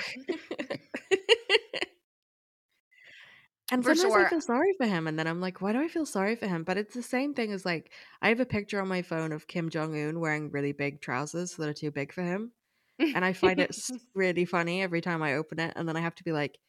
And 3.72 3.84
For 3.84 3.96
sometimes 3.96 4.26
I 4.26 4.30
feel 4.30 4.42
sorry 4.42 4.74
for 4.78 4.86
him, 4.86 5.08
and 5.08 5.18
then 5.18 5.28
I'm 5.28 5.40
like, 5.40 5.62
why 5.62 5.72
do 5.72 5.80
I 5.80 5.88
feel 5.88 6.06
sorry 6.06 6.36
for 6.36 6.46
him? 6.46 6.64
But 6.64 6.78
it's 6.78 6.94
the 6.94 7.02
same 7.02 7.34
thing 7.34 7.54
as 7.54 7.66
like 7.66 7.92
I 8.22 8.30
have 8.30 8.42
a 8.42 8.46
picture 8.46 8.82
on 8.82 8.88
my 8.88 9.02
phone 9.02 9.32
of 9.32 9.48
Kim 9.48 9.70
Jong 9.70 9.96
Un 9.96 10.20
wearing 10.20 10.52
really 10.52 10.74
big 10.74 11.02
trousers 11.02 11.56
that 11.56 11.70
are 11.70 11.74
too 11.74 11.90
big 11.90 12.14
for 12.14 12.22
him, 12.22 12.52
and 13.00 13.24
I 13.24 13.34
find 13.34 13.60
it 13.60 13.76
really 14.14 14.46
funny 14.46 14.84
every 14.84 15.02
time 15.02 15.24
I 15.24 15.36
open 15.36 15.60
it, 15.60 15.74
and 15.76 15.88
then 15.88 15.96
I 15.96 16.02
have 16.02 16.16
to 16.16 16.24
be 16.24 16.34
like, 16.34 16.60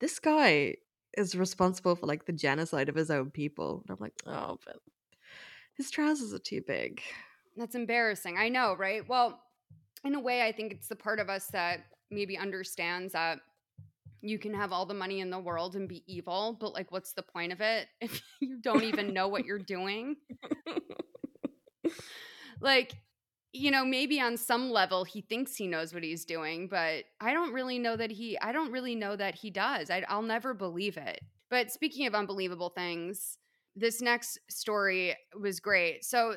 this 0.00 0.18
guy 0.18 0.76
is 1.16 1.34
responsible 1.34 1.96
for 1.96 2.06
like 2.06 2.26
the 2.26 2.32
genocide 2.32 2.88
of 2.88 2.94
his 2.94 3.10
own 3.10 3.30
people, 3.30 3.82
and 3.82 3.96
I'm 3.96 4.00
like, 4.00 4.14
oh, 4.26 4.58
but 4.64 4.76
his 5.74 5.90
trousers 5.90 6.34
are 6.34 6.38
too 6.38 6.60
big. 6.66 7.00
That's 7.56 7.74
embarrassing. 7.74 8.36
I 8.38 8.50
know, 8.50 8.76
right? 8.78 9.08
Well, 9.08 9.40
in 10.04 10.14
a 10.14 10.20
way, 10.20 10.42
I 10.42 10.52
think 10.52 10.72
it's 10.72 10.88
the 10.88 10.96
part 10.96 11.18
of 11.18 11.28
us 11.28 11.46
that 11.48 11.80
maybe 12.10 12.36
understands 12.36 13.12
that 13.12 13.38
you 14.22 14.38
can 14.38 14.54
have 14.54 14.72
all 14.72 14.86
the 14.86 14.94
money 14.94 15.20
in 15.20 15.30
the 15.30 15.38
world 15.38 15.76
and 15.76 15.88
be 15.88 16.02
evil, 16.06 16.56
but 16.60 16.72
like, 16.72 16.90
what's 16.92 17.12
the 17.12 17.22
point 17.22 17.52
of 17.52 17.60
it 17.60 17.88
if 18.00 18.22
you 18.40 18.60
don't 18.60 18.84
even 18.84 19.12
know 19.12 19.28
what 19.28 19.44
you're 19.44 19.58
doing? 19.58 20.16
like, 22.60 22.92
you 23.52 23.70
know, 23.70 23.84
maybe 23.84 24.20
on 24.20 24.36
some 24.36 24.70
level 24.70 25.04
he 25.04 25.22
thinks 25.22 25.56
he 25.56 25.66
knows 25.66 25.92
what 25.92 26.04
he's 26.04 26.24
doing, 26.24 26.68
but 26.68 27.04
I 27.20 27.32
don't 27.32 27.52
really 27.52 27.78
know 27.78 27.96
that 27.96 28.10
he, 28.10 28.38
I 28.38 28.52
don't 28.52 28.70
really 28.70 28.94
know 28.94 29.16
that 29.16 29.34
he 29.34 29.50
does. 29.50 29.90
I, 29.90 30.04
I'll 30.08 30.22
never 30.22 30.54
believe 30.54 30.96
it. 30.96 31.20
But 31.50 31.72
speaking 31.72 32.06
of 32.06 32.14
unbelievable 32.14 32.70
things, 32.70 33.38
this 33.74 34.00
next 34.00 34.38
story 34.48 35.16
was 35.38 35.58
great. 35.58 36.04
So 36.04 36.36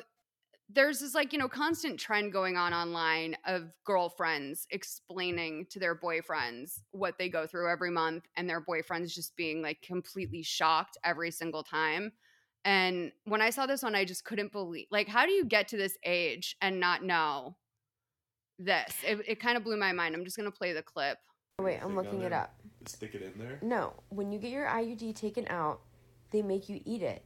there's 0.70 1.00
this 1.00 1.14
like 1.14 1.32
you 1.32 1.38
know 1.38 1.48
constant 1.48 1.98
trend 1.98 2.32
going 2.32 2.56
on 2.56 2.72
online 2.72 3.36
of 3.46 3.70
girlfriends 3.84 4.66
explaining 4.70 5.66
to 5.70 5.78
their 5.78 5.94
boyfriends 5.94 6.80
what 6.92 7.18
they 7.18 7.28
go 7.28 7.46
through 7.46 7.70
every 7.70 7.90
month 7.90 8.24
and 8.36 8.48
their 8.48 8.62
boyfriends 8.62 9.12
just 9.12 9.36
being 9.36 9.62
like 9.62 9.80
completely 9.82 10.42
shocked 10.42 10.96
every 11.04 11.30
single 11.30 11.62
time 11.62 12.12
and 12.64 13.12
when 13.24 13.42
i 13.42 13.50
saw 13.50 13.66
this 13.66 13.82
one 13.82 13.94
i 13.94 14.04
just 14.04 14.24
couldn't 14.24 14.52
believe 14.52 14.86
like 14.90 15.08
how 15.08 15.26
do 15.26 15.32
you 15.32 15.44
get 15.44 15.68
to 15.68 15.76
this 15.76 15.98
age 16.04 16.56
and 16.62 16.80
not 16.80 17.02
know 17.02 17.54
this 18.58 18.94
it, 19.06 19.18
it 19.26 19.40
kind 19.40 19.56
of 19.56 19.64
blew 19.64 19.76
my 19.76 19.92
mind 19.92 20.14
i'm 20.14 20.24
just 20.24 20.36
gonna 20.36 20.50
play 20.50 20.72
the 20.72 20.82
clip 20.82 21.18
oh, 21.58 21.64
Wait, 21.64 21.78
I'm 21.82 21.94
looking 21.94 22.22
it 22.22 22.32
up. 22.32 22.54
Stick 22.86 23.14
it 23.14 23.22
in 23.22 23.32
there. 23.38 23.58
No, 23.62 23.92
when 24.08 24.32
you 24.32 24.38
get 24.38 24.50
your 24.50 24.66
IUD 24.66 25.14
taken 25.14 25.46
out, 25.48 25.80
they 26.30 26.42
make 26.42 26.68
you 26.68 26.80
eat 26.84 27.02
it. 27.02 27.24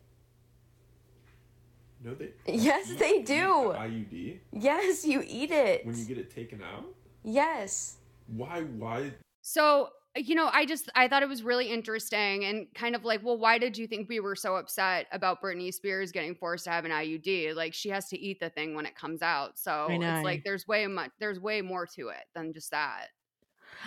No, 2.02 2.14
they. 2.14 2.30
Yes, 2.52 2.92
they 2.94 3.22
do. 3.22 3.74
IUD 3.76 4.38
Yes, 4.52 5.04
you 5.04 5.22
eat 5.26 5.50
it. 5.50 5.84
when 5.84 5.96
you 5.96 6.04
get 6.04 6.18
it 6.18 6.34
taken 6.34 6.62
out. 6.62 6.84
Yes. 7.24 7.96
Why? 8.26 8.62
Why? 8.62 9.12
So, 9.42 9.88
you 10.16 10.34
know, 10.34 10.48
I 10.52 10.66
just 10.66 10.90
I 10.94 11.08
thought 11.08 11.22
it 11.22 11.28
was 11.28 11.42
really 11.42 11.70
interesting 11.70 12.44
and 12.44 12.66
kind 12.74 12.94
of 12.94 13.04
like, 13.04 13.24
well, 13.24 13.38
why 13.38 13.58
did 13.58 13.76
you 13.78 13.86
think 13.86 14.08
we 14.08 14.20
were 14.20 14.36
so 14.36 14.56
upset 14.56 15.06
about 15.12 15.42
Britney 15.42 15.72
Spears 15.72 16.12
getting 16.12 16.34
forced 16.34 16.64
to 16.64 16.70
have 16.70 16.84
an 16.84 16.90
IUD? 16.90 17.54
Like 17.54 17.74
she 17.74 17.88
has 17.90 18.08
to 18.08 18.18
eat 18.18 18.40
the 18.40 18.50
thing 18.50 18.74
when 18.74 18.86
it 18.86 18.94
comes 18.96 19.22
out. 19.22 19.58
So 19.58 19.86
it's 19.90 20.24
like 20.24 20.42
there's 20.44 20.66
way 20.66 20.86
much 20.86 21.10
there's 21.20 21.40
way 21.40 21.60
more 21.62 21.86
to 21.96 22.08
it 22.08 22.24
than 22.34 22.52
just 22.52 22.70
that. 22.70 23.06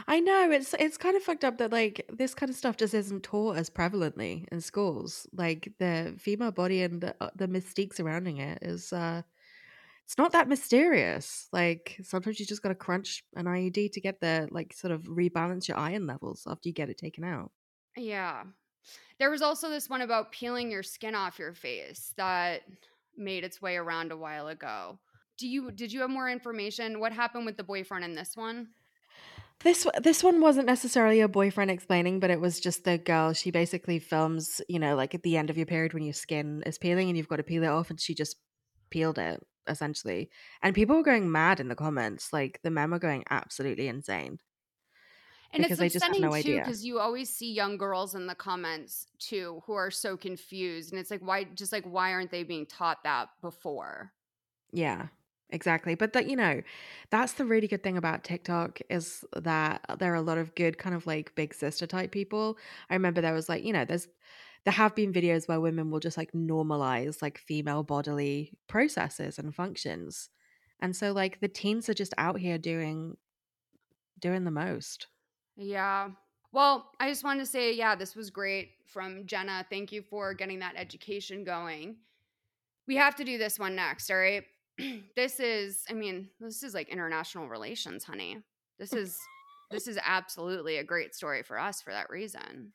I 0.07 0.19
know 0.19 0.51
it's 0.51 0.73
it's 0.79 0.97
kind 0.97 1.15
of 1.15 1.23
fucked 1.23 1.43
up 1.43 1.57
that 1.57 1.71
like 1.71 2.05
this 2.11 2.33
kind 2.33 2.49
of 2.49 2.55
stuff 2.55 2.77
just 2.77 2.93
isn't 2.93 3.23
taught 3.23 3.57
as 3.57 3.69
prevalently 3.69 4.47
in 4.51 4.61
schools. 4.61 5.27
Like 5.33 5.73
the 5.79 6.15
female 6.17 6.51
body 6.51 6.81
and 6.83 7.01
the 7.01 7.15
uh, 7.21 7.29
the 7.35 7.47
mystique 7.47 7.93
surrounding 7.93 8.37
it 8.37 8.59
is 8.61 8.93
uh 8.93 9.21
it's 10.05 10.17
not 10.17 10.33
that 10.33 10.47
mysterious. 10.49 11.47
Like 11.53 11.99
sometimes 12.03 12.39
you 12.39 12.45
just 12.45 12.63
got 12.63 12.69
to 12.69 12.75
crunch 12.75 13.23
an 13.35 13.47
IUD 13.47 13.89
to 13.93 14.01
get 14.01 14.19
the 14.19 14.47
like 14.51 14.73
sort 14.73 14.91
of 14.91 15.03
rebalance 15.03 15.67
your 15.67 15.77
iron 15.77 16.07
levels 16.07 16.43
after 16.47 16.69
you 16.69 16.73
get 16.73 16.89
it 16.89 16.97
taken 16.97 17.23
out. 17.23 17.51
Yeah. 17.97 18.43
There 19.19 19.29
was 19.29 19.41
also 19.41 19.69
this 19.69 19.89
one 19.89 20.01
about 20.01 20.31
peeling 20.31 20.71
your 20.71 20.83
skin 20.83 21.15
off 21.15 21.39
your 21.39 21.53
face 21.53 22.13
that 22.17 22.63
made 23.15 23.43
its 23.43 23.61
way 23.61 23.77
around 23.77 24.11
a 24.11 24.17
while 24.17 24.47
ago. 24.47 24.99
Do 25.37 25.47
you 25.47 25.71
did 25.71 25.91
you 25.91 26.01
have 26.01 26.09
more 26.09 26.29
information? 26.29 26.99
What 26.99 27.13
happened 27.13 27.45
with 27.45 27.57
the 27.57 27.63
boyfriend 27.63 28.05
in 28.05 28.13
this 28.15 28.35
one? 28.35 28.69
This 29.63 29.85
this 30.01 30.23
one 30.23 30.41
wasn't 30.41 30.65
necessarily 30.65 31.21
a 31.21 31.27
boyfriend 31.27 31.69
explaining, 31.69 32.19
but 32.19 32.31
it 32.31 32.41
was 32.41 32.59
just 32.59 32.83
the 32.83 32.97
girl. 32.97 33.33
She 33.33 33.51
basically 33.51 33.99
films, 33.99 34.61
you 34.67 34.79
know, 34.79 34.95
like 34.95 35.13
at 35.13 35.23
the 35.23 35.37
end 35.37 35.49
of 35.49 35.57
your 35.57 35.67
period 35.67 35.93
when 35.93 36.03
your 36.03 36.13
skin 36.13 36.63
is 36.65 36.77
peeling 36.77 37.09
and 37.09 37.17
you've 37.17 37.27
got 37.27 37.37
to 37.37 37.43
peel 37.43 37.63
it 37.63 37.67
off, 37.67 37.89
and 37.89 37.99
she 37.99 38.15
just 38.15 38.37
peeled 38.89 39.19
it 39.19 39.45
essentially. 39.67 40.29
And 40.63 40.73
people 40.73 40.95
were 40.95 41.03
going 41.03 41.31
mad 41.31 41.59
in 41.59 41.67
the 41.67 41.75
comments. 41.75 42.33
Like 42.33 42.59
the 42.63 42.71
men 42.71 42.91
were 42.91 42.99
going 42.99 43.23
absolutely 43.29 43.87
insane. 43.87 44.39
And 45.53 45.63
because 45.63 45.81
it's 45.81 45.95
upsetting 45.95 46.21
no 46.21 46.41
too, 46.41 46.59
because 46.59 46.85
you 46.85 46.99
always 46.99 47.29
see 47.29 47.51
young 47.51 47.77
girls 47.77 48.15
in 48.15 48.25
the 48.25 48.35
comments 48.35 49.05
too 49.19 49.61
who 49.65 49.73
are 49.73 49.91
so 49.91 50.15
confused, 50.17 50.91
and 50.91 50.99
it's 50.99 51.11
like, 51.11 51.21
why? 51.21 51.43
Just 51.43 51.73
like, 51.73 51.83
why 51.83 52.13
aren't 52.13 52.31
they 52.31 52.43
being 52.43 52.65
taught 52.65 53.03
that 53.03 53.29
before? 53.41 54.13
Yeah, 54.71 55.07
exactly. 55.51 55.95
But 55.95 56.13
that 56.13 56.29
you 56.29 56.35
know, 56.35 56.61
that's 57.09 57.33
the 57.33 57.45
really 57.45 57.67
good 57.67 57.83
thing 57.83 57.97
about 57.97 58.23
TikTok 58.23 58.79
is 58.89 59.23
that 59.35 59.81
there 59.99 60.11
are 60.11 60.15
a 60.15 60.21
lot 60.21 60.37
of 60.37 60.55
good 60.55 60.77
kind 60.77 60.95
of 60.95 61.05
like 61.05 61.35
big 61.35 61.53
sister 61.53 61.87
type 61.87 62.11
people. 62.11 62.57
I 62.89 62.95
remember 62.95 63.21
there 63.21 63.33
was 63.33 63.49
like, 63.49 63.63
you 63.63 63.73
know, 63.73 63.85
there's 63.85 64.07
there 64.63 64.73
have 64.73 64.95
been 64.95 65.11
videos 65.11 65.47
where 65.47 65.59
women 65.59 65.89
will 65.89 65.99
just 65.99 66.17
like 66.17 66.31
normalize 66.33 67.21
like 67.21 67.39
female 67.39 67.83
bodily 67.83 68.53
processes 68.67 69.39
and 69.39 69.55
functions. 69.55 70.29
And 70.79 70.95
so 70.95 71.11
like 71.11 71.39
the 71.39 71.47
teens 71.47 71.89
are 71.89 71.93
just 71.93 72.13
out 72.17 72.39
here 72.39 72.57
doing 72.57 73.17
doing 74.19 74.43
the 74.43 74.51
most. 74.51 75.07
Yeah. 75.55 76.09
Well, 76.51 76.91
I 76.99 77.09
just 77.09 77.23
wanted 77.23 77.39
to 77.41 77.45
say, 77.45 77.73
yeah, 77.73 77.95
this 77.95 78.15
was 78.15 78.29
great 78.29 78.71
from 78.85 79.25
Jenna. 79.25 79.65
Thank 79.69 79.91
you 79.91 80.01
for 80.01 80.33
getting 80.33 80.59
that 80.59 80.75
education 80.75 81.43
going. 81.43 81.95
We 82.87 82.97
have 82.97 83.15
to 83.15 83.23
do 83.23 83.37
this 83.37 83.57
one 83.57 83.75
next, 83.75 84.11
all 84.11 84.17
right? 84.17 84.43
this 85.15 85.39
is, 85.39 85.83
I 85.89 85.93
mean, 85.93 86.29
this 86.39 86.63
is 86.63 86.73
like 86.73 86.89
international 86.89 87.47
relations, 87.47 88.03
honey. 88.03 88.37
This 88.79 88.93
is 88.93 89.19
this 89.69 89.87
is 89.87 89.97
absolutely 90.03 90.77
a 90.77 90.83
great 90.83 91.15
story 91.15 91.43
for 91.43 91.57
us 91.57 91.81
for 91.81 91.91
that 91.91 92.09
reason. 92.09 92.73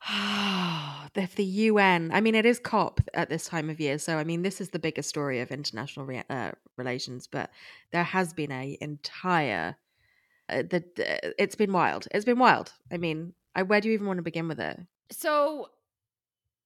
if 1.14 1.34
the 1.34 1.44
UN, 1.44 2.10
I 2.12 2.20
mean, 2.20 2.34
it 2.34 2.46
is 2.46 2.58
COP 2.58 3.00
at 3.14 3.28
this 3.28 3.46
time 3.46 3.68
of 3.68 3.80
year, 3.80 3.98
so 3.98 4.16
I 4.16 4.24
mean, 4.24 4.42
this 4.42 4.60
is 4.60 4.70
the 4.70 4.78
biggest 4.78 5.08
story 5.08 5.40
of 5.40 5.50
international 5.50 6.06
re- 6.06 6.24
uh, 6.30 6.52
relations. 6.76 7.26
But 7.26 7.50
there 7.92 8.04
has 8.04 8.32
been 8.32 8.52
a 8.52 8.78
entire, 8.80 9.76
uh, 10.48 10.62
the, 10.62 10.84
the- 10.96 11.42
it's 11.42 11.56
been 11.56 11.72
wild. 11.72 12.06
It's 12.12 12.24
been 12.24 12.38
wild. 12.38 12.72
I 12.92 12.96
mean, 12.96 13.34
I, 13.54 13.62
where 13.62 13.80
do 13.80 13.88
you 13.88 13.94
even 13.94 14.06
want 14.06 14.18
to 14.18 14.22
begin 14.22 14.48
with 14.48 14.60
it? 14.60 14.78
So 15.10 15.68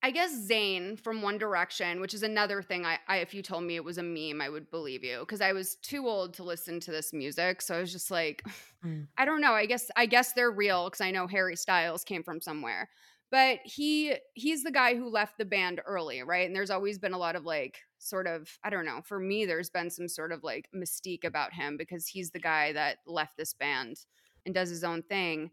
I 0.05 0.11
guess 0.11 0.35
Zayn 0.49 0.99
from 0.99 1.23
One 1.23 1.39
Direction, 1.39 2.01
which 2.01 2.13
is 2.13 2.25
another 2.25 2.61
thing 2.61 2.85
I, 2.85 2.99
I 3.07 3.19
if 3.19 3.33
you 3.33 3.43
told 3.43 3.63
me 3.63 3.77
it 3.77 3.85
was 3.85 3.99
a 3.99 4.03
meme, 4.03 4.41
I 4.41 4.49
would 4.49 4.69
believe 4.71 5.05
you 5.05 5.21
because 5.21 5.41
I 5.41 5.53
was 5.53 5.77
too 5.77 6.09
old 6.09 6.35
to 6.35 6.43
listen 6.43 6.81
to 6.81 6.91
this 6.91 7.13
music. 7.13 7.63
So 7.63 7.77
I 7.77 7.81
was 7.81 7.93
just 7.93 8.11
like, 8.11 8.45
Mm. 8.85 9.07
I 9.17 9.25
don't 9.25 9.41
know. 9.41 9.53
I 9.53 9.67
guess 9.67 9.93
I 9.95 10.07
guess 10.07 10.33
they're 10.33 10.51
real 10.51 10.87
because 10.91 11.01
I 11.01 11.13
know 11.13 11.29
Harry 11.29 11.55
Styles 11.55 12.03
came 12.03 12.25
from 12.25 12.41
somewhere. 12.41 12.89
But 13.31 13.61
he 13.65 14.17
he's 14.35 14.65
the 14.65 14.73
guy 14.73 14.97
who 14.97 15.09
left 15.09 15.39
the 15.39 15.45
band 15.45 15.81
early, 15.87 16.21
right? 16.25 16.49
And 16.49 16.57
there's 16.57 16.69
always 16.69 16.99
been 16.99 17.13
a 17.13 17.19
lot 17.19 17.37
of 17.37 17.45
like 17.45 17.79
sort 17.99 18.27
of 18.27 18.59
I 18.65 18.71
don't 18.71 18.85
know. 18.85 19.01
For 19.05 19.21
me, 19.21 19.47
there's 19.47 19.71
been 19.71 19.89
some 19.89 20.09
sort 20.09 20.33
of 20.33 20.43
like 20.43 20.69
mystique 20.75 21.23
about 21.25 21.53
him 21.53 21.77
because 21.77 22.09
he's 22.09 22.33
the 22.33 22.41
guy 22.41 22.73
that 22.73 22.99
left 23.07 23.37
this 23.37 23.55
band 23.55 23.99
and 24.45 24.53
does 24.53 24.69
his 24.69 24.83
own 24.83 25.03
thing. 25.03 25.53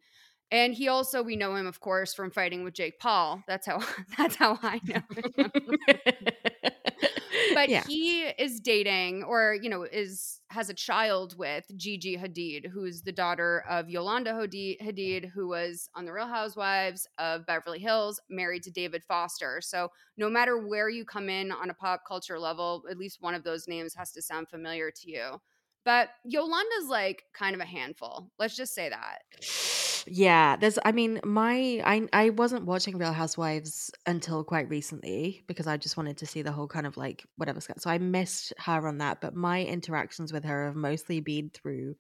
And 0.52 0.74
he 0.74 0.88
also 0.88 1.22
we 1.22 1.36
know 1.36 1.56
him 1.56 1.68
of 1.68 1.80
course 1.80 2.14
from 2.14 2.32
fighting 2.32 2.64
with 2.64 2.74
Jake 2.74 3.00
Paul. 3.00 3.44
That's 3.48 3.68
how 3.68 3.82
that's 4.18 4.36
how 4.36 4.58
I 4.62 4.82
know 4.84 5.02
him. 5.38 5.52
but 7.54 7.70
Yeah. 7.70 7.84
he 7.88 8.24
is 8.24 8.60
dating 8.60 9.24
or 9.24 9.58
you 9.62 9.70
know 9.70 9.84
is 9.84 10.42
has 10.50 10.70
a 10.70 10.74
child 10.74 11.38
with 11.38 11.66
Gigi 11.76 12.18
Hadid 12.18 12.68
who's 12.70 13.02
the 13.04 13.12
daughter 13.12 13.64
of 13.70 13.90
Yolanda 13.90 14.34
Hadid, 14.34 14.82
Hadid 14.82 15.30
who 15.30 15.48
was 15.48 15.90
on 15.96 16.06
the 16.06 16.14
Real 16.14 16.28
Housewives 16.28 17.08
of 17.18 17.46
Beverly 17.46 17.80
Hills 17.80 18.20
married 18.30 18.64
to 18.64 18.72
David 18.72 19.04
Foster 19.04 19.62
so 19.62 19.90
no 20.18 20.30
matter 20.30 20.58
where 20.58 20.90
you 20.90 21.06
come 21.06 21.30
in 21.30 21.52
on 21.52 21.70
a 21.70 21.74
pop 21.74 22.02
culture 22.08 22.40
level 22.40 22.84
at 22.90 22.98
least 22.98 23.22
one 23.22 23.36
of 23.36 23.44
those 23.44 23.68
names 23.68 23.94
has 23.94 24.12
to 24.14 24.22
sound 24.22 24.50
familiar 24.50 24.92
to 24.92 25.10
you 25.10 25.38
but 25.86 26.10
Yolanda's 26.26 26.88
like 26.90 27.24
kind 27.34 27.56
of 27.56 27.62
a 27.62 27.66
handful 27.66 28.32
let's 28.40 28.56
just 28.56 28.74
say 28.74 28.90
that 28.90 29.22
Yeah, 30.08 30.56
there's. 30.56 30.80
I 30.86 30.92
mean, 30.92 31.20
my 31.24 31.82
I 31.86 32.08
I 32.14 32.30
wasn't 32.32 32.66
watching 32.66 32.98
Real 32.98 33.14
Housewives 33.14 33.92
until 34.06 34.44
quite 34.44 34.70
recently 34.70 35.44
because 35.48 35.68
I 35.68 35.78
just 35.78 35.98
wanted 35.98 36.18
to 36.18 36.26
see 36.26 36.42
the 36.42 36.52
whole 36.52 36.68
kind 36.68 36.88
of 36.88 36.98
like 36.98 37.26
whatever. 37.36 37.60
So 37.62 37.90
I 37.90 37.98
missed 37.98 38.54
her 38.58 38.88
on 38.88 38.98
that, 39.00 39.22
but 39.22 39.36
my 39.36 39.64
interactions 39.64 40.32
with 40.34 40.44
her 40.46 40.66
have 40.66 40.76
mostly 40.76 41.20
been 41.22 41.50
through 41.50 41.96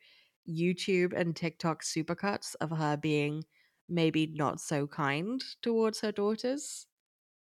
YouTube 0.47 1.13
and 1.13 1.35
TikTok 1.35 1.83
supercuts 1.83 2.55
of 2.61 2.71
her 2.71 2.97
being 2.97 3.43
maybe 3.87 4.27
not 4.27 4.59
so 4.61 4.87
kind 4.87 5.43
towards 5.61 6.01
her 6.01 6.11
daughters. 6.11 6.87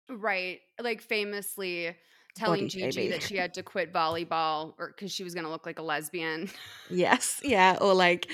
Right. 0.10 0.60
Like 0.80 1.02
famously 1.02 1.95
telling 2.36 2.67
Gigi 2.69 2.91
shaming. 2.91 3.11
that 3.11 3.23
she 3.23 3.38
had 3.38 3.53
to 3.55 3.63
quit 3.63 3.93
volleyball 3.93 4.73
or 4.77 4.93
because 4.95 5.11
she 5.11 5.23
was 5.23 5.34
going 5.34 5.43
to 5.43 5.49
look 5.49 5.65
like 5.65 5.79
a 5.79 5.84
lesbian. 5.84 6.49
Yes, 6.89 7.39
yeah, 7.41 7.77
or 7.79 7.93
like 7.93 8.29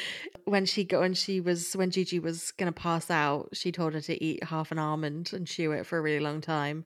when 0.46 0.66
she 0.66 0.84
go 0.84 1.02
when 1.02 1.14
she 1.14 1.40
was 1.40 1.74
when 1.74 1.92
Gigi 1.92 2.20
was 2.20 2.52
gonna 2.54 2.72
pass 2.72 3.12
out, 3.12 3.50
she 3.54 3.72
told 3.72 3.94
her 3.94 4.02
to 4.02 4.24
eat 4.24 4.44
half 4.44 4.72
an 4.72 4.80
almond 4.80 5.32
and 5.32 5.46
chew 5.46 5.74
it 5.74 5.86
for 5.86 6.00
a 6.00 6.02
really 6.02 6.20
long 6.20 6.42
time. 6.42 6.86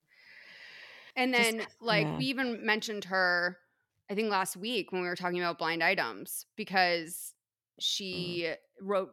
And 1.15 1.33
Just- 1.33 1.51
then, 1.51 1.67
like, 1.79 2.05
yeah. 2.05 2.17
we 2.17 2.25
even 2.25 2.65
mentioned 2.65 3.05
her, 3.05 3.57
I 4.09 4.15
think 4.15 4.29
last 4.29 4.57
week 4.57 4.91
when 4.91 5.01
we 5.01 5.07
were 5.07 5.15
talking 5.15 5.39
about 5.39 5.57
blind 5.57 5.81
items 5.81 6.45
because 6.57 7.13
mm. 7.13 7.75
she 7.79 8.51
wrote 8.81 9.11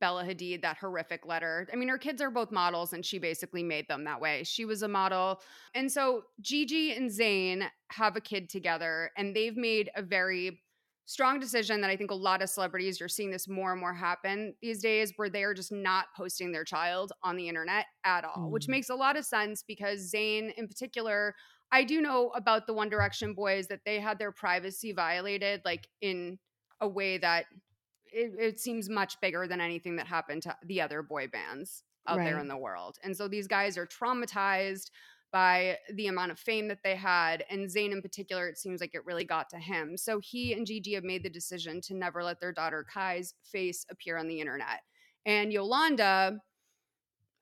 Bella 0.00 0.24
Hadid 0.24 0.62
that 0.62 0.76
horrific 0.78 1.24
letter. 1.26 1.68
I 1.72 1.76
mean, 1.76 1.88
her 1.88 1.98
kids 1.98 2.20
are 2.20 2.30
both 2.30 2.50
models 2.50 2.92
and 2.92 3.04
she 3.04 3.18
basically 3.18 3.62
made 3.62 3.88
them 3.88 4.04
that 4.04 4.20
way. 4.20 4.44
She 4.44 4.64
was 4.64 4.82
a 4.82 4.88
model. 4.88 5.40
And 5.74 5.90
so 5.90 6.24
Gigi 6.40 6.92
and 6.92 7.10
Zayn 7.10 7.68
have 7.90 8.16
a 8.16 8.20
kid 8.20 8.48
together 8.48 9.10
and 9.16 9.34
they've 9.34 9.56
made 9.56 9.90
a 9.96 10.02
very 10.02 10.60
strong 11.06 11.40
decision 11.40 11.80
that 11.80 11.90
I 11.90 11.96
think 11.96 12.12
a 12.12 12.14
lot 12.14 12.40
of 12.40 12.48
celebrities, 12.48 13.00
you're 13.00 13.08
seeing 13.08 13.32
this 13.32 13.48
more 13.48 13.72
and 13.72 13.80
more 13.80 13.92
happen 13.94 14.54
these 14.62 14.80
days, 14.80 15.12
where 15.16 15.28
they 15.28 15.42
are 15.42 15.54
just 15.54 15.72
not 15.72 16.06
posting 16.16 16.52
their 16.52 16.62
child 16.62 17.10
on 17.24 17.36
the 17.36 17.48
internet 17.48 17.86
at 18.04 18.24
all, 18.24 18.48
which 18.50 18.66
Mm. 18.66 18.70
makes 18.70 18.90
a 18.90 18.94
lot 18.94 19.16
of 19.16 19.24
sense 19.24 19.64
because 19.66 20.12
Zayn, 20.12 20.54
in 20.54 20.68
particular, 20.68 21.34
I 21.72 21.82
do 21.82 22.00
know 22.00 22.28
about 22.36 22.66
the 22.68 22.74
One 22.74 22.88
Direction 22.88 23.34
boys 23.34 23.66
that 23.68 23.80
they 23.84 23.98
had 23.98 24.20
their 24.20 24.30
privacy 24.30 24.92
violated, 24.92 25.62
like 25.64 25.88
in 26.00 26.38
a 26.80 26.88
way 26.88 27.18
that 27.18 27.46
it, 28.12 28.32
it 28.38 28.60
seems 28.60 28.88
much 28.88 29.20
bigger 29.20 29.46
than 29.46 29.60
anything 29.60 29.96
that 29.96 30.06
happened 30.06 30.42
to 30.42 30.56
the 30.64 30.80
other 30.80 31.02
boy 31.02 31.28
bands 31.28 31.84
out 32.08 32.18
there 32.18 32.38
in 32.38 32.48
the 32.48 32.56
world. 32.56 32.96
And 33.04 33.16
so 33.16 33.28
these 33.28 33.46
guys 33.46 33.76
are 33.76 33.86
traumatized 33.86 34.90
by 35.32 35.78
the 35.94 36.08
amount 36.08 36.32
of 36.32 36.38
fame 36.38 36.68
that 36.68 36.82
they 36.82 36.96
had. 36.96 37.44
And 37.50 37.68
Zayn, 37.68 37.92
in 37.92 38.02
particular, 38.02 38.48
it 38.48 38.58
seems 38.58 38.80
like 38.80 38.94
it 38.94 39.04
really 39.04 39.24
got 39.24 39.48
to 39.50 39.58
him. 39.58 39.96
So 39.96 40.18
he 40.18 40.52
and 40.52 40.66
Gigi 40.66 40.94
have 40.94 41.04
made 41.04 41.22
the 41.22 41.30
decision 41.30 41.80
to 41.82 41.94
never 41.94 42.24
let 42.24 42.40
their 42.40 42.52
daughter 42.52 42.84
Kai's 42.92 43.34
face 43.44 43.86
appear 43.90 44.16
on 44.16 44.26
the 44.26 44.40
internet. 44.40 44.80
And 45.24 45.52
Yolanda, 45.52 46.40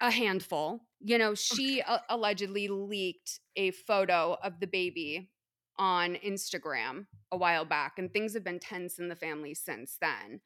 a 0.00 0.10
handful, 0.10 0.80
you 1.00 1.16
know, 1.18 1.34
she 1.34 1.80
a- 1.80 2.02
allegedly 2.10 2.68
leaked 2.68 3.40
a 3.56 3.70
photo 3.70 4.36
of 4.42 4.60
the 4.60 4.66
baby 4.66 5.30
on 5.78 6.16
Instagram 6.16 7.06
a 7.30 7.36
while 7.36 7.64
back, 7.64 7.98
and 7.98 8.12
things 8.12 8.34
have 8.34 8.44
been 8.44 8.58
tense 8.58 8.98
in 8.98 9.08
the 9.08 9.16
family 9.16 9.54
since 9.54 9.96
then. 10.00 10.40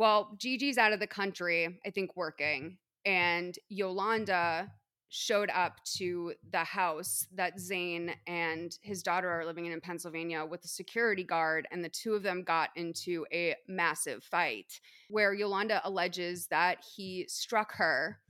Well, 0.00 0.34
Gigi's 0.38 0.78
out 0.78 0.94
of 0.94 0.98
the 0.98 1.06
country, 1.06 1.78
I 1.84 1.90
think, 1.90 2.16
working, 2.16 2.78
and 3.04 3.54
Yolanda 3.68 4.72
showed 5.10 5.50
up 5.50 5.84
to 5.98 6.32
the 6.52 6.64
house 6.64 7.26
that 7.34 7.58
Zayn 7.58 8.14
and 8.26 8.78
his 8.80 9.02
daughter 9.02 9.28
are 9.28 9.44
living 9.44 9.66
in 9.66 9.72
in 9.72 9.80
Pennsylvania 9.82 10.42
with 10.46 10.64
a 10.64 10.68
security 10.68 11.22
guard, 11.22 11.68
and 11.70 11.84
the 11.84 11.90
two 11.90 12.14
of 12.14 12.22
them 12.22 12.44
got 12.44 12.70
into 12.76 13.26
a 13.30 13.54
massive 13.68 14.24
fight 14.24 14.80
where 15.10 15.34
Yolanda 15.34 15.82
alleges 15.84 16.46
that 16.46 16.82
he 16.96 17.26
struck 17.28 17.74
her 17.74 18.20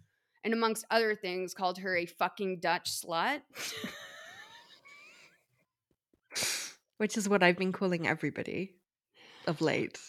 and, 0.42 0.52
amongst 0.52 0.84
other 0.90 1.14
things, 1.14 1.54
called 1.54 1.78
her 1.78 1.96
a 1.96 2.04
fucking 2.04 2.58
Dutch 2.58 2.90
slut. 2.90 3.42
Which 6.96 7.16
is 7.16 7.28
what 7.28 7.44
I've 7.44 7.58
been 7.58 7.70
calling 7.70 8.08
everybody 8.08 8.74
of 9.46 9.60
late. 9.60 10.00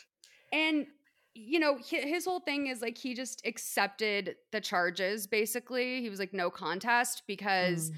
And 0.51 0.88
you 1.34 1.60
know, 1.60 1.78
his 1.82 2.26
whole 2.26 2.42
thing 2.42 2.68
is 2.68 2.82
like 2.82 2.98
he 2.98 3.14
just 3.14 3.42
accepted 3.46 4.36
the 4.52 4.60
charges 4.60 5.28
basically. 5.28 6.02
He 6.02 6.10
was 6.10 6.20
like 6.20 6.34
no 6.34 6.50
contest 6.50 7.24
because 7.28 7.92
Mm. 7.92 7.96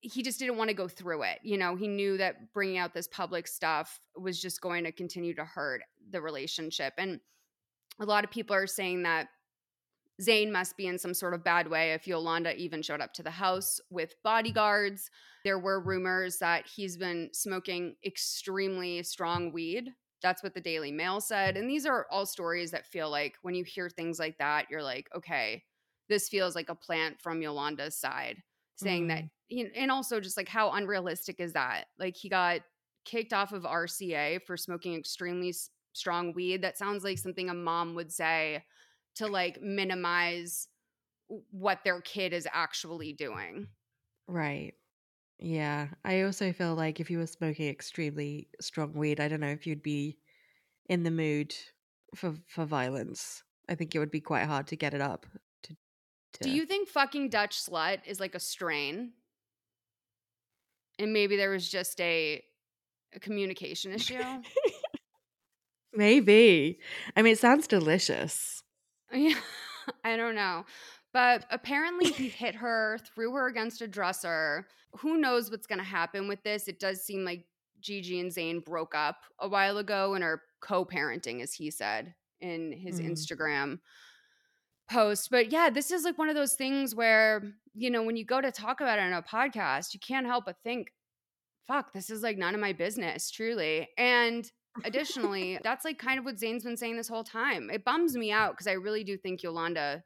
he 0.00 0.22
just 0.22 0.38
didn't 0.38 0.56
want 0.56 0.68
to 0.68 0.74
go 0.74 0.88
through 0.88 1.22
it. 1.22 1.38
You 1.42 1.56
know, 1.56 1.76
he 1.76 1.86
knew 1.88 2.16
that 2.18 2.52
bringing 2.52 2.78
out 2.78 2.94
this 2.94 3.08
public 3.08 3.46
stuff 3.46 4.00
was 4.16 4.40
just 4.40 4.60
going 4.60 4.84
to 4.84 4.92
continue 4.92 5.34
to 5.34 5.44
hurt 5.44 5.82
the 6.10 6.20
relationship. 6.20 6.94
And 6.98 7.20
a 8.00 8.04
lot 8.04 8.24
of 8.24 8.30
people 8.30 8.56
are 8.56 8.66
saying 8.66 9.04
that 9.04 9.28
Zayn 10.20 10.50
must 10.50 10.76
be 10.76 10.86
in 10.86 10.98
some 10.98 11.14
sort 11.14 11.34
of 11.34 11.44
bad 11.44 11.68
way 11.68 11.92
if 11.92 12.06
Yolanda 12.06 12.56
even 12.56 12.82
showed 12.82 13.00
up 13.00 13.12
to 13.14 13.22
the 13.22 13.30
house 13.30 13.80
with 13.90 14.14
bodyguards. 14.24 15.10
There 15.44 15.58
were 15.58 15.78
rumors 15.80 16.38
that 16.38 16.66
he's 16.66 16.96
been 16.96 17.30
smoking 17.32 17.96
extremely 18.04 19.02
strong 19.02 19.52
weed. 19.52 19.90
That's 20.22 20.42
what 20.42 20.54
the 20.54 20.60
Daily 20.60 20.92
Mail 20.92 21.20
said. 21.20 21.56
And 21.56 21.68
these 21.68 21.86
are 21.86 22.06
all 22.10 22.26
stories 22.26 22.70
that 22.70 22.86
feel 22.86 23.10
like 23.10 23.36
when 23.42 23.54
you 23.54 23.64
hear 23.64 23.88
things 23.88 24.18
like 24.18 24.38
that, 24.38 24.66
you're 24.70 24.82
like, 24.82 25.08
okay, 25.14 25.62
this 26.08 26.28
feels 26.28 26.54
like 26.54 26.68
a 26.68 26.74
plant 26.74 27.20
from 27.20 27.42
Yolanda's 27.42 27.96
side 27.96 28.42
saying 28.76 29.08
that, 29.08 29.24
mm. 29.24 29.30
you 29.48 29.64
know, 29.64 29.70
and 29.74 29.90
also 29.90 30.20
just 30.20 30.36
like 30.36 30.48
how 30.48 30.70
unrealistic 30.72 31.40
is 31.40 31.52
that? 31.54 31.86
Like 31.98 32.16
he 32.16 32.28
got 32.28 32.60
kicked 33.04 33.32
off 33.32 33.52
of 33.52 33.62
RCA 33.62 34.42
for 34.46 34.56
smoking 34.56 34.94
extremely 34.94 35.50
s- 35.50 35.70
strong 35.92 36.32
weed. 36.34 36.62
That 36.62 36.78
sounds 36.78 37.04
like 37.04 37.18
something 37.18 37.48
a 37.48 37.54
mom 37.54 37.94
would 37.94 38.12
say 38.12 38.64
to 39.16 39.26
like 39.26 39.60
minimize 39.62 40.68
what 41.50 41.80
their 41.84 42.00
kid 42.00 42.32
is 42.32 42.46
actually 42.52 43.12
doing. 43.12 43.68
Right. 44.28 44.74
Yeah. 45.38 45.88
I 46.04 46.22
also 46.22 46.52
feel 46.52 46.74
like 46.74 47.00
if 47.00 47.10
you 47.10 47.18
were 47.18 47.26
smoking 47.26 47.68
extremely 47.68 48.48
strong 48.60 48.92
weed, 48.94 49.20
I 49.20 49.28
don't 49.28 49.40
know 49.40 49.48
if 49.48 49.66
you'd 49.66 49.82
be 49.82 50.18
in 50.88 51.02
the 51.02 51.10
mood 51.10 51.54
for 52.14 52.34
for 52.46 52.64
violence. 52.64 53.42
I 53.68 53.74
think 53.74 53.94
it 53.94 53.98
would 53.98 54.10
be 54.10 54.20
quite 54.20 54.46
hard 54.46 54.68
to 54.68 54.76
get 54.76 54.94
it 54.94 55.00
up. 55.00 55.26
To, 55.64 55.76
to... 56.34 56.44
Do 56.44 56.50
you 56.50 56.66
think 56.66 56.88
fucking 56.88 57.30
Dutch 57.30 57.60
slut 57.60 57.98
is 58.06 58.20
like 58.20 58.34
a 58.34 58.40
strain? 58.40 59.12
And 60.98 61.12
maybe 61.12 61.36
there 61.36 61.50
was 61.50 61.68
just 61.68 62.00
a, 62.00 62.42
a 63.14 63.20
communication 63.20 63.92
issue? 63.92 64.22
Maybe. 65.92 66.78
I 67.16 67.22
mean, 67.22 67.32
it 67.32 67.38
sounds 67.38 67.66
delicious. 67.66 68.62
Yeah, 69.12 69.38
I 70.02 70.16
don't 70.16 70.34
know. 70.34 70.64
But 71.16 71.46
apparently 71.48 72.10
he 72.10 72.28
hit 72.28 72.54
her, 72.56 72.98
threw 73.14 73.32
her 73.32 73.46
against 73.46 73.80
a 73.80 73.88
dresser. 73.88 74.66
Who 74.98 75.16
knows 75.16 75.50
what's 75.50 75.66
going 75.66 75.78
to 75.78 75.84
happen 75.84 76.28
with 76.28 76.42
this? 76.42 76.68
It 76.68 76.78
does 76.78 77.02
seem 77.02 77.24
like 77.24 77.46
Gigi 77.80 78.20
and 78.20 78.30
Zayn 78.30 78.62
broke 78.62 78.94
up 78.94 79.16
a 79.38 79.48
while 79.48 79.78
ago 79.78 80.12
and 80.12 80.22
are 80.22 80.42
co-parenting 80.60 81.40
as 81.40 81.54
he 81.54 81.70
said 81.70 82.14
in 82.42 82.70
his 82.70 83.00
Mm. 83.00 83.12
Instagram 83.12 83.78
post. 84.90 85.30
But 85.30 85.50
yeah, 85.50 85.70
this 85.70 85.90
is 85.90 86.04
like 86.04 86.18
one 86.18 86.28
of 86.28 86.34
those 86.34 86.52
things 86.52 86.94
where, 86.94 87.42
you 87.72 87.88
know, 87.88 88.02
when 88.02 88.18
you 88.18 88.26
go 88.26 88.42
to 88.42 88.52
talk 88.52 88.82
about 88.82 88.98
it 88.98 89.02
on 89.02 89.14
a 89.14 89.22
podcast, 89.22 89.94
you 89.94 90.00
can't 90.00 90.26
help 90.26 90.44
but 90.44 90.58
think, 90.62 90.92
fuck, 91.66 91.94
this 91.94 92.10
is 92.10 92.22
like 92.22 92.36
none 92.36 92.54
of 92.54 92.60
my 92.60 92.74
business, 92.74 93.30
truly. 93.30 93.88
And 93.96 94.52
additionally, 94.84 95.60
that's 95.64 95.86
like 95.86 95.96
kind 95.96 96.18
of 96.18 96.26
what 96.26 96.36
Zayn's 96.36 96.64
been 96.64 96.76
saying 96.76 96.98
this 96.98 97.08
whole 97.08 97.24
time. 97.24 97.70
It 97.70 97.86
bums 97.86 98.18
me 98.18 98.32
out 98.32 98.52
because 98.52 98.66
I 98.66 98.72
really 98.72 99.02
do 99.02 99.16
think 99.16 99.42
Yolanda 99.42 100.04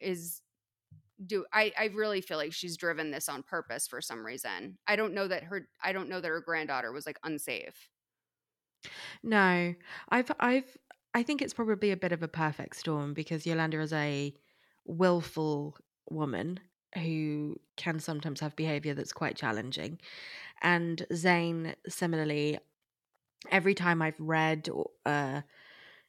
is 0.00 0.42
do 1.26 1.44
I, 1.52 1.72
I 1.78 1.84
really 1.86 2.22
feel 2.22 2.38
like 2.38 2.52
she's 2.52 2.76
driven 2.76 3.10
this 3.10 3.28
on 3.28 3.42
purpose 3.42 3.86
for 3.86 4.00
some 4.00 4.24
reason. 4.24 4.78
I 4.86 4.96
don't 4.96 5.14
know 5.14 5.28
that 5.28 5.44
her 5.44 5.68
I 5.82 5.92
don't 5.92 6.08
know 6.08 6.20
that 6.20 6.28
her 6.28 6.40
granddaughter 6.40 6.92
was 6.92 7.06
like 7.06 7.18
unsafe. 7.22 7.90
No, 9.22 9.74
I've, 10.08 10.32
I've, 10.40 10.78
I 11.14 11.22
think 11.22 11.42
it's 11.42 11.54
probably 11.54 11.90
a 11.90 11.96
bit 11.96 12.12
of 12.12 12.22
a 12.22 12.28
perfect 12.28 12.76
storm 12.76 13.14
because 13.14 13.46
Yolanda 13.46 13.80
is 13.80 13.92
a 13.92 14.34
willful 14.86 15.76
woman 16.08 16.60
who 16.94 17.56
can 17.76 18.00
sometimes 18.00 18.40
have 18.40 18.56
behavior 18.56 18.94
that's 18.94 19.12
quite 19.12 19.36
challenging. 19.36 19.98
And 20.62 21.04
Zayn 21.12 21.74
similarly, 21.88 22.58
every 23.50 23.74
time 23.74 24.02
I've 24.02 24.18
read, 24.18 24.68
uh, 25.06 25.42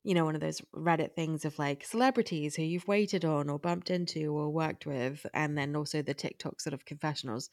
you 0.03 0.15
know, 0.15 0.25
one 0.25 0.35
of 0.35 0.41
those 0.41 0.61
Reddit 0.75 1.13
things 1.13 1.45
of 1.45 1.57
like 1.59 1.85
celebrities 1.85 2.55
who 2.55 2.63
you've 2.63 2.87
waited 2.87 3.23
on 3.23 3.49
or 3.49 3.59
bumped 3.59 3.89
into 3.89 4.35
or 4.35 4.49
worked 4.49 4.85
with, 4.85 5.25
and 5.33 5.57
then 5.57 5.75
also 5.75 6.01
the 6.01 6.13
TikTok 6.13 6.59
sort 6.59 6.73
of 6.73 6.85
confessionals, 6.85 7.49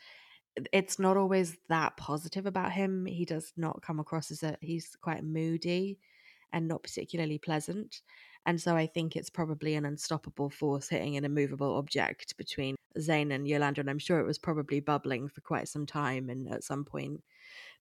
it's 0.72 0.98
not 0.98 1.16
always 1.16 1.56
that 1.68 1.96
positive 1.96 2.46
about 2.46 2.72
him. 2.72 3.06
He 3.06 3.24
does 3.24 3.52
not 3.56 3.82
come 3.82 4.00
across 4.00 4.30
as 4.30 4.42
a 4.42 4.56
he's 4.60 4.96
quite 5.00 5.22
moody 5.22 5.98
and 6.52 6.66
not 6.66 6.82
particularly 6.82 7.38
pleasant. 7.38 8.00
And 8.46 8.60
so 8.60 8.74
I 8.74 8.86
think 8.86 9.14
it's 9.14 9.28
probably 9.28 9.74
an 9.74 9.84
unstoppable 9.84 10.48
force 10.48 10.88
hitting 10.88 11.16
an 11.16 11.24
immovable 11.24 11.76
object 11.76 12.36
between 12.38 12.76
Zayn 12.98 13.34
and 13.34 13.46
Yolanda. 13.46 13.82
And 13.82 13.90
I'm 13.90 13.98
sure 13.98 14.20
it 14.20 14.26
was 14.26 14.38
probably 14.38 14.80
bubbling 14.80 15.28
for 15.28 15.42
quite 15.42 15.68
some 15.68 15.84
time. 15.84 16.30
And 16.30 16.48
at 16.48 16.64
some 16.64 16.84
point, 16.84 17.22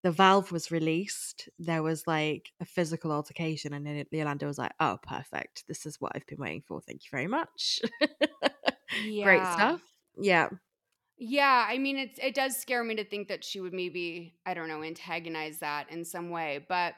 the 0.03 0.11
valve 0.11 0.53
was 0.53 0.71
released. 0.71 1.49
There 1.59 1.83
was 1.83 2.07
like 2.07 2.53
a 2.61 2.65
physical 2.65 3.13
altercation. 3.13 3.73
And 3.73 3.87
then 3.87 4.05
Yolanda 4.11 4.47
was 4.47 4.59
like, 4.59 4.73
oh, 4.79 4.99
perfect. 5.03 5.65
This 5.69 5.87
is 5.87 6.01
what 6.01 6.13
I've 6.15 6.27
been 6.27 6.39
waiting 6.39 6.63
for. 6.67 6.81
Thank 6.81 7.05
you 7.05 7.09
very 7.11 7.27
much. 7.27 7.81
Great 9.23 9.43
stuff. 9.43 9.83
Yeah. 10.19 10.49
Yeah, 11.19 11.67
I 11.67 11.79
mean 11.79 11.97
it's 11.97 12.19
it 12.23 12.35
does 12.35 12.57
scare 12.57 12.85
me 12.85 12.95
to 12.97 13.05
think 13.05 13.29
that 13.29 13.43
she 13.43 13.61
would 13.61 13.73
maybe, 13.73 14.35
I 14.45 14.53
don't 14.53 14.69
know, 14.69 14.83
antagonize 14.83 15.61
that 15.61 15.91
in 15.91 16.05
some 16.05 16.29
way. 16.29 16.65
But 16.69 16.95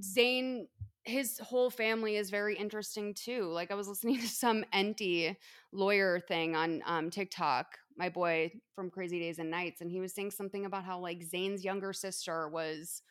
Zayn 0.00 0.64
his 1.04 1.38
whole 1.38 1.68
family 1.70 2.16
is 2.16 2.30
very 2.30 2.56
interesting 2.56 3.14
too. 3.14 3.50
Like 3.50 3.70
I 3.70 3.74
was 3.74 3.88
listening 3.88 4.18
to 4.20 4.28
some 4.28 4.64
Enty 4.74 5.36
lawyer 5.72 6.20
thing 6.20 6.56
on 6.56 6.82
um, 6.86 7.10
TikTok, 7.10 7.78
my 7.96 8.08
boy 8.08 8.52
from 8.74 8.90
Crazy 8.90 9.18
Days 9.20 9.38
and 9.38 9.50
Nights, 9.50 9.80
and 9.80 9.90
he 9.90 10.00
was 10.00 10.14
saying 10.14 10.32
something 10.32 10.64
about 10.64 10.84
how 10.84 10.98
like 10.98 11.24
Zayn's 11.24 11.64
younger 11.64 11.92
sister 11.92 12.48
was 12.48 13.02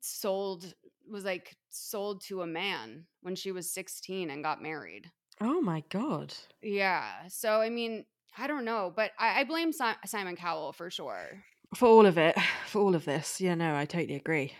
sold 0.00 0.74
was 1.10 1.24
like 1.24 1.56
sold 1.70 2.20
to 2.22 2.42
a 2.42 2.46
man 2.46 3.04
when 3.22 3.34
she 3.34 3.52
was 3.52 3.70
16 3.72 4.30
and 4.30 4.44
got 4.44 4.62
married. 4.62 5.10
Oh 5.40 5.60
my 5.60 5.82
God. 5.90 6.34
Yeah. 6.62 7.28
So 7.28 7.60
I 7.60 7.70
mean, 7.70 8.04
I 8.36 8.46
don't 8.46 8.64
know, 8.64 8.92
but 8.94 9.12
I, 9.18 9.40
I 9.40 9.44
blame 9.44 9.72
si- 9.72 10.06
Simon 10.06 10.36
Cowell 10.36 10.72
for 10.72 10.90
sure. 10.90 11.44
For 11.74 11.88
all 11.88 12.06
of 12.06 12.18
it, 12.18 12.36
for 12.66 12.80
all 12.82 12.94
of 12.94 13.04
this. 13.04 13.40
Yeah, 13.40 13.54
no, 13.54 13.74
I 13.74 13.84
totally 13.84 14.16
agree. 14.16 14.52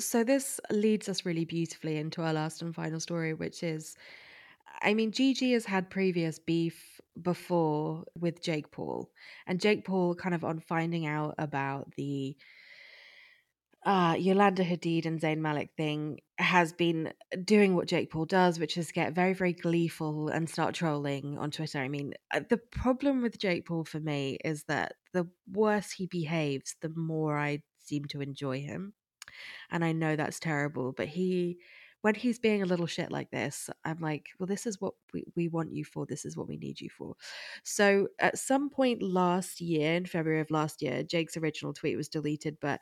So 0.00 0.24
this 0.24 0.58
leads 0.70 1.08
us 1.08 1.26
really 1.26 1.44
beautifully 1.44 1.98
into 1.98 2.22
our 2.22 2.32
last 2.32 2.62
and 2.62 2.74
final 2.74 2.98
story, 2.98 3.34
which 3.34 3.62
is 3.62 3.94
I 4.80 4.94
mean, 4.94 5.12
Gigi 5.12 5.52
has 5.52 5.64
had 5.64 5.90
previous 5.90 6.38
beef 6.38 7.00
before 7.20 8.04
with 8.18 8.42
Jake 8.42 8.70
Paul, 8.70 9.10
and 9.46 9.60
Jake 9.60 9.84
Paul 9.84 10.14
kind 10.14 10.34
of 10.34 10.44
on 10.44 10.60
finding 10.60 11.06
out 11.06 11.34
about 11.38 11.92
the 11.96 12.36
uh, 13.84 14.14
Yolanda 14.16 14.64
Hadid 14.64 15.06
and 15.06 15.20
Zayn 15.20 15.38
Malik 15.38 15.70
thing 15.76 16.20
has 16.38 16.72
been 16.72 17.12
doing 17.44 17.74
what 17.74 17.88
Jake 17.88 18.10
Paul 18.10 18.26
does, 18.26 18.58
which 18.58 18.76
is 18.76 18.92
get 18.92 19.12
very, 19.12 19.34
very 19.34 19.52
gleeful 19.52 20.28
and 20.28 20.48
start 20.48 20.74
trolling 20.74 21.36
on 21.36 21.50
Twitter. 21.50 21.78
I 21.78 21.88
mean, 21.88 22.14
uh, 22.32 22.40
the 22.48 22.58
problem 22.58 23.22
with 23.22 23.38
Jake 23.38 23.66
Paul 23.66 23.84
for 23.84 23.98
me 23.98 24.38
is 24.44 24.64
that 24.64 24.94
the 25.12 25.28
worse 25.50 25.90
he 25.90 26.06
behaves, 26.06 26.76
the 26.80 26.92
more 26.94 27.36
I 27.36 27.62
seem 27.78 28.04
to 28.06 28.20
enjoy 28.20 28.60
him. 28.60 28.94
And 29.70 29.84
I 29.84 29.92
know 29.92 30.14
that's 30.14 30.38
terrible, 30.38 30.92
but 30.92 31.08
he 31.08 31.58
when 32.02 32.16
he's 32.16 32.38
being 32.38 32.62
a 32.62 32.66
little 32.66 32.86
shit 32.86 33.10
like 33.10 33.30
this, 33.30 33.70
I'm 33.84 34.00
like, 34.00 34.26
well, 34.38 34.48
this 34.48 34.66
is 34.66 34.80
what 34.80 34.94
we, 35.14 35.24
we 35.36 35.48
want 35.48 35.72
you 35.72 35.84
for. 35.84 36.04
This 36.04 36.24
is 36.24 36.36
what 36.36 36.48
we 36.48 36.56
need 36.56 36.80
you 36.80 36.90
for. 36.90 37.14
So 37.62 38.08
at 38.18 38.38
some 38.38 38.70
point 38.70 39.02
last 39.02 39.60
year, 39.60 39.94
in 39.94 40.06
February 40.06 40.40
of 40.40 40.50
last 40.50 40.82
year, 40.82 41.04
Jake's 41.04 41.36
original 41.36 41.72
tweet 41.72 41.96
was 41.96 42.08
deleted, 42.08 42.58
but 42.60 42.80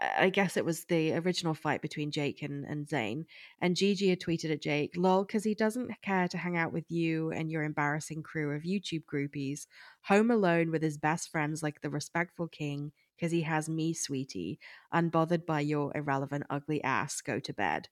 I 0.00 0.30
guess 0.30 0.56
it 0.56 0.64
was 0.64 0.86
the 0.86 1.12
original 1.12 1.52
fight 1.52 1.82
between 1.82 2.10
Jake 2.10 2.40
and, 2.40 2.64
and 2.64 2.86
Zayn. 2.86 3.24
And 3.60 3.76
Gigi 3.76 4.08
had 4.08 4.20
tweeted 4.20 4.50
at 4.50 4.62
Jake, 4.62 4.92
lol, 4.96 5.24
because 5.24 5.44
he 5.44 5.54
doesn't 5.54 5.90
care 6.00 6.26
to 6.28 6.38
hang 6.38 6.56
out 6.56 6.72
with 6.72 6.90
you 6.90 7.30
and 7.30 7.50
your 7.50 7.64
embarrassing 7.64 8.22
crew 8.22 8.56
of 8.56 8.62
YouTube 8.62 9.04
groupies, 9.04 9.66
home 10.04 10.30
alone 10.30 10.70
with 10.70 10.82
his 10.82 10.96
best 10.96 11.30
friends 11.30 11.62
like 11.62 11.82
the 11.82 11.90
respectful 11.90 12.48
king, 12.48 12.92
because 13.16 13.32
he 13.32 13.42
has 13.42 13.68
me, 13.68 13.92
sweetie, 13.92 14.58
unbothered 14.94 15.44
by 15.44 15.60
your 15.60 15.92
irrelevant, 15.94 16.44
ugly 16.48 16.82
ass, 16.82 17.20
go 17.20 17.38
to 17.38 17.52
bed. 17.52 17.88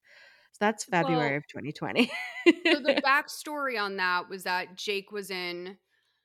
So 0.53 0.59
that's 0.61 0.85
February 0.85 1.31
Well, 1.31 1.37
of 1.39 1.47
2020. 1.47 2.11
so 2.47 2.81
the 2.81 3.01
backstory 3.07 3.81
on 3.81 3.97
that 3.97 4.29
was 4.29 4.45
that 4.45 4.77
Jake 4.77 5.13
was 5.13 5.31
in 5.31 5.77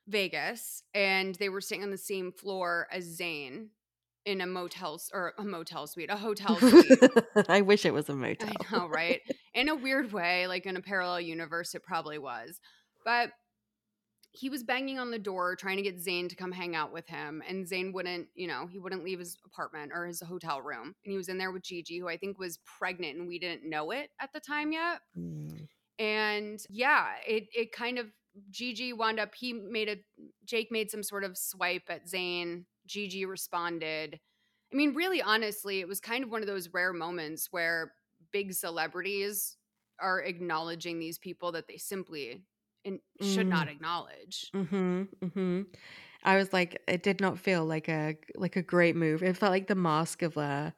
Vegas 0.08 0.82
and 0.94 1.34
they 1.36 1.48
were 1.48 1.60
sitting 1.60 1.84
on 1.84 1.90
the 1.90 1.98
same 1.98 2.32
floor 2.32 2.86
as 2.92 3.18
Zayn 3.18 3.68
in 4.24 4.40
a 4.40 4.46
motel 4.46 5.00
or 5.12 5.32
a 5.38 5.44
motel 5.44 5.86
suite, 5.86 6.10
a 6.10 6.16
hotel 6.18 6.56
suite. 6.56 7.00
I 7.48 7.60
wish 7.60 7.86
it 7.86 7.94
was 7.94 8.08
a 8.08 8.14
motel. 8.14 8.48
I 8.48 8.76
know, 8.76 8.88
right? 8.88 9.20
In 9.54 9.68
a 9.68 9.74
weird 9.76 10.12
way, 10.12 10.46
like 10.48 10.66
in 10.66 10.76
a 10.76 10.82
parallel 10.82 11.20
universe, 11.20 11.74
it 11.74 11.82
probably 11.84 12.18
was. 12.18 12.60
But 13.04 13.30
he 14.36 14.50
was 14.50 14.62
banging 14.62 14.98
on 14.98 15.10
the 15.10 15.18
door 15.18 15.56
trying 15.56 15.76
to 15.76 15.82
get 15.82 15.98
Zayn 15.98 16.28
to 16.28 16.36
come 16.36 16.52
hang 16.52 16.76
out 16.76 16.92
with 16.92 17.06
him. 17.08 17.42
And 17.48 17.66
Zayn 17.66 17.92
wouldn't, 17.92 18.28
you 18.34 18.46
know, 18.46 18.66
he 18.66 18.78
wouldn't 18.78 19.02
leave 19.02 19.18
his 19.18 19.38
apartment 19.46 19.92
or 19.94 20.06
his 20.06 20.20
hotel 20.20 20.60
room. 20.60 20.94
And 21.04 21.12
he 21.12 21.16
was 21.16 21.28
in 21.28 21.38
there 21.38 21.50
with 21.50 21.62
Gigi, 21.62 21.98
who 21.98 22.08
I 22.08 22.16
think 22.16 22.38
was 22.38 22.58
pregnant 22.78 23.18
and 23.18 23.28
we 23.28 23.38
didn't 23.38 23.68
know 23.68 23.92
it 23.92 24.10
at 24.20 24.32
the 24.34 24.40
time 24.40 24.72
yet. 24.72 25.00
Mm. 25.18 25.68
And 25.98 26.60
yeah, 26.68 27.06
it 27.26 27.44
it 27.54 27.72
kind 27.72 27.98
of 27.98 28.06
Gigi 28.50 28.92
wound 28.92 29.18
up 29.18 29.34
he 29.34 29.54
made 29.54 29.88
a 29.88 29.96
Jake 30.44 30.70
made 30.70 30.90
some 30.90 31.02
sort 31.02 31.24
of 31.24 31.38
swipe 31.38 31.84
at 31.88 32.06
Zayn. 32.06 32.64
Gigi 32.86 33.24
responded. 33.24 34.20
I 34.72 34.76
mean, 34.76 34.94
really 34.94 35.22
honestly, 35.22 35.80
it 35.80 35.88
was 35.88 36.00
kind 36.00 36.22
of 36.22 36.30
one 36.30 36.42
of 36.42 36.46
those 36.46 36.68
rare 36.74 36.92
moments 36.92 37.48
where 37.50 37.92
big 38.32 38.52
celebrities 38.52 39.56
are 39.98 40.20
acknowledging 40.20 40.98
these 40.98 41.18
people 41.18 41.52
that 41.52 41.68
they 41.68 41.78
simply 41.78 42.42
in, 42.86 43.00
should 43.20 43.46
not 43.46 43.66
Mm. 43.68 43.72
acknowledge. 43.72 44.50
Mm-hmm. 44.54 45.02
Mm-hmm. 45.22 45.62
I 46.24 46.36
was 46.36 46.52
like, 46.52 46.82
it 46.88 47.02
did 47.02 47.20
not 47.20 47.38
feel 47.38 47.64
like 47.64 47.88
a 47.88 48.16
like 48.34 48.56
a 48.56 48.62
great 48.62 48.96
move. 48.96 49.22
It 49.22 49.36
felt 49.36 49.52
like 49.52 49.66
the 49.68 49.74
mask 49.74 50.22
of 50.22 50.36
a 50.36 50.74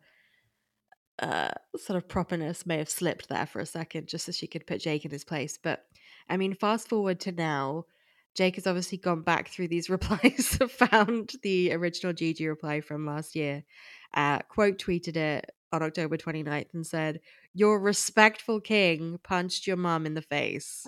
uh 1.21 1.51
sort 1.77 1.97
of 1.97 2.09
properness 2.09 2.67
may 2.67 2.79
have 2.79 2.91
slipped 2.91 3.29
there 3.29 3.47
for 3.47 3.61
a 3.61 3.67
second, 3.67 4.09
just 4.09 4.27
so 4.27 4.33
she 4.33 4.47
could 4.47 4.67
put 4.67 4.81
Jake 4.81 5.05
in 5.05 5.11
his 5.11 5.25
place. 5.25 5.59
But 5.63 5.85
I 6.29 6.37
mean, 6.37 6.55
fast 6.55 6.89
forward 6.89 7.21
to 7.21 7.33
now, 7.33 7.85
Jake 8.35 8.57
has 8.57 8.67
obviously 8.67 8.99
gone 8.99 9.23
back 9.23 9.49
through 9.49 9.69
these 9.69 9.91
replies, 9.97 10.59
found 10.71 11.33
the 11.43 11.73
original 11.73 12.13
Gigi 12.13 12.47
reply 12.47 12.81
from 12.81 13.07
last 13.07 13.35
year, 13.35 13.65
uh, 14.15 14.41
quote 14.49 14.79
tweeted 14.79 15.17
it 15.17 15.51
on 15.73 15.83
October 15.83 16.17
29th 16.17 16.73
and 16.75 16.87
said, 16.87 17.21
Your 17.55 17.81
respectful 17.81 18.61
king 18.61 19.19
punched 19.23 19.67
your 19.67 19.77
mom 19.77 20.07
in 20.07 20.15
the 20.15 20.23
face. 20.23 20.87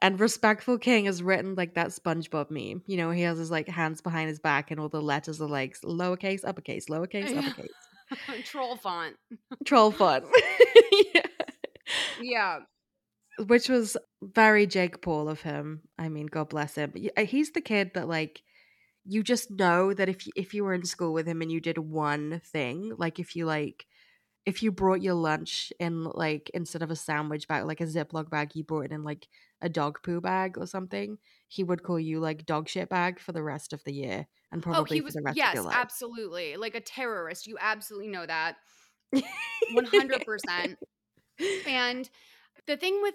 And 0.00 0.20
Respectful 0.20 0.78
King 0.78 1.06
has 1.06 1.22
written 1.22 1.54
like 1.54 1.74
that 1.74 1.88
SpongeBob 1.88 2.50
meme. 2.50 2.82
You 2.86 2.96
know, 2.96 3.10
he 3.10 3.22
has 3.22 3.38
his 3.38 3.50
like 3.50 3.68
hands 3.68 4.00
behind 4.00 4.28
his 4.28 4.38
back 4.38 4.70
and 4.70 4.78
all 4.78 4.88
the 4.88 5.02
letters 5.02 5.40
are 5.40 5.48
like 5.48 5.80
lowercase, 5.80 6.44
uppercase, 6.44 6.86
lowercase, 6.86 7.36
uppercase. 7.36 7.70
Troll 8.44 8.76
font. 8.76 9.16
Troll 9.64 9.90
font. 9.90 10.24
Yeah. 10.90 11.22
yeah. 12.20 12.58
Which 13.46 13.68
was 13.68 13.96
very 14.22 14.66
Jake 14.66 15.00
Paul 15.00 15.28
of 15.28 15.40
him. 15.40 15.82
I 15.98 16.08
mean, 16.08 16.26
God 16.26 16.48
bless 16.48 16.74
him. 16.74 16.92
Uh, 17.16 17.24
He's 17.24 17.52
the 17.52 17.60
kid 17.60 17.92
that 17.94 18.08
like 18.08 18.42
you 19.04 19.22
just 19.22 19.50
know 19.50 19.94
that 19.94 20.08
if 20.08 20.26
if 20.36 20.52
you 20.52 20.64
were 20.64 20.74
in 20.74 20.84
school 20.84 21.12
with 21.14 21.26
him 21.26 21.40
and 21.40 21.50
you 21.50 21.60
did 21.60 21.78
one 21.78 22.42
thing, 22.44 22.92
like 22.98 23.18
if 23.18 23.36
you 23.36 23.46
like 23.46 23.86
if 24.44 24.62
you 24.62 24.72
brought 24.72 25.02
your 25.02 25.14
lunch 25.14 25.72
in 25.78 26.04
like 26.04 26.50
instead 26.54 26.82
of 26.82 26.90
a 26.90 26.96
sandwich 26.96 27.48
bag, 27.48 27.64
like 27.64 27.80
a 27.80 27.86
Ziploc 27.86 28.28
bag, 28.28 28.50
you 28.54 28.64
brought 28.64 28.86
it 28.86 28.92
in 28.92 29.04
like 29.04 29.28
a 29.60 29.68
dog 29.68 30.02
poo 30.02 30.20
bag 30.20 30.58
or 30.58 30.66
something, 30.66 31.18
he 31.48 31.64
would 31.64 31.82
call 31.82 31.98
you 32.00 32.20
like 32.20 32.46
dog 32.46 32.68
shit 32.68 32.88
bag 32.88 33.20
for 33.20 33.32
the 33.32 33.42
rest 33.42 33.72
of 33.72 33.84
the 33.84 33.92
year 33.92 34.26
and 34.52 34.62
probably 34.62 34.74
Oh, 34.74 34.84
probably 34.84 34.98
he 34.98 35.00
for 35.00 35.12
was 35.12 35.16
the 35.18 35.22
rest 35.22 35.40
of 35.44 35.50
yes, 35.50 35.54
your 35.54 35.64
life. 35.64 35.78
absolutely. 35.80 36.56
Like 36.56 36.74
a 36.74 36.80
terrorist. 36.80 37.46
You 37.46 37.56
absolutely 37.60 38.08
know 38.08 38.26
that. 38.26 38.56
100%. 39.68 40.78
And 41.66 42.08
the 42.66 42.76
thing 42.76 43.00
with 43.02 43.14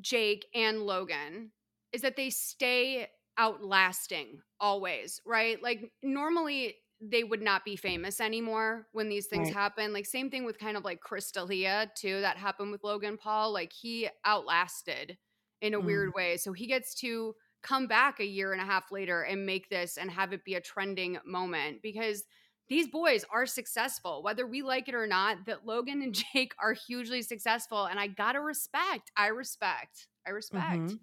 Jake 0.00 0.46
and 0.54 0.82
Logan 0.82 1.52
is 1.92 2.02
that 2.02 2.16
they 2.16 2.30
stay 2.30 3.08
outlasting 3.38 4.42
always, 4.60 5.20
right? 5.26 5.62
Like 5.62 5.92
normally 6.02 6.76
they 7.00 7.24
would 7.24 7.42
not 7.42 7.64
be 7.64 7.76
famous 7.76 8.20
anymore 8.20 8.88
when 8.92 9.08
these 9.08 9.26
things 9.26 9.50
Right. 9.50 9.52
happen. 9.52 9.92
Like 9.92 10.06
same 10.06 10.30
thing 10.30 10.44
with 10.44 10.58
kind 10.58 10.76
of 10.76 10.84
like 10.84 11.00
Chris 11.00 11.30
D'Elia 11.32 11.92
too. 11.96 12.20
That 12.22 12.38
happened 12.38 12.72
with 12.72 12.84
Logan 12.84 13.18
Paul. 13.18 13.52
Like 13.52 13.72
he 13.72 14.08
outlasted 14.24 15.18
in 15.60 15.74
a 15.74 15.80
Mm. 15.80 15.80
weird 15.80 16.14
way. 16.14 16.36
So 16.36 16.52
he 16.52 16.66
gets 16.66 16.94
to 16.96 17.34
come 17.62 17.86
back 17.88 18.20
a 18.20 18.24
year 18.26 18.52
and 18.52 18.60
a 18.62 18.64
half 18.64 18.90
later 18.92 19.22
and 19.22 19.44
make 19.46 19.68
this 19.68 19.98
and 19.98 20.10
have 20.10 20.32
it 20.32 20.44
be 20.44 20.54
a 20.54 20.60
trending 20.60 21.18
moment 21.24 21.82
because 21.82 22.24
these 22.68 22.88
boys 22.88 23.24
are 23.30 23.46
successful, 23.46 24.22
whether 24.22 24.46
we 24.46 24.62
like 24.62 24.88
it 24.88 24.94
or 24.94 25.06
not. 25.06 25.46
That 25.46 25.64
Logan 25.66 26.02
and 26.02 26.14
Jake 26.34 26.54
are 26.60 26.74
hugely 26.74 27.22
successful, 27.22 27.86
and 27.86 27.98
I 27.98 28.06
gotta 28.08 28.40
respect. 28.40 29.10
I 29.16 29.28
respect. 29.28 30.08
I 30.26 30.30
respect. 30.30 30.96
Mhm. 30.96 31.00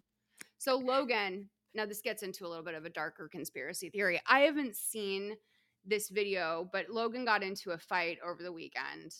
So 0.60 0.78
Logan, 0.78 1.50
now 1.74 1.86
this 1.86 2.02
gets 2.02 2.24
into 2.24 2.46
a 2.46 2.50
little 2.50 2.64
bit 2.66 2.76
of 2.76 2.86
a 2.86 2.90
darker 2.90 3.30
conspiracy 3.30 3.90
theory. 3.90 4.22
I 4.28 4.42
haven't 4.42 4.76
seen 4.76 5.38
this 5.86 6.10
video, 6.10 6.70
but 6.72 6.90
Logan 6.90 7.26
got 7.26 7.44
into 7.44 7.72
a 7.72 7.78
fight 7.80 8.20
over 8.24 8.44
the 8.44 8.54
weekend, 8.54 9.14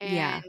and 0.00 0.06
Yeah. 0.06 0.42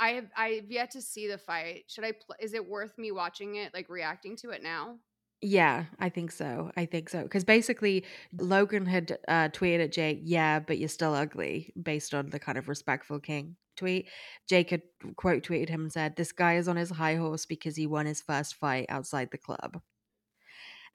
I 0.00 0.08
have 0.10 0.26
I've 0.36 0.70
yet 0.70 0.90
to 0.92 1.02
see 1.02 1.28
the 1.28 1.38
fight. 1.38 1.84
Should 1.88 2.04
I? 2.04 2.12
Pl- 2.12 2.36
is 2.40 2.54
it 2.54 2.66
worth 2.66 2.96
me 2.98 3.12
watching 3.12 3.56
it, 3.56 3.72
like 3.74 3.88
reacting 3.88 4.34
to 4.36 4.50
it 4.50 4.62
now? 4.62 4.96
Yeah, 5.42 5.84
I 5.98 6.10
think 6.10 6.32
so. 6.32 6.70
I 6.76 6.84
think 6.84 7.08
so. 7.08 7.22
Because 7.22 7.44
basically, 7.44 8.04
Logan 8.38 8.84
had 8.86 9.18
uh, 9.26 9.48
tweeted 9.48 9.84
at 9.84 9.92
Jake, 9.92 10.20
yeah, 10.24 10.58
but 10.60 10.78
you're 10.78 10.88
still 10.88 11.14
ugly, 11.14 11.72
based 11.80 12.12
on 12.12 12.28
the 12.28 12.38
kind 12.38 12.58
of 12.58 12.68
respectful 12.68 13.20
king 13.20 13.56
tweet. 13.76 14.08
Jake 14.48 14.70
had 14.70 14.82
quote 15.16 15.42
tweeted 15.42 15.70
him 15.70 15.82
and 15.82 15.92
said, 15.92 16.16
This 16.16 16.32
guy 16.32 16.56
is 16.56 16.68
on 16.68 16.76
his 16.76 16.90
high 16.90 17.16
horse 17.16 17.46
because 17.46 17.76
he 17.76 17.86
won 17.86 18.06
his 18.06 18.20
first 18.20 18.54
fight 18.56 18.86
outside 18.88 19.30
the 19.30 19.38
club. 19.38 19.80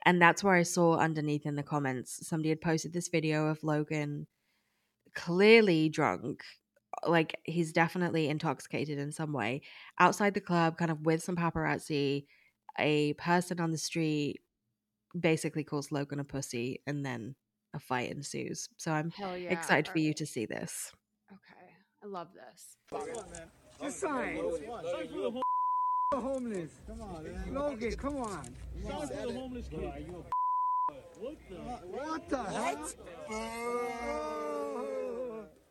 And 0.06 0.22
that's 0.22 0.44
where 0.44 0.54
I 0.54 0.64
saw 0.64 0.98
underneath 0.98 1.48
in 1.48 1.56
the 1.56 1.64
comments, 1.64 2.28
somebody 2.28 2.50
had 2.50 2.62
posted 2.62 2.94
this 2.94 3.08
video 3.08 3.48
of 3.48 3.64
Logan 3.64 4.28
clearly 5.16 5.90
drunk. 5.90 6.44
Like 7.06 7.40
he's 7.44 7.72
definitely 7.72 8.30
intoxicated 8.30 8.98
in 8.98 9.12
some 9.12 9.34
way 9.34 9.62
outside 10.00 10.34
the 10.34 10.42
club, 10.42 10.78
kind 10.78 10.92
of 10.92 11.06
with 11.06 11.24
some 11.24 11.36
paparazzi. 11.36 12.26
A 12.78 13.14
person 13.14 13.60
on 13.60 13.72
the 13.72 13.78
street 13.78 14.42
basically 15.18 15.64
calls 15.64 15.92
Logan 15.92 16.20
a 16.20 16.24
pussy, 16.24 16.82
and 16.86 17.06
then 17.06 17.36
a 17.74 17.80
fight 17.80 18.12
ensues. 18.12 18.68
So 18.78 18.92
I'm 18.92 19.12
yeah! 19.18 19.50
excited 19.50 19.88
for 19.88 20.00
you 20.00 20.14
to 20.14 20.26
see 20.26 20.46
this. 20.46 20.92
Okay, 21.32 21.68
I 22.04 22.08
love 22.08 22.30
this. 22.34 22.78
Just 23.82 24.00
sign. 24.00 24.38
Sign 24.38 25.08
for 25.08 25.42
the 26.12 26.20
homeless. 26.20 26.72
Come 26.88 27.02
on. 27.02 27.26
Logan, 27.54 27.92
come 27.94 28.18
on. 28.18 28.46
Sign 28.84 29.08
for 29.08 29.08
the. 29.08 30.24
What 31.18 31.36
the? 31.50 31.56
What 31.56 32.30
the 32.30 32.38
hell? 32.38 32.90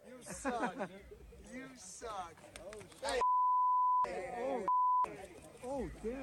You 0.06 0.18
suck. 0.22 0.90
You 1.74 1.80
suck. 1.80 2.36
Oh, 4.38 4.62
oh, 5.66 5.90
damn. 6.04 6.14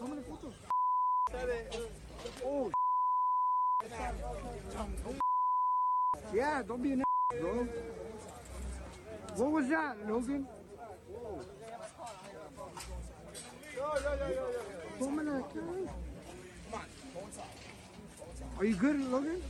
How 0.00 0.06
many 0.08 0.22
photos? 0.22 0.54
Oh, 2.44 2.72
yeah, 6.34 6.62
don't 6.66 6.82
be 6.82 6.92
an 6.92 7.04
bro. 7.38 7.68
What 9.36 9.52
was 9.52 9.68
that, 9.68 10.08
Logan? 10.08 10.48
Dominic, 14.98 15.44
Are 18.58 18.64
you 18.64 18.74
good, 18.74 19.00
Logan? 19.12 19.42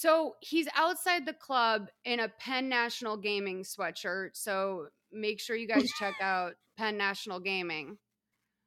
So 0.00 0.36
he's 0.40 0.66
outside 0.74 1.26
the 1.26 1.34
club 1.34 1.90
in 2.06 2.20
a 2.20 2.28
Penn 2.28 2.70
National 2.70 3.18
Gaming 3.18 3.64
sweatshirt. 3.64 4.30
So 4.32 4.86
make 5.12 5.38
sure 5.38 5.56
you 5.56 5.68
guys 5.68 5.84
check 5.98 6.14
out 6.22 6.54
Penn 6.78 6.96
National 6.96 7.38
Gaming, 7.38 7.98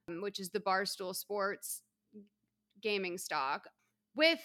um, 0.07 0.21
which 0.21 0.39
is 0.39 0.51
the 0.51 0.59
Barstool 0.59 1.15
Sports 1.15 1.81
gaming 2.83 3.17
stock, 3.17 3.67
with 4.15 4.41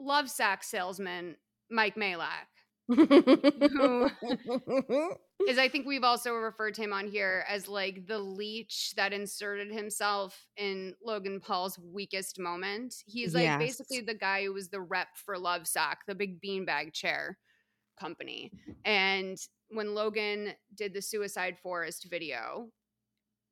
Lovesac 0.00 0.62
salesman 0.62 1.34
Mike 1.72 1.96
Majlak, 1.96 2.46
who 2.86 4.10
is 5.48 5.58
I 5.58 5.68
think 5.68 5.86
we've 5.86 6.04
also 6.04 6.34
referred 6.34 6.74
to 6.74 6.82
him 6.82 6.92
on 6.92 7.08
here 7.08 7.44
as 7.48 7.68
like 7.68 8.06
the 8.06 8.18
leech 8.18 8.92
that 8.96 9.12
inserted 9.12 9.72
himself 9.72 10.46
in 10.56 10.94
Logan 11.04 11.40
Paul's 11.40 11.78
weakest 11.78 12.38
moment. 12.38 12.94
He's 13.06 13.34
like 13.34 13.44
Yes. 13.44 13.58
basically 13.58 14.00
the 14.00 14.14
guy 14.14 14.44
who 14.44 14.52
was 14.52 14.68
the 14.68 14.80
rep 14.80 15.08
for 15.16 15.36
Lovesac, 15.36 15.96
the 16.06 16.14
big 16.14 16.40
beanbag 16.40 16.92
chair 16.92 17.38
company. 17.98 18.50
And 18.84 19.38
when 19.68 19.94
Logan 19.94 20.54
did 20.74 20.94
the 20.94 21.02
Suicide 21.02 21.58
Forest 21.58 22.06
video, 22.10 22.70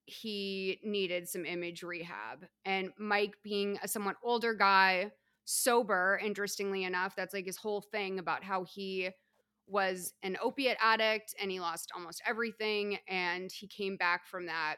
he 0.06 0.80
needed 0.82 1.28
some 1.28 1.44
image 1.44 1.82
rehab. 1.82 2.46
And 2.64 2.90
Mike, 2.98 3.34
being 3.44 3.78
a 3.82 3.88
somewhat 3.88 4.16
older 4.22 4.54
guy, 4.54 5.10
sober, 5.44 6.18
interestingly 6.24 6.84
enough, 6.84 7.14
that's 7.14 7.34
like 7.34 7.46
his 7.46 7.58
whole 7.58 7.82
thing 7.82 8.18
about 8.18 8.42
how 8.42 8.64
he 8.64 9.10
was 9.68 10.14
an 10.22 10.36
opiate 10.42 10.78
addict 10.80 11.34
and 11.40 11.50
he 11.50 11.60
lost 11.60 11.92
almost 11.94 12.22
everything 12.26 12.98
and 13.08 13.50
he 13.52 13.66
came 13.66 13.96
back 13.96 14.26
from 14.26 14.46
that. 14.46 14.76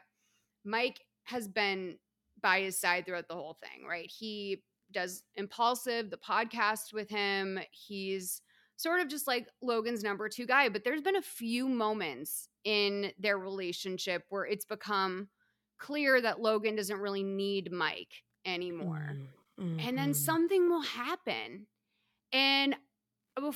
Mike 0.63 1.01
has 1.23 1.47
been 1.47 1.97
by 2.41 2.61
his 2.61 2.79
side 2.79 3.05
throughout 3.05 3.27
the 3.27 3.35
whole 3.35 3.57
thing, 3.61 3.85
right? 3.87 4.09
He 4.09 4.63
does 4.91 5.23
Impulsive, 5.35 6.09
the 6.09 6.17
podcast 6.17 6.93
with 6.93 7.09
him. 7.09 7.59
He's 7.71 8.41
sort 8.75 8.99
of 8.99 9.07
just 9.07 9.27
like 9.27 9.47
Logan's 9.61 10.03
number 10.03 10.27
two 10.27 10.45
guy, 10.45 10.69
but 10.69 10.83
there's 10.83 11.01
been 11.01 11.15
a 11.15 11.21
few 11.21 11.67
moments 11.67 12.49
in 12.63 13.11
their 13.19 13.37
relationship 13.37 14.23
where 14.29 14.45
it's 14.45 14.65
become 14.65 15.29
clear 15.79 16.19
that 16.21 16.41
Logan 16.41 16.75
doesn't 16.75 16.99
really 16.99 17.23
need 17.23 17.71
Mike 17.71 18.23
anymore. 18.45 19.17
And 19.79 19.97
then 19.97 20.11
Mhm. 20.11 20.15
something 20.15 20.69
will 20.69 20.81
happen. 20.81 21.67
And 22.33 22.75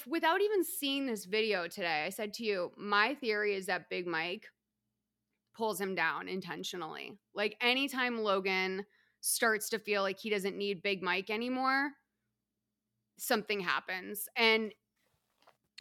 without 0.08 0.42
even 0.42 0.64
seeing 0.64 1.06
this 1.06 1.26
video 1.26 1.68
today, 1.68 2.04
I 2.06 2.10
said 2.10 2.34
to 2.36 2.44
you, 2.44 2.72
my 2.78 3.16
theory 3.16 3.56
is 3.56 3.66
that 3.66 3.90
Big 3.90 4.08
Mike 4.08 4.48
pulls 5.56 5.80
him 5.80 5.96
down 5.96 6.28
intentionally. 6.28 7.18
Like 7.34 7.58
anytime 7.62 8.20
Logan 8.20 8.86
starts 9.22 9.70
to 9.70 9.80
feel 9.80 10.02
like 10.02 10.20
he 10.20 10.30
doesn't 10.30 10.58
need 10.58 10.84
Big 10.84 11.02
Mike 11.02 11.30
anymore, 11.30 11.92
something 13.18 13.60
happens. 13.60 14.28
And 14.36 14.74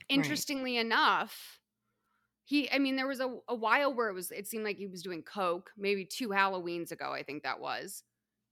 interestingly 0.09 0.77
enough, 0.77 1.61
he 2.45 2.71
I 2.71 2.79
mean 2.79 2.97
there 2.97 3.09
was 3.09 3.21
a, 3.21 3.37
a 3.49 3.55
while 3.55 3.95
where 3.95 4.09
it 4.09 4.15
was 4.15 4.31
it 4.31 4.47
seemed 4.47 4.65
like 4.65 4.77
he 4.77 4.87
was 4.87 5.03
doing 5.03 5.23
coke, 5.23 5.71
maybe 5.77 6.05
two 6.05 6.29
Halloweens 6.29 6.93
ago, 6.93 7.13
I 7.13 7.23
think 7.23 7.43
that 7.43 7.61
was. 7.61 8.03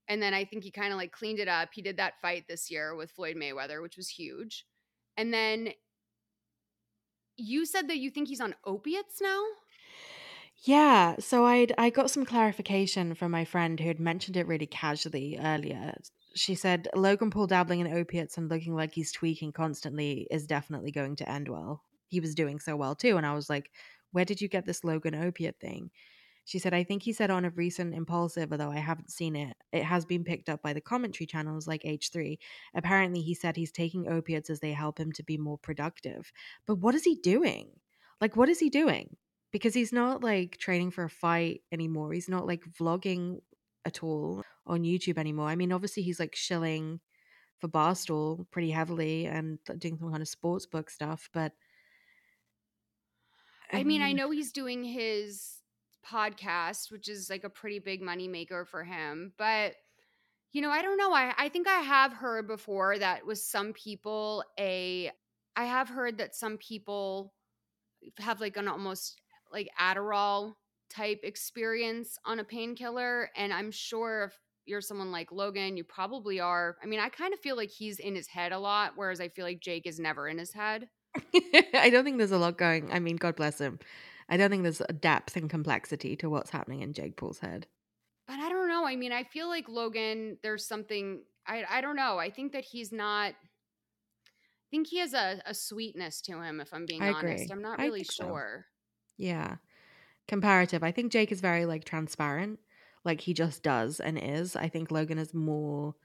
And 0.07 0.21
then 0.21 0.33
I 0.33 0.43
think 0.43 0.63
he 0.63 0.71
kind 0.71 0.91
of 0.91 0.97
like 0.97 1.11
cleaned 1.11 1.39
it 1.39 1.47
up. 1.47 1.69
He 1.73 1.81
did 1.81 1.97
that 1.97 2.19
fight 2.21 2.45
this 2.47 2.69
year 2.69 2.95
with 2.95 3.11
Floyd 3.11 3.37
Mayweather, 3.37 3.81
which 3.81 3.95
was 3.95 4.09
huge. 4.09 4.65
And 5.17 5.33
then 5.33 5.73
you 7.37 7.65
said 7.65 7.87
that 7.89 7.97
you 7.97 8.09
think 8.09 8.27
he's 8.27 8.41
on 8.41 8.55
opiates 8.65 9.21
now? 9.21 9.43
Yeah, 10.65 11.15
so 11.19 11.45
I'd 11.45 11.73
I 11.77 11.89
got 11.89 12.09
some 12.09 12.25
clarification 12.25 13.15
from 13.15 13.31
my 13.31 13.43
friend 13.45 13.79
who 13.79 13.87
had 13.87 13.99
mentioned 13.99 14.37
it 14.37 14.47
really 14.47 14.67
casually 14.67 15.37
earlier. 15.39 15.93
She 16.35 16.55
said 16.55 16.87
Logan 16.95 17.31
Paul 17.31 17.47
dabbling 17.47 17.79
in 17.81 17.87
opiates 17.93 18.37
and 18.37 18.49
looking 18.49 18.75
like 18.75 18.93
he's 18.93 19.11
tweaking 19.11 19.51
constantly 19.51 20.27
is 20.31 20.47
definitely 20.47 20.91
going 20.91 21.15
to 21.17 21.29
end 21.29 21.49
well. 21.49 21.83
He 22.07 22.19
was 22.19 22.35
doing 22.35 22.59
so 22.59 22.75
well 22.75 22.95
too, 22.95 23.17
and 23.17 23.25
I 23.25 23.33
was 23.35 23.49
like, 23.49 23.71
"Where 24.11 24.25
did 24.25 24.41
you 24.41 24.47
get 24.47 24.65
this 24.65 24.83
Logan 24.83 25.15
opiate 25.15 25.59
thing?" 25.59 25.91
She 26.45 26.59
said, 26.59 26.73
"I 26.73 26.83
think 26.83 27.03
he 27.03 27.13
said 27.13 27.29
on 27.31 27.45
a 27.45 27.49
recent 27.49 27.93
Impulsive, 27.93 28.51
although 28.51 28.71
I 28.71 28.77
haven't 28.79 29.11
seen 29.11 29.35
it. 29.35 29.55
It 29.71 29.83
has 29.83 30.05
been 30.05 30.23
picked 30.23 30.49
up 30.49 30.61
by 30.61 30.73
the 30.73 30.81
commentary 30.81 31.25
channels 31.27 31.67
like 31.67 31.85
H3. 31.85 32.37
Apparently, 32.73 33.21
he 33.21 33.33
said 33.33 33.55
he's 33.55 33.71
taking 33.71 34.07
opiates 34.09 34.49
as 34.49 34.59
they 34.59 34.73
help 34.73 34.99
him 34.99 35.11
to 35.13 35.23
be 35.23 35.37
more 35.37 35.57
productive. 35.57 36.31
But 36.65 36.75
what 36.75 36.95
is 36.95 37.03
he 37.05 37.15
doing? 37.15 37.79
Like, 38.21 38.35
what 38.35 38.49
is 38.49 38.59
he 38.59 38.69
doing?" 38.69 39.17
because 39.51 39.75
he's 39.75 39.93
not 39.93 40.23
like 40.23 40.57
training 40.57 40.89
for 40.89 41.03
a 41.03 41.09
fight 41.09 41.61
anymore. 41.71 42.11
He's 42.11 42.27
not 42.27 42.47
like 42.47 42.63
vlogging 42.65 43.41
at 43.85 44.01
all 44.01 44.43
on 44.65 44.81
YouTube 44.83 45.17
anymore. 45.19 45.47
I 45.47 45.55
mean, 45.55 45.71
obviously 45.71 46.01
he's 46.01 46.19
like 46.19 46.33
shilling 46.35 47.01
for 47.59 47.67
Barstool 47.67 48.49
pretty 48.51 48.71
heavily 48.71 49.25
and 49.27 49.59
doing 49.79 49.97
some 49.97 50.09
kind 50.11 50.21
of 50.21 50.27
sports 50.27 50.65
book 50.65 50.89
stuff, 50.89 51.29
but 51.33 51.53
I 53.71 53.83
mean, 53.83 54.01
I 54.01 54.13
know 54.13 54.29
he's 54.31 54.51
doing 54.51 54.83
his 54.83 55.62
podcast, 56.09 56.91
which 56.91 57.09
is 57.09 57.29
like 57.29 57.43
a 57.43 57.49
pretty 57.49 57.79
big 57.79 58.01
money 58.01 58.27
maker 58.27 58.65
for 58.65 58.83
him, 58.83 59.33
but 59.37 59.73
you 60.51 60.61
know, 60.61 60.69
I 60.69 60.83
don't 60.83 60.97
know. 60.97 61.11
I, 61.11 61.33
I 61.35 61.49
think 61.49 61.67
I 61.67 61.79
have 61.79 62.13
heard 62.13 62.47
before 62.47 62.99
that 62.99 63.25
with 63.25 63.39
some 63.39 63.73
people 63.73 64.43
a 64.59 65.11
I 65.55 65.65
have 65.65 65.89
heard 65.89 66.19
that 66.19 66.35
some 66.35 66.57
people 66.57 67.33
have 68.19 68.39
like 68.39 68.57
an 68.57 68.67
almost 68.67 69.19
like 69.51 69.69
Adderall 69.79 70.53
type 70.89 71.21
experience 71.23 72.17
on 72.25 72.39
a 72.39 72.43
painkiller. 72.43 73.29
And 73.35 73.51
I'm 73.53 73.71
sure 73.71 74.25
if 74.25 74.39
you're 74.65 74.81
someone 74.81 75.11
like 75.11 75.31
Logan, 75.31 75.77
you 75.77 75.83
probably 75.83 76.39
are. 76.39 76.77
I 76.83 76.85
mean, 76.85 76.99
I 76.99 77.09
kind 77.09 77.33
of 77.33 77.39
feel 77.39 77.55
like 77.55 77.69
he's 77.69 77.99
in 77.99 78.15
his 78.15 78.27
head 78.27 78.51
a 78.51 78.59
lot, 78.59 78.93
whereas 78.95 79.19
I 79.19 79.29
feel 79.29 79.45
like 79.45 79.59
Jake 79.59 79.87
is 79.87 79.99
never 79.99 80.27
in 80.27 80.37
his 80.37 80.53
head. 80.53 80.87
I 81.73 81.89
don't 81.91 82.03
think 82.03 82.17
there's 82.17 82.31
a 82.31 82.37
lot 82.37 82.57
going. 82.57 82.91
I 82.91 82.99
mean, 82.99 83.17
God 83.17 83.35
bless 83.35 83.59
him. 83.59 83.79
I 84.29 84.37
don't 84.37 84.49
think 84.49 84.63
there's 84.63 84.81
a 84.81 84.93
depth 84.93 85.35
and 85.35 85.49
complexity 85.49 86.15
to 86.17 86.29
what's 86.29 86.51
happening 86.51 86.81
in 86.81 86.93
Jake 86.93 87.17
Paul's 87.17 87.39
head. 87.39 87.67
But 88.27 88.39
I 88.39 88.49
don't 88.49 88.67
know. 88.67 88.85
I 88.85 88.95
mean, 88.95 89.11
I 89.11 89.23
feel 89.23 89.47
like 89.47 89.67
Logan, 89.67 90.37
there's 90.43 90.65
something 90.65 91.23
I 91.45 91.65
I 91.69 91.81
don't 91.81 91.95
know. 91.95 92.17
I 92.19 92.29
think 92.29 92.53
that 92.53 92.63
he's 92.63 92.91
not 92.91 93.33
I 93.33 94.69
think 94.71 94.87
he 94.87 94.99
has 94.99 95.13
a, 95.13 95.41
a 95.45 95.53
sweetness 95.53 96.21
to 96.21 96.41
him, 96.41 96.59
if 96.59 96.73
I'm 96.73 96.85
being 96.85 97.03
I 97.03 97.11
honest. 97.11 97.43
agree. 97.43 97.47
I'm 97.51 97.61
not 97.61 97.79
really 97.79 97.99
think 97.99 98.11
so. 98.11 98.23
sure. 98.25 98.65
Yeah. 99.17 99.57
Comparative. 100.27 100.83
I 100.83 100.91
think 100.91 101.11
Jake 101.11 101.31
is 101.31 101.41
very 101.41 101.65
like 101.65 101.83
transparent. 101.83 102.59
Like 103.03 103.21
he 103.21 103.33
just 103.33 103.61
does 103.61 103.99
and 103.99 104.17
is. 104.17 104.55
I 104.55 104.69
think 104.69 104.89
Logan 104.89 105.17
is 105.19 105.33
more 105.33 105.95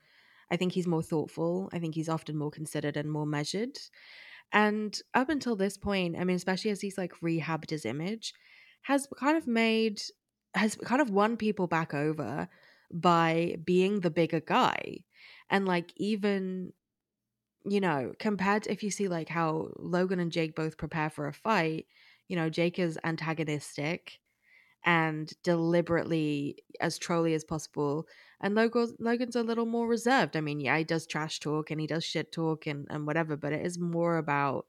I 0.50 0.56
think 0.56 0.72
he's 0.72 0.86
more 0.86 1.02
thoughtful. 1.02 1.68
I 1.72 1.78
think 1.78 1.94
he's 1.94 2.08
often 2.08 2.36
more 2.36 2.50
considered 2.50 2.96
and 2.96 3.10
more 3.10 3.26
measured. 3.26 3.78
And 4.52 4.98
up 5.14 5.28
until 5.28 5.56
this 5.56 5.76
point, 5.76 6.16
I 6.18 6.24
mean, 6.24 6.36
especially 6.36 6.70
as 6.70 6.80
he's 6.80 6.98
like 6.98 7.12
rehabbed 7.22 7.70
his 7.70 7.84
image, 7.84 8.34
has 8.82 9.08
kind 9.18 9.36
of 9.36 9.46
made 9.46 10.00
has 10.54 10.76
kind 10.76 11.02
of 11.02 11.10
won 11.10 11.36
people 11.36 11.66
back 11.66 11.92
over 11.92 12.48
by 12.92 13.56
being 13.64 14.00
the 14.00 14.10
bigger 14.10 14.40
guy. 14.40 15.04
And 15.50 15.66
like 15.66 15.92
even 15.96 16.72
you 17.64 17.80
know, 17.80 18.12
compared 18.18 18.62
to 18.62 18.72
if 18.72 18.82
you 18.82 18.90
see 18.90 19.08
like 19.08 19.28
how 19.28 19.68
Logan 19.76 20.20
and 20.20 20.32
Jake 20.32 20.54
both 20.54 20.78
prepare 20.78 21.10
for 21.10 21.26
a 21.26 21.32
fight, 21.32 21.86
you 22.28 22.36
know, 22.36 22.48
Jake 22.48 22.78
is 22.78 22.98
antagonistic 23.04 24.20
and 24.84 25.32
deliberately 25.42 26.58
as 26.80 26.98
trolly 26.98 27.34
as 27.34 27.44
possible. 27.44 28.06
And 28.40 28.54
Logan's, 28.54 28.94
Logan's 28.98 29.36
a 29.36 29.42
little 29.42 29.66
more 29.66 29.88
reserved. 29.88 30.36
I 30.36 30.40
mean, 30.40 30.60
yeah, 30.60 30.78
he 30.78 30.84
does 30.84 31.06
trash 31.06 31.40
talk 31.40 31.70
and 31.70 31.80
he 31.80 31.86
does 31.86 32.04
shit 32.04 32.32
talk 32.32 32.66
and, 32.66 32.86
and 32.90 33.06
whatever, 33.06 33.36
but 33.36 33.52
it 33.52 33.66
is 33.66 33.78
more 33.78 34.16
about 34.16 34.66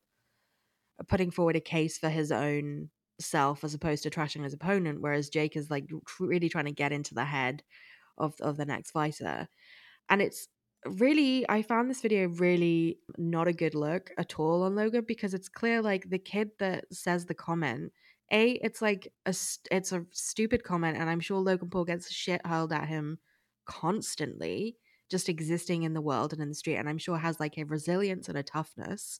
putting 1.07 1.32
forward 1.32 1.55
a 1.55 1.62
case 1.62 1.97
for 1.97 2.10
his 2.10 2.32
own 2.32 2.89
self 3.20 3.64
as 3.64 3.74
opposed 3.74 4.03
to 4.03 4.10
trashing 4.10 4.43
his 4.43 4.53
opponent. 4.53 5.01
Whereas 5.01 5.30
Jake 5.30 5.55
is 5.55 5.70
like 5.70 5.89
really 6.20 6.49
trying 6.49 6.66
to 6.66 6.72
get 6.72 6.91
into 6.91 7.14
the 7.14 7.26
head 7.26 7.64
of 8.18 8.34
of 8.41 8.57
the 8.57 8.66
next 8.66 8.91
fighter, 8.91 9.47
and 10.10 10.22
it's 10.22 10.47
really 10.86 11.45
I 11.49 11.62
found 11.62 11.89
this 11.89 12.01
video 12.01 12.28
really 12.30 12.99
not 13.18 13.47
a 13.47 13.53
good 13.53 13.76
look 13.76 14.12
at 14.18 14.39
all 14.39 14.64
on 14.64 14.76
Logan 14.76 15.05
because 15.07 15.34
it's 15.34 15.49
clear 15.49 15.82
like 15.82 16.10
the 16.10 16.20
kid 16.20 16.51
that 16.60 16.86
says 16.91 17.26
the 17.26 17.34
comment. 17.34 17.91
A, 18.32 18.51
it's 18.51 18.82
like 18.82 19.11
a 19.25 19.30
it's 19.71 19.91
a 19.91 20.05
stupid 20.11 20.63
comment, 20.63 20.97
and 20.97 21.09
I'm 21.09 21.19
sure 21.19 21.39
Logan 21.39 21.69
Paul 21.69 21.86
gets 21.86 22.11
shit 22.11 22.45
hurled 22.45 22.71
at 22.71 22.88
him 22.88 23.19
constantly, 23.65 24.77
just 25.09 25.30
existing 25.30 25.84
in 25.84 25.93
the 25.93 26.01
world 26.01 26.34
and 26.34 26.41
in 26.41 26.49
the 26.49 26.56
street, 26.56 26.76
and 26.76 26.88
I'm 26.88 26.97
sure 26.97 27.18
has 27.18 27.39
like 27.39 27.57
a 27.57 27.64
resilience 27.64 28.30
and 28.30 28.38
a 28.38 28.43
toughness 28.43 29.19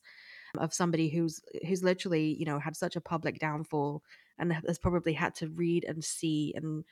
of 0.58 0.74
somebody 0.74 1.10
who's 1.10 1.42
who's 1.68 1.84
literally 1.84 2.36
you 2.40 2.46
know 2.46 2.60
had 2.60 2.76
such 2.76 2.96
a 2.96 3.02
public 3.02 3.40
downfall 3.40 4.04
and 4.38 4.54
has 4.54 4.80
probably 4.80 5.14
had 5.14 5.36
to 5.36 5.50
read 5.50 5.86
and 5.86 6.04
see 6.04 6.54
and 6.56 6.84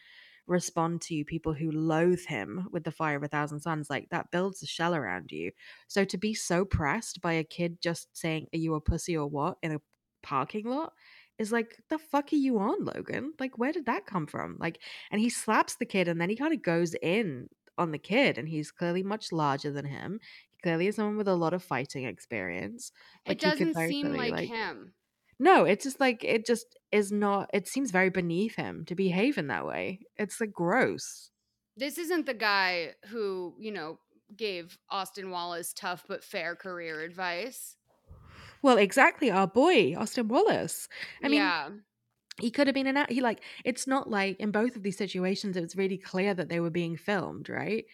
respond 0.48 1.02
to 1.02 1.26
people 1.26 1.54
who 1.54 1.72
loathe 1.72 2.26
him 2.26 2.68
with 2.72 2.84
the 2.84 2.92
fire 2.92 3.18
of 3.18 3.24
a 3.24 3.28
thousand 3.28 3.60
suns 3.60 3.90
like 3.90 4.08
that 4.10 4.32
builds 4.32 4.64
a 4.64 4.66
shell 4.66 4.96
around 4.96 5.32
you. 5.32 5.52
So 5.88 6.06
to 6.06 6.18
be 6.18 6.34
so 6.34 6.64
pressed 6.66 7.22
by 7.22 7.34
a 7.34 7.44
kid 7.44 7.82
just 7.82 8.08
saying 8.18 8.48
are 8.54 8.58
you 8.58 8.76
a 8.76 8.82
pussy 8.82 9.18
or 9.18 9.28
what? 9.28 9.58
in 9.62 9.74
a 9.74 9.82
parking 10.24 10.66
lot 10.68 10.94
is 11.40 11.52
like 11.52 11.78
the 11.90 11.98
fuck 12.00 12.32
are 12.34 12.36
you 12.36 12.58
on 12.60 12.84
logan 12.86 13.34
like 13.40 13.58
where 13.58 13.72
did 13.72 13.86
that 13.86 14.06
come 14.06 14.26
from 14.28 14.58
like 14.60 14.82
and 15.12 15.22
he 15.22 15.30
slaps 15.30 15.76
the 15.76 15.86
kid 15.86 16.08
and 16.08 16.20
then 16.20 16.30
he 16.30 16.36
kind 16.36 16.54
of 16.54 16.62
goes 16.62 16.94
in 17.02 17.48
on 17.78 17.92
the 17.92 18.00
kid 18.00 18.38
and 18.38 18.50
he's 18.50 18.72
clearly 18.72 19.04
much 19.04 19.32
larger 19.32 19.72
than 19.72 19.86
him 19.86 20.20
he 20.50 20.58
clearly 20.64 20.88
is 20.88 20.96
someone 20.96 21.18
with 21.18 21.28
a 21.28 21.36
lot 21.36 21.54
of 21.54 21.64
fighting 21.64 22.06
experience 22.06 22.92
it 23.26 23.40
Like, 23.40 23.42
could 23.42 23.52
doesn't 23.52 23.76
seem 23.76 24.16
clearly, 24.16 24.32
like, 24.32 24.48
him. 24.48 24.96
no, 25.40 25.66
it's 25.66 25.84
just 25.84 26.00
like 26.00 26.24
it 26.24 26.46
just 26.46 26.78
is 26.92 27.12
not. 27.12 27.50
It 27.54 27.68
seems 27.68 27.92
very 27.92 28.10
beneath 28.10 28.56
him 28.56 28.86
to 28.86 28.96
behave 28.96 29.38
in 29.38 29.48
that 29.48 29.66
way. 29.66 30.02
It's 30.18 30.40
like 30.42 30.52
gross. 30.54 31.32
This 31.76 31.98
isn't 31.98 32.26
the 32.26 32.34
guy 32.34 32.96
who, 33.08 33.56
you 33.60 33.72
know, 33.72 34.00
gave 34.36 34.78
Austin 34.90 35.30
Wallace 35.30 35.74
tough 35.74 36.06
but 36.08 36.24
fair 36.24 36.56
career 36.56 37.02
advice. 37.02 37.77
Well, 38.62 38.78
exactly. 38.78 39.32
Our 39.32 39.48
boy 39.48 39.96
Austin 39.96 40.28
Wallace. 40.28 40.88
I 41.24 41.28
mean, 41.28 41.40
yeah. 41.40 41.70
he 42.40 42.52
could 42.52 42.68
have 42.68 42.74
been 42.74 42.88
an 42.88 42.98
act- 42.98 43.12
he 43.12 43.22
like 43.22 43.42
it's 43.66 43.88
not 43.88 44.10
like 44.10 44.40
in 44.40 44.52
both 44.52 44.76
of 44.76 44.84
these 44.84 44.98
situations 44.98 45.58
it 45.58 45.62
was 45.62 45.76
really 45.76 45.98
clear 45.98 46.34
that 46.34 46.50
they 46.50 46.60
were 46.60 46.70
being 46.70 46.96
filmed 46.98 47.50
right 47.50 47.86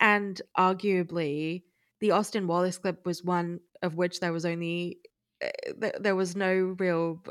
and 0.00 0.42
arguably 0.58 1.62
the 2.00 2.10
austin 2.10 2.46
wallace 2.46 2.78
clip 2.78 3.06
was 3.06 3.22
one 3.22 3.60
of 3.82 3.96
which 3.96 4.18
there 4.20 4.32
was 4.32 4.44
only 4.44 4.98
uh, 5.44 5.48
th- 5.80 5.94
there 6.00 6.16
was 6.16 6.34
no 6.34 6.74
real 6.78 7.22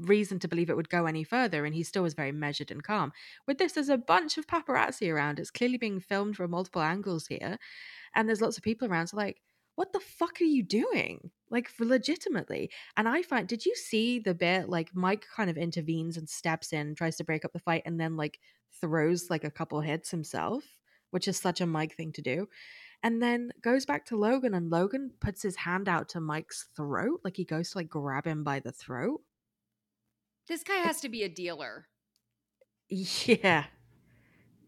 reason 0.00 0.38
to 0.38 0.48
believe 0.48 0.70
it 0.70 0.76
would 0.76 0.88
go 0.88 1.06
any 1.06 1.22
further 1.22 1.64
and 1.64 1.74
he 1.74 1.82
still 1.82 2.02
was 2.02 2.14
very 2.14 2.32
measured 2.32 2.70
and 2.70 2.82
calm 2.82 3.12
with 3.46 3.58
this 3.58 3.72
there's 3.72 3.88
a 3.88 3.98
bunch 3.98 4.38
of 4.38 4.46
paparazzi 4.46 5.12
around 5.12 5.38
it's 5.38 5.50
clearly 5.50 5.76
being 5.76 6.00
filmed 6.00 6.36
from 6.36 6.50
multiple 6.50 6.82
angles 6.82 7.26
here 7.26 7.58
and 8.14 8.28
there's 8.28 8.40
lots 8.40 8.56
of 8.56 8.64
people 8.64 8.88
around 8.88 9.06
so 9.06 9.16
like 9.16 9.40
what 9.74 9.92
the 9.92 10.00
fuck 10.00 10.40
are 10.40 10.44
you 10.44 10.62
doing? 10.62 11.30
Like 11.50 11.68
for 11.68 11.84
legitimately. 11.84 12.70
And 12.96 13.08
i 13.08 13.22
find 13.22 13.46
did 13.48 13.64
you 13.66 13.74
see 13.74 14.18
the 14.18 14.34
bit 14.34 14.68
like 14.68 14.88
mike 14.94 15.24
kind 15.34 15.50
of 15.50 15.56
intervenes 15.56 16.16
and 16.16 16.28
steps 16.28 16.72
in 16.72 16.94
tries 16.94 17.16
to 17.16 17.24
break 17.24 17.44
up 17.44 17.52
the 17.52 17.58
fight 17.58 17.82
and 17.86 18.00
then 18.00 18.16
like 18.16 18.38
throws 18.80 19.30
like 19.30 19.44
a 19.44 19.50
couple 19.50 19.80
hits 19.80 20.10
himself 20.10 20.64
which 21.10 21.28
is 21.28 21.36
such 21.36 21.60
a 21.60 21.66
mike 21.66 21.94
thing 21.94 22.10
to 22.12 22.22
do 22.22 22.48
and 23.02 23.22
then 23.22 23.50
goes 23.60 23.84
back 23.84 24.06
to 24.06 24.16
logan 24.16 24.54
and 24.54 24.70
logan 24.70 25.12
puts 25.20 25.42
his 25.42 25.56
hand 25.56 25.88
out 25.88 26.08
to 26.08 26.20
mike's 26.20 26.68
throat 26.74 27.20
like 27.24 27.36
he 27.36 27.44
goes 27.44 27.70
to 27.70 27.78
like 27.78 27.88
grab 27.88 28.26
him 28.26 28.42
by 28.44 28.60
the 28.60 28.72
throat? 28.72 29.20
This 30.48 30.64
guy 30.64 30.76
has 30.76 31.00
to 31.02 31.08
be 31.08 31.22
a 31.22 31.28
dealer. 31.28 31.86
yeah. 32.88 33.64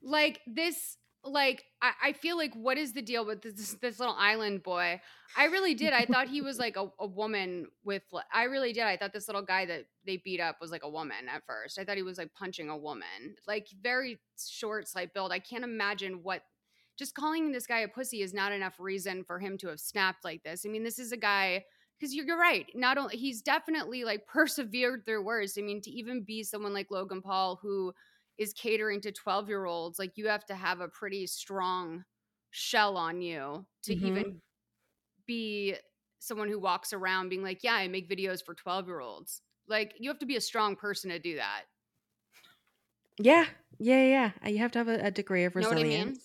Like 0.02 0.40
this 0.47 0.97
like 1.25 1.65
I, 1.81 1.93
I 2.03 2.13
feel 2.13 2.37
like 2.37 2.55
what 2.55 2.79
is 2.79 2.93
the 2.93 3.03
deal 3.03 3.25
with 3.25 3.43
this 3.43 3.77
this 3.81 3.99
little 3.99 4.15
island 4.19 4.63
boy? 4.63 5.01
I 5.37 5.45
really 5.47 5.75
did. 5.75 5.93
I 5.93 6.05
thought 6.05 6.29
he 6.29 6.41
was 6.41 6.59
like 6.59 6.77
a, 6.77 6.89
a 6.99 7.07
woman 7.07 7.67
with 7.85 8.03
i 8.33 8.45
really 8.45 8.73
did. 8.73 8.85
I 8.85 8.97
thought 8.97 9.13
this 9.13 9.29
little 9.29 9.43
guy 9.43 9.67
that 9.67 9.87
they 10.07 10.19
beat 10.19 10.41
up 10.41 10.61
was 10.61 10.71
like 10.71 10.85
a 10.85 10.89
woman 10.89 11.29
at 11.33 11.45
first. 11.47 11.79
I 11.79 11.85
thought 11.85 11.97
he 11.97 12.03
was 12.03 12.19
like 12.19 12.33
punching 12.35 12.69
a 12.69 12.77
woman. 12.77 13.37
Like 13.47 13.69
very 13.83 14.19
short 14.39 14.89
slight 14.89 15.15
build. 15.15 15.33
I 15.33 15.39
can't 15.39 15.65
imagine 15.65 16.21
what 16.23 16.43
just 16.97 17.15
calling 17.15 17.51
this 17.51 17.67
guy 17.67 17.81
a 17.81 17.89
pussy 17.89 18.23
is 18.23 18.33
not 18.33 18.53
enough 18.53 18.79
reason 18.79 19.25
for 19.25 19.39
him 19.39 19.59
to 19.59 19.69
have 19.69 19.81
snapped 19.81 20.25
like 20.25 20.43
this. 20.43 20.65
I 20.67 20.69
mean 20.69 20.85
this 20.85 20.99
is 20.99 21.13
a 21.13 21.17
guy 21.17 21.65
because 21.99 22.15
you're, 22.15 22.27
you're 22.27 22.39
right. 22.39 22.67
Not 22.75 22.99
only 22.99 23.17
he's 23.17 23.43
definitely 23.43 24.05
like 24.05 24.27
persevered 24.33 25.05
through 25.05 25.25
worse. 25.25 25.57
I 25.59 25.63
mean 25.63 25.81
to 25.83 25.91
even 25.91 26.23
be 26.23 26.43
someone 26.43 26.75
like 26.75 26.91
logan 26.91 27.23
paul 27.23 27.59
who 27.63 27.93
is 28.39 28.52
catering 28.52 29.01
to 29.01 29.12
12 29.12 29.48
year 29.48 29.65
olds 29.65 29.98
like 29.98 30.16
you 30.16 30.28
have 30.28 30.44
to 30.47 30.55
have 30.55 30.81
a 30.81 30.89
pretty 30.89 31.27
strong 31.27 32.05
shell 32.51 32.97
on 32.97 33.20
you 33.20 33.66
to 33.82 33.94
Mhm. 33.94 34.05
even 34.05 34.40
be 35.27 35.77
someone 36.20 36.48
who 36.48 36.59
walks 36.59 36.93
around 36.93 37.28
being 37.28 37.43
like 37.43 37.62
yeah 37.62 37.74
i 37.74 37.89
make 37.89 38.09
videos 38.09 38.44
for 38.44 38.55
12 38.55 38.86
year 38.86 39.01
olds 39.01 39.43
like 39.69 39.94
you 39.98 40.11
have 40.11 40.19
to 40.19 40.27
be 40.27 40.36
a 40.36 40.40
strong 40.40 40.77
person 40.77 41.11
to 41.11 41.19
do 41.19 41.36
that 41.36 41.65
yeah 43.19 43.47
yeah 43.78 44.32
yeah 44.40 44.48
you 44.48 44.59
have 44.59 44.73
to 44.73 44.78
have 44.78 44.89
a, 44.89 45.06
a 45.06 45.11
degree 45.11 45.44
of 45.44 45.55
what 45.56 45.78
I 45.78 45.85
resilience 45.85 45.85
mean? 45.85 46.20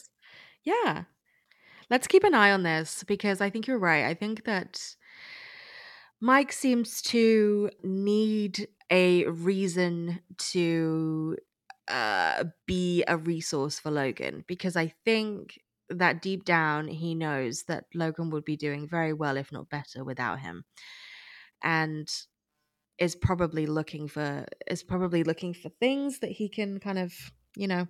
Yeah. 0.64 1.06
Let's 1.90 2.08
keep 2.08 2.24
an 2.26 2.36
eye 2.36 2.52
on 2.52 2.64
this 2.64 3.04
because 3.06 3.42
I 3.42 3.50
think 3.50 3.68
you're 3.68 3.80
right. 3.80 4.06
I 4.06 4.14
think 4.16 4.46
that 4.46 4.96
Mike 6.22 6.52
seems 6.52 7.02
to 7.04 7.70
need 7.84 8.68
a 8.90 9.26
reason 9.28 10.20
to 10.38 11.38
uh, 11.90 12.46
be 12.68 13.04
a 13.08 13.18
resource 13.18 13.80
for 13.80 13.92
Logan 13.92 14.44
because 14.48 14.76
I 14.76 14.94
think 15.06 15.60
that 15.90 16.22
deep 16.22 16.46
down 16.46 16.88
he 16.88 17.16
knows 17.16 17.64
that 17.64 17.86
Logan 17.96 18.30
would 18.30 18.46
be 18.46 18.56
doing 18.56 18.88
very 18.88 19.14
well, 19.14 19.38
if 19.38 19.52
not 19.52 19.70
better, 19.70 20.04
without 20.04 20.40
him. 20.40 20.66
And 21.64 22.08
is 23.00 23.16
probably 23.16 23.66
looking 23.66 24.08
for 24.08 24.46
is 24.70 24.84
probably 24.84 25.24
looking 25.24 25.54
for 25.54 25.70
things 25.80 26.20
that 26.20 26.32
he 26.32 26.50
can 26.50 26.80
kind 26.80 27.00
of, 27.00 27.14
you 27.56 27.68
know, 27.68 27.88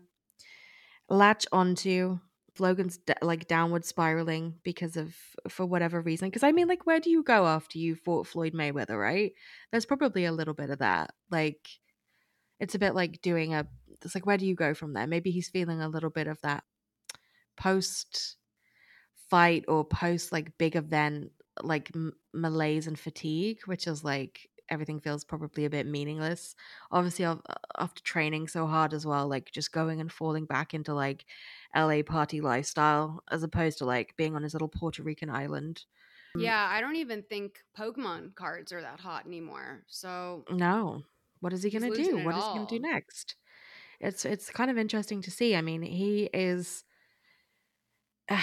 latch 1.10 1.46
onto. 1.52 2.20
Logan's 2.58 3.00
like 3.22 3.48
downward 3.48 3.86
spiraling 3.86 4.56
because 4.64 4.98
of 4.98 5.16
for 5.48 5.66
whatever 5.66 6.02
reason 6.02 6.28
because 6.28 6.44
i 6.44 6.52
mean 6.52 6.68
like 6.68 6.86
where 6.86 7.00
do 7.00 7.10
you 7.10 7.24
go 7.24 7.46
after 7.46 7.78
you 7.78 7.96
fought 7.96 8.28
floyd 8.28 8.54
mayweather 8.54 9.00
right? 9.00 9.32
There's 9.72 9.86
probably 9.86 10.26
a 10.26 10.34
little 10.34 10.54
bit 10.54 10.70
of 10.70 10.80
that. 10.80 11.12
Like 11.32 11.70
it's 12.60 12.76
a 12.76 12.80
bit 12.80 12.96
like 12.96 13.22
doing 13.22 13.54
a 13.54 13.68
it's 14.06 14.16
like 14.16 14.26
where 14.26 14.38
do 14.38 14.46
you 14.46 14.56
go 14.56 14.74
from 14.74 14.94
there? 14.94 15.08
Maybe 15.08 15.32
he's 15.32 15.50
feeling 15.50 15.82
a 15.82 15.90
little 15.90 16.10
bit 16.10 16.28
of 16.28 16.42
that 16.42 16.64
post 17.58 18.38
fight 19.30 19.66
or 19.68 19.86
post 19.86 20.32
like 20.32 20.58
big 20.58 20.76
event 20.76 21.32
like 21.62 21.92
m- 21.96 22.14
malaise 22.34 22.88
and 22.88 22.98
fatigue 23.00 23.60
which 23.66 23.88
is 23.88 24.04
like 24.04 24.50
everything 24.70 25.00
feels 25.00 25.24
probably 25.26 25.66
a 25.66 25.70
bit 25.70 25.88
meaningless. 25.88 26.56
Obviously 26.92 27.26
uh, 27.26 27.38
after 27.78 28.04
training 28.04 28.48
so 28.48 28.68
hard 28.68 28.94
as 28.94 29.06
well 29.06 29.28
like 29.28 29.52
just 29.52 29.72
going 29.72 30.00
and 30.00 30.12
falling 30.12 30.46
back 30.46 30.74
into 30.74 30.94
like 30.94 31.26
la 31.76 32.02
party 32.04 32.40
lifestyle 32.42 33.22
as 33.32 33.44
opposed 33.44 33.80
to 33.80 33.86
like 33.86 34.16
being 34.16 34.36
on 34.36 34.44
his 34.44 34.54
little 34.54 34.70
puerto 34.70 35.04
rican 35.04 35.30
island. 35.30 35.86
Mm. 36.38 36.44
Yeah 36.44 36.68
i 36.70 36.82
don't 36.82 36.96
even 36.98 37.24
think 37.24 37.64
pokemon 37.78 38.36
cards 38.36 38.72
are 38.72 38.82
that 38.82 39.00
hot 39.00 39.26
anymore 39.26 39.84
so 39.88 40.46
no. 40.50 41.04
What 41.42 41.54
is 41.54 41.64
he 41.64 41.70
gonna 41.70 41.88
losing 41.90 42.16
do? 42.18 42.24
what 42.26 42.36
is 42.36 42.46
he 42.46 42.54
gonna 42.54 42.66
do 42.66 42.80
next 42.80 43.36
it's 44.00 44.26
it's 44.26 44.50
kind 44.50 44.72
of 44.72 44.78
interesting 44.78 45.22
to 45.24 45.32
see. 45.32 45.56
I 45.56 45.62
mean 45.62 45.82
he 45.82 46.30
is 46.34 46.84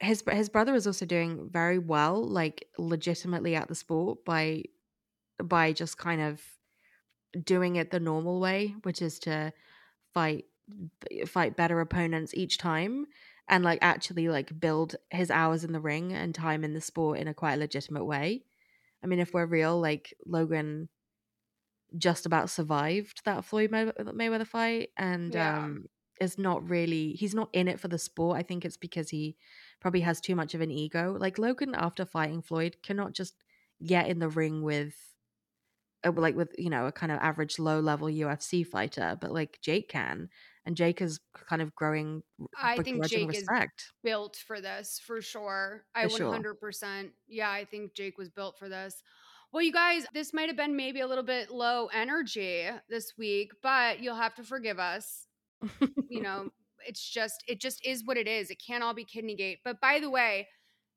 his 0.00 0.22
his 0.30 0.48
brother 0.48 0.74
is 0.74 0.86
also 0.86 1.06
doing 1.06 1.48
very 1.50 1.78
well 1.78 2.22
like 2.22 2.68
legitimately 2.78 3.54
at 3.54 3.68
the 3.68 3.74
sport 3.74 4.24
by 4.24 4.62
by 5.42 5.72
just 5.72 5.98
kind 5.98 6.20
of 6.20 6.40
doing 7.44 7.76
it 7.76 7.90
the 7.90 8.00
normal 8.00 8.40
way 8.40 8.74
which 8.82 9.02
is 9.02 9.18
to 9.18 9.52
fight 10.14 10.46
fight 11.26 11.56
better 11.56 11.80
opponents 11.80 12.34
each 12.34 12.58
time 12.58 13.06
and 13.48 13.64
like 13.64 13.78
actually 13.82 14.28
like 14.28 14.58
build 14.58 14.96
his 15.10 15.30
hours 15.30 15.64
in 15.64 15.72
the 15.72 15.80
ring 15.80 16.12
and 16.12 16.34
time 16.34 16.64
in 16.64 16.74
the 16.74 16.80
sport 16.80 17.18
in 17.18 17.28
a 17.28 17.34
quite 17.34 17.58
legitimate 17.58 18.04
way. 18.04 18.44
I 19.02 19.06
mean 19.06 19.20
if 19.20 19.32
we're 19.32 19.46
real 19.46 19.80
like 19.80 20.14
logan 20.26 20.88
just 21.96 22.26
about 22.26 22.50
survived 22.50 23.22
that 23.24 23.44
floyd 23.44 23.70
May- 23.70 23.86
mayweather 23.86 24.46
fight 24.46 24.90
and 24.96 25.34
Yeah. 25.34 25.66
um 25.66 25.86
is 26.20 26.38
not 26.38 26.68
really 26.68 27.12
he's 27.12 27.34
not 27.34 27.50
in 27.52 27.68
it 27.68 27.78
for 27.78 27.88
the 27.88 27.98
sport 27.98 28.38
i 28.38 28.42
think 28.42 28.64
it's 28.64 28.76
because 28.76 29.10
he 29.10 29.36
probably 29.80 30.00
has 30.00 30.20
too 30.20 30.34
much 30.34 30.54
of 30.54 30.60
an 30.60 30.70
ego 30.70 31.16
like 31.18 31.38
logan 31.38 31.74
after 31.74 32.04
fighting 32.04 32.42
floyd 32.42 32.76
cannot 32.82 33.12
just 33.12 33.44
get 33.84 34.08
in 34.08 34.18
the 34.18 34.28
ring 34.28 34.62
with 34.62 35.14
uh, 36.04 36.12
like 36.12 36.36
with 36.36 36.54
you 36.58 36.70
know 36.70 36.86
a 36.86 36.92
kind 36.92 37.12
of 37.12 37.18
average 37.20 37.58
low 37.58 37.80
level 37.80 38.08
ufc 38.08 38.66
fighter 38.66 39.16
but 39.20 39.32
like 39.32 39.58
jake 39.62 39.88
can 39.88 40.28
and 40.64 40.76
jake 40.76 41.00
is 41.00 41.20
kind 41.48 41.62
of 41.62 41.74
growing 41.74 42.22
I 42.58 42.78
think 42.78 43.04
Jake 43.04 43.28
respect 43.28 43.92
is 43.92 43.92
built 44.02 44.36
for 44.36 44.60
this 44.60 44.98
for 44.98 45.20
sure. 45.20 45.84
I 45.94 46.04
For 46.04 46.08
sure. 46.08 46.30
100%. 46.30 47.12
Yeah, 47.28 47.50
I 47.50 47.64
think 47.64 47.94
Jake 47.94 48.18
was 48.18 48.30
built 48.30 48.58
for 48.58 48.68
this. 48.68 49.02
Well, 49.52 49.62
you 49.62 49.72
guys, 49.72 50.06
this 50.12 50.34
might 50.34 50.48
have 50.48 50.56
been 50.56 50.76
maybe 50.76 51.00
a 51.00 51.06
little 51.06 51.24
bit 51.24 51.50
low 51.50 51.88
energy 51.92 52.68
this 52.88 53.14
week, 53.16 53.52
but 53.62 54.00
you'll 54.00 54.16
have 54.16 54.34
to 54.34 54.42
forgive 54.42 54.78
us. 54.78 55.26
you 56.08 56.20
know, 56.22 56.50
it's 56.86 57.08
just 57.08 57.42
it 57.48 57.60
just 57.60 57.84
is 57.84 58.04
what 58.04 58.16
it 58.16 58.28
is. 58.28 58.50
It 58.50 58.62
can't 58.64 58.82
all 58.82 58.94
be 58.94 59.04
Kidneygate. 59.04 59.58
But 59.64 59.80
by 59.80 59.98
the 60.00 60.10
way, 60.10 60.48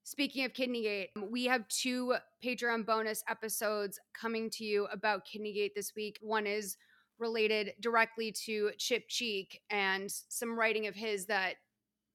speaking 0.04 0.46
of 0.46 0.54
Kidneygate, 0.54 1.08
we 1.30 1.46
have 1.46 1.68
two 1.68 2.16
Patreon 2.44 2.86
bonus 2.86 3.24
episodes 3.30 4.00
coming 4.14 4.50
to 4.52 4.64
you 4.64 4.88
about 4.92 5.26
Kidneygate 5.26 5.74
this 5.76 5.94
week. 5.96 6.18
One 6.22 6.48
is 6.48 6.78
related 7.20 7.74
directly 7.80 8.32
to 8.46 8.72
Chip 8.78 9.04
Cheek 9.10 9.62
and 9.70 10.12
some 10.30 10.58
writing 10.58 10.88
of 10.88 10.96
his 10.96 11.26
that 11.28 11.56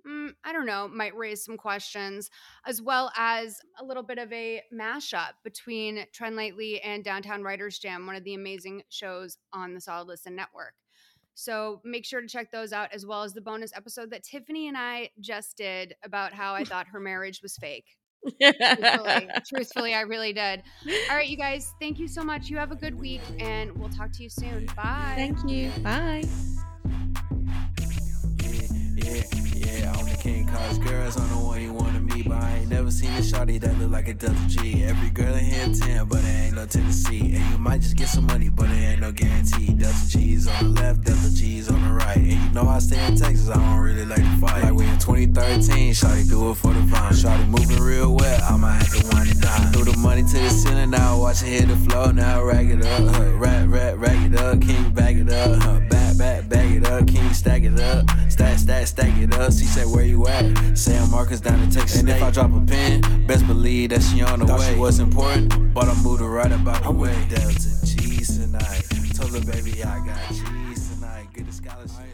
mm, 0.07 0.31
I 0.45 0.53
don't 0.53 0.67
know, 0.67 0.89
might 0.89 1.17
raise 1.17 1.45
some 1.45 1.57
questions, 1.57 2.31
as 2.67 2.81
well 2.81 3.11
as 3.17 3.61
a 3.79 3.85
little 3.85 4.03
bit 4.03 4.19
of 4.19 4.33
a 4.33 4.63
mashup 4.73 5.33
between 5.43 6.05
Trend 6.13 6.37
Lately 6.37 6.81
and 6.83 7.05
Downtown 7.05 7.43
Writers 7.43 7.79
Jam, 7.79 8.07
one 8.07 8.17
of 8.17 8.25
the 8.25 8.35
amazing 8.35 8.83
shows 8.89 9.39
on 9.53 9.75
the 9.75 9.81
Solid 9.81 10.09
Listen 10.09 10.35
Network. 10.35 10.75
So 11.35 11.81
make 11.85 12.05
sure 12.05 12.21
to 12.21 12.29
check 12.29 12.51
those 12.51 12.73
out, 12.73 12.93
as 12.93 13.05
well 13.05 13.23
as 13.23 13.35
the 13.35 13.41
bonus 13.41 13.73
episode 13.75 14.11
that 14.11 14.23
Tiffany 14.23 14.69
and 14.69 14.77
I 14.77 15.11
just 15.21 15.57
did 15.57 15.95
about 16.05 16.33
how 16.33 16.55
I 16.55 16.65
thought 16.65 16.87
her 16.89 17.01
marriage 17.01 17.41
was 17.43 17.57
fake. 17.57 17.97
truthfully, 18.41 19.29
truthfully, 19.49 19.95
I 19.95 20.03
really 20.03 20.33
did. 20.33 20.63
All 21.11 21.17
right, 21.17 21.29
you 21.29 21.37
guys, 21.37 21.75
thank 21.81 21.99
you 21.99 22.09
so 22.09 22.23
much. 22.23 22.49
You 22.49 22.57
have 22.57 22.73
a 22.73 22.77
good 22.77 22.99
week, 22.99 23.23
and 23.39 23.77
we'll 23.77 23.91
talk 23.91 24.13
to 24.13 24.23
you 24.23 24.31
soon. 24.31 24.67
Bye. 24.77 25.15
thank 25.17 25.49
you 25.49 25.71
bye 25.83 26.23
king, 30.25 30.47
cause 30.47 30.79
girls 30.79 31.19
on 31.19 31.29
the 31.29 31.37
one 31.37 31.61
you 31.61 31.71
wanna 31.71 32.01
meet, 32.01 32.27
but 32.27 32.43
I 32.43 32.61
ain't 32.61 32.71
never 32.71 32.91
seen 32.91 33.11
a 33.11 33.21
shawty 33.21 33.61
that 33.61 33.79
look 33.79 33.91
like 33.91 34.09
a 34.09 34.15
double 34.15 34.47
G. 34.49 34.83
Every 34.83 35.11
girl 35.11 35.35
in 35.35 35.45
here 35.45 35.69
10, 35.69 36.07
but 36.07 36.21
it 36.21 36.47
ain't 36.47 36.55
no 36.55 36.65
Tennessee. 36.65 37.37
And 37.37 37.45
you 37.53 37.59
might 37.59 37.83
just 37.83 37.97
get 37.97 38.09
some 38.09 38.27
money, 38.27 38.49
but 38.49 38.71
it 38.71 38.83
ain't 38.91 39.01
no 39.03 39.13
guarantee. 39.13 39.75
Delta 39.75 40.09
G's 40.09 40.49
on 40.49 40.65
the 40.65 40.81
left, 40.81 41.05
Delta 41.05 41.31
G's 41.35 41.69
on 41.69 41.83
the 41.83 41.93
right. 41.93 42.17
And 42.17 42.33
you 42.33 42.51
know 42.53 42.67
I 42.67 42.79
stay 42.79 43.05
in 43.07 43.17
Texas, 43.17 43.51
I 43.51 43.57
don't 43.57 43.81
really 43.81 44.07
like 44.07 44.25
to 44.25 44.37
fight. 44.39 44.63
Like 44.63 44.73
we 44.73 44.87
in 44.87 44.99
2013, 44.99 45.93
shawty 45.93 46.27
do 46.27 46.51
it 46.51 46.55
for 46.55 46.73
the 46.73 46.81
vine. 46.81 47.13
Shawty 47.13 47.47
moving 47.47 47.83
real 47.83 48.15
well, 48.17 48.41
I 48.45 48.57
might 48.57 48.79
have 48.83 48.95
to 48.95 49.07
wind 49.15 49.29
it 49.29 49.43
down. 49.43 49.73
Threw 49.73 49.85
the 49.85 49.97
money 49.99 50.23
to 50.23 50.39
the 50.39 50.49
ceiling, 50.49 50.89
now 50.89 51.21
watch 51.21 51.43
it 51.43 51.49
hit 51.49 51.69
the 51.69 51.77
floor. 51.77 52.15
Now 52.15 52.43
rack 52.43 52.65
it 52.65 52.83
up, 52.83 53.15
huh? 53.15 53.31
Rack, 53.35 53.69
rack, 53.69 53.95
rack 53.99 54.25
it 54.25 54.35
up, 54.37 54.63
king 54.63 54.91
back 54.91 55.17
it 55.17 55.31
up, 55.31 55.61
huh? 55.61 55.81
Back, 55.91 56.17
back, 56.17 56.49
back 56.49 56.71
it 56.71 56.87
up, 56.87 57.07
king 57.07 57.35
stack 57.35 57.63
it 57.63 57.79
up. 57.79 58.07
Stack, 58.31 58.59
stack, 58.59 58.87
stack 58.87 59.17
it 59.19 59.33
up. 59.35 59.53
She 59.53 59.65
said, 59.65 59.87
Where 59.87 60.05
you 60.05 60.14
at? 60.29 60.77
San 60.77 61.11
Marcos 61.11 61.41
down 61.41 61.61
in 61.61 61.71
Texas. 61.71 62.01
And 62.01 62.09
if 62.09 62.23
I 62.23 62.31
drop 62.31 62.53
a 62.53 62.61
pin, 62.61 63.27
best 63.27 63.47
believe 63.47 63.91
that 63.91 64.03
she 64.03 64.23
on 64.23 64.39
the 64.39 64.47
Thought 64.47 64.61
way. 64.61 64.75
She 64.75 64.79
was 64.79 64.99
important, 64.99 65.75
but 65.75 65.89
I 65.89 65.95
moved 66.03 66.21
her 66.21 66.29
right 66.29 66.53
about 66.53 66.83
the 66.83 66.93
way. 66.93 67.15
Delta 67.29 67.87
G's 67.87 68.39
tonight. 68.39 68.83
Told 69.15 69.33
her, 69.35 69.53
baby, 69.53 69.83
I 69.83 70.05
got 70.07 70.29
G's 70.29 70.95
tonight. 70.95 71.27
Get 71.35 71.49
a 71.49 71.53
scholarship. 71.53 72.14